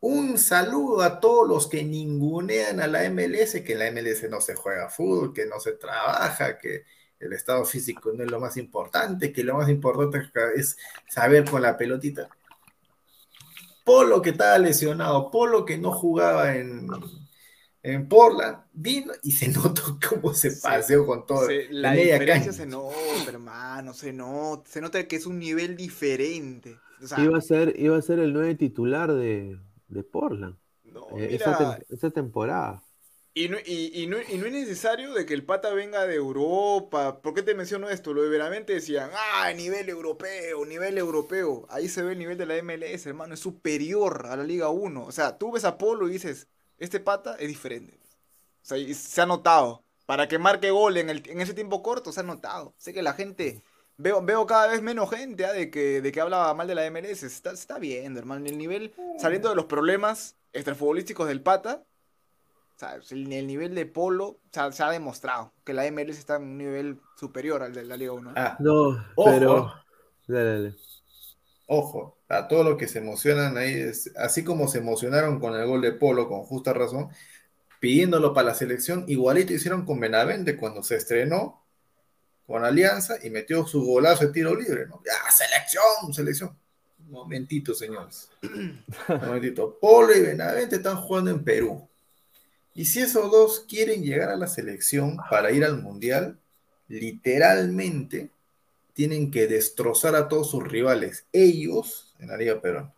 Un 0.00 0.38
saludo 0.38 1.02
a 1.02 1.20
todos 1.20 1.48
los 1.48 1.68
que 1.68 1.82
ningunean 1.84 2.80
a 2.80 2.86
la 2.86 3.04
MLS, 3.10 3.62
que 3.64 3.72
en 3.72 3.78
la 3.80 3.90
MLS 3.92 4.28
no 4.30 4.40
se 4.40 4.54
juega 4.54 4.88
fútbol, 4.88 5.32
que 5.32 5.46
no 5.46 5.58
se 5.60 5.72
trabaja, 5.72 6.58
que 6.58 6.84
el 7.18 7.32
estado 7.32 7.64
físico 7.64 8.12
no 8.12 8.22
es 8.24 8.30
lo 8.30 8.38
más 8.40 8.56
importante, 8.56 9.32
que 9.32 9.42
lo 9.44 9.56
más 9.56 9.68
importante 9.68 10.30
es 10.56 10.76
saber 11.08 11.44
con 11.50 11.62
la 11.62 11.76
pelotita. 11.76 12.28
Polo 13.84 14.20
que 14.22 14.30
estaba 14.30 14.58
lesionado, 14.58 15.30
Polo 15.30 15.64
que 15.64 15.78
no 15.78 15.92
jugaba 15.92 16.54
en, 16.56 16.86
en 17.82 18.08
Portland, 18.08 18.64
vino 18.72 19.12
y 19.22 19.32
se 19.32 19.48
notó 19.52 19.98
cómo 20.08 20.34
se 20.34 20.50
Sí, 20.50 20.60
paseó 20.62 21.06
con 21.06 21.26
todo. 21.26 21.46
Se- 21.46 21.68
la 21.70 21.94
media 21.94 22.18
diferencia 22.18 22.52
cancha. 22.52 22.52
se 22.52 22.66
nota, 22.66 23.30
hermano, 23.30 23.94
se 23.94 24.12
nota, 24.12 24.70
se 24.70 24.80
nota 24.80 25.06
que 25.08 25.16
es 25.16 25.26
un 25.26 25.38
nivel 25.38 25.76
diferente. 25.76 26.82
O 27.02 27.06
sea, 27.06 27.18
Iba 27.22 27.36
a 27.38 27.40
ser, 27.42 27.74
iba 27.78 27.96
a 27.98 28.02
ser 28.02 28.18
el 28.18 28.32
nuevo 28.32 28.56
titular 28.56 29.12
de, 29.12 29.58
de 29.88 30.02
Portland 30.04 30.58
no, 30.84 31.18
eh, 31.18 31.34
esa, 31.34 31.78
esa 31.88 32.10
temporada. 32.10 32.82
y, 33.34 33.48
no, 33.48 33.58
y, 33.64 34.02
y 34.02 34.06
no, 34.08 34.16
y 34.20 34.36
no 34.38 34.46
es 34.46 34.52
necesario 34.52 35.12
de 35.14 35.24
que 35.24 35.34
el 35.34 35.44
pata 35.44 35.72
venga 35.72 36.06
de 36.06 36.16
Europa. 36.16 37.20
¿Por 37.22 37.34
qué 37.34 37.42
te 37.42 37.54
menciono 37.54 37.88
esto? 37.88 38.12
Lo 38.12 38.22
de 38.22 38.28
veramente 38.28 38.72
decían, 38.74 39.10
ah, 39.14 39.52
nivel 39.54 39.88
europeo, 39.88 40.64
nivel 40.66 40.98
europeo. 40.98 41.66
Ahí 41.70 41.88
se 41.88 42.02
ve 42.02 42.12
el 42.12 42.18
nivel 42.18 42.36
de 42.36 42.46
la 42.46 42.60
MLS, 42.62 43.06
hermano, 43.06 43.34
es 43.34 43.40
superior 43.40 44.26
a 44.26 44.36
la 44.36 44.42
Liga 44.44 44.70
1. 44.70 45.04
O 45.06 45.12
sea, 45.12 45.38
tú 45.38 45.52
ves 45.52 45.64
a 45.64 45.78
Polo 45.78 46.08
y 46.08 46.12
dices, 46.12 46.48
este 46.78 47.00
pata 47.00 47.36
es 47.36 47.48
diferente. 47.48 47.98
O 48.62 48.66
sea, 48.66 48.78
y 48.78 48.94
se 48.94 49.20
ha 49.22 49.26
notado. 49.26 49.84
Para 50.06 50.26
que 50.28 50.38
marque 50.38 50.70
gol 50.70 50.96
en, 50.96 51.10
el, 51.10 51.22
en 51.28 51.40
ese 51.40 51.54
tiempo 51.54 51.82
corto, 51.82 52.12
se 52.12 52.20
ha 52.20 52.22
notado. 52.22 52.74
Sé 52.78 52.94
que 52.94 53.02
la 53.02 53.12
gente, 53.14 53.62
veo, 53.98 54.22
veo 54.24 54.46
cada 54.46 54.68
vez 54.68 54.82
menos 54.82 55.10
gente 55.10 55.44
ah, 55.46 55.52
de, 55.52 55.70
que, 55.70 56.00
de 56.02 56.12
que 56.12 56.20
habla 56.20 56.54
mal 56.54 56.66
de 56.68 56.74
la 56.74 56.90
MLS. 56.90 57.22
Está, 57.24 57.52
está 57.52 57.78
viendo, 57.78 58.18
hermano. 58.20 58.46
El 58.46 58.58
nivel, 58.58 58.94
saliendo 59.18 59.50
de 59.50 59.56
los 59.56 59.66
problemas 59.66 60.36
extrafutbolísticos 60.52 61.28
del 61.28 61.42
pata, 61.42 61.84
O 62.76 62.78
sea, 62.78 62.94
el, 63.10 63.32
el 63.32 63.46
nivel 63.46 63.74
de 63.74 63.86
Polo 63.86 64.26
o 64.28 64.40
sea, 64.52 64.72
se 64.72 64.82
ha 64.84 64.90
demostrado 64.90 65.52
que 65.64 65.74
la 65.74 65.84
MLS 65.90 66.18
está 66.18 66.36
en 66.36 66.42
un 66.44 66.58
nivel 66.58 67.00
superior 67.16 67.62
al 67.62 67.74
de 67.74 67.84
la 67.84 67.96
Liga 67.96 68.12
1. 68.12 68.32
Ah, 68.36 68.56
No, 68.60 69.06
Ojo. 69.16 69.30
pero. 69.30 69.72
Dale, 70.26 70.44
dale. 70.50 70.76
ojo, 71.66 72.18
a 72.28 72.48
todos 72.48 72.64
los 72.64 72.76
que 72.78 72.88
se 72.88 72.98
emocionan 72.98 73.56
ahí, 73.58 73.72
es- 73.74 74.12
así 74.16 74.44
como 74.44 74.68
se 74.68 74.78
emocionaron 74.78 75.40
con 75.40 75.54
el 75.54 75.66
gol 75.66 75.82
de 75.82 75.92
Polo, 75.92 76.28
con 76.28 76.42
justa 76.44 76.72
razón, 76.72 77.10
pidiéndolo 77.80 78.34
para 78.34 78.48
la 78.48 78.54
selección, 78.54 79.04
igualito 79.08 79.52
hicieron 79.54 79.84
con 79.86 80.00
Benavente 80.00 80.56
cuando 80.56 80.82
se 80.82 80.96
estrenó 80.96 81.62
con 82.48 82.64
Alianza 82.64 83.18
y 83.22 83.28
metió 83.28 83.66
su 83.66 83.84
golazo 83.84 84.26
de 84.26 84.32
tiro 84.32 84.58
libre, 84.58 84.86
¿no? 84.86 85.02
¡Ya, 85.04 85.30
selección, 85.30 86.14
selección! 86.14 86.56
Un 87.04 87.10
momentito, 87.10 87.74
señores. 87.74 88.30
Un 88.42 88.82
momentito. 89.20 89.78
Polo 89.78 90.16
y 90.16 90.22
Benavente 90.22 90.76
están 90.76 90.96
jugando 90.96 91.30
en 91.30 91.44
Perú. 91.44 91.86
Y 92.74 92.86
si 92.86 93.00
esos 93.00 93.30
dos 93.30 93.66
quieren 93.68 94.02
llegar 94.02 94.30
a 94.30 94.36
la 94.36 94.46
selección 94.46 95.18
para 95.28 95.52
ir 95.52 95.62
al 95.62 95.82
Mundial, 95.82 96.38
literalmente 96.88 98.30
tienen 98.94 99.30
que 99.30 99.46
destrozar 99.46 100.14
a 100.14 100.26
todos 100.26 100.50
sus 100.50 100.64
rivales, 100.66 101.26
ellos 101.34 102.14
en 102.18 102.28
la 102.28 102.38
Liga. 102.38 102.54
O 102.54 102.92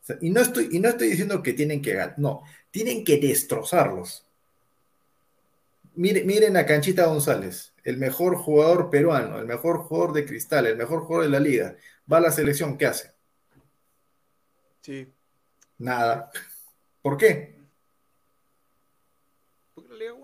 sea, 0.00 0.16
y, 0.20 0.30
no 0.30 0.40
estoy, 0.40 0.68
y 0.70 0.78
no 0.78 0.90
estoy 0.90 1.08
diciendo 1.08 1.42
que 1.42 1.54
tienen 1.54 1.82
que 1.82 1.94
ganar, 1.94 2.14
no, 2.18 2.44
tienen 2.70 3.04
que 3.04 3.16
destrozarlos. 3.16 4.27
Mire- 5.98 6.22
miren 6.22 6.56
a 6.56 6.64
Canchita 6.64 7.06
González, 7.06 7.74
el 7.82 7.96
mejor 7.96 8.36
jugador 8.36 8.88
peruano, 8.88 9.40
el 9.40 9.46
mejor 9.46 9.78
jugador 9.78 10.12
de 10.12 10.24
cristal, 10.24 10.66
el 10.66 10.76
mejor 10.76 11.00
jugador 11.00 11.24
de 11.24 11.30
la 11.32 11.40
liga. 11.40 11.76
Va 12.10 12.18
a 12.18 12.20
la 12.20 12.30
selección, 12.30 12.78
¿qué 12.78 12.86
hace? 12.86 13.10
Sí. 14.80 15.12
Nada. 15.78 16.30
¿Por 17.02 17.16
qué? 17.16 17.57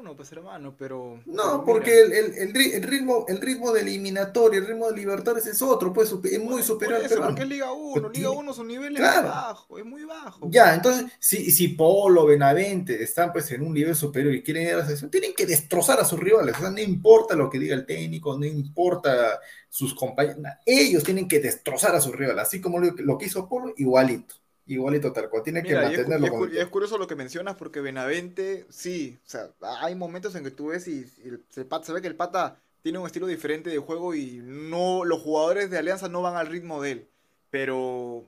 1, 0.04 0.16
pues 0.16 0.30
hermano, 0.32 0.74
pero. 0.78 1.20
No, 1.26 1.64
porque 1.64 2.00
el, 2.02 2.12
el- 2.12 2.34
el 2.34 2.52
ri- 2.52 2.74
el 2.74 2.82
ritmo, 2.82 3.24
el 3.28 3.40
ritmo 3.40 3.72
de 3.72 3.80
eliminatorio, 3.80 4.60
el 4.60 4.66
ritmo 4.66 4.90
de 4.90 4.96
Libertadores 4.96 5.46
es 5.46 5.60
otro, 5.62 5.92
pues 5.92 6.14
es 6.24 6.40
muy 6.40 6.62
superior 6.62 7.00
al 7.00 7.08
peruano. 7.08 7.26
porque 7.28 7.42
es 7.42 7.48
Liga 7.48 7.72
1, 7.72 7.94
Pero 7.94 8.08
Liga 8.10 8.28
tiene- 8.28 8.36
1 8.36 8.52
su 8.52 8.64
nivel 8.64 8.92
es 8.94 8.98
Claro. 9.00 9.22
muy 9.22 9.30
bajo, 9.30 9.78
es 9.78 9.84
muy 9.84 10.04
bajo. 10.04 10.48
Ya, 10.50 10.74
entonces, 10.74 11.06
si, 11.18 11.50
si 11.50 11.68
Polo, 11.68 12.26
Benavente 12.26 13.02
están 13.02 13.32
pues 13.32 13.50
en 13.52 13.62
un 13.62 13.72
nivel 13.72 13.96
superior 13.96 14.34
y 14.34 14.42
quieren 14.42 14.64
ir 14.64 14.74
a 14.74 14.76
la 14.78 14.84
selección, 14.84 15.10
tienen 15.10 15.34
que 15.34 15.46
destrozar 15.46 15.98
a 16.00 16.04
sus 16.04 16.20
rivales. 16.20 16.54
O 16.56 16.60
sea, 16.60 16.70
no 16.70 16.80
importa 16.80 17.34
lo 17.34 17.48
que 17.48 17.58
diga 17.58 17.74
el 17.74 17.86
técnico, 17.86 18.38
no 18.38 18.44
importa 18.46 19.40
sus 19.70 19.94
compañeros, 19.94 20.38
ellos 20.66 21.02
tienen 21.02 21.26
que 21.26 21.40
destrozar 21.40 21.94
a 21.96 22.00
sus 22.00 22.14
rivales, 22.14 22.42
así 22.42 22.60
como 22.60 22.78
lo, 22.78 22.92
lo 22.98 23.18
que 23.18 23.26
hizo 23.26 23.48
Polo, 23.48 23.72
igualito, 23.76 24.36
igualito 24.66 25.12
tal 25.12 25.28
cual. 25.28 25.42
Tienen 25.42 25.62
que 25.62 25.70
Mira, 25.70 25.82
y 25.92 25.96
mantenerlo 25.96 26.46
es 26.46 26.52
y 26.54 26.58
es 26.58 26.66
curioso 26.68 26.98
lo 26.98 27.06
que 27.06 27.16
mencionas 27.16 27.56
porque 27.56 27.80
Benavente, 27.80 28.66
sí, 28.70 29.18
o 29.26 29.28
sea, 29.28 29.50
hay 29.80 29.94
momentos 29.94 30.34
en 30.34 30.44
que 30.44 30.50
tú 30.50 30.68
ves 30.68 30.88
y, 30.88 31.06
y 31.24 31.28
el- 31.28 31.44
se, 31.50 31.64
ve 31.92 32.00
que 32.02 32.08
el 32.08 32.16
pata 32.16 32.56
tiene 32.82 32.98
un 32.98 33.06
estilo 33.06 33.26
diferente 33.26 33.70
de 33.70 33.78
juego 33.78 34.14
y 34.14 34.40
no 34.42 35.04
los 35.04 35.20
jugadores 35.22 35.70
de 35.70 35.78
Alianza 35.78 36.08
no 36.08 36.22
van 36.22 36.36
al 36.36 36.46
ritmo 36.48 36.82
de 36.82 36.90
él. 36.92 37.08
Pero, 37.50 37.78
o 37.78 38.26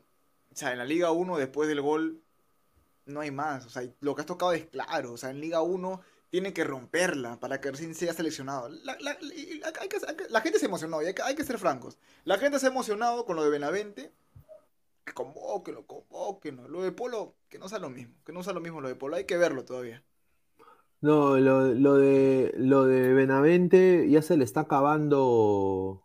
sea, 0.55 0.73
en 0.73 0.79
la 0.79 0.85
Liga 0.85 1.11
1 1.11 1.37
después 1.37 1.69
del 1.69 1.81
gol 1.83 2.21
no 3.07 3.21
hay 3.21 3.31
más. 3.31 3.67
O 3.67 3.69
sea, 3.71 3.83
lo 4.01 4.15
que 4.15 4.21
has 4.23 4.27
tocado 4.27 4.53
es 4.53 4.65
claro. 4.67 5.13
O 5.13 5.17
sea, 5.17 5.31
en 5.31 5.41
Liga 5.41 5.61
1 5.63 6.01
tiene 6.31 6.53
que 6.53 6.65
romperla 6.65 7.39
para 7.41 7.61
que 7.61 7.71
recién 7.71 7.95
sea 7.95 8.13
seleccionado. 8.13 8.69
La, 8.69 8.97
la- 9.01 9.17
y 9.23 9.61
hay 9.81 9.89
que- 9.89 9.97
hay 10.07 10.17
que- 10.17 10.29
la 10.29 10.41
gente 10.41 10.59
se 10.59 10.67
emocionó 10.67 11.03
y 11.03 11.07
hay 11.07 11.15
que, 11.15 11.23
hay 11.23 11.35
que 11.35 11.45
ser 11.45 11.59
francos. 11.59 11.99
La 12.25 12.39
gente 12.39 12.59
se 12.59 12.67
ha 12.67 12.71
emocionado 12.71 13.25
con 13.27 13.37
lo 13.37 13.45
de 13.45 13.51
Benavente 13.51 14.11
que 15.07 15.15
convóquenlo, 15.15 15.87
convóquenlo. 15.87 16.69
Lo 16.69 16.83
de 16.83 16.93
Polo, 16.93 17.39
que 17.49 17.59
no 17.59 17.69
sea 17.70 17.78
lo 17.81 17.91
mismo, 17.91 18.15
que 18.24 18.33
no 18.35 18.43
sea 18.45 18.53
lo 18.55 18.61
mismo 18.61 18.81
lo 18.83 18.89
de 18.89 18.97
Polo, 18.97 19.16
hay 19.16 19.24
que 19.27 19.39
verlo 19.39 19.65
todavía. 19.65 20.05
No, 21.01 21.39
lo, 21.39 21.74
lo 21.74 21.97
de 21.97 22.53
lo 22.57 22.85
de 22.87 23.12
Benavente 23.12 24.09
ya 24.11 24.23
se 24.23 24.37
le 24.37 24.45
está 24.45 24.61
acabando 24.62 26.05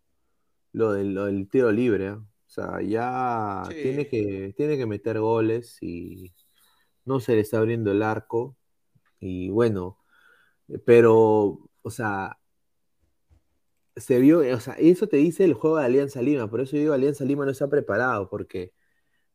lo 0.73 0.93
del, 0.93 1.13
lo 1.15 1.25
del 1.25 1.49
tiro 1.49 1.71
libre. 1.71 2.07
¿eh? 2.07 2.11
O 2.13 2.27
sea, 2.47 2.81
ya 2.81 3.63
Sí. 3.69 3.73
tiene 3.81 4.07
que, 4.07 4.53
tiene 4.57 4.77
que 4.77 4.85
meter 4.85 5.19
goles 5.19 5.77
y 5.81 6.33
no 7.05 7.19
se 7.21 7.35
le 7.35 7.41
está 7.41 7.59
abriendo 7.59 7.91
el 7.91 8.03
arco. 8.03 8.57
Y 9.19 9.49
bueno, 9.51 9.99
pero, 10.85 11.69
o 11.83 11.91
sea, 11.91 12.39
se 13.95 14.19
vio, 14.19 14.39
o 14.39 14.59
sea, 14.59 14.73
eso 14.75 15.07
te 15.07 15.17
dice 15.17 15.43
el 15.43 15.53
juego 15.53 15.77
de 15.77 15.85
Alianza 15.85 16.21
Lima. 16.21 16.49
Por 16.49 16.61
eso 16.61 16.73
yo 16.73 16.79
digo, 16.81 16.93
Alianza 16.93 17.25
Lima 17.25 17.45
no 17.45 17.51
está 17.51 17.69
preparado, 17.69 18.29
porque 18.29 18.73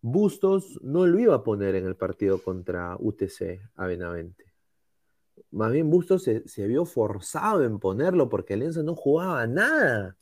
Bustos 0.09 0.79
no 0.83 1.05
lo 1.05 1.19
iba 1.19 1.35
a 1.35 1.43
poner 1.43 1.75
en 1.75 1.85
el 1.85 1.97
partido 1.97 2.41
contra 2.41 2.97
UTC 2.97 3.61
a 3.75 3.87
Benavente. 3.89 4.45
Más 5.51 5.73
bien 5.73 5.91
Bustos 5.91 6.23
se, 6.23 6.67
vio 6.69 6.85
forzado 6.85 7.65
en 7.65 7.81
ponerlo 7.81 8.29
porque 8.29 8.55
Alianza 8.55 8.85
no 8.85 8.95
jugaba 8.95 9.45
nada. 9.49 10.17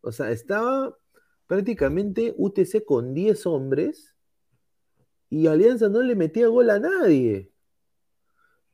O 0.00 0.10
sea, 0.10 0.32
estaba 0.32 0.98
prácticamente 1.46 2.34
UTC 2.36 2.84
con 2.84 3.14
10 3.14 3.46
hombres 3.46 4.16
y 5.30 5.46
Alianza 5.46 5.88
no 5.88 6.02
le 6.02 6.16
metía 6.16 6.48
gol 6.48 6.68
a 6.68 6.80
nadie. 6.80 7.52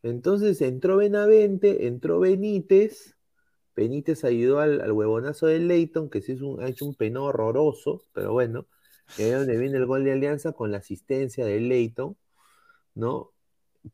Entonces 0.02 0.58
entró 0.62 0.96
Benavente, 0.96 1.86
entró 1.86 2.20
Benítez. 2.20 3.14
Benítez 3.76 4.24
ayudó 4.24 4.60
al, 4.60 4.90
huevonazo 4.90 5.48
de 5.48 5.58
Leighton, 5.58 6.08
que 6.08 6.22
sí 6.22 6.32
es 6.32 6.40
un- 6.40 6.62
ha 6.62 6.68
hecho 6.68 6.86
un 6.86 7.16
horroroso, 7.18 8.00
pero 8.14 8.32
bueno, 8.32 8.66
y 9.18 9.22
ahí 9.22 9.30
es 9.30 9.38
donde 9.38 9.56
viene 9.58 9.78
el 9.78 9.86
gol 9.86 10.04
de 10.04 10.12
Alianza 10.12 10.52
con 10.52 10.72
la 10.72 10.78
asistencia 10.78 11.44
de 11.46 11.60
Leighton, 11.60 12.16
¿no? 12.94 13.32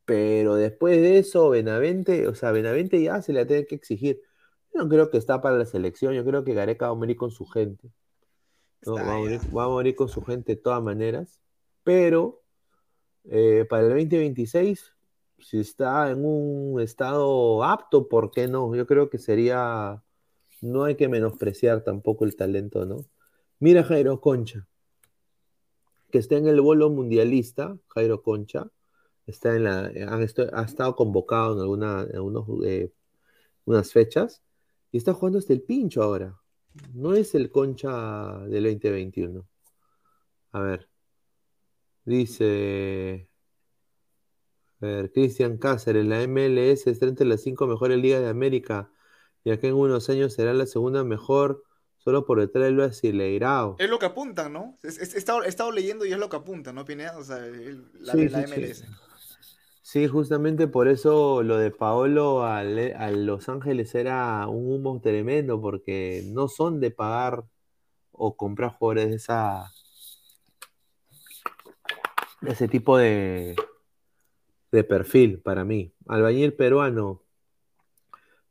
Pero 0.05 0.55
después 0.55 1.01
de 1.01 1.19
eso, 1.19 1.49
Benavente, 1.49 2.27
o 2.27 2.35
sea, 2.35 2.51
Benavente 2.51 3.01
ya 3.01 3.21
se 3.21 3.33
le 3.33 3.45
tiene 3.45 3.65
que 3.67 3.75
exigir. 3.75 4.21
Yo 4.73 4.83
no 4.83 4.89
creo 4.89 5.09
que 5.11 5.17
está 5.17 5.41
para 5.41 5.57
la 5.57 5.65
selección, 5.65 6.13
yo 6.13 6.25
creo 6.25 6.43
que 6.43 6.53
Gareca 6.53 6.87
va 6.87 6.93
a 6.93 6.95
morir 6.95 7.17
con 7.17 7.31
su 7.31 7.45
gente. 7.45 7.91
¿no? 8.85 8.99
Está 8.99 9.03
Va 9.03 9.15
a 9.15 9.19
morir, 9.19 9.41
ya. 9.41 9.51
va 9.55 9.65
a 9.65 9.69
morir 9.69 9.95
con 9.95 10.09
su 10.09 10.21
gente 10.23 10.55
de 10.55 10.61
todas 10.61 10.81
maneras. 10.83 11.39
Pero 11.83 12.43
eh, 13.25 13.65
para 13.69 13.83
el 13.83 13.89
2026, 13.89 14.95
si 15.39 15.59
está 15.59 16.11
en 16.11 16.25
un 16.25 16.79
estado 16.81 17.63
apto, 17.63 18.07
¿por 18.09 18.31
qué 18.31 18.47
no? 18.47 18.73
Yo 18.75 18.85
creo 18.87 19.09
que 19.09 19.17
sería. 19.19 20.03
No 20.61 20.83
hay 20.83 20.95
que 20.95 21.07
menospreciar 21.09 21.83
tampoco 21.83 22.25
el 22.25 22.35
talento, 22.35 22.85
¿no? 22.85 23.05
Mira 23.59 23.83
Jairo 23.83 24.21
Concha, 24.21 24.67
que 26.11 26.19
está 26.19 26.37
en 26.37 26.47
el 26.47 26.61
bolo 26.61 26.89
mundialista, 26.89 27.77
Jairo 27.89 28.21
Concha, 28.23 28.69
está 29.27 29.55
en 29.55 29.63
la, 29.65 29.85
han 29.85 30.21
esto- 30.23 30.49
ha 30.53 30.63
estado 30.63 30.95
convocado 30.95 31.53
en, 31.55 31.61
alguna, 31.61 32.07
en 32.11 32.21
unos, 32.21 32.45
eh, 32.65 32.91
fechas 33.91 34.43
y 34.91 34.97
está 34.97 35.13
jugando 35.13 35.39
hasta 35.39 35.53
el 35.53 35.61
pincho 35.63 36.03
ahora. 36.03 36.37
No 36.93 37.13
es 37.13 37.35
el 37.35 37.51
Concha 37.51 38.39
del 38.47 38.63
2021. 38.65 39.47
A 40.53 40.59
ver. 40.61 40.89
Dice. 42.05 43.27
A 44.81 45.07
Cristian 45.13 45.57
Cáceres, 45.57 46.05
la 46.05 46.23
MLS 46.23 46.89
está 46.89 47.05
entre 47.05 47.25
las 47.27 47.41
cinco 47.41 47.67
mejores 47.67 47.99
ligas 47.99 48.21
de 48.21 48.29
América 48.29 48.91
y 49.43 49.51
acá 49.51 49.67
en 49.67 49.75
unos 49.75 50.09
años 50.09 50.33
será 50.33 50.53
la 50.53 50.65
segunda 50.65 51.03
mejor 51.03 51.63
solo 52.03 52.25
por 52.25 52.39
detrás 52.39 52.65
del 52.65 52.75
Brasileirao. 52.77 53.75
Es 53.79 53.89
lo 53.89 53.99
que 53.99 54.05
apuntan, 54.07 54.53
¿no? 54.53 54.77
Es- 54.83 54.97
es- 54.97 55.13
he, 55.13 55.17
estado, 55.17 55.43
he 55.43 55.47
estado 55.47 55.71
leyendo 55.71 56.05
y 56.05 56.11
es 56.11 56.17
lo 56.19 56.29
que 56.29 56.37
apuntan, 56.37 56.75
¿no, 56.75 56.85
Pineda? 56.85 57.17
O 57.17 57.23
sea, 57.23 57.37
el- 57.37 57.85
la, 57.99 58.13
Sí, 58.13 58.29
la 58.29 58.47
sí, 58.47 58.53
MLS. 58.53 58.73
sí. 58.75 58.85
Sí, 59.83 60.07
justamente 60.07 60.67
por 60.67 60.87
eso 60.87 61.43
lo 61.43 61.57
de 61.57 61.69
Paolo 61.71 62.43
al- 62.45 62.93
a, 62.95 63.11
Los 63.11 63.49
Ángeles 63.49 63.93
era 63.93 64.47
un 64.47 64.71
humo 64.73 65.01
tremendo, 65.01 65.59
porque 65.59 66.23
no 66.27 66.47
son 66.47 66.79
de 66.79 66.91
pagar 66.91 67.43
o 68.11 68.35
comprar 68.37 68.71
jugadores 68.77 69.09
de 69.09 69.15
esa 69.17 69.71
de 72.41 72.51
ese 72.51 72.67
tipo 72.67 72.97
de, 72.97 73.55
de 74.71 74.83
perfil 74.83 75.39
para 75.41 75.63
mí. 75.65 75.93
Albañil 76.07 76.53
peruano. 76.53 77.20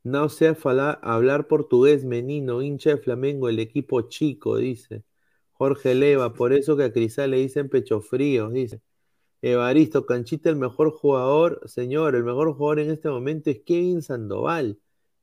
No 0.03 0.29
sé 0.29 0.55
hablar 1.01 1.47
portugués, 1.47 2.05
menino, 2.05 2.61
hincha 2.61 2.91
de 2.91 2.97
Flamengo, 2.97 3.49
el 3.49 3.59
equipo 3.59 4.01
chico, 4.03 4.57
dice. 4.57 5.03
Jorge 5.53 5.93
Leva, 5.93 6.33
por 6.33 6.53
eso 6.53 6.75
que 6.75 6.85
a 6.85 6.91
Crisal 6.91 7.31
le 7.31 7.37
dicen 7.37 7.69
pecho 7.69 8.01
frío, 8.01 8.49
dice. 8.49 8.81
Evaristo, 9.43 10.05
Canchita, 10.05 10.49
el 10.49 10.55
mejor 10.55 10.91
jugador, 10.91 11.61
señor, 11.65 12.15
el 12.15 12.23
mejor 12.23 12.53
jugador 12.53 12.79
en 12.79 12.91
este 12.91 13.09
momento 13.09 13.49
es 13.49 13.61
Kevin 13.65 14.01
Sandoval. 14.01 14.79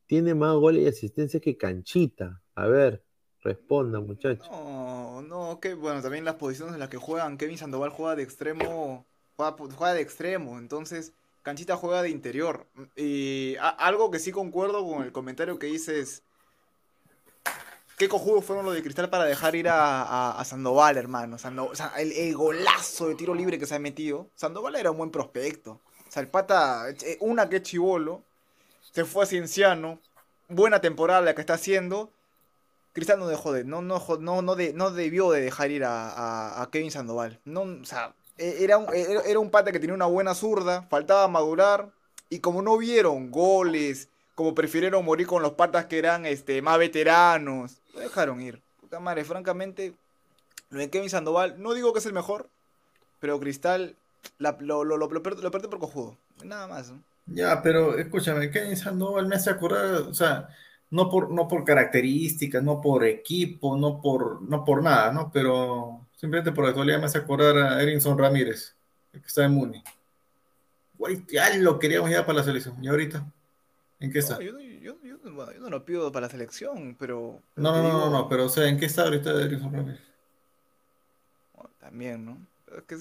Tiene 0.07 0.33
más 0.33 0.55
goles 0.55 0.83
y 0.83 0.87
asistencias 0.87 1.41
que 1.41 1.57
Canchita. 1.57 2.41
A 2.55 2.67
ver, 2.67 3.03
responda, 3.41 3.99
muchachos. 3.99 4.49
No, 4.49 5.21
no, 5.21 5.59
que 5.59 5.73
bueno, 5.73 6.01
también 6.01 6.25
las 6.25 6.35
posiciones 6.35 6.73
en 6.73 6.79
las 6.79 6.89
que 6.89 6.97
juegan. 6.97 7.37
Kevin 7.37 7.57
Sandoval 7.57 7.89
juega 7.89 8.15
de 8.15 8.23
extremo, 8.23 9.05
juega 9.35 9.93
de 9.93 10.01
extremo, 10.01 10.57
entonces 10.57 11.13
Canchita 11.49 11.77
juega 11.77 12.03
de 12.03 12.11
interior. 12.11 12.67
Y 12.95 13.55
algo 13.59 14.11
que 14.11 14.19
sí 14.19 14.31
concuerdo 14.31 14.87
con 14.87 15.03
el 15.03 15.11
comentario 15.11 15.57
que 15.57 15.65
dices. 15.65 16.21
Qué 17.97 18.07
cojudos 18.07 18.45
fueron 18.45 18.65
los 18.65 18.75
de 18.75 18.83
Cristal 18.83 19.09
para 19.09 19.25
dejar 19.25 19.55
ir 19.55 19.67
a, 19.67 20.39
Sandoval, 20.45 20.95
hermano. 20.97 21.37
O 21.37 21.75
sea, 21.75 21.91
el, 21.97 22.35
golazo 22.35 23.07
de 23.07 23.15
tiro 23.15 23.33
libre 23.33 23.57
que 23.57 23.65
se 23.65 23.73
ha 23.73 23.79
metido. 23.79 24.29
Sandoval 24.35 24.75
era 24.75 24.91
un 24.91 24.97
buen 24.97 25.09
prospecto. 25.09 25.81
O 26.07 26.11
sea, 26.11 26.21
el 26.21 26.27
pata, 26.27 26.87
eh, 26.91 27.17
una 27.19 27.49
que 27.49 27.63
chivolo, 27.63 28.23
se 28.91 29.05
fue 29.05 29.23
a 29.23 29.27
Cienciano, 29.27 29.99
buena 30.49 30.81
temporada 30.81 31.21
la 31.21 31.33
que 31.33 31.41
está 31.41 31.55
haciendo. 31.55 32.11
Cristal 32.93 33.17
no 33.17 33.27
dejó 33.27 33.53
de, 33.53 33.63
no, 33.63 33.81
no, 33.81 33.99
no, 34.19 34.41
no, 34.43 34.55
de, 34.55 34.73
no 34.73 34.91
debió 34.91 35.31
de 35.31 35.41
dejar 35.41 35.71
ir 35.71 35.83
a, 35.83 36.61
a- 36.61 36.69
Kevin 36.69 36.91
Sandoval. 36.91 37.39
No, 37.43 37.61
o 37.61 37.85
sea, 37.85 38.13
era 38.39 38.77
un, 38.77 38.93
era 38.95 39.21
era 39.21 39.39
un 39.39 39.49
pata 39.51 39.71
que 39.71 39.79
tenía 39.79 39.95
una 39.95 40.05
buena 40.05 40.35
zurda, 40.35 40.83
faltaba 40.89 41.27
madurar. 41.27 41.91
Y 42.29 42.39
como 42.39 42.61
no 42.61 42.77
vieron 42.77 43.31
goles, 43.31 44.09
como 44.35 44.53
prefirieron 44.55 45.03
morir 45.05 45.27
con 45.27 45.41
los 45.41 45.53
patas 45.53 45.85
que 45.87 45.97
eran 45.97 46.25
este, 46.25 46.61
más 46.61 46.77
veteranos, 46.77 47.81
lo 47.93 48.01
dejaron 48.01 48.41
ir. 48.41 48.61
Puta 48.81 48.99
madre, 48.99 49.23
francamente, 49.25 49.93
lo 50.69 50.79
de 50.79 50.89
Kevin 50.89 51.09
Sandoval, 51.09 51.61
no 51.61 51.73
digo 51.73 51.93
que 51.93 51.99
es 51.99 52.05
el 52.05 52.13
mejor, 52.13 52.49
pero 53.19 53.39
Cristal 53.39 53.95
la- 54.39 54.57
lo, 54.59 54.83
lo, 54.83 54.97
lo, 54.97 55.07
lo 55.09 55.23
por 55.23 55.79
cojudo. 55.79 56.17
Nada 56.43 56.67
más. 56.67 56.93
Ya, 57.25 57.61
pero 57.61 57.95
escúchame, 57.97 58.49
Kevin 58.49 58.75
Sandoval 58.75 59.27
me 59.27 59.35
hace 59.35 59.51
acordar, 59.51 59.85
o 60.09 60.13
sea, 60.13 60.49
no 60.89 61.09
por, 61.09 61.31
no 61.31 61.47
por 61.47 61.63
características, 61.63 62.63
no 62.63 62.81
por 62.81 63.05
equipo, 63.05 63.77
no 63.77 64.01
por, 64.01 64.41
no 64.41 64.65
por 64.65 64.81
nada, 64.81 65.11
¿no? 65.13 65.31
Pero 65.31 66.08
simplemente 66.19 66.51
por 66.51 66.65
la 66.65 66.71
actualidad 66.71 66.99
me 66.99 67.05
hace 67.05 67.17
acordar 67.19 67.57
a 67.57 67.81
Erinson 67.81 68.17
Ramírez, 68.17 68.75
el 69.13 69.21
que 69.21 69.27
está 69.27 69.45
en 69.45 69.51
Muni. 69.53 69.81
Güey, 70.97 71.23
ya 71.31 71.55
lo 71.57 71.79
queríamos 71.79 72.09
ya 72.09 72.25
para 72.25 72.39
la 72.39 72.43
selección, 72.43 72.75
¿y 72.83 72.89
ahorita? 72.89 73.25
¿En 74.01 74.11
qué 74.11 74.19
está? 74.19 74.35
No, 74.35 74.41
yo, 74.41 74.51
no- 74.53 74.59
yo, 74.59 74.97
yo, 75.03 75.17
no- 75.23 75.33
bueno, 75.33 75.53
yo 75.53 75.59
no 75.61 75.69
lo 75.69 75.85
pido 75.85 76.11
para 76.11 76.27
la 76.27 76.31
selección, 76.31 76.95
pero. 76.99 77.41
pero 77.55 77.71
No, 77.71 77.81
no, 77.81 77.83
no, 77.93 78.09
no, 78.09 78.27
pero 78.29 78.45
o 78.45 78.49
sea, 78.49 78.67
¿en 78.67 78.77
qué 78.77 78.85
está 78.85 79.03
ahorita 79.03 79.31
Erinson 79.41 79.73
Ramírez? 79.73 80.01
bueno, 81.53 81.69
También, 81.79 82.25
¿no? 82.25 82.37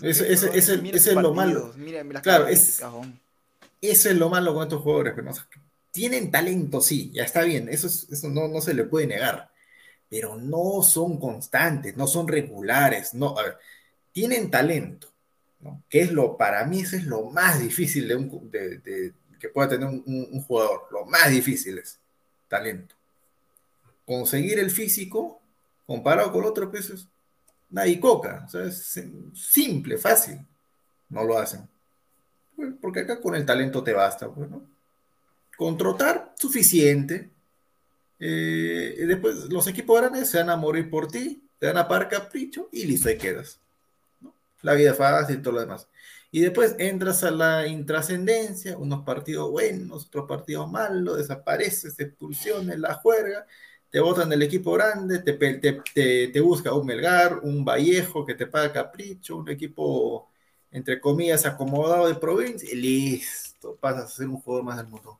Es 0.03 0.21
es- 0.21 1.15
lo 1.15 1.35
malo. 1.35 1.73
Mira, 1.77 2.03
Claro, 2.23 2.47
es-. 2.47 2.81
Eso 3.81 4.09
es 4.11 4.17
lo 4.17 4.29
malo 4.29 4.55
con 4.55 4.63
estos 4.63 4.81
jugadores, 4.83 5.13
pero 5.15 5.25
no, 5.27 5.31
O 5.33 5.35
sea, 5.35 5.47
tienen 5.93 6.31
talento, 6.31 6.81
sí, 6.81 7.11
ya 7.13 7.25
está 7.25 7.43
bien, 7.43 7.69
eso, 7.69 7.87
es- 7.89 8.09
eso 8.11 8.29
no, 8.29 8.49
no 8.49 8.61
se 8.61 8.75
le 8.75 8.85
puede 8.85 9.07
negar, 9.07 9.51
pero 10.09 10.37
no 10.37 10.83
son 10.83 11.19
constantes, 11.19 11.97
no 11.97 12.07
son 12.07 12.29
regulares, 12.29 13.15
no, 13.15 13.35
tienen 14.13 14.51
talento. 14.51 15.09
Que 15.89 16.03
es 16.03 16.13
lo, 16.13 16.37
para 16.37 16.65
mí 16.65 16.81
eso 16.81 16.97
es 16.97 17.05
lo 17.05 17.25
más 17.25 17.61
difícil 17.61 18.07
de 18.07 18.15
un, 18.15 18.51
que 19.39 19.49
pueda 19.49 19.69
tener 19.69 19.89
un, 19.89 20.43
jugador, 20.43 20.87
lo 20.91 21.05
más 21.07 21.31
difícil 21.31 21.79
es 21.79 21.99
talento. 22.49 22.95
Conseguir 24.07 24.59
el 24.59 24.71
físico, 24.71 25.41
comparado 25.87 26.33
con 26.33 26.45
otros 26.45 26.71
pesos, 26.71 27.09
nadie 27.71 28.01
coca, 28.01 28.45
o 28.47 28.49
sea, 28.49 28.65
es 28.65 29.01
simple, 29.35 29.99
fácil, 29.99 30.39
no 31.09 31.25
lo 31.25 31.39
hacen. 31.39 31.69
Pues, 32.57 32.73
porque 32.81 33.01
acá 33.01 33.21
con 33.21 33.35
el 33.35 33.45
talento 33.45 33.83
te 33.83 33.93
basta, 33.93 34.29
pues, 34.29 34.49
¿no? 34.51 34.63
Con 35.57 35.77
suficiente. 36.37 37.31
Eh, 38.21 39.05
después 39.07 39.49
los 39.51 39.67
equipos 39.69 40.01
grandes 40.01 40.29
se 40.31 40.39
van 40.39 40.51
a 40.51 40.57
morir 40.57 40.91
por 40.91 41.09
ti, 41.09 41.43
te 41.59 41.67
van 41.67 41.79
a 41.79 41.89
pagar 41.89 42.09
capricho 42.09 42.69
y 42.73 42.85
listo, 42.85 43.09
ahí 43.09 43.19
quedas. 43.19 43.61
La 44.63 44.75
vida 44.75 44.95
fácil 44.95 45.37
y 45.39 45.43
todo 45.43 45.55
lo 45.55 45.61
demás. 45.61 45.89
Y 46.31 46.41
después 46.41 46.77
entras 46.79 47.25
a 47.25 47.31
la 47.31 47.67
intrascendencia, 47.67 48.77
unos 48.77 49.05
partidos 49.05 49.51
buenos, 49.51 50.07
otros 50.07 50.27
partidos 50.29 50.71
malos, 50.71 51.19
desapareces, 51.19 51.99
expulsiones, 51.99 52.79
la 52.79 52.95
juerga, 52.95 53.47
te 53.91 54.01
botan 54.01 54.29
del 54.29 54.43
equipo 54.43 54.73
grande, 54.73 55.21
te 55.21 56.41
busca 56.41 56.75
un 56.75 56.87
Melgar, 56.87 57.39
un 57.43 57.65
Vallejo 57.65 58.27
que 58.27 58.35
te 58.35 58.47
paga 58.47 58.73
capricho, 58.73 59.37
un 59.37 59.49
equipo 59.49 60.29
entre 60.71 61.01
comillas, 61.01 61.47
acomodado 61.47 62.09
de 62.09 62.15
provincia 62.15 62.69
y 62.71 62.77
listo, 62.77 63.77
pasas 63.77 64.05
a 64.05 64.09
ser 64.09 64.29
un 64.29 64.41
jugador 64.41 64.65
más 64.65 64.77
del 64.77 64.87
mundo. 64.89 65.19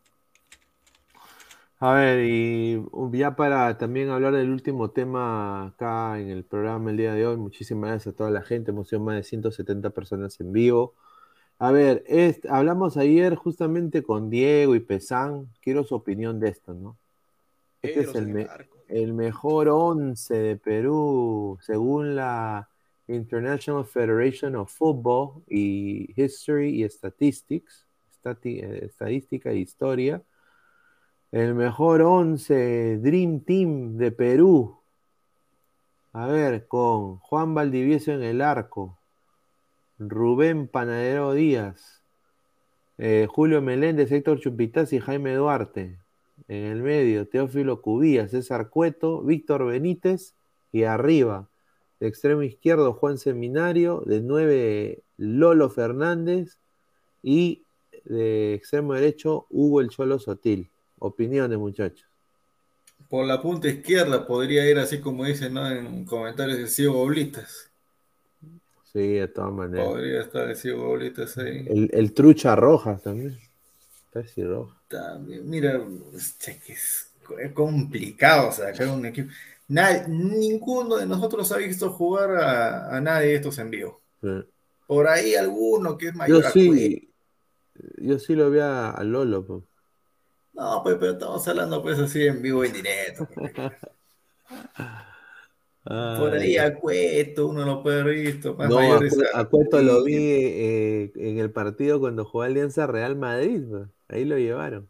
A 1.81 1.93
ver, 1.95 2.25
y 2.25 2.83
ya 3.13 3.37
para 3.37 3.79
también 3.79 4.09
hablar 4.11 4.35
del 4.35 4.51
último 4.51 4.91
tema 4.91 5.67
acá 5.69 6.19
en 6.19 6.29
el 6.29 6.45
programa 6.45 6.91
el 6.91 6.97
día 6.97 7.15
de 7.15 7.25
hoy, 7.27 7.37
muchísimas 7.37 7.91
gracias 7.91 8.15
a 8.15 8.17
toda 8.17 8.31
la 8.33 8.43
gente, 8.43 8.73
hemos 8.73 8.89
sido 8.89 9.01
más 9.03 9.15
de 9.17 9.23
170 9.23 9.91
personas 9.91 10.41
en 10.41 10.51
vivo. 10.53 10.95
A 11.59 11.73
ver, 11.73 12.05
es- 12.09 12.41
hablamos 12.51 12.97
ayer 12.97 13.37
justamente 13.37 14.03
con 14.03 14.31
Diego 14.31 14.75
y 14.77 14.81
Pesán, 14.81 15.49
quiero 15.63 15.85
su 15.85 15.95
opinión 15.97 16.41
de 16.41 16.51
esto, 16.51 16.75
¿no? 16.75 16.99
Este 17.83 18.01
es 18.03 18.15
el, 18.15 18.29
me- 18.29 18.53
mejor 19.15 19.69
11 19.69 20.35
de 20.35 20.57
Perú, 20.57 21.59
según 21.63 22.17
la 22.17 22.69
International 23.09 23.85
Federation 23.87 24.57
of 24.57 24.73
Football 24.73 25.43
y 25.49 26.13
History 26.21 26.83
y 26.85 26.89
Statistics, 26.89 27.87
eh, 28.63 28.81
estadística 28.87 29.51
e 29.51 29.59
historia. 29.59 30.23
El 31.31 31.55
mejor 31.55 32.01
11 32.01 33.01
Dream 33.03 33.41
Team 33.41 33.99
de 33.99 34.11
Perú. 34.13 34.79
A 36.15 36.27
ver, 36.27 36.67
con 36.67 37.19
Juan 37.19 37.55
Valdivieso 37.55 38.13
en 38.13 38.23
el 38.23 38.41
arco, 38.41 38.97
Rubén 39.99 40.69
Panadero 40.69 41.35
Díaz, 41.35 42.03
eh, 42.97 43.27
Julio 43.29 43.61
Meléndez, 43.61 44.11
Héctor 44.11 44.41
Chupitaz 44.41 44.95
y 44.95 45.01
Jaime 45.01 45.35
Duarte. 45.35 45.99
En 46.49 46.65
el 46.65 46.81
medio, 46.81 47.29
Teófilo 47.29 47.83
Cubías, 47.83 48.31
César 48.31 48.71
Cueto, 48.71 49.21
Víctor 49.21 49.67
Benítez 49.67 50.35
y 50.73 50.85
arriba, 50.85 51.51
de 52.01 52.09
extremo 52.09 52.43
izquierdo, 52.43 52.95
Juan 52.95 53.19
Seminario, 53.19 54.03
de 54.07 54.23
9, 54.23 55.03
Lolo 55.19 55.69
Fernández 55.69 56.57
y 57.23 57.65
de 58.05 58.55
extremo 58.55 58.95
derecho, 58.95 59.45
Hugo 59.51 59.83
El 59.83 59.91
Cholo 59.91 60.19
Sotil. 60.19 60.71
Opiniones, 60.99 61.59
muchachos. 61.59 62.07
Por 63.09 63.27
la 63.27 63.41
punta 63.41 63.69
izquierda 63.69 64.27
podría 64.27 64.69
ir 64.69 64.79
así 64.79 65.01
como 65.01 65.25
dicen 65.25 65.55
¿no? 65.55 65.71
en 65.71 66.05
comentarios 66.05 66.59
de 66.59 66.67
Ciego 66.67 67.01
Oblitas. 67.01 67.71
Sí, 68.93 69.15
de 69.15 69.29
todas 69.29 69.53
maneras. 69.53 69.87
Podría 69.87 70.23
estar 70.23 70.49
el 70.49 70.57
Ciego 70.57 70.91
Oblitas 70.91 71.37
ahí. 71.39 71.65
El, 71.69 71.91
el 71.93 72.13
Trucha 72.13 72.57
Rojas 72.57 73.03
también. 73.03 73.39
Casi 74.13 74.43
roja. 74.43 74.75
También, 74.89 75.49
mira, 75.49 75.81
es, 76.15 77.11
complicado 77.55 78.51
sacar 78.53 78.89
un 78.89 79.05
equipo. 79.07 79.31
Nadie- 79.69 80.09
ninguno 80.09 80.97
de 80.97 81.05
nosotros 81.07 81.53
ha 81.53 81.59
visto 81.59 81.91
jugar 81.91 82.31
a, 82.37 82.97
a 82.97 83.01
nadie 83.01 83.29
de 83.29 83.35
estos 83.37 83.59
en 83.59 83.71
vivo. 83.71 84.01
Sí. 84.23 84.29
Por 84.87 85.07
ahí 85.07 85.35
alguno 85.35 85.99
que 85.99 86.07
es 86.09 86.13
Yo 86.13 86.19
mayor 86.19 86.41
Cueva. 86.41 86.53
sí, 86.53 87.11
yo 87.99 88.19
sí 88.19 88.35
lo 88.35 88.51
vi 88.51 88.61
a, 88.61 88.91
a 88.91 89.05
Lolo. 89.05 89.45
pues. 89.47 89.63
No, 90.59 90.83
pues, 90.83 90.97
pero 90.99 91.13
estamos 91.13 91.47
hablando 91.47 91.81
pues 91.83 91.99
así 92.01 92.27
en 92.27 92.43
vivo 92.43 92.65
en 92.65 92.73
directo. 92.73 93.29
pues. 93.35 93.53
Por 95.85 96.35
ahí 96.35 96.59
a 96.59 96.75
Cueto, 96.75 97.47
uno 97.47 97.65
lo 97.65 97.83
puede 97.83 98.01
haber 98.03 98.17
visto. 98.17 98.55
Más 98.55 98.69
No, 98.69 98.79
a, 98.79 98.99
a- 99.35 99.45
Cueto 99.47 99.81
lo 99.81 100.05
vi 100.05 100.17
eh, 100.17 101.13
en 101.17 101.39
el 101.39 101.51
partido 101.51 101.99
cuando 101.99 102.25
jugó 102.27 102.43
Alianza 102.43 102.87
Real 102.87 103.17
Madrid. 103.17 103.63
pues. 103.71 103.89
Ahí 104.09 104.25
lo 104.25 104.37
llevaron. 104.37 104.89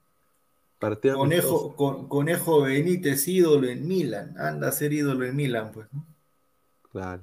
Partido. 0.79 1.17
Conejo, 1.17 1.77
con- 1.77 2.09
Conejo 2.09 2.63
Benítez, 2.63 3.29
ídolo 3.29 3.69
en 3.69 3.87
Milan. 3.87 4.35
Anda 4.39 4.69
a 4.69 4.73
ser 4.73 4.93
ídolo 4.93 5.25
en 5.25 5.37
Milan, 5.37 5.71
pues. 5.73 5.87
¿no? 5.93 6.05
Claro. 6.91 7.23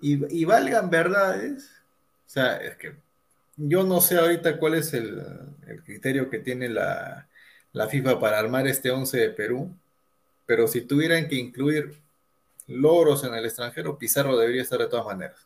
Y, 0.00 0.40
y 0.40 0.44
valgan 0.44 0.88
verdades. 0.90 1.70
O 2.26 2.28
sea, 2.28 2.56
es 2.58 2.76
que 2.76 2.94
yo 3.56 3.84
no 3.84 4.00
sé 4.00 4.18
ahorita 4.18 4.58
cuál 4.58 4.74
es 4.74 4.92
el, 4.94 5.22
el 5.66 5.82
criterio 5.82 6.30
que 6.30 6.38
tiene 6.40 6.68
la, 6.68 7.28
la 7.72 7.88
FIFA 7.88 8.20
para 8.20 8.38
armar 8.38 8.66
este 8.66 8.90
11 8.90 9.18
de 9.18 9.30
Perú. 9.30 9.74
Pero 10.46 10.68
si 10.68 10.82
tuvieran 10.82 11.28
que 11.28 11.36
incluir 11.36 11.94
logros 12.68 13.24
en 13.24 13.34
el 13.34 13.44
extranjero, 13.46 13.98
Pizarro 13.98 14.36
debería 14.38 14.62
estar 14.62 14.78
de 14.80 14.88
todas 14.88 15.06
maneras. 15.06 15.40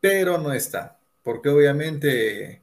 Pero 0.00 0.38
no 0.38 0.52
está. 0.52 0.98
Porque 1.22 1.48
obviamente 1.48 2.62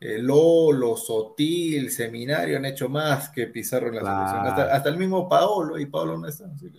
eh, 0.00 0.18
Lolo, 0.18 0.96
Sotil, 0.96 1.90
Seminario 1.90 2.58
han 2.58 2.66
hecho 2.66 2.88
más 2.88 3.30
que 3.30 3.46
Pizarro 3.48 3.88
en 3.88 3.96
la 3.96 4.02
Claro. 4.02 4.06
selección. 4.06 4.46
Hasta, 4.46 4.74
hasta 4.74 4.88
el 4.90 4.98
mismo 4.98 5.28
Paolo, 5.28 5.78
y 5.78 5.86
Paolo 5.86 6.18
no 6.18 6.28
está. 6.28 6.46
Así 6.46 6.70
que 6.70 6.78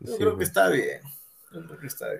yo 0.00 0.16
Sí, 0.16 0.18
creo 0.18 0.36
que 0.36 0.44
está 0.44 0.68
bien. 0.68 1.00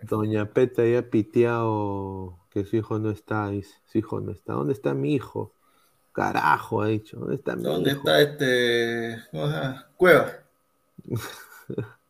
Doña 0.03 0.53
Peta 0.53 0.85
ya 0.85 1.03
piteado 1.03 2.39
que 2.51 2.65
su 2.65 2.77
hijo 2.77 2.99
no 2.99 3.11
está, 3.11 3.49
dice. 3.51 3.75
Su 3.87 3.99
hijo 3.99 4.21
no 4.21 4.33
está. 4.33 4.55
¿Dónde 4.55 4.73
está 4.73 4.95
mi 4.95 5.15
hijo? 5.15 5.55
Carajo, 6.13 6.83
ha 6.83 6.89
dicho. 6.89 7.19
¿Dónde 7.19 7.37
está 7.37 7.57
mi 7.57 7.63
¿Dónde 7.63 7.91
hijo? 7.91 7.99
está 7.99 8.21
este 8.21 9.19
¿cómo 9.31 9.47
se 9.47 9.53
llama? 9.53 9.89
Cueva? 9.97 10.33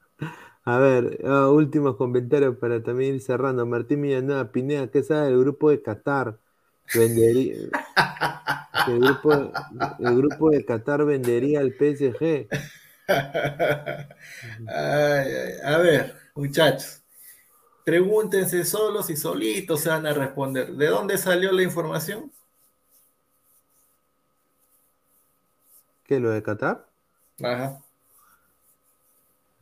A 0.64 0.78
ver, 0.78 1.18
ah, 1.24 1.48
últimos 1.50 1.96
comentarios 1.96 2.56
para 2.56 2.82
también 2.82 3.14
ir 3.16 3.22
cerrando. 3.22 3.66
Martín 3.66 4.02
Villanueva, 4.02 4.52
Pineda, 4.52 4.88
¿qué 4.90 5.02
sabe 5.02 5.26
del 5.28 5.40
grupo 5.40 5.70
de 5.70 5.82
Qatar? 5.82 6.38
Vendería, 6.94 7.54
el, 8.88 9.00
grupo, 9.00 9.32
el 9.98 10.16
grupo 10.16 10.50
de 10.50 10.64
Qatar 10.64 11.04
vendería 11.04 11.60
al 11.60 11.72
PSG. 11.72 12.48
Ay, 14.68 14.68
ay, 14.68 15.52
a 15.64 15.78
ver, 15.78 16.14
muchachos. 16.36 16.99
Pregúntense 17.84 18.64
solos 18.64 19.10
y 19.10 19.16
solitos 19.16 19.80
se 19.80 19.88
van 19.88 20.06
a 20.06 20.12
responder. 20.12 20.72
¿De 20.72 20.86
dónde 20.86 21.18
salió 21.18 21.52
la 21.52 21.62
información? 21.62 22.30
¿Qué, 26.04 26.18
lo 26.18 26.30
de 26.30 26.42
Qatar? 26.42 26.86
Ajá. 27.42 27.80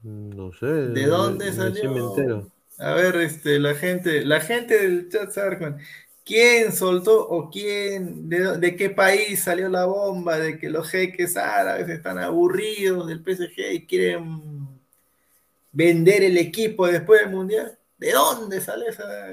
No 0.02 0.52
sé. 0.52 0.66
¿De 0.66 1.06
dónde 1.06 1.52
salió? 1.52 2.50
A 2.78 2.94
ver, 2.94 3.16
este, 3.16 3.58
la 3.58 3.74
gente, 3.74 4.24
la 4.24 4.40
gente 4.40 4.78
del 4.78 5.08
chat 5.10 5.32
Sarkman, 5.32 5.78
¿quién 6.24 6.72
soltó 6.72 7.28
o 7.28 7.50
quién, 7.50 8.28
de, 8.28 8.56
de, 8.58 8.76
qué 8.76 8.88
país 8.90 9.42
salió 9.42 9.68
la 9.68 9.86
bomba 9.86 10.38
de 10.38 10.58
que 10.58 10.70
los 10.70 10.88
jeques 10.88 11.36
árabes 11.36 11.88
están 11.88 12.18
aburridos 12.18 13.08
del 13.08 13.18
PSG 13.18 13.72
y 13.72 13.86
quieren 13.86 14.40
vender 15.72 16.22
el 16.22 16.38
equipo 16.38 16.86
después 16.86 17.20
del 17.22 17.30
mundial? 17.30 17.77
¿De 17.98 18.12
dónde 18.12 18.60
sale 18.60 18.86
esa, 18.88 19.30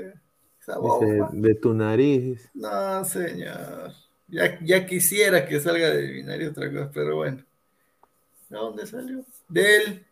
esa 0.59 0.77
bomba? 0.77 1.29
de 1.31 1.55
tu 1.55 1.73
nariz. 1.73 2.49
No, 2.53 3.05
señor. 3.05 3.93
Ya, 4.27 4.59
ya 4.61 4.85
quisiera 4.85 5.45
que 5.45 5.59
salga 5.59 5.91
de 5.91 6.07
mi 6.11 6.23
nariz 6.23 6.49
otra 6.49 6.71
cosa, 6.71 6.91
pero 6.93 7.17
bueno. 7.17 7.43
¿De 8.49 8.57
dónde 8.57 8.87
salió? 8.87 9.23
Del 9.47 10.03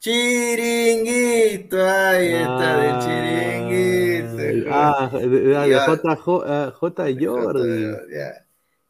Chiringuito, 0.00 1.76
ahí 1.86 2.32
está, 2.32 2.76
del 2.80 2.98
chiringuito. 3.04 4.70
Ah, 4.72 5.10
de, 5.12 5.28
de, 5.28 5.40
de 5.40 5.78
J, 5.78 6.16
J, 6.16 6.70
J, 6.70 7.04
Jordi. 7.20 7.96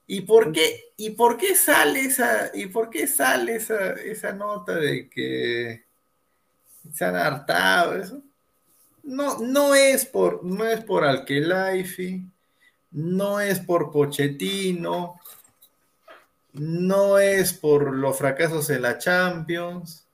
¿Y 0.06 0.20
por 0.20 0.52
qué, 0.52 0.92
y 0.96 1.10
por 1.10 1.36
qué 1.36 1.56
sale 1.56 2.02
esa, 2.02 2.52
y 2.54 2.66
por 2.66 2.90
qué 2.90 3.08
sale 3.08 3.56
esa, 3.56 3.94
esa 3.94 4.32
nota 4.32 4.76
de 4.76 5.10
que 5.10 5.82
se 6.92 7.04
han 7.04 7.16
hartado 7.16 7.96
eso? 7.96 8.22
No, 9.02 9.38
no 9.38 9.74
es 9.74 10.04
por, 10.06 10.44
no 10.44 10.64
es 10.66 10.84
por 10.84 11.04
Alkelaifi, 11.04 12.26
no 12.92 13.40
es 13.40 13.60
por 13.60 13.90
Pochettino, 13.90 15.18
no 16.52 17.18
es 17.18 17.52
por 17.52 17.94
los 17.94 18.16
fracasos 18.18 18.68
en 18.70 18.82
la 18.82 18.98
Champions 18.98 20.06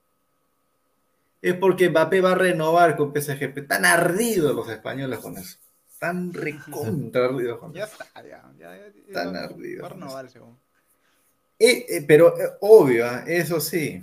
es 1.42 1.54
porque 1.54 1.90
Mbappé 1.90 2.20
va 2.20 2.32
a 2.32 2.34
renovar 2.34 2.96
con 2.96 3.12
PSG. 3.12 3.56
Están 3.56 3.84
ardidos 3.84 4.54
los 4.54 4.68
españoles 4.68 5.20
con 5.20 5.36
eso. 5.36 5.58
Están 5.88 6.32
recontra 6.32 7.26
ardidos 7.26 7.58
con 7.60 7.72
Ya 7.72 7.84
eso. 7.84 7.92
está, 8.02 8.22
ya. 8.22 8.42
ya, 8.58 8.76
ya 9.08 9.24
va- 9.24 9.44
ardidos. 9.44 9.82
Va 9.84 9.86
a 9.86 9.90
renovar, 9.90 10.28
según. 10.30 10.58
Eh, 11.58 11.86
eh, 11.88 12.04
pero 12.06 12.36
eh, 12.38 12.50
obvio, 12.62 13.06
¿ah? 13.06 13.22
eso 13.26 13.60
sí, 13.60 14.02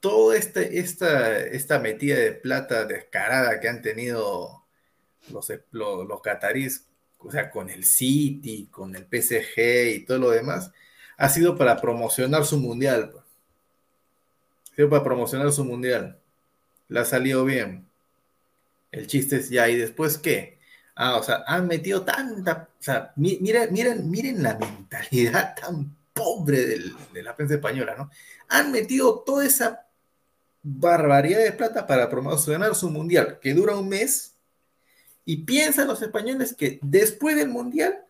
toda 0.00 0.36
este, 0.36 0.78
esta, 0.78 1.38
esta 1.38 1.78
metida 1.78 2.16
de 2.16 2.32
plata 2.32 2.84
descarada 2.84 3.60
que 3.60 3.68
han 3.68 3.82
tenido 3.82 4.64
los, 5.32 5.48
los, 5.72 6.06
los 6.08 6.20
o 7.20 7.30
sea, 7.32 7.50
con 7.50 7.68
el 7.68 7.84
City, 7.84 8.68
con 8.70 8.94
el 8.94 9.04
PSG 9.06 9.94
y 9.96 10.04
todo 10.04 10.18
lo 10.18 10.30
demás, 10.30 10.70
ha 11.16 11.28
sido 11.28 11.56
para 11.56 11.80
promocionar 11.80 12.44
su 12.44 12.58
mundial. 12.58 13.10
pues. 13.10 13.24
Ha 14.72 14.76
sido 14.76 14.90
para 14.90 15.02
promocionar 15.02 15.50
su 15.52 15.64
mundial. 15.64 16.18
Le 16.88 17.00
ha 17.00 17.04
salido 17.04 17.44
bien. 17.44 17.86
El 18.92 19.06
chiste 19.06 19.36
es 19.36 19.50
ya, 19.50 19.68
¿y 19.68 19.76
después 19.76 20.16
qué? 20.18 20.58
Ah, 20.94 21.16
o 21.16 21.22
sea, 21.22 21.42
han 21.46 21.66
metido 21.66 22.02
tanta. 22.04 22.68
O 22.78 22.82
sea, 22.82 23.12
mi- 23.16 23.38
miren, 23.40 23.72
miren, 23.72 24.10
miren 24.10 24.42
la 24.42 24.56
mentalidad 24.56 25.54
tan 25.60 25.94
pobre 26.12 26.64
del- 26.66 26.94
de 27.12 27.22
la 27.22 27.36
prensa 27.36 27.54
española, 27.54 27.94
¿no? 27.96 28.10
Han 28.48 28.72
metido 28.72 29.20
toda 29.20 29.44
esa 29.44 29.87
barbaridad 30.76 31.42
de 31.42 31.52
plata 31.52 31.86
para 31.86 32.08
promocionar 32.10 32.74
su 32.74 32.90
mundial, 32.90 33.38
que 33.40 33.54
dura 33.54 33.76
un 33.76 33.88
mes, 33.88 34.36
y 35.24 35.44
piensan 35.44 35.88
los 35.88 36.00
españoles 36.00 36.54
que 36.54 36.78
después 36.82 37.36
del 37.36 37.50
mundial, 37.50 38.02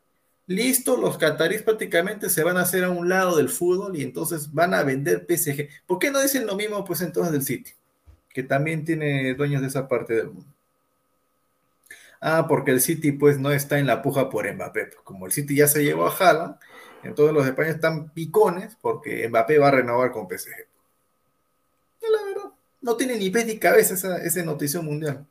listo, 0.47 0.97
los 0.97 1.19
catarís 1.19 1.63
prácticamente 1.63 2.31
se 2.31 2.45
van 2.45 2.57
a 2.57 2.63
hacer 2.63 2.85
a 2.85 2.91
un 2.91 3.09
lado 3.09 3.37
del 3.37 3.49
fútbol 3.49 3.97
y 3.97 4.03
entonces 4.03 4.53
van 4.53 4.73
a 4.73 4.85
vender 4.85 5.27
PSG. 5.27 5.69
¿Por 5.85 5.99
qué 5.99 6.13
no 6.13 6.23
dicen 6.23 6.47
lo 6.47 6.55
mismo, 6.55 6.85
pues 6.85 7.01
entonces 7.01 7.33
del 7.33 7.43
City? 7.43 7.73
Que 8.29 8.45
también 8.45 8.85
tiene 8.85 9.35
dueños 9.35 9.63
de 9.63 9.67
esa 9.67 9.89
parte 9.89 10.15
del 10.15 10.31
mundo. 10.31 10.55
Ah, 12.21 12.47
porque 12.49 12.71
el 12.71 12.81
City 12.81 13.11
pues 13.11 13.39
no 13.39 13.51
está 13.51 13.81
en 13.81 13.89
la 13.89 14.01
puja 14.01 14.31
por 14.31 14.53
Mbappé. 14.53 14.87
Pues, 14.87 15.01
como 15.03 15.27
el 15.27 15.33
City 15.33 15.57
ya 15.57 15.67
se 15.67 15.83
llevó 15.83 16.07
a 16.07 16.17
Haaland, 16.17 16.57
entonces 17.03 17.35
los 17.35 17.47
españoles 17.47 17.77
están 17.77 18.11
picones 18.11 18.77
porque 18.81 19.29
Mbappé 19.29 19.59
va 19.59 19.69
a 19.69 19.73
renovar 19.73 20.13
con 20.13 20.29
PSG. 20.29 20.69
No 22.81 22.97
tiene 22.97 23.17
ni 23.17 23.31
pez 23.31 23.47
ni 23.47 23.59
cabeza 23.59 23.95
esa, 23.95 24.19
esa 24.23 24.43
noticia 24.43 24.81
mundial. 24.81 25.27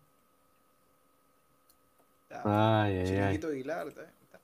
Ya. 2.30 2.42
Ay, 2.44 2.94
ay, 2.94 3.00
ay. 3.00 3.06
Chiringuito 3.08 3.48
Aguilar, 3.48 3.88
está- 3.88 4.02
está. 4.04 4.40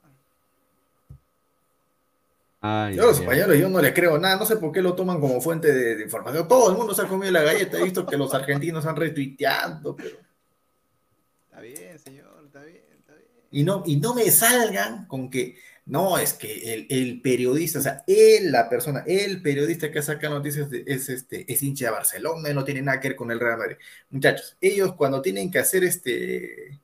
Ay, 2.60 2.96
Yo 2.96 3.02
a 3.02 3.06
los 3.06 3.18
ay, 3.20 3.26
ay. 3.26 3.30
españoles 3.34 3.60
yo 3.60 3.68
no 3.68 3.80
les 3.82 3.92
creo 3.92 4.18
nada, 4.18 4.36
no 4.36 4.46
sé 4.46 4.56
por 4.56 4.72
qué 4.72 4.80
lo 4.80 4.94
toman 4.94 5.20
como 5.20 5.40
fuente 5.40 5.72
de, 5.72 5.96
de 5.96 6.02
información. 6.04 6.48
Todo 6.48 6.70
el 6.70 6.76
mundo 6.78 6.94
se 6.94 7.02
ha 7.02 7.06
comido 7.06 7.30
la 7.30 7.42
galleta, 7.42 7.78
he 7.78 7.84
visto 7.84 8.06
que 8.06 8.16
los 8.16 8.32
argentinos 8.32 8.86
han 8.86 8.96
retuiteado, 8.96 9.94
pero... 9.94 10.16
Está 11.50 11.60
bien, 11.60 11.98
señor, 11.98 12.42
está 12.46 12.62
bien, 12.62 12.82
está 12.98 13.12
bien. 13.12 13.26
Y 13.50 13.62
no, 13.64 13.82
y 13.84 13.96
no 13.96 14.14
me 14.14 14.30
salgan 14.30 15.06
con 15.06 15.28
que 15.30 15.56
no, 15.86 16.16
es 16.18 16.32
que 16.32 16.72
el, 16.74 16.86
el 16.88 17.20
periodista, 17.20 17.78
o 17.78 17.82
sea, 17.82 18.02
él, 18.06 18.50
la 18.50 18.68
persona, 18.70 19.04
el 19.06 19.42
periodista 19.42 19.90
que 19.92 20.00
saca 20.00 20.28
noticias 20.30 20.70
de- 20.70 20.82
es, 20.86 21.08
este, 21.10 21.50
es 21.52 21.62
hincha 21.62 21.86
de 21.86 21.90
Barcelona, 21.92 22.48
y 22.50 22.54
no 22.54 22.64
tiene 22.64 22.80
nada 22.82 23.00
que 23.00 23.08
ver 23.08 23.16
con 23.16 23.30
el 23.30 23.38
Real 23.38 23.58
Madrid. 23.58 23.76
Muchachos, 24.10 24.56
ellos 24.60 24.94
cuando 24.94 25.20
tienen 25.20 25.50
que 25.50 25.58
hacer 25.58 25.84
este 25.84 26.78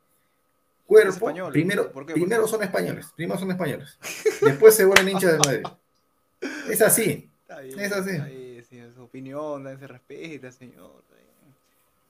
cuerpo, 0.86 1.12
español, 1.14 1.52
primero, 1.52 1.90
¿por 1.92 2.04
qué? 2.04 2.12
primero 2.12 2.46
son 2.46 2.62
españoles, 2.62 3.06
primero 3.16 3.38
son 3.38 3.50
españoles, 3.50 3.96
después 4.42 4.74
se 4.74 4.84
vuelven 4.84 5.08
hinchas 5.08 5.32
de 5.32 5.38
Madrid. 5.38 5.66
Es 6.70 6.82
así. 6.82 7.30
Está 7.42 7.60
bien, 7.60 7.80
Es 7.80 7.92
así. 7.92 8.10
está 8.10 8.24
bien, 8.26 8.64
señor, 8.64 8.94
su 8.94 9.02
opinión 9.02 9.78
se 9.78 9.86
respeta, 9.86 10.52
señor. 10.52 11.02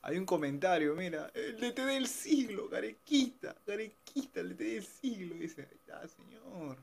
Hay 0.02 0.18
un 0.18 0.26
comentario, 0.26 0.94
mira, 0.94 1.30
el 1.34 1.58
DT 1.58 1.84
del 1.86 2.06
siglo, 2.06 2.68
Garequita, 2.68 3.54
Garequita, 3.66 4.40
el 4.40 4.50
DT 4.50 4.64
del 4.64 4.84
siglo, 4.84 5.34
dice, 5.36 5.62
ahí 5.62 5.76
está, 5.76 6.06
señor. 6.08 6.78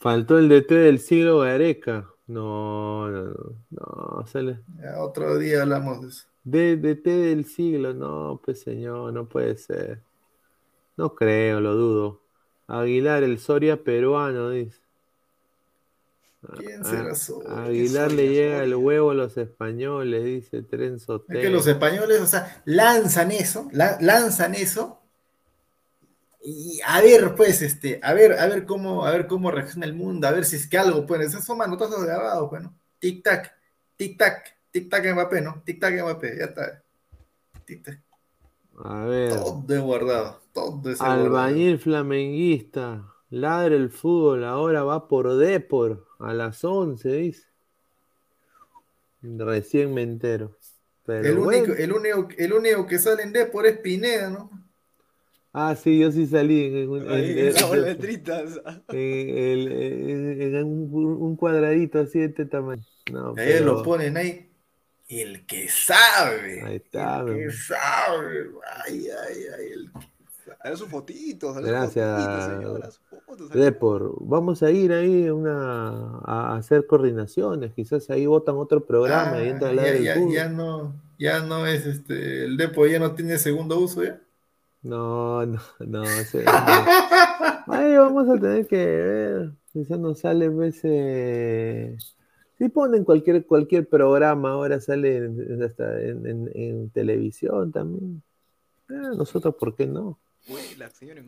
Faltó 0.00 0.38
el 0.38 0.48
DT 0.48 0.74
del 0.74 0.98
siglo 0.98 1.38
Gareca. 1.40 2.08
No, 2.26 3.08
no, 3.10 3.24
no. 3.70 4.16
no 4.20 4.26
sale. 4.26 4.60
Ya 4.82 4.98
otro 5.02 5.38
día 5.38 5.62
hablamos 5.62 6.02
de 6.02 6.08
eso. 6.08 6.24
D- 6.44 6.76
DT 6.76 7.10
del 7.10 7.44
siglo, 7.44 7.94
no, 7.94 8.40
pues 8.44 8.60
señor, 8.62 9.12
no 9.12 9.28
puede 9.28 9.56
ser. 9.56 10.02
No 10.96 11.14
creo, 11.14 11.60
lo 11.60 11.74
dudo. 11.74 12.22
Aguilar, 12.68 13.22
el 13.24 13.38
Soria 13.40 13.82
peruano, 13.84 14.50
dice. 14.50 14.80
¿Quién 16.56 16.80
Ah, 16.82 16.84
será 16.84 17.14
Soria? 17.14 17.64
Aguilar 17.64 18.08
¿Qué 18.08 18.14
le 18.16 18.22
Soria, 18.26 18.40
llega 18.40 18.64
el 18.64 18.74
huevo 18.76 19.10
a 19.10 19.14
los 19.14 19.36
españoles, 19.36 20.24
dice 20.24 20.62
Trenzo 20.62 21.24
Es 21.28 21.38
que 21.38 21.50
los 21.50 21.66
españoles, 21.66 22.20
o 22.20 22.26
sea, 22.26 22.62
lanzan 22.64 23.30
eso, 23.32 23.68
la- 23.72 23.98
lanzan 24.00 24.54
eso. 24.54 24.98
Y 26.42 26.80
a 26.86 27.00
ver, 27.02 27.34
pues, 27.34 27.60
este, 27.60 28.00
a 28.02 28.14
ver, 28.14 28.32
a 28.32 28.46
ver 28.46 28.64
cómo, 28.64 29.04
a 29.04 29.10
ver 29.10 29.26
cómo 29.26 29.50
reacciona 29.50 29.84
el 29.84 29.92
mundo, 29.94 30.26
a 30.26 30.30
ver 30.30 30.44
si 30.46 30.56
es 30.56 30.66
que 30.66 30.78
algo, 30.78 31.04
pues, 31.06 31.20
esos 31.20 31.44
son 31.44 31.58
manotazos 31.58 32.02
grabados, 32.02 32.48
pues, 32.48 32.62
¿no? 32.62 32.74
Tic 32.98 33.22
tac, 33.22 33.54
tic 33.96 34.16
tac, 34.16 34.56
tic 34.70 34.88
tac 34.88 35.04
Mbappé, 35.12 35.42
¿no? 35.42 35.62
Tic 35.64 35.78
tac 35.78 35.94
Mbappé, 36.00 36.38
ya 36.38 36.44
está. 36.46 36.82
Tic 37.66 37.82
tac. 37.84 38.00
A 38.82 39.04
ver. 39.04 39.30
Todo 39.30 39.64
es 39.74 39.80
guardado, 39.80 40.40
todo 40.54 40.90
es 40.90 40.98
guardado. 40.98 41.22
Albañil 41.22 41.78
flamenguista. 41.78 43.04
Ladre 43.30 43.76
el 43.76 43.90
fútbol, 43.90 44.44
ahora 44.44 44.82
va 44.82 45.06
por 45.08 45.36
Depor 45.36 46.06
a 46.18 46.34
las 46.34 46.64
11, 46.64 47.08
dice. 47.12 47.46
Recién 49.22 49.94
me 49.94 50.02
entero. 50.02 50.56
Pero 51.06 51.28
El 51.28 51.38
único, 51.38 51.72
el, 51.74 51.92
único, 51.92 52.28
el 52.36 52.52
único 52.52 52.86
que 52.86 52.98
sale 52.98 53.22
en 53.22 53.32
Depor 53.32 53.66
es 53.66 53.78
Pineda, 53.78 54.30
¿no? 54.30 54.50
Ah, 55.52 55.74
sí, 55.74 55.98
yo 55.98 56.12
sí 56.12 56.26
salí 56.26 56.66
en, 56.66 56.76
en- 56.76 57.08
Ahí, 57.10 57.30
en- 57.30 57.38
en- 58.88 58.88
en- 58.88 60.40
en- 60.42 60.54
en 60.56 60.64
un, 60.64 60.88
un 60.94 61.36
cuadradito 61.36 61.98
así 62.00 62.20
de 62.20 62.26
este 62.26 62.44
tamaño. 62.46 62.82
No, 63.12 63.34
Y 63.36 63.40
ahí 63.40 63.48
pero- 63.54 63.64
lo 63.64 63.82
ponen 63.82 64.16
ahí. 64.16 64.46
El 65.08 65.44
que 65.46 65.68
sabe. 65.68 66.62
Ahí 66.62 66.76
está, 66.76 67.20
El 67.22 67.34
que 67.36 67.50
sabe. 67.50 68.50
Ay, 68.86 69.08
ay, 69.08 69.36
ay. 69.58 69.66
el- 69.72 69.90
Dale 70.62 70.76
sus 70.76 70.88
fotitos, 70.88 71.54
dale 71.54 71.68
Gracias, 71.68 71.92
sus 71.94 72.24
fotitos, 72.26 72.44
señora, 72.44 72.90
sus 72.90 73.00
fotos. 73.08 73.48
dale. 73.48 73.64
Depor, 73.64 74.14
vamos 74.20 74.62
a 74.62 74.70
ir 74.70 74.92
ahí 74.92 75.26
a 75.26 75.34
una, 75.34 76.18
a 76.24 76.56
hacer 76.56 76.86
coordinaciones, 76.86 77.72
quizás 77.72 78.08
ahí 78.10 78.26
votan 78.26 78.56
otro 78.56 78.84
programa 78.84 79.36
Ah, 79.38 79.42
y 79.44 79.48
entra 79.48 79.68
a 79.70 79.74
ya, 79.74 79.82
del 79.82 80.04
ya- 80.04 80.14
ya 80.28 80.48
no, 80.48 80.94
ya 81.18 81.40
no 81.40 81.66
es 81.66 81.86
este, 81.86 82.44
el 82.44 82.56
Depo 82.56 82.86
ya 82.86 82.98
no 82.98 83.14
tiene 83.14 83.38
segundo 83.38 83.78
uso 83.78 84.04
ya. 84.04 84.20
No, 84.82 85.44
no, 85.46 85.60
no, 85.80 86.02
no. 86.02 86.04
Ahí 87.66 87.94
vamos 87.96 88.28
a 88.28 88.38
tener 88.40 88.66
que 88.66 88.76
ver, 88.86 89.52
quizás 89.72 89.98
nos 89.98 90.20
sale 90.20 90.50
eh, 90.84 91.96
si 92.58 92.68
ponen 92.68 93.04
cualquier, 93.04 93.46
cualquier 93.46 93.88
programa, 93.88 94.50
ahora 94.52 94.80
sale 94.80 95.16
en, 95.18 95.40
en- 95.40 95.62
hasta 95.62 96.00
en, 96.02 96.26
en- 96.26 96.50
en 96.54 96.90
televisión 96.90 97.72
también. 97.72 98.22
Ah, 98.90 99.12
nosotros, 99.16 99.54
¿por 99.58 99.74
qué 99.74 99.86
no? 99.86 100.18
Willax, 100.50 100.96
señor. 100.98 101.18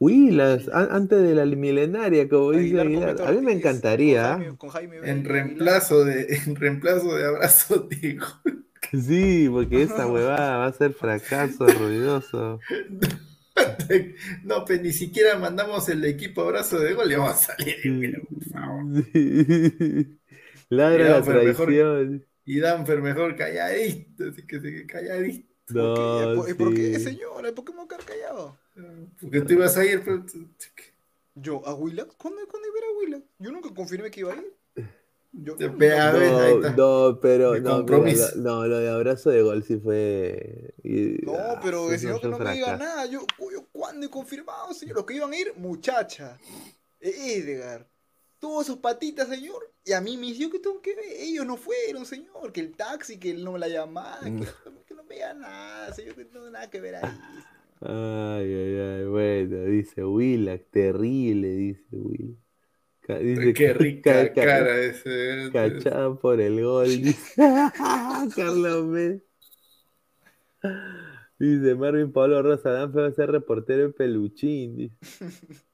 Willax, 0.00 0.68
antes 0.68 1.22
de 1.22 1.34
la 1.34 1.44
milenaria, 1.46 2.28
como 2.28 2.52
dice 2.52 2.80
Aguilar 2.80 3.16
A 3.22 3.32
mí 3.32 3.40
me 3.40 3.52
encantaría. 3.52 4.22
Con 4.22 4.30
¿ah? 4.32 4.36
Jaime, 4.38 4.56
con 4.58 4.70
Jaime 4.70 4.96
En 5.04 5.24
reemplazo 5.24 6.04
de, 6.04 6.26
en 6.46 6.56
reemplazo 6.56 7.14
de 7.14 7.24
abrazo, 7.26 7.88
digo. 8.02 8.26
Sí, 8.92 9.48
porque 9.50 9.82
esa 9.82 10.06
huevada 10.10 10.58
va 10.58 10.66
a 10.66 10.72
ser 10.72 10.92
fracaso 10.92 11.66
ruidoso. 11.66 12.60
No, 14.42 14.64
pues 14.64 14.82
ni 14.82 14.92
siquiera 14.92 15.38
mandamos 15.38 15.88
el 15.88 16.04
equipo 16.04 16.42
abrazo 16.42 16.78
de 16.80 16.94
gol 16.94 17.10
y 17.10 17.14
vamos 17.14 17.34
a 17.48 17.54
salir. 17.56 17.76
pero, 17.82 18.22
por 18.24 18.44
favor. 18.44 18.84
Ladra 20.68 21.08
la 21.20 21.22
pero 21.24 21.44
mejor- 21.44 21.66
traición. 21.66 22.26
Y 22.46 22.58
Danfer 22.60 23.00
mejor 23.00 23.36
calladito, 23.36 24.24
así 24.28 24.46
que 24.46 24.86
calladito. 24.86 25.48
No, 25.70 26.34
¿Por 26.36 26.44
qué? 26.44 26.50
¿Y 26.50 26.54
por 26.54 26.74
qué, 26.74 26.94
sí. 26.98 27.04
señora? 27.04 27.52
¿Por 27.54 27.64
qué 27.64 27.72
me 27.72 27.78
voy 27.78 27.86
a 27.86 27.88
quedar 27.88 28.04
callado? 28.04 28.58
Porque 29.20 29.40
tú 29.42 29.52
ibas 29.54 29.76
a 29.76 29.84
ir, 29.84 30.02
pero 30.04 30.24
Yo, 31.34 31.66
¿a 31.66 31.74
Willax? 31.74 32.14
¿Cuándo, 32.16 32.40
¿Cuándo 32.48 32.68
iba 32.68 32.76
a 32.76 32.78
ir 32.78 32.84
a 32.84 32.98
Willax? 32.98 33.24
Yo 33.38 33.52
nunca 33.52 33.74
confirmé 33.74 34.10
que 34.10 34.20
iba 34.20 34.32
a 34.32 34.36
ir. 34.36 34.54
Yo, 35.36 35.56
no, 36.76 37.18
pero 37.20 37.54
no, 37.60 37.82
mira, 37.82 38.30
lo, 38.36 38.42
no, 38.42 38.66
lo 38.68 38.78
de 38.78 38.88
abrazo 38.88 39.30
de 39.30 39.42
gol 39.42 39.64
sí 39.64 39.78
fue. 39.78 40.74
y- 40.84 41.24
No, 41.24 41.34
ah, 41.34 41.60
pero 41.60 41.90
el 41.92 41.98
señor 41.98 42.20
que 42.20 42.28
no 42.28 42.38
me 42.38 42.52
diga 42.52 42.76
nada. 42.76 43.06
Yo, 43.06 43.26
yo 43.52 43.66
¿cuándo 43.72 44.06
he 44.06 44.10
confirmado, 44.10 44.72
señor? 44.74 44.94
Los 44.96 45.04
que 45.06 45.14
iban 45.14 45.32
a 45.32 45.36
ir, 45.36 45.52
muchacha. 45.56 46.38
Edgar. 47.00 47.88
Todos 48.38 48.66
esos 48.66 48.78
patitas, 48.78 49.28
señor. 49.28 49.72
Y 49.84 49.92
a 49.92 50.00
mí 50.00 50.16
me 50.16 50.26
dijo 50.26 50.50
que 50.52 50.60
tengo 50.60 50.80
que 50.80 50.94
ver. 50.94 51.04
Ellos 51.18 51.44
no 51.46 51.56
fueron, 51.56 52.06
señor. 52.06 52.52
Que 52.52 52.60
el 52.60 52.76
taxi, 52.76 53.18
que 53.18 53.30
él 53.32 53.42
no 53.42 53.52
me 53.52 53.58
la 53.58 53.68
llamaba. 53.68 54.20
Que, 54.22 54.46
que 54.86 54.94
no 54.94 55.02
veía 55.04 55.34
nada, 55.34 55.92
señor. 55.92 56.14
Que 56.14 56.24
no 56.26 56.30
tengo 56.30 56.50
nada 56.50 56.70
que 56.70 56.80
ver 56.80 56.94
ahí. 56.96 57.18
Ay, 57.86 58.54
ay, 58.54 58.76
ay, 58.76 59.04
bueno, 59.06 59.64
dice 59.64 60.04
Willax, 60.04 60.70
terrible, 60.70 61.48
dice 61.48 61.84
Will. 61.96 62.38
Ca- 63.00 63.18
Dice 63.18 63.52
Qué 63.52 63.66
ca- 63.66 63.72
rica 63.74 64.12
ca- 64.12 64.32
ca- 64.34 64.44
cara 64.46 64.80
ese. 64.80 65.50
Cachada 65.52 66.14
por 66.14 66.40
el 66.40 66.62
gol, 66.64 66.86
dice 67.02 67.34
Carlos 68.34 68.86
Med. 68.86 69.20
Dice 71.38 71.74
Marvin 71.74 72.12
Pablo 72.12 72.42
Rosa 72.42 72.70
Danfe 72.70 73.00
va 73.00 73.06
a 73.08 73.12
ser 73.12 73.30
reportero 73.30 73.84
en 73.84 73.92
Peluchín. 73.92 74.76
dice. 74.76 74.96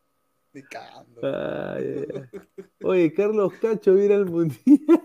Me 0.53 0.65
cagando. 0.65 1.21
Ay, 1.23 1.85
ay, 1.85 2.07
ay. 2.33 2.41
Oye, 2.83 3.13
Carlos 3.13 3.53
Cacho 3.61 3.95
viene 3.95 4.15
al 4.15 4.27
mundial. 4.27 5.01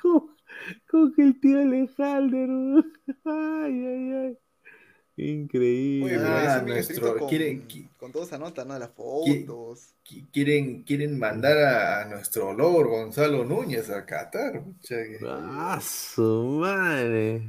¿Cómo, 0.00 0.34
cómo 0.90 1.12
que 1.12 1.22
el 1.22 1.38
tío 1.38 1.58
Alejandro? 1.60 2.82
Ay, 3.26 3.84
ay, 3.86 4.12
ay. 4.12 4.38
Increíble. 5.22 6.06
Oye, 6.06 6.16
pero 6.18 6.28
Ah, 6.34 6.62
nuestro- 6.66 7.16
con, 7.18 7.28
quiere- 7.28 7.62
qui- 7.68 7.88
con 7.98 8.10
toda 8.12 8.24
esa 8.24 8.38
nota, 8.38 8.64
¿no? 8.64 8.78
Las 8.78 8.90
fotos. 8.90 9.94
Qui- 10.04 10.26
Quieren, 10.32 10.82
quieren 10.82 11.18
mandar 11.18 11.58
a, 11.58 12.04
nuestro 12.08 12.52
Lord 12.52 12.88
Gonzalo 12.88 13.44
Núñez 13.44 13.90
a 13.90 14.04
Qatar. 14.06 14.62
Ah, 15.28 15.78
su 15.82 16.58
madre. 16.60 17.42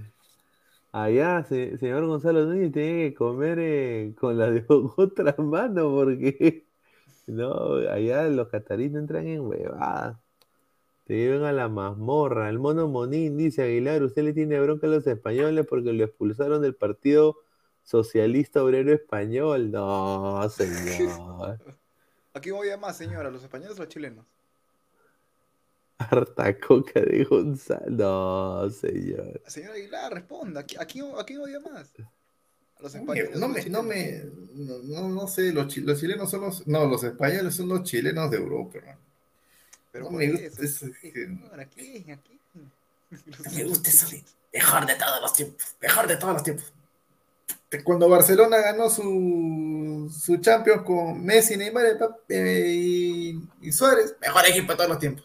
Allá, 0.91 1.45
se- 1.47 1.77
señor 1.77 2.05
Gonzalo 2.05 2.45
Núñez 2.45 2.71
tiene 2.73 3.09
que 3.09 3.13
comer 3.15 3.57
eh, 3.59 4.13
con 4.19 4.37
la 4.37 4.51
de 4.51 4.65
otra 4.97 5.35
mano 5.37 5.89
porque 5.91 6.65
no, 7.27 7.75
allá 7.89 8.27
los 8.27 8.49
cataríes 8.49 8.91
no 8.91 8.99
entran 8.99 9.25
en 9.27 9.41
huevadas. 9.41 10.17
Te 11.05 11.15
llevan 11.15 11.43
a 11.45 11.51
la 11.53 11.67
mazmorra. 11.69 12.49
El 12.49 12.59
mono 12.59 12.87
Monín 12.89 13.37
dice 13.37 13.63
Aguilar, 13.63 14.03
usted 14.03 14.23
le 14.23 14.33
tiene 14.33 14.59
bronca 14.59 14.87
a 14.87 14.89
los 14.89 15.07
españoles 15.07 15.65
porque 15.67 15.93
lo 15.93 16.03
expulsaron 16.03 16.61
del 16.61 16.75
partido 16.75 17.37
socialista 17.83 18.63
obrero 18.63 18.93
español. 18.93 19.71
No, 19.71 20.47
señor. 20.49 21.59
¿A 22.33 22.39
quién 22.39 22.55
odia 22.55 22.77
más, 22.77 22.97
señora? 22.97 23.27
¿A 23.29 23.31
los 23.31 23.43
españoles 23.43 23.77
o 23.77 23.81
a 23.81 23.85
los 23.85 23.93
chilenos? 23.93 24.25
Harta 25.97 26.57
coca 26.59 26.99
de 27.01 27.23
Gonzalo. 27.25 27.85
No, 27.89 28.69
señor. 28.69 29.41
Señora 29.45 29.75
Aguilar, 29.75 30.13
responda. 30.13 30.61
¿A 30.61 30.65
qui- 30.65 30.79
¿A 30.79 30.85
quién, 30.85 31.11
a 31.17 31.23
quién 31.23 31.39
odia 31.41 31.59
más? 31.59 31.91
¿A 32.77 32.81
los 32.83 32.95
Oye, 32.95 33.01
españoles? 33.03 33.39
No 33.39 33.45
a 33.45 33.49
me, 33.49 33.65
no 33.65 33.83
me, 33.83 34.23
no, 35.09 35.27
sé, 35.27 35.51
los, 35.53 35.67
chi- 35.67 35.81
los 35.81 35.99
chilenos 35.99 36.31
son 36.31 36.41
los, 36.41 36.65
no, 36.67 36.85
los 36.85 37.03
españoles 37.03 37.53
son 37.55 37.67
los 37.69 37.83
chilenos 37.83 38.31
de 38.31 38.37
Europa, 38.37 38.77
hermano. 38.79 38.99
Pero 39.91 40.05
no 40.05 40.11
me 40.11 40.31
gusta 40.31 40.63
eso, 40.63 40.85
señora, 41.01 41.63
¿a 41.63 41.65
quién? 41.65 42.11
¿A 42.11 42.17
quién? 42.17 42.39
No 43.11 43.51
me 43.53 43.63
gusta 43.65 43.89
eso 43.89 44.09
de 44.09 44.23
mejor 44.53 44.85
de 44.85 44.95
todos 44.95 45.21
los 45.21 45.33
tiempos, 45.33 45.75
mejor 45.81 46.07
de 46.07 46.15
todos 46.17 46.33
los 46.33 46.43
tiempos. 46.43 46.73
Cuando 47.83 48.09
Barcelona 48.09 48.57
ganó 48.57 48.89
su, 48.89 50.13
su 50.13 50.37
Champions 50.37 50.81
con 50.83 51.23
Messi, 51.23 51.55
Neymar 51.55 51.85
y, 52.29 53.39
y 53.61 53.71
Suárez, 53.71 54.15
mejor 54.19 54.45
equipo 54.45 54.73
de 54.73 54.77
todos 54.77 54.89
los 54.89 54.99
tiempos. 54.99 55.23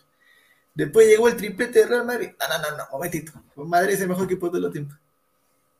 Después 0.74 1.08
llegó 1.08 1.26
el 1.26 1.36
triplete 1.36 1.80
de 1.80 1.86
Real 1.86 2.06
Madrid. 2.06 2.30
No, 2.38 2.58
no, 2.58 2.70
no, 2.70 2.76
no, 2.76 2.84
momentito. 2.92 3.32
Madrid 3.56 3.94
es 3.94 4.00
el 4.02 4.08
mejor 4.08 4.26
equipo 4.26 4.46
de 4.46 4.50
todos 4.50 4.62
los 4.62 4.72
tiempos. 4.72 4.96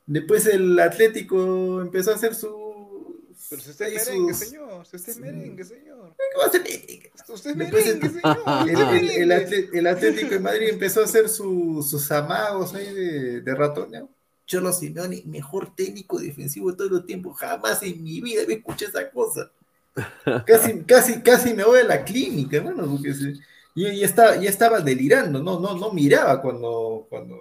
Después 0.07 0.47
el 0.47 0.79
Atlético 0.81 1.81
empezó 1.81 2.11
a 2.13 2.15
hacer 2.15 2.35
su. 2.35 3.25
Pero 3.51 3.63
si 3.63 3.71
usted 3.71 3.87
es 3.87 4.05
sus- 4.05 4.09
merengue, 4.15 4.35
señor. 4.35 4.87
Si 4.87 4.97
usted 4.97 5.13
es 5.13 5.19
merengue, 5.19 5.65
señor. 5.65 6.15
¿Qué 6.17 6.39
va 6.39 6.47
a 6.47 6.53
merengue? 6.53 7.13
Usted 7.29 7.51
es 7.51 7.57
merengue, 7.57 7.79
el- 7.79 8.01
señor. 8.01 9.73
El, 9.75 9.87
Atlético 9.87 10.31
de 10.31 10.41
Madrid 10.41 10.69
empezó 10.71 11.01
a 11.01 11.05
hacer 11.05 11.29
su- 11.29 11.87
sus 11.89 12.11
amagos 12.11 12.75
ahí 12.75 12.93
de, 12.93 13.41
de 13.43 13.55
ratoneo. 13.55 14.09
Cholo 14.47 14.73
Simeone, 14.73 15.23
mejor 15.27 15.75
técnico 15.75 16.19
defensivo 16.19 16.71
de 16.71 16.77
todos 16.77 16.91
los 16.91 17.07
tiempos. 17.07 17.37
Jamás 17.39 17.83
en 17.83 18.03
mi 18.03 18.21
vida 18.21 18.43
me 18.47 18.55
escuché 18.55 18.87
esa 18.87 19.11
cosa. 19.11 19.51
Casi, 20.47 20.83
casi, 20.85 21.23
casi 21.23 21.55
me 21.55 21.65
voy 21.65 21.81
a 21.81 21.85
la 21.85 22.05
clínica, 22.05 22.59
hermano, 22.59 22.87
porque 22.91 23.15
se- 23.15 23.35
yo 23.75 23.89
ya 23.93 24.05
estaba, 24.07 24.37
ya 24.37 24.49
estaba 24.51 24.81
delirando, 24.81 25.43
no, 25.43 25.59
no, 25.61 25.77
no 25.77 25.93
miraba 25.93 26.41
cuando, 26.41 27.07
cuando, 27.11 27.37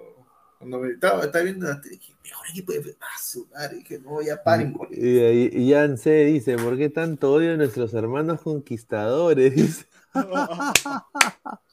cuando 0.58 0.78
me 0.80 0.90
estaba, 0.92 1.24
estaba 1.24 1.44
viendo 1.44 1.66
la 1.66 1.80
tele, 1.80 1.96
dije, 1.96 2.14
mejor 2.24 2.46
equipo 2.50 2.72
de 2.72 2.96
ah, 3.00 3.18
su 3.22 3.46
madre, 3.48 3.76
dije, 3.78 3.98
no, 4.00 4.20
ya 4.22 4.42
paren 4.42 4.72
con 4.72 4.88
eso. 4.92 5.00
Y, 5.00 5.18
ahí- 5.20 5.50
y 5.52 5.70
Jan 5.72 5.98
C 5.98 6.24
dice, 6.26 6.56
¿por 6.56 6.76
qué 6.76 6.88
tanto 6.90 7.32
odio 7.32 7.52
a 7.52 7.56
nuestros 7.56 7.92
hermanos 7.94 8.40
conquistadores? 8.42 9.86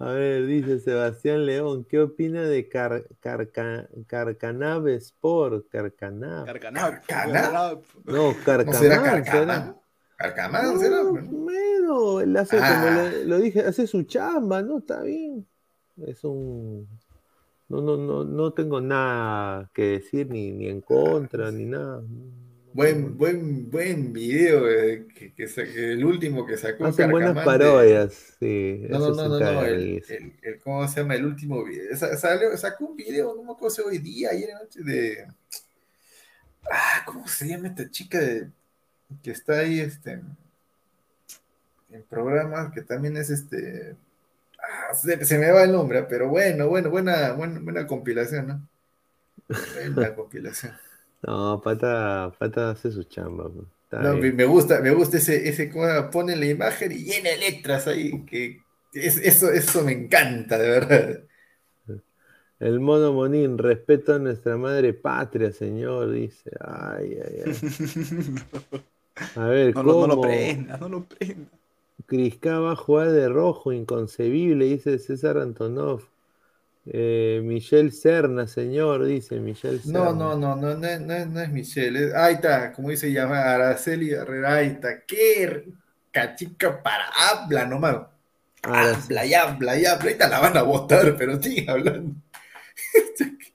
A 0.00 0.12
ver, 0.12 0.46
dice 0.46 0.80
Sebastián 0.80 1.44
León, 1.44 1.84
¿qué 1.84 2.00
opina 2.00 2.42
de 2.42 2.68
Car 2.70 3.04
Carca- 3.20 3.86
Carcanab 4.06 4.88
Sport? 4.88 5.68
Carcanab. 5.68 6.46
Carcanap. 6.46 7.04
¿Carcanap? 7.06 7.82
No, 8.04 8.12
¿No 8.32 8.34
Carcanab. 8.42 8.80
será 8.80 8.96
será. 8.96 9.22
Carcamán? 9.22 9.76
¿Carcamán 10.16 10.78
será? 10.78 11.02
No, 11.02 11.12
bueno, 11.12 12.20
él 12.20 12.34
hace, 12.36 12.56
Ah. 12.58 12.80
como 12.82 12.96
le- 13.02 13.24
lo 13.26 13.38
dije, 13.38 13.60
hace 13.60 13.86
su 13.86 14.04
chamba, 14.04 14.62
¿no? 14.62 14.78
Está 14.78 15.02
bien. 15.02 15.46
Es 16.06 16.24
un... 16.24 16.88
No, 17.68 17.82
no, 17.82 17.96
no, 17.98 18.24
no 18.24 18.52
tengo 18.54 18.80
nada 18.80 19.70
que 19.74 19.82
decir 19.84 20.28
ni, 20.30 20.50
ni 20.50 20.66
en 20.68 20.80
contra, 20.80 21.50
ni 21.52 21.66
nada. 21.66 22.02
Buen, 22.72 23.18
buen, 23.18 23.68
buen 23.68 24.12
video 24.12 24.70
eh, 24.70 25.06
que, 25.12 25.32
que 25.34 25.48
sa- 25.48 25.64
que 25.64 25.92
el 25.94 26.04
último 26.04 26.46
que 26.46 26.56
sacó 26.56 26.86
Hacen 26.86 27.10
buenas 27.10 27.34
Carcamán 27.34 27.58
de- 27.58 27.64
parodias, 27.66 28.34
sí. 28.38 28.86
No, 28.88 28.98
no, 29.00 29.10
no, 29.14 29.28
no, 29.28 29.38
no, 29.40 29.62
el, 29.64 29.96
risa. 29.96 30.14
el- 30.14 30.32
el- 30.42 30.58
¿cómo 30.60 30.86
se 30.86 31.00
llama? 31.00 31.14
El 31.16 31.26
último 31.26 31.64
video. 31.64 31.96
Sa- 31.96 32.16
salió- 32.16 32.56
sacó 32.56 32.86
un 32.86 32.96
video, 32.96 33.34
no 33.34 33.42
me 33.42 33.52
acuerdo 33.52 33.70
si 33.74 33.82
hoy 33.82 33.98
día, 33.98 34.30
ayer 34.30 34.52
anoche, 34.52 34.80
de. 34.84 35.26
Ah, 36.70 37.02
¿cómo 37.06 37.26
se 37.26 37.48
llama 37.48 37.68
esta 37.68 37.90
chica 37.90 38.20
de, 38.20 38.48
que 39.22 39.32
está 39.32 39.58
ahí 39.58 39.80
este, 39.80 40.20
en 41.90 42.02
programas 42.08 42.72
que 42.72 42.82
también 42.82 43.16
es 43.16 43.30
este. 43.30 43.96
ah, 44.60 44.94
se, 44.94 45.24
se 45.24 45.38
me 45.38 45.50
va 45.50 45.64
el 45.64 45.72
nombre, 45.72 46.04
pero 46.04 46.28
bueno, 46.28 46.68
bueno, 46.68 46.88
buena, 46.90 47.32
buena, 47.32 47.58
buena 47.58 47.86
compilación, 47.88 48.46
¿no? 48.46 48.68
Buena 49.96 50.14
compilación. 50.14 50.72
No, 51.22 51.60
Pata, 51.62 52.32
Pata 52.38 52.70
hace 52.70 52.90
su 52.90 53.04
chamba. 53.04 53.48
pues. 53.50 53.66
No, 53.92 54.14
me, 54.16 54.44
gusta, 54.44 54.80
me 54.80 54.90
gusta 54.92 55.16
ese, 55.16 55.48
ese 55.48 55.68
cómo 55.68 55.84
pone 56.10 56.36
la 56.36 56.46
imagen 56.46 56.92
y 56.92 57.04
llena 57.04 57.30
de 57.30 57.38
letras 57.38 57.86
ahí, 57.88 58.24
que 58.24 58.60
es- 58.94 59.18
eso, 59.18 59.50
eso 59.50 59.82
me 59.82 59.92
encanta, 59.92 60.56
de 60.58 60.68
verdad. 60.70 61.20
El 62.60 62.78
mono 62.78 63.12
Monín, 63.12 63.58
respeto 63.58 64.14
a 64.14 64.18
nuestra 64.18 64.56
madre 64.56 64.92
patria, 64.92 65.50
señor, 65.50 66.10
dice. 66.12 66.50
Ay, 66.60 67.18
ay, 67.24 67.42
ay. 67.46 67.52
A 69.36 69.46
ver, 69.46 69.74
No, 69.74 69.82
lo- 69.82 69.92
no 69.92 70.06
lo 70.06 70.14
¿cómo? 70.16 70.22
prenda, 70.22 70.76
no 70.76 70.88
lo 70.88 71.04
prenda. 71.04 71.48
Crisca 72.06 72.58
va 72.58 72.72
a 72.72 72.76
jugar 72.76 73.10
de 73.12 73.28
rojo, 73.28 73.72
inconcebible, 73.72 74.64
dice 74.66 74.98
César 74.98 75.38
Antonov. 75.38 76.02
Eh, 76.86 77.40
Michelle 77.44 77.92
Serna, 77.92 78.46
señor, 78.46 79.04
dice 79.04 79.38
Michelle 79.38 79.78
Serna. 79.80 79.98
No, 80.00 80.14
no, 80.14 80.36
no, 80.36 80.56
no, 80.56 80.74
no, 80.76 80.86
es- 80.88 81.00
no 81.00 81.12
es- 81.14 81.26
no 81.28 81.40
es 81.40 81.50
Michelle. 81.50 82.06
es- 82.08 82.14
ahí 82.14 82.34
está, 82.34 82.72
como 82.72 82.88
dice 82.90 83.12
llama 83.12 83.40
Araceli 83.42 84.10
Herrera, 84.10 84.54
ahí 84.54 84.68
está. 84.68 85.02
Qué 85.06 85.68
cachica 86.10 86.82
para 86.82 87.04
habla 87.30 87.66
nomás. 87.66 87.98
Habla 88.62 89.26
y 89.26 89.34
habla 89.34 89.78
y 89.78 89.84
habla. 89.86 90.02
Ahorita 90.04 90.28
la 90.28 90.40
van 90.40 90.56
a 90.56 90.62
votar, 90.62 91.16
pero 91.16 91.40
sigue 91.42 91.70
hablando. 91.70 92.14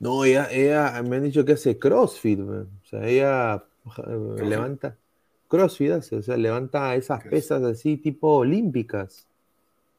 No, 0.00 0.24
ella, 0.24 0.48
ella 0.50 1.02
me 1.02 1.16
han 1.16 1.24
dicho 1.24 1.44
que 1.44 1.52
hace 1.54 1.78
CrossFit, 1.78 2.38
man. 2.38 2.68
o 2.84 2.86
sea, 2.86 3.04
ella 3.06 3.64
levanta 4.38 4.96
CrossFit, 5.48 5.90
hace, 5.92 6.16
o 6.16 6.22
sea, 6.22 6.36
levanta 6.36 6.94
esas 6.94 7.22
pesas 7.24 7.62
así 7.62 7.96
tipo 7.96 8.30
olímpicas. 8.38 9.26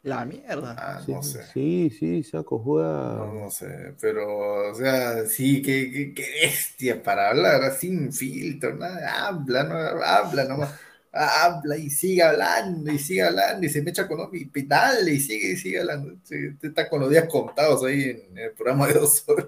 La 0.09 0.25
mierda. 0.25 0.75
Ah, 0.77 0.99
Sí, 1.05 1.11
no 1.13 1.21
sé. 1.23 1.41
sí, 1.53 1.89
sí, 1.91 2.23
saco, 2.23 2.59
juega. 2.59 3.17
No, 3.17 3.33
no 3.33 3.49
sé, 3.51 3.95
pero, 3.99 4.71
o 4.71 4.75
sea, 4.75 5.25
sí, 5.25 5.61
qué, 5.61 5.91
qué, 5.91 6.13
qué 6.13 6.23
bestia 6.43 7.01
para 7.01 7.29
hablar, 7.29 7.71
sin 7.75 8.13
filtro, 8.13 8.75
nada, 8.75 9.27
habla, 9.27 9.63
no, 9.63 9.75
habla 10.03 10.45
nomás, 10.45 10.79
habla 11.11 11.75
y 11.77 11.89
sigue 11.89 12.21
hablando, 12.23 12.91
y 12.91 12.99
sigue 12.99 13.23
hablando, 13.23 13.65
y 13.65 13.69
se 13.69 13.81
me 13.81 13.89
echa 13.91 14.07
con 14.07 14.29
y 14.33 14.47
dale, 14.67 15.11
y 15.13 15.19
sigue, 15.19 15.53
y 15.53 15.57
sigue 15.57 15.79
hablando, 15.79 16.15
Sí, 16.23 16.35
te 16.59 16.67
está 16.67 16.87
con 16.89 17.01
los 17.01 17.09
días 17.09 17.27
contados 17.29 17.83
ahí 17.83 18.03
en 18.29 18.37
el 18.37 18.51
programa 18.53 18.87
de 18.87 18.93
dos 18.95 19.23
horas. 19.27 19.47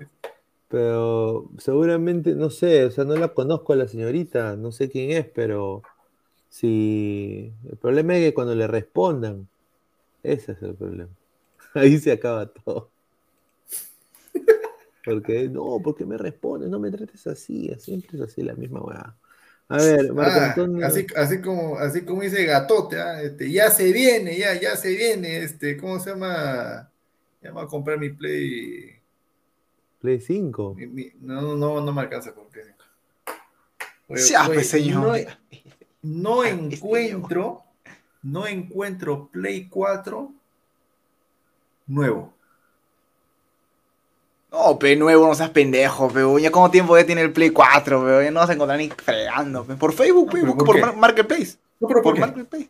Pero 0.67 1.49
seguramente, 1.57 2.33
no 2.35 2.49
sé, 2.49 2.85
o 2.85 2.91
sea, 2.91 3.03
no 3.03 3.15
la 3.17 3.33
conozco 3.33 3.73
a 3.73 3.75
la 3.75 3.87
señorita, 3.87 4.55
no 4.55 4.71
sé 4.71 4.89
quién 4.89 5.11
es, 5.11 5.25
pero 5.27 5.83
si 6.49 7.53
el 7.69 7.77
problema 7.77 8.17
es 8.17 8.25
que 8.29 8.35
cuando 8.35 8.55
le 8.55 8.67
respondan, 8.67 9.49
ese 10.23 10.51
es 10.53 10.61
el 10.61 10.75
problema. 10.75 11.11
Ahí 11.73 11.97
se 11.99 12.11
acaba 12.11 12.45
todo. 12.47 12.91
Porque, 15.03 15.49
no, 15.49 15.79
porque 15.83 16.05
me 16.05 16.17
respondes, 16.17 16.69
no 16.69 16.79
me 16.79 16.91
trates 16.91 17.25
así, 17.25 17.73
siempre 17.79 18.17
es 18.17 18.21
así 18.21 18.43
la 18.43 18.53
misma 18.53 18.81
weá. 18.81 19.15
A 19.67 19.77
ver, 19.77 20.13
Marco 20.13 20.39
Ah, 20.39 20.45
Antonio. 20.49 20.85
así, 20.85 21.07
así 21.15 21.41
como, 21.41 21.77
así 21.77 22.01
como 22.05 22.21
dice 22.21 22.45
Gatote, 22.45 22.99
ah, 22.99 23.21
este, 23.21 23.51
ya 23.51 23.71
se 23.71 23.91
viene, 23.91 24.37
ya, 24.37 24.59
ya 24.59 24.75
se 24.75 24.89
viene, 24.89 25.37
este, 25.37 25.77
¿cómo 25.77 25.99
se 25.99 26.11
llama? 26.11 26.91
Ya 27.41 27.51
voy 27.51 27.63
a 27.63 27.67
comprar 27.67 27.97
mi 27.97 28.09
Play, 28.09 28.99
Play 29.99 30.19
5. 30.19 30.75
mi- 30.75 30.87
mi- 30.87 31.11
no, 31.21 31.55
no, 31.55 31.81
no 31.81 31.93
me 31.93 32.01
alcanza 32.01 32.35
por 32.35 32.47
Play 32.49 32.65
5. 32.65 32.83
Oye, 34.07 34.21
Ya, 34.29 34.41
oye, 34.47 34.53
pues, 34.55 34.69
señor. 34.69 35.01
no- 35.07 35.13
No 36.03 36.43
Este 36.43 36.75
encuentro, 36.75 37.63
no 38.23 38.47
encuentro 38.47 39.27
Play 39.31 39.67
4 39.67 40.31
nuevo. 41.87 42.33
No, 44.51 44.77
pe 44.77 44.95
nuevo, 44.97 45.27
no 45.27 45.33
seas 45.35 45.49
pendejo, 45.51 46.09
pero 46.13 46.37
ya 46.37 46.51
como 46.51 46.69
tiempo 46.69 46.97
ya 46.97 47.05
tiene 47.05 47.21
el 47.21 47.31
Play 47.31 47.51
4, 47.51 48.01
pero 48.03 48.21
ya 48.21 48.31
no 48.31 48.41
vas 48.41 48.49
a 48.49 48.53
encontrar 48.53 48.77
ni 48.77 48.89
fregando, 48.89 49.63
pe. 49.63 49.75
Por 49.75 49.93
Facebook, 49.93 50.29
pe, 50.29 50.41
busca 50.41 50.65
¿por 50.65 50.95
Marketplace. 50.95 51.55
No, 51.79 51.87
pero 51.87 52.01
¿por? 52.01 52.19
Marketplace. 52.19 52.69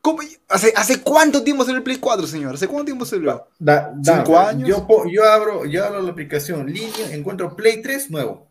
¿Cómo? 0.00 0.20
¿Hace, 0.48 0.72
¿Hace 0.76 1.02
cuánto 1.02 1.42
tiempo 1.42 1.64
salió 1.64 1.78
el 1.78 1.82
Play 1.82 1.96
4, 1.98 2.26
señor? 2.26 2.54
¿Hace 2.54 2.68
cuánto 2.68 2.84
tiempo 2.86 3.04
salió? 3.04 3.46
Da- 3.58 3.92
da- 3.96 4.16
¿Cinco 4.24 4.38
años? 4.38 4.68
Yo, 4.68 4.86
yo 5.10 5.24
abro, 5.24 5.64
yo 5.66 5.84
abro 5.84 6.00
la 6.00 6.10
aplicación 6.12 6.66
línea, 6.72 7.12
encuentro 7.12 7.56
Play 7.56 7.82
3 7.82 8.10
nuevo. 8.10 8.47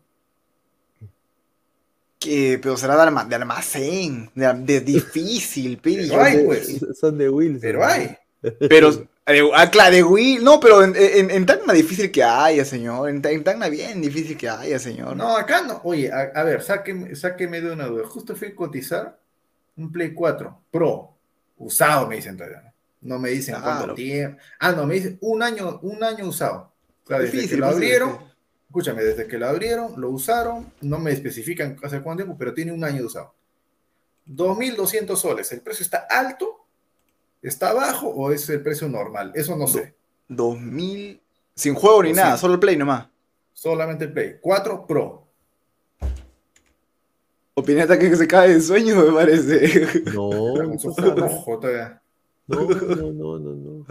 Que, 2.18 2.58
pero 2.60 2.76
será 2.76 2.96
de, 2.96 3.02
alma- 3.02 3.24
de 3.24 3.34
almacén, 3.36 4.30
de, 4.34 4.52
de 4.64 4.80
difícil, 4.80 5.78
pe. 5.78 6.06
Pero 6.08 6.20
hay, 6.22 6.32
Son 6.32 6.40
de- 6.40 6.46
pues. 6.46 6.98
Son 6.98 7.18
de 7.18 7.28
Wilson. 7.30 7.60
Pero 7.60 7.84
hay. 7.86 8.16
Pero, 8.68 8.90
eh, 9.26 9.42
ah, 9.54 9.70
claro, 9.70 9.94
de 9.94 10.02
Wii, 10.02 10.38
no, 10.42 10.58
pero 10.58 10.82
en, 10.82 10.94
en, 10.96 11.30
en 11.30 11.46
Tacna 11.46 11.72
difícil 11.72 12.10
que 12.10 12.22
haya, 12.24 12.64
señor. 12.64 13.08
En, 13.08 13.24
en 13.24 13.44
Tacna 13.44 13.68
bien 13.68 14.00
difícil 14.00 14.36
que 14.36 14.48
haya, 14.48 14.78
señor. 14.78 15.16
No, 15.16 15.36
acá 15.36 15.62
no. 15.62 15.80
Oye, 15.84 16.10
a, 16.10 16.32
a 16.34 16.42
ver, 16.44 16.62
sáqueme, 16.62 17.14
sáqueme 17.14 17.60
de 17.60 17.72
una 17.72 17.86
duda. 17.86 18.04
Justo 18.08 18.34
fui 18.34 18.48
a 18.48 18.54
cotizar 18.56 19.18
un 19.76 19.92
Play 19.92 20.12
4 20.14 20.60
Pro, 20.72 21.16
usado, 21.56 22.08
me 22.08 22.16
dicen 22.16 22.36
todavía. 22.36 22.72
No 23.00 23.18
me 23.20 23.30
dicen 23.30 23.54
Claro. 23.56 23.76
cuánto 23.78 23.94
tiempo. 23.94 24.38
Ah, 24.58 24.72
no, 24.72 24.86
me 24.86 24.94
dicen 24.94 25.18
un 25.20 25.42
año, 25.42 25.78
un 25.82 26.02
año 26.02 26.26
usado. 26.26 26.72
O 27.04 27.08
sea, 27.08 27.18
desde 27.20 27.32
Difícil, 27.36 27.56
que 27.56 27.60
lo 27.60 27.66
abrieron. 27.68 28.18
Escúchame, 28.68 29.02
desde 29.02 29.26
que 29.26 29.38
lo 29.38 29.48
abrieron, 29.48 30.00
lo 30.00 30.10
usaron, 30.10 30.70
no 30.82 30.98
me 30.98 31.12
especifican 31.12 31.76
hace 31.82 32.00
cuánto 32.02 32.24
tiempo, 32.24 32.36
pero 32.38 32.54
tiene 32.54 32.72
un 32.72 32.84
año 32.84 32.98
de 32.98 33.04
usado. 33.04 33.34
2.200 34.28 35.16
soles. 35.16 35.50
¿El 35.52 35.62
precio 35.62 35.82
está 35.82 36.06
alto? 36.08 36.66
¿Está 37.40 37.72
bajo 37.72 38.08
o 38.08 38.30
es 38.30 38.48
el 38.50 38.62
precio 38.62 38.88
normal? 38.88 39.32
Eso 39.34 39.56
no 39.56 39.66
sé. 39.66 39.94
2000. 40.28 41.20
Sin 41.54 41.74
juego 41.74 42.02
ni 42.02 42.12
nada, 42.12 42.36
solo 42.36 42.54
el 42.54 42.60
Play 42.60 42.76
nomás. 42.76 43.08
Solamente 43.54 44.04
el 44.04 44.12
Play. 44.12 44.36
4 44.40 44.86
Pro. 44.86 45.26
Opineta 47.54 47.98
que 47.98 48.14
se 48.14 48.28
cae 48.28 48.54
de 48.54 48.60
sueño, 48.60 48.94
me 48.96 49.12
parece. 49.12 50.02
No, 50.14 50.54
no, 52.46 53.12
no, 53.12 53.38
no, 53.38 53.54
no. 53.54 53.86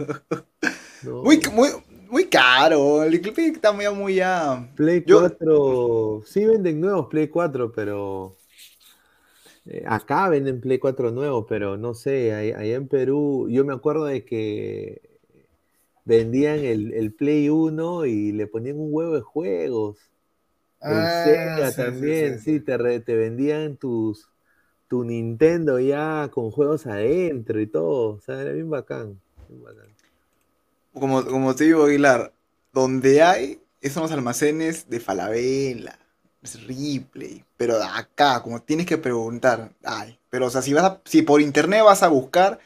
No. 1.02 1.22
Muy, 1.22 1.40
muy, 1.52 1.68
muy 2.10 2.28
caro. 2.28 3.02
El 3.02 3.20
Play 3.20 3.48
está 3.50 3.72
muy, 3.72 3.88
muy 3.94 4.14
ya. 4.16 4.68
Play 4.74 5.04
Yo- 5.04 5.20
4, 5.20 6.22
sí 6.24 6.46
venden 6.46 6.80
nuevos 6.80 7.08
Play 7.08 7.28
4, 7.28 7.70
pero 7.72 8.36
eh, 9.66 9.84
acá 9.86 10.28
venden 10.28 10.60
Play 10.60 10.78
4 10.78 11.10
nuevos, 11.10 11.46
pero 11.48 11.76
no 11.76 11.94
sé, 11.94 12.32
allá 12.34 12.76
en 12.76 12.88
Perú, 12.88 13.48
yo 13.50 13.64
me 13.64 13.74
acuerdo 13.74 14.04
de 14.06 14.24
que 14.24 15.02
vendían 16.04 16.60
el, 16.60 16.92
el 16.94 17.14
Play 17.14 17.48
1 17.50 18.06
y 18.06 18.32
le 18.32 18.46
ponían 18.46 18.78
un 18.78 18.88
huevo 18.92 19.14
de 19.14 19.20
juegos. 19.22 19.98
El 20.86 21.10
Ah, 21.44 21.62
Sega 21.62 21.74
sí, 21.74 21.92
sí, 21.94 22.12
también, 22.14 22.38
sí, 22.38 22.40
sí, 22.40 22.60
te, 22.60 22.78
re- 22.78 23.00
te 23.00 23.16
vendían 23.16 23.76
tus 23.78 24.30
tu 24.88 25.04
Nintendo 25.04 25.80
ya 25.80 26.30
con 26.32 26.50
juegos 26.52 26.86
adentro 26.86 27.60
y 27.60 27.66
todo, 27.68 28.16
o 28.16 28.20
sea, 28.20 28.42
era 28.42 28.52
bien 28.52 28.70
bacán. 28.70 29.20
bien 29.48 29.62
bacán. 29.62 29.97
Como, 30.98 31.24
como 31.24 31.54
te 31.54 31.64
digo, 31.64 31.84
Aguilar, 31.84 32.32
donde 32.72 33.22
hay, 33.22 33.60
son 33.90 34.04
los 34.04 34.12
almacenes 34.12 34.88
de 34.88 35.00
Falabella, 35.00 35.98
es 36.42 36.62
Ripley. 36.66 37.44
Pero 37.56 37.82
acá, 37.82 38.42
como 38.42 38.62
tienes 38.62 38.86
que 38.86 38.98
preguntar, 38.98 39.72
ay. 39.84 40.18
Pero, 40.30 40.46
o 40.46 40.50
sea, 40.50 40.62
si 40.62 40.72
vas 40.72 40.98
si 41.04 41.22
por 41.22 41.40
internet 41.40 41.82
vas 41.84 42.02
a 42.02 42.08
buscar, 42.08 42.58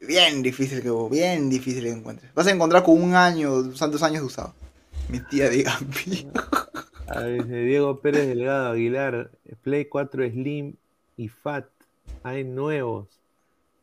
bien 0.00 0.42
difícil 0.42 0.82
que 0.82 0.90
bien 1.10 1.48
difícil 1.48 1.86
encuentres. 1.86 2.32
Vas 2.34 2.46
a 2.46 2.50
encontrar 2.50 2.82
con 2.82 3.00
un 3.02 3.14
año, 3.14 3.62
dos 3.62 3.82
años 4.02 4.20
de 4.20 4.26
usado. 4.26 4.54
Mi 5.08 5.20
tía 5.20 5.48
de 5.48 5.62
Gampi. 5.62 6.28
A 7.06 7.20
ver, 7.20 7.46
Diego 7.46 8.00
Pérez 8.00 8.26
Delgado 8.26 8.72
Aguilar, 8.72 9.30
Play 9.62 9.84
4 9.84 10.30
Slim 10.30 10.74
y 11.18 11.28
Fat, 11.28 11.66
hay 12.22 12.44
nuevos, 12.44 13.08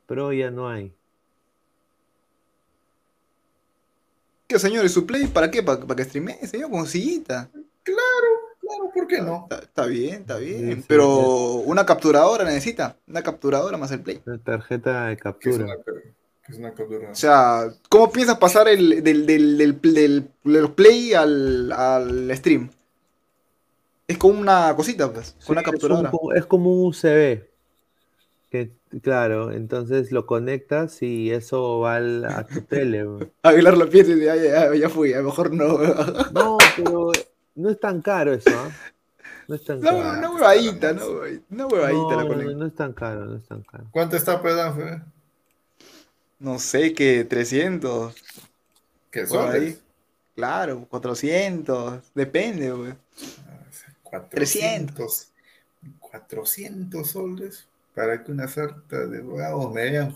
Pro 0.07 0.33
ya 0.33 0.49
no 0.49 0.67
hay. 0.67 0.91
¿Qué, 4.51 4.59
señor? 4.59 4.83
¿Y 4.83 4.89
su 4.89 5.05
play 5.05 5.27
para 5.27 5.49
qué? 5.49 5.63
¿Para, 5.63 5.79
para 5.79 5.95
que 5.95 6.03
streamee, 6.03 6.45
señor? 6.45 6.69
Con 6.69 6.85
sillita. 6.85 7.49
Claro, 7.83 8.91
¿por 8.93 9.07
qué 9.07 9.21
no? 9.21 9.43
Está, 9.49 9.59
está 9.59 9.85
bien, 9.85 10.15
está 10.15 10.37
bien. 10.37 10.75
sí, 10.75 10.85
Pero 10.89 11.53
una 11.55 11.85
capturadora 11.85 12.43
necesita. 12.43 12.97
Una 13.07 13.23
capturadora 13.23 13.77
más 13.77 13.91
el 13.91 14.01
play. 14.01 14.21
Una 14.25 14.37
tarjeta 14.39 15.05
de 15.05 15.15
¿Qué 15.15 15.19
es 15.19 15.23
captura. 15.23 15.77
es 16.49 16.57
una 16.57 16.73
captura? 16.73 17.11
O 17.11 17.15
sea, 17.15 17.73
¿cómo 17.87 18.11
piensas 18.11 18.37
pasar 18.39 18.67
el, 18.67 19.01
del, 19.01 19.25
del, 19.25 19.57
del, 19.57 19.79
del- 19.81 20.29
del 20.43 20.71
play 20.73 21.13
al, 21.13 21.71
al 21.71 22.35
stream? 22.35 22.69
Es 24.05 24.17
como 24.17 24.37
una 24.41 24.75
cosita, 24.75 25.13
pues, 25.13 25.33
Sí, 25.39 25.45
con 25.47 25.53
una 25.53 25.61
es, 25.61 25.67
un 25.67 25.71
capturadora. 25.71 26.11
es 26.35 26.45
como 26.45 26.73
un 26.73 26.87
USB. 26.89 27.39
Que, 28.49 28.69
claro, 29.01 29.51
entonces 29.51 30.11
lo 30.11 30.25
conectas 30.25 31.01
y 31.01 31.31
eso 31.31 31.79
va 31.79 31.95
al- 31.95 32.25
a 32.25 32.45
tu 32.45 32.61
tele. 32.61 33.05
Aguilar 33.43 33.77
la 33.77 33.85
pieza 33.87 34.11
y 34.11 34.15
dice, 34.15 34.31
"Ay, 34.31 34.41
ya, 34.43 34.75
ya 34.75 34.89
fui, 34.89 35.13
a 35.13 35.17
lo 35.19 35.25
mejor 35.25 35.53
no. 35.53 35.77
No, 36.31 36.57
pero 36.75 37.11
no 37.55 37.69
es 37.69 37.79
tan 37.79 38.01
caro 38.01 38.33
eso, 38.33 38.49
¿ah? 38.51 38.69
No 39.47 39.55
es 39.55 39.63
tan 39.65 39.79
No, 39.81 39.89
caro. 39.91 40.17
una 40.19 40.29
huevadita, 40.31 40.93
¿no? 40.93 41.05
Una 41.49 41.67
huevadita 41.67 42.15
la 42.15 42.23
No, 42.23 42.27
conecto. 42.27 42.55
no 42.55 42.65
es 42.67 42.75
tan 42.75 42.93
caro, 42.93 43.25
no 43.25 43.35
es 43.37 43.45
tan 43.45 43.61
caro. 43.63 43.85
¿Cuánto 43.91 44.15
está, 44.15 44.41
perdón? 44.41 44.75
Fe? 44.75 45.01
No 46.39 46.57
sé, 46.59 46.93
que 46.93 47.23
300. 47.25 48.15
¿Qué 49.11 49.27
son? 49.27 49.51
ahí. 49.51 49.77
Claro, 50.35 50.85
400. 50.89 52.01
Depende, 52.15 52.71
güey. 52.71 52.93
400. 54.03 55.27
400 55.99 57.09
soles 57.09 57.67
para 57.95 58.23
que 58.23 58.31
una 58.31 58.47
sarta 58.47 59.05
de 59.07 59.21
huevos 59.21 59.73
me 59.73 59.83
vean. 59.91 60.15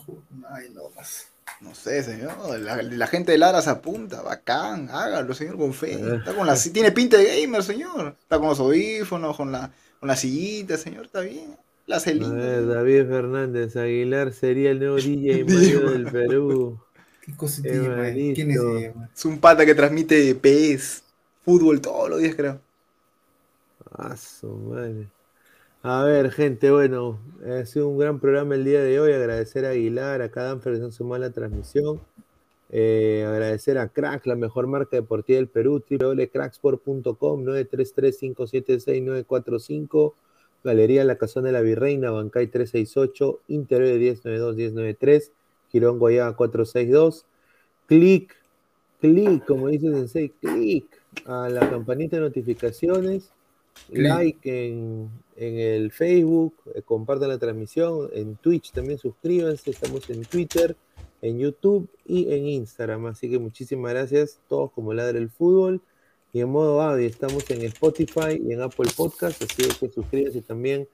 Ay, 0.49 0.69
no 0.73 0.89
más. 0.95 1.27
No 1.61 1.73
sé, 1.75 2.03
señor. 2.03 2.33
La, 2.59 2.81
la 2.81 3.07
gente 3.07 3.31
de 3.31 3.37
Lara 3.37 3.61
se 3.61 3.69
apunta. 3.69 4.21
Bacán. 4.21 4.89
Hágalo, 4.91 5.33
señor, 5.33 5.57
con 5.57 5.73
fe. 5.73 5.93
Está 6.17 6.33
con 6.35 6.47
la, 6.47 6.55
tiene 6.55 6.91
pinta 6.91 7.17
de 7.17 7.41
gamer, 7.41 7.63
señor. 7.63 8.15
Está 8.19 8.39
con 8.39 8.49
los 8.49 8.59
audífonos, 8.59 9.35
con 9.37 9.51
la, 9.51 9.71
con 9.99 10.07
la 10.07 10.15
sillita, 10.15 10.77
señor. 10.77 11.05
Está 11.05 11.21
bien. 11.21 11.57
La 11.87 11.97
A 11.97 11.99
celina. 11.99 12.33
ver, 12.33 12.65
David 12.67 13.07
Fernández 13.07 13.75
Aguilar 13.75 14.33
sería 14.33 14.71
el 14.71 14.79
nuevo 14.79 14.95
DJ 15.01 15.43
Dima. 15.43 15.91
del 15.91 16.07
Perú. 16.11 16.79
¿Qué 17.21 17.35
cosa 17.35 17.61
man? 17.63 18.31
¿Quién 18.33 18.51
es? 18.51 18.57
Es 19.15 19.25
un 19.25 19.39
pata 19.39 19.65
que 19.65 19.75
transmite 19.75 20.35
PS, 20.35 21.03
fútbol 21.43 21.81
todos 21.81 22.09
los 22.09 22.19
días, 22.19 22.35
creo. 22.35 22.61
Ah, 23.91 24.15
su 24.17 24.47
madre. 24.47 25.07
A 25.87 26.03
ver, 26.03 26.31
gente, 26.31 26.71
bueno, 26.71 27.19
ha 27.47 27.63
sido 27.67 27.89
un 27.89 27.99
gran 27.99 28.19
programa 28.19 28.55
el 28.55 28.65
día 28.65 28.81
de 28.81 28.99
hoy. 28.99 29.13
Agradecer 29.13 29.65
a 29.65 29.69
Aguilar, 29.69 30.23
a 30.23 30.31
cada 30.31 30.55
persona 30.55 30.87
que 30.87 30.91
se 30.91 30.97
sumó 30.97 31.13
a 31.13 31.19
la 31.19 31.29
transmisión. 31.29 32.01
Eh, 32.71 33.23
agradecer 33.27 33.77
a 33.77 33.89
Crack, 33.89 34.25
la 34.25 34.33
mejor 34.33 34.65
marca 34.65 34.97
deportiva 34.97 35.37
del 35.37 35.47
Perú, 35.47 35.83
www.cracksport.com, 35.87 37.45
933-576-945, 37.45 40.13
Galería 40.63 41.03
La 41.03 41.19
Casona 41.19 41.49
de 41.49 41.53
la 41.53 41.61
Virreina, 41.61 42.09
Bancay 42.09 42.47
368, 42.47 43.41
Interior 43.49 43.99
1092-1093, 43.99 45.29
Girón 45.71 45.99
Guayaba 45.99 46.35
462. 46.35 47.25
Clic, 47.85 48.35
clic, 48.99 49.45
como 49.45 49.67
dice 49.67 49.91
Sensei, 49.91 50.29
clic 50.29 50.87
a 51.27 51.47
la 51.47 51.69
campanita 51.69 52.15
de 52.15 52.23
notificaciones, 52.23 53.29
like 53.89 54.39
en, 54.43 55.09
el 55.35 55.91
Facebook, 55.91 56.55
eh, 56.73 56.81
compartan 56.81 57.29
la 57.29 57.37
transmisión, 57.37 58.09
en 58.13 58.35
Twitch 58.37 58.71
también 58.71 58.97
suscríbanse, 58.97 59.71
estamos 59.71 60.09
en 60.09 60.23
Twitter, 60.23 60.75
en 61.21 61.39
YouTube 61.39 61.89
y 62.05 62.33
en 62.33 62.47
Instagram. 62.47 63.07
Así 63.07 63.29
que 63.29 63.39
muchísimas 63.39 63.91
gracias, 63.91 64.39
todos 64.47 64.71
como 64.71 64.93
Ladre 64.93 65.19
el 65.19 65.29
Fútbol. 65.29 65.81
Y 66.31 66.41
en 66.41 66.49
modo 66.49 66.81
audio 66.81 67.07
estamos 67.07 67.49
en 67.49 67.61
Spotify 67.63 68.41
y 68.41 68.51
en 68.51 68.61
Apple 68.61 68.91
Podcast, 68.95 69.41
así 69.41 69.63
que 69.63 69.89
suscríbanse 69.89 70.41
también 70.41 70.87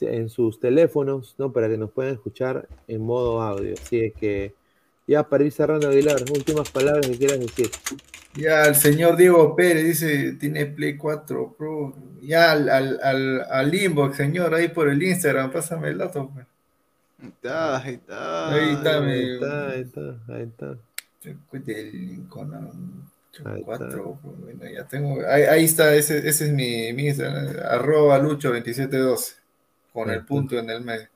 en 0.00 0.28
sus 0.28 0.58
teléfonos, 0.58 1.36
¿no? 1.38 1.52
Para 1.52 1.68
que 1.68 1.76
nos 1.76 1.92
puedan 1.92 2.14
escuchar 2.14 2.68
en 2.88 3.00
modo 3.02 3.40
audio. 3.40 3.74
Así 3.80 4.12
que 4.18 4.54
ya 5.06 5.28
para 5.28 5.44
ir 5.44 5.52
cerrando, 5.52 5.88
Aguilar, 5.88 6.22
últimas 6.32 6.70
palabras 6.70 7.06
que 7.06 7.16
quieras 7.16 7.38
decir. 7.38 7.70
Ya 8.38 8.66
el 8.66 8.74
señor 8.76 9.16
Diego 9.16 9.56
Pérez 9.56 9.84
dice, 9.84 10.32
tiene 10.34 10.66
Play 10.66 10.96
4 10.96 11.54
Pro. 11.56 11.94
Ya 12.20 12.52
al, 12.52 12.68
al, 12.68 13.00
al, 13.02 13.42
al 13.50 13.74
inbox, 13.74 14.16
señor, 14.16 14.54
ahí 14.54 14.68
por 14.68 14.88
el 14.88 15.02
Instagram, 15.02 15.50
pásame 15.52 15.88
el 15.88 15.98
dato. 15.98 16.30
pues. 16.32 16.46
Ahí 17.20 17.28
está, 17.28 17.76
ahí 17.78 17.94
está. 17.94 18.54
Ahí 18.54 18.72
está, 18.74 18.98
Ahí 19.00 19.20
está, 19.22 19.70
ahí 19.70 19.80
está, 19.82 20.00
ahí 20.28 20.42
está. 20.42 20.78
Lincoln, 21.92 23.08
Ahí 23.44 23.62
4, 23.62 24.18
bueno, 24.22 24.64
ya 24.72 24.86
tengo, 24.88 25.20
ahí, 25.28 25.42
ahí 25.42 25.64
está, 25.64 25.94
ese, 25.94 26.26
ese 26.26 26.46
es 26.46 26.52
mi, 26.52 26.92
mi 26.94 27.08
Instagram, 27.08 27.56
arroba 27.68 28.18
lucho2712, 28.20 29.34
con 29.92 30.10
Ahí 30.10 30.16
el 30.16 30.20
está. 30.20 30.26
punto 30.26 30.58
en 30.58 30.70
el 30.70 30.82
medio. 30.82 31.08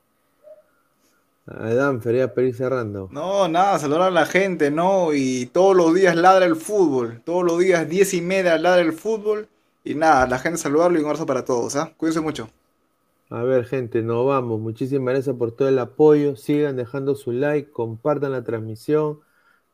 Adam, 1.59 2.01
feria 2.01 2.33
para 2.33 2.47
ir 2.47 2.55
cerrando. 2.55 3.09
No, 3.11 3.47
nada, 3.47 3.79
saludar 3.79 4.03
a 4.03 4.11
la 4.11 4.25
gente, 4.25 4.71
¿no? 4.71 5.13
Y 5.13 5.47
todos 5.47 5.75
los 5.75 5.93
días 5.93 6.15
ladra 6.15 6.45
el 6.45 6.55
fútbol. 6.55 7.21
Todos 7.25 7.43
los 7.43 7.59
días, 7.59 7.87
diez 7.89 8.13
y 8.13 8.21
media, 8.21 8.57
ladra 8.57 8.81
el 8.81 8.93
fútbol. 8.93 9.47
Y 9.83 9.95
nada, 9.95 10.27
la 10.27 10.39
gente 10.39 10.57
saludarlo 10.59 10.97
y 10.97 11.01
un 11.01 11.07
abrazo 11.07 11.25
para 11.25 11.43
todos, 11.43 11.75
¿ah? 11.75 11.91
Cuídense 11.97 12.21
mucho. 12.21 12.49
A 13.29 13.43
ver, 13.43 13.65
gente, 13.65 14.01
nos 14.01 14.27
vamos. 14.27 14.59
Muchísimas 14.59 15.13
gracias 15.13 15.35
por 15.35 15.53
todo 15.53 15.69
el 15.69 15.79
apoyo. 15.79 16.35
Sigan 16.35 16.75
dejando 16.75 17.15
su 17.15 17.31
like, 17.31 17.71
compartan 17.71 18.33
la 18.33 18.43
transmisión, 18.43 19.19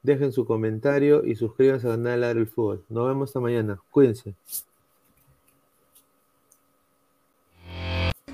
dejen 0.04 0.32
su 0.32 0.46
comentario 0.46 1.26
y 1.26 1.36
suscríbanse 1.36 1.88
al 1.88 1.94
canal 1.94 2.22
Ladre 2.22 2.42
el 2.42 2.48
Fútbol. 2.48 2.86
Nos 2.90 3.08
vemos 3.08 3.30
esta 3.30 3.40
mañana. 3.40 3.82
Cuídense. 3.90 4.36